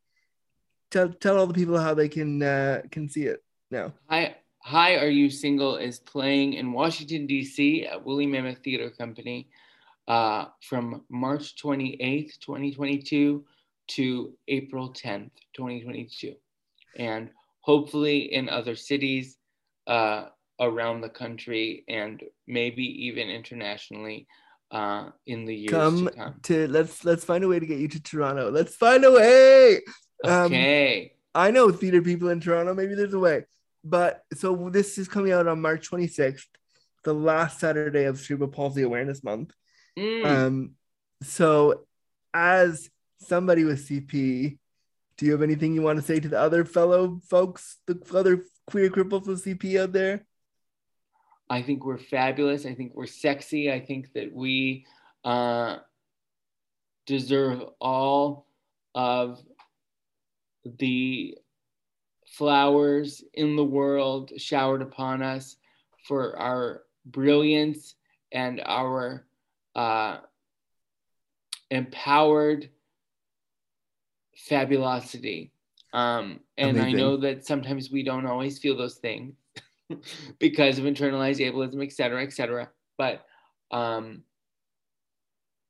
tell, 0.90 1.10
tell 1.10 1.38
all 1.38 1.46
the 1.46 1.54
people 1.54 1.78
how 1.78 1.94
they 1.94 2.08
can 2.08 2.42
uh, 2.42 2.82
can 2.90 3.08
see 3.08 3.24
it 3.24 3.44
now? 3.70 3.92
Hi, 4.08 4.36
Hi, 4.64 4.96
Are 4.96 5.08
You 5.08 5.28
Single 5.28 5.76
is 5.76 5.98
playing 5.98 6.54
in 6.54 6.72
Washington, 6.72 7.26
D.C. 7.26 7.86
at 7.86 8.04
Woolly 8.04 8.26
Mammoth 8.26 8.58
Theater 8.62 8.90
Company 8.90 9.48
uh, 10.08 10.46
from 10.60 11.02
March 11.08 11.56
28th, 11.56 12.38
2022 12.40 13.44
to 13.88 14.32
April 14.48 14.92
10th, 14.92 15.30
2022. 15.54 16.34
And 16.96 17.30
hopefully 17.60 18.32
in 18.32 18.48
other 18.48 18.76
cities 18.76 19.36
uh, 19.86 20.26
around 20.60 21.00
the 21.00 21.08
country 21.08 21.84
and 21.88 22.22
maybe 22.46 22.84
even 23.06 23.28
internationally 23.28 24.26
uh, 24.70 25.10
in 25.26 25.44
the 25.44 25.54
years 25.54 25.72
come 25.72 26.06
to 26.06 26.12
come. 26.12 26.34
to 26.44 26.66
let's 26.68 27.04
let's 27.04 27.24
find 27.24 27.44
a 27.44 27.48
way 27.48 27.58
to 27.58 27.66
get 27.66 27.78
you 27.78 27.88
to 27.88 28.00
toronto 28.02 28.48
let's 28.50 28.74
find 28.74 29.04
a 29.04 29.12
way 29.12 29.80
um, 30.24 30.46
Okay. 30.46 31.12
I 31.34 31.50
know 31.50 31.70
theater 31.70 32.02
people 32.02 32.28
in 32.28 32.40
Toronto. 32.40 32.74
Maybe 32.74 32.94
there's 32.94 33.14
a 33.14 33.18
way. 33.18 33.44
But 33.84 34.22
so 34.34 34.70
this 34.70 34.98
is 34.98 35.08
coming 35.08 35.32
out 35.32 35.46
on 35.46 35.60
March 35.60 35.90
26th, 35.90 36.46
the 37.04 37.14
last 37.14 37.58
Saturday 37.58 38.04
of 38.04 38.20
Cerebral 38.20 38.50
Palsy 38.50 38.82
Awareness 38.82 39.24
Month. 39.24 39.52
Mm. 39.98 40.24
Um, 40.24 40.70
so 41.22 41.84
as 42.32 42.90
somebody 43.18 43.64
with 43.64 43.88
CP, 43.88 44.58
do 45.16 45.26
you 45.26 45.32
have 45.32 45.42
anything 45.42 45.74
you 45.74 45.82
want 45.82 45.98
to 45.98 46.04
say 46.04 46.20
to 46.20 46.28
the 46.28 46.40
other 46.40 46.64
fellow 46.64 47.20
folks, 47.28 47.78
the 47.86 48.00
other 48.14 48.44
queer 48.66 48.88
cripples 48.88 49.26
with 49.26 49.44
CP 49.44 49.80
out 49.80 49.92
there? 49.92 50.24
I 51.50 51.62
think 51.62 51.84
we're 51.84 51.98
fabulous. 51.98 52.64
I 52.64 52.74
think 52.74 52.92
we're 52.94 53.06
sexy. 53.06 53.70
I 53.70 53.80
think 53.80 54.12
that 54.14 54.32
we 54.32 54.86
uh, 55.24 55.78
deserve 57.06 57.62
all 57.80 58.46
of 58.94 59.40
the 60.64 61.36
flowers 62.32 63.22
in 63.34 63.56
the 63.56 63.64
world 63.64 64.32
showered 64.38 64.80
upon 64.80 65.22
us 65.22 65.56
for 66.06 66.38
our 66.38 66.82
brilliance 67.04 67.94
and 68.32 68.62
our 68.64 69.26
uh, 69.76 70.18
empowered 71.70 72.70
fabulosity. 74.34 75.52
Um, 75.92 76.40
and 76.56 76.80
I 76.80 76.92
know 76.92 77.18
that 77.18 77.44
sometimes 77.44 77.90
we 77.90 78.02
don't 78.02 78.26
always 78.26 78.58
feel 78.58 78.78
those 78.78 78.96
things 78.96 79.34
because 80.38 80.78
of 80.78 80.86
internalized 80.86 81.40
ableism, 81.40 81.84
et 81.84 81.92
cetera, 81.92 82.22
et 82.22 82.32
cetera. 82.32 82.70
But 82.96 83.26
um, 83.70 84.22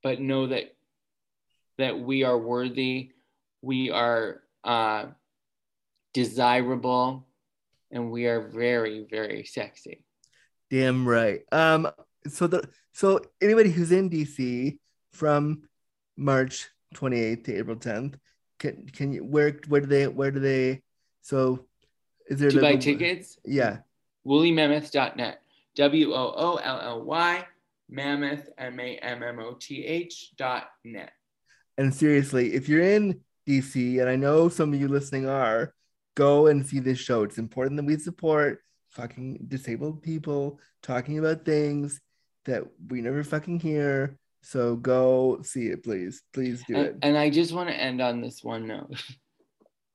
but 0.05 0.21
know 0.21 0.47
that 0.47 0.77
that 1.79 1.99
we 1.99 2.23
are 2.23 2.39
worthy, 2.39 3.11
we 3.63 3.91
are 3.91 4.43
uh, 4.63 5.07
desirable, 6.13 7.27
and 7.91 8.11
we 8.11 8.27
are 8.27 8.49
very, 8.49 9.07
very 9.11 9.45
sexy. 9.45 10.05
Damn 10.71 11.07
right. 11.07 11.41
Um, 11.53 11.89
so 12.27 12.47
the 12.47 12.69
so 12.93 13.21
anybody 13.41 13.71
who's 13.71 13.93
in 13.93 14.09
DC 14.11 14.79
from 15.13 15.63
March 16.17 16.69
28th 16.95 17.45
to 17.45 17.57
April 17.57 17.77
10th, 17.77 18.15
can 18.59 18.87
can 18.87 19.13
you 19.13 19.25
where 19.25 19.59
where 19.69 19.81
do 19.81 19.87
they 19.87 20.07
where 20.09 20.31
do 20.31 20.41
they 20.41 20.83
so 21.21 21.67
is 22.29 22.39
there 22.39 22.51
To 22.51 22.61
buy 22.61 22.77
tickets, 22.77 23.39
Yeah. 23.45 23.79
woollymammoth.net. 24.27 25.41
W 25.75 26.13
O 26.13 26.35
O 26.37 26.57
L 26.57 26.81
L 26.81 27.05
Y, 27.05 27.45
mammoth, 27.89 28.49
M 28.59 28.79
A 28.79 28.97
M 28.99 29.23
M 29.23 29.39
O 29.41 29.55
T 29.55 29.85
H 29.85 30.33
dot 30.37 30.69
net. 30.85 31.13
And 31.79 31.95
seriously, 31.95 32.53
if 32.55 32.69
you're 32.69 32.83
in 32.83 33.21
DC, 33.49 34.01
and 34.01 34.09
I 34.09 34.17
know 34.17 34.49
some 34.49 34.73
of 34.73 34.81
you 34.81 34.89
listening 34.89 35.27
are, 35.27 35.75
go 36.15 36.47
and 36.47 36.67
see 36.67 36.79
this 36.79 36.99
show. 36.99 37.23
It's 37.23 37.39
important 37.39 37.77
that 37.77 37.87
we 37.87 37.99
support 37.99 38.61
fucking 38.91 39.47
disabled 39.49 40.03
people 40.03 40.61
talking 40.83 41.19
about 41.19 41.45
things 41.45 42.01
that 42.45 42.65
we 42.89 43.01
never 43.01 43.25
fucking 43.25 43.61
hear. 43.61 44.19
So 44.43 44.77
go 44.77 45.41
see 45.43 45.69
it, 45.69 45.85
please. 45.85 46.23
Please 46.33 46.63
do 46.67 46.77
it. 46.77 46.95
And, 46.95 47.05
and 47.05 47.19
I 47.19 47.31
just 47.31 47.53
want 47.53 47.69
to 47.69 47.75
end 47.75 48.01
on 48.01 48.21
this 48.21 48.43
one 48.43 48.67
note. 48.67 49.03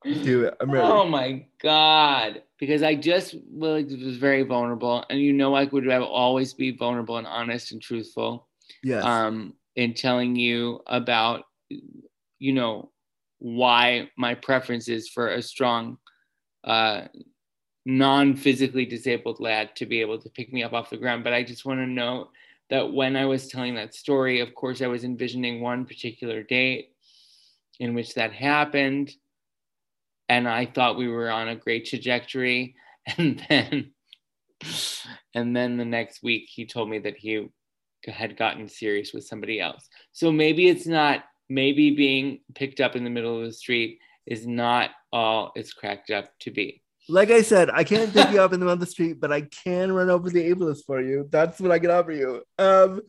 Do 0.04 0.46
it. 0.46 0.56
I'm 0.62 0.72
ready. 0.72 0.88
Oh 0.88 1.06
my 1.06 1.46
God. 1.62 2.44
Because 2.60 2.82
I 2.82 2.96
just 2.96 3.36
really 3.52 3.84
was 3.84 4.18
very 4.18 4.44
vulnerable. 4.44 5.04
And 5.10 5.20
you 5.20 5.34
know, 5.34 5.54
I 5.54 5.66
would 5.66 5.86
have 5.88 6.04
always 6.04 6.54
be 6.54 6.72
vulnerable 6.72 7.18
and 7.18 7.28
honest 7.28 7.72
and 7.72 7.82
truthful 7.82 8.48
yes. 8.84 9.04
um, 9.04 9.54
in 9.76 9.94
telling 9.94 10.36
you 10.36 10.82
about, 10.88 11.44
you 11.70 12.54
know, 12.54 12.92
why 13.40 14.10
my 14.18 14.34
preference 14.34 14.88
is 14.88 15.10
for 15.10 15.30
a 15.30 15.42
strong, 15.42 15.98
uh, 16.64 17.02
non 17.86 18.36
physically 18.36 18.86
disabled 18.86 19.40
lad 19.40 19.76
to 19.78 19.86
be 19.86 20.02
able 20.02 20.20
to 20.20 20.30
pick 20.30 20.52
me 20.52 20.64
up 20.64 20.74
off 20.74 20.90
the 20.90 20.98
ground. 20.98 21.24
But 21.24 21.34
I 21.34 21.44
just 21.44 21.66
want 21.66 21.80
to 21.80 21.88
note 21.88 22.30
that 22.70 22.92
when 22.92 23.16
I 23.16 23.26
was 23.26 23.48
telling 23.48 23.76
that 23.76 23.96
story, 23.96 24.42
of 24.42 24.54
course, 24.54 24.82
I 24.82 24.88
was 24.88 25.04
envisioning 25.04 25.62
one 25.62 25.86
particular 25.86 26.44
date 26.44 26.90
in 27.80 27.94
which 27.94 28.16
that 28.16 28.34
happened 28.34 29.14
and 30.30 30.48
I 30.48 30.66
thought 30.66 30.98
we 30.98 31.08
were 31.08 31.30
on 31.30 31.50
a 31.50 31.56
great 31.56 31.86
trajectory. 31.86 32.76
And 33.18 33.42
then, 33.48 33.92
and 35.34 35.56
then 35.56 35.78
the 35.78 35.86
next 35.86 36.22
week, 36.22 36.50
he 36.54 36.66
told 36.66 36.90
me 36.90 37.00
that 37.00 37.16
he 37.16 37.48
had 38.06 38.36
gotten 38.36 38.68
serious 38.68 39.14
with 39.14 39.26
somebody 39.26 39.62
else. 39.62 39.88
So 40.12 40.30
maybe 40.30 40.68
it's 40.68 40.86
not. 40.86 41.24
Maybe 41.50 41.96
being 41.96 42.42
picked 42.54 42.82
up 42.82 42.98
in 42.98 43.06
the 43.06 43.10
middle 43.10 43.40
of 43.40 43.46
the 43.46 43.54
street 43.54 44.00
is 44.28 44.46
not 44.46 44.92
all 45.12 45.52
it's 45.56 45.74
cracked 45.74 46.12
up 46.12 46.30
to 46.42 46.52
be. 46.52 46.82
like 47.10 47.32
I 47.32 47.42
said, 47.42 47.70
I 47.70 47.84
can't 47.84 48.14
pick 48.14 48.32
you 48.32 48.42
up 48.42 48.54
in 48.54 48.60
the 48.60 48.66
middle 48.66 48.74
of 48.74 48.80
the 48.82 48.86
street, 48.86 49.20
but 49.20 49.32
I 49.32 49.42
can 49.42 49.92
run 49.92 50.10
over 50.10 50.30
the 50.30 50.52
ableist 50.52 50.86
for 50.86 51.02
you. 51.02 51.28
That's 51.32 51.60
what 51.60 51.72
I 51.72 51.80
can 51.80 51.90
offer 51.90 52.12
you. 52.12 52.44
Um, 52.60 53.02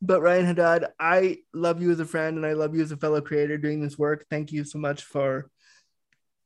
but 0.00 0.22
Ryan 0.22 0.46
Haddad, 0.46 0.86
I 1.00 1.38
love 1.52 1.82
you 1.82 1.90
as 1.90 2.00
a 2.00 2.04
friend 2.04 2.36
and 2.36 2.46
I 2.46 2.52
love 2.52 2.76
you 2.76 2.82
as 2.82 2.92
a 2.92 2.96
fellow 2.96 3.20
creator 3.20 3.58
doing 3.58 3.82
this 3.82 3.98
work. 3.98 4.26
Thank 4.30 4.52
you 4.52 4.62
so 4.64 4.78
much 4.78 5.02
for 5.02 5.50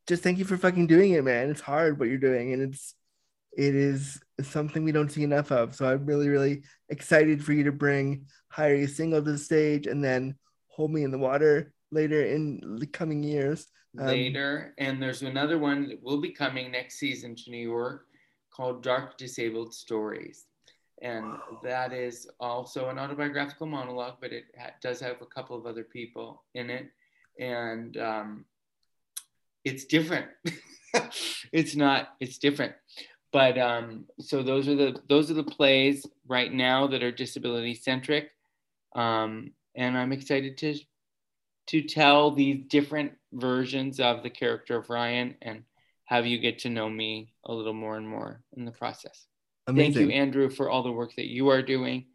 just 0.07 0.23
thank 0.23 0.39
you 0.39 0.45
for 0.45 0.57
fucking 0.57 0.87
doing 0.87 1.13
it, 1.13 1.23
man. 1.23 1.51
It's 1.51 1.61
hard 1.61 1.99
what 1.99 2.09
you're 2.09 2.19
doing, 2.19 2.53
and 2.53 2.63
it's 2.63 2.95
it 3.57 3.75
is 3.75 4.21
something 4.43 4.85
we 4.85 4.93
don't 4.93 5.11
see 5.13 5.23
enough 5.23 5.53
of. 5.53 5.75
So 5.75 5.89
I'm 5.89 6.07
really, 6.07 6.29
really 6.29 6.63
excited 6.89 7.45
for 7.45 7.53
you 7.53 7.65
to 7.65 7.73
bring 7.73 8.27
Hi 8.49 8.71
Are 8.71 8.75
You 8.75 8.87
Single 8.87 9.23
to 9.23 9.33
the 9.33 9.39
stage 9.39 9.87
and 9.87 10.03
then 10.03 10.37
Hold 10.69 10.93
Me 10.93 11.05
in 11.05 11.11
the 11.11 11.19
Water 11.19 11.73
later 11.91 12.25
in 12.25 12.79
the 12.79 12.87
coming 12.87 13.23
years. 13.23 13.67
Um, 13.99 14.07
later. 14.07 14.75
And 14.79 15.03
there's 15.03 15.23
another 15.23 15.59
one 15.59 15.89
that 15.89 16.03
will 16.03 16.21
be 16.21 16.31
coming 16.31 16.71
next 16.71 16.99
season 16.99 17.35
to 17.37 17.51
New 17.51 17.57
York 17.57 18.07
called 18.55 18.83
Dark 18.83 19.19
Disabled 19.19 19.75
Stories. 19.75 20.47
And 21.03 21.39
that 21.63 21.93
is 21.93 22.29
also 22.39 22.89
an 22.89 22.99
autobiographical 22.99 23.67
monologue, 23.67 24.19
but 24.21 24.33
it 24.33 24.45
ha- 24.59 24.75
does 24.83 25.01
have 25.01 25.23
a 25.23 25.27
couple 25.27 25.57
of 25.57 25.67
other 25.67 25.83
people 25.83 26.45
in 26.55 26.69
it. 26.69 26.91
And 27.39 27.97
um, 27.97 28.45
it's 29.65 29.87
different. 29.87 30.29
it's 31.53 31.75
not, 31.75 32.11
it's 32.21 32.39
different. 32.39 32.75
But 33.33 33.59
um, 33.59 34.07
so 34.19 34.43
those 34.43 34.69
are 34.69 34.75
the 34.75 35.01
those 35.09 35.31
are 35.31 35.35
the 35.35 35.45
plays 35.45 36.05
right 36.27 36.53
now 36.53 36.89
that 36.89 37.03
are 37.03 37.13
disability 37.13 37.75
centric. 37.75 38.31
Um, 38.97 39.53
and 39.77 39.97
I'm 39.97 40.13
excited 40.13 40.59
to 40.59 40.77
to 41.69 41.83
tell 41.83 42.33
these 42.33 42.65
different 42.67 43.13
versions 43.33 44.01
of 44.01 44.23
the 44.23 44.31
character 44.31 44.77
of 44.77 44.91
Ryan 44.91 45.37
and 45.43 45.63
have 46.05 46.27
you 46.27 46.39
get 46.39 46.59
to 46.61 46.71
know 46.71 46.91
me 46.91 47.33
a 47.47 47.53
little 47.55 47.73
more 47.73 47.97
and 47.97 48.09
more 48.09 48.43
in 48.57 48.65
the 48.65 48.73
process. 48.73 49.27
Amazing. 49.67 49.93
Thank 49.93 50.07
you, 50.07 50.11
Andrew, 50.11 50.51
for 50.51 50.69
all 50.69 50.83
the 50.83 50.91
work 50.91 51.15
that 51.17 51.29
you 51.29 51.49
are 51.49 51.63
doing. 51.63 52.07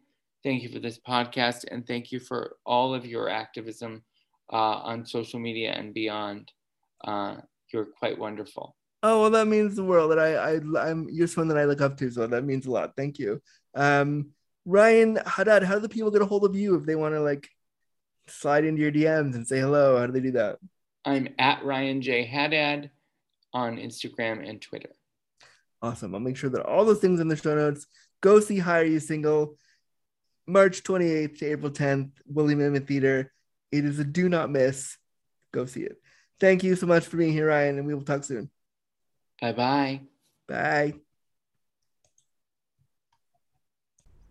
Thank 0.44 0.62
you 0.62 0.68
for 0.68 0.78
this 0.78 0.98
podcast, 0.98 1.64
and 1.70 1.86
thank 1.86 2.12
you 2.12 2.20
for 2.20 2.56
all 2.66 2.94
of 2.94 3.06
your 3.06 3.30
activism 3.30 4.04
uh, 4.52 4.56
on 4.56 5.06
social 5.06 5.40
media 5.40 5.72
and 5.72 5.94
beyond. 5.94 6.52
Uh, 7.02 7.36
you're 7.72 7.86
quite 7.98 8.18
wonderful. 8.18 8.76
Oh 9.02 9.22
well, 9.22 9.30
that 9.30 9.46
means 9.46 9.76
the 9.76 9.84
world. 9.84 10.10
That 10.10 10.18
I, 10.18 10.34
I, 10.34 10.88
I'm 10.88 11.08
you're 11.10 11.26
someone 11.26 11.48
that 11.48 11.58
I 11.58 11.64
look 11.64 11.80
up 11.80 11.96
to, 11.98 12.10
so 12.10 12.26
that 12.26 12.44
means 12.44 12.66
a 12.66 12.70
lot. 12.70 12.92
Thank 12.96 13.18
you, 13.18 13.40
um, 13.74 14.30
Ryan 14.66 15.18
Haddad. 15.26 15.62
How 15.62 15.74
do 15.74 15.80
the 15.80 15.88
people 15.88 16.10
get 16.10 16.22
a 16.22 16.26
hold 16.26 16.44
of 16.44 16.54
you 16.54 16.74
if 16.76 16.84
they 16.84 16.96
want 16.96 17.14
to 17.14 17.20
like 17.20 17.48
slide 18.28 18.64
into 18.64 18.82
your 18.82 18.92
DMs 18.92 19.34
and 19.34 19.46
say 19.46 19.58
hello? 19.58 19.98
How 19.98 20.06
do 20.06 20.12
they 20.12 20.20
do 20.20 20.32
that? 20.32 20.58
I'm 21.06 21.28
at 21.38 21.64
Ryan 21.64 22.02
J 22.02 22.24
Haddad 22.24 22.90
on 23.52 23.76
Instagram 23.76 24.46
and 24.46 24.60
Twitter. 24.60 24.90
Awesome. 25.80 26.14
I'll 26.14 26.20
make 26.20 26.36
sure 26.36 26.50
that 26.50 26.66
all 26.66 26.84
those 26.84 26.98
things 26.98 27.20
in 27.20 27.28
the 27.28 27.36
show 27.36 27.54
notes. 27.54 27.86
Go 28.20 28.40
see 28.40 28.58
Hi 28.58 28.80
Are 28.80 28.84
You 28.84 28.98
Single, 28.98 29.56
March 30.46 30.82
28th 30.82 31.38
to 31.38 31.46
April 31.46 31.70
10th, 31.70 32.10
Woolly 32.26 32.56
Mammoth 32.56 32.88
Theater. 32.88 33.32
It 33.70 33.84
is 33.84 34.00
a 34.00 34.04
do 34.04 34.28
not 34.28 34.50
miss. 34.50 34.96
Go 35.52 35.64
see 35.64 35.82
it. 35.82 36.00
Thank 36.40 36.64
you 36.64 36.74
so 36.74 36.86
much 36.86 37.06
for 37.06 37.16
being 37.16 37.32
here, 37.32 37.48
Ryan, 37.48 37.78
and 37.78 37.86
we 37.86 37.94
will 37.94 38.02
talk 38.02 38.24
soon. 38.24 38.50
Bye 39.40 39.52
bye. 39.52 40.00
Bye. 40.48 40.94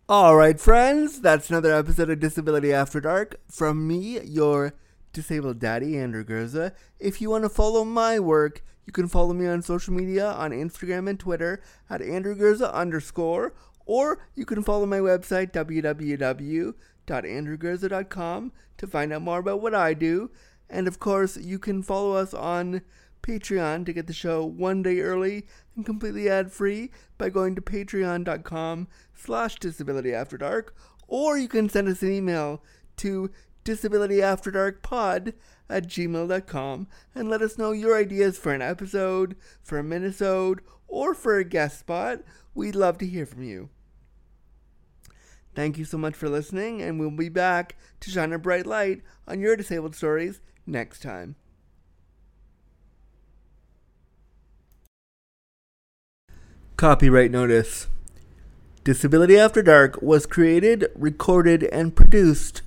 All 0.08 0.36
right, 0.36 0.60
friends, 0.60 1.20
that's 1.20 1.48
another 1.48 1.74
episode 1.74 2.10
of 2.10 2.20
Disability 2.20 2.72
After 2.72 3.00
Dark 3.00 3.40
from 3.50 3.88
me, 3.88 4.20
your 4.20 4.74
disabled 5.16 5.58
daddy, 5.58 5.98
Andrew 5.98 6.22
Gurza. 6.22 6.70
If 7.00 7.20
you 7.20 7.30
want 7.30 7.42
to 7.44 7.48
follow 7.48 7.84
my 7.84 8.20
work, 8.20 8.62
you 8.84 8.92
can 8.92 9.08
follow 9.08 9.32
me 9.32 9.46
on 9.46 9.62
social 9.62 9.94
media 9.94 10.30
on 10.30 10.50
Instagram 10.50 11.08
and 11.08 11.18
Twitter 11.18 11.62
at 11.88 12.02
Andrew 12.02 12.36
Gurza 12.36 12.70
underscore, 12.72 13.54
or 13.86 14.18
you 14.34 14.44
can 14.44 14.62
follow 14.62 14.84
my 14.84 14.98
website, 14.98 15.52
www.andrewgurza.com, 15.52 18.52
to 18.76 18.86
find 18.86 19.12
out 19.12 19.22
more 19.22 19.38
about 19.38 19.62
what 19.62 19.74
I 19.74 19.94
do. 19.94 20.30
And 20.68 20.86
of 20.86 20.98
course, 20.98 21.38
you 21.38 21.58
can 21.58 21.82
follow 21.82 22.12
us 22.12 22.34
on 22.34 22.82
Patreon 23.22 23.86
to 23.86 23.94
get 23.94 24.06
the 24.06 24.12
show 24.12 24.44
one 24.44 24.82
day 24.82 25.00
early 25.00 25.46
and 25.74 25.86
completely 25.86 26.28
ad-free 26.28 26.90
by 27.16 27.30
going 27.30 27.54
to 27.54 27.62
patreon.com 27.62 28.88
slash 29.14 29.58
disabilityafterdark, 29.58 30.72
or 31.08 31.38
you 31.38 31.48
can 31.48 31.70
send 31.70 31.88
us 31.88 32.02
an 32.02 32.12
email 32.12 32.62
to 32.98 33.30
disabilityafterdarkpod 33.66 35.34
at 35.68 35.86
gmail.com 35.88 36.86
and 37.14 37.28
let 37.28 37.42
us 37.42 37.58
know 37.58 37.72
your 37.72 37.96
ideas 37.96 38.38
for 38.38 38.54
an 38.54 38.62
episode, 38.62 39.36
for 39.62 39.78
a 39.78 39.82
minisode, 39.82 40.60
or 40.88 41.14
for 41.14 41.36
a 41.36 41.44
guest 41.44 41.80
spot. 41.80 42.20
We'd 42.54 42.76
love 42.76 42.98
to 42.98 43.06
hear 43.06 43.26
from 43.26 43.42
you. 43.42 43.68
Thank 45.54 45.78
you 45.78 45.84
so 45.84 45.98
much 45.98 46.14
for 46.14 46.28
listening, 46.28 46.82
and 46.82 47.00
we'll 47.00 47.10
be 47.10 47.28
back 47.28 47.76
to 48.00 48.10
shine 48.10 48.32
a 48.32 48.38
bright 48.38 48.66
light 48.66 49.02
on 49.26 49.40
your 49.40 49.56
disabled 49.56 49.96
stories 49.96 50.40
next 50.66 51.00
time. 51.00 51.34
Copyright 56.76 57.30
notice. 57.30 57.88
Disability 58.84 59.38
After 59.38 59.62
Dark 59.62 60.00
was 60.02 60.26
created, 60.26 60.88
recorded, 60.94 61.64
and 61.64 61.96
produced 61.96 62.60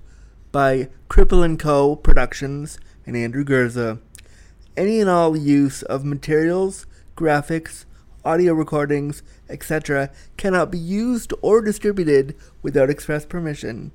by 0.52 0.90
Cripple 1.10 1.58
& 1.58 1.60
Co. 1.60 1.96
Productions 1.96 2.80
and 3.06 3.16
Andrew 3.16 3.44
Gurza. 3.44 4.00
Any 4.76 5.00
and 5.00 5.10
all 5.10 5.36
use 5.36 5.84
of 5.84 6.06
materials, 6.06 6.86
graphics, 7.16 7.86
audio 8.24 8.54
recordings, 8.54 9.24
etc. 9.50 10.12
cannot 10.38 10.72
be 10.72 10.78
used 10.78 11.34
or 11.42 11.62
distributed 11.62 12.36
without 12.62 12.90
express 12.90 13.26
permission. 13.26 13.92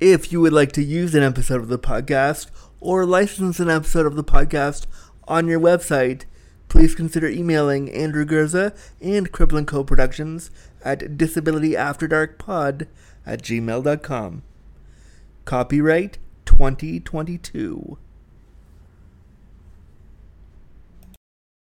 If 0.00 0.32
you 0.32 0.40
would 0.40 0.52
like 0.52 0.72
to 0.72 0.82
use 0.82 1.14
an 1.14 1.22
episode 1.22 1.60
of 1.60 1.68
the 1.68 1.78
podcast 1.78 2.50
or 2.80 3.06
license 3.06 3.60
an 3.60 3.70
episode 3.70 4.06
of 4.06 4.16
the 4.16 4.24
podcast 4.24 4.86
on 5.28 5.46
your 5.46 5.60
website, 5.60 6.24
please 6.68 6.94
consider 6.94 7.28
emailing 7.28 7.90
Andrew 7.90 8.24
Gurza 8.24 8.76
and 9.00 9.30
Cripple 9.30 9.64
& 9.66 9.66
Co. 9.66 9.84
Productions 9.84 10.50
at 10.84 11.00
disabilityafterdarkpod 11.16 12.86
at 13.24 13.42
gmail.com. 13.42 14.42
Copyright 15.44 16.18
2022. 16.44 17.98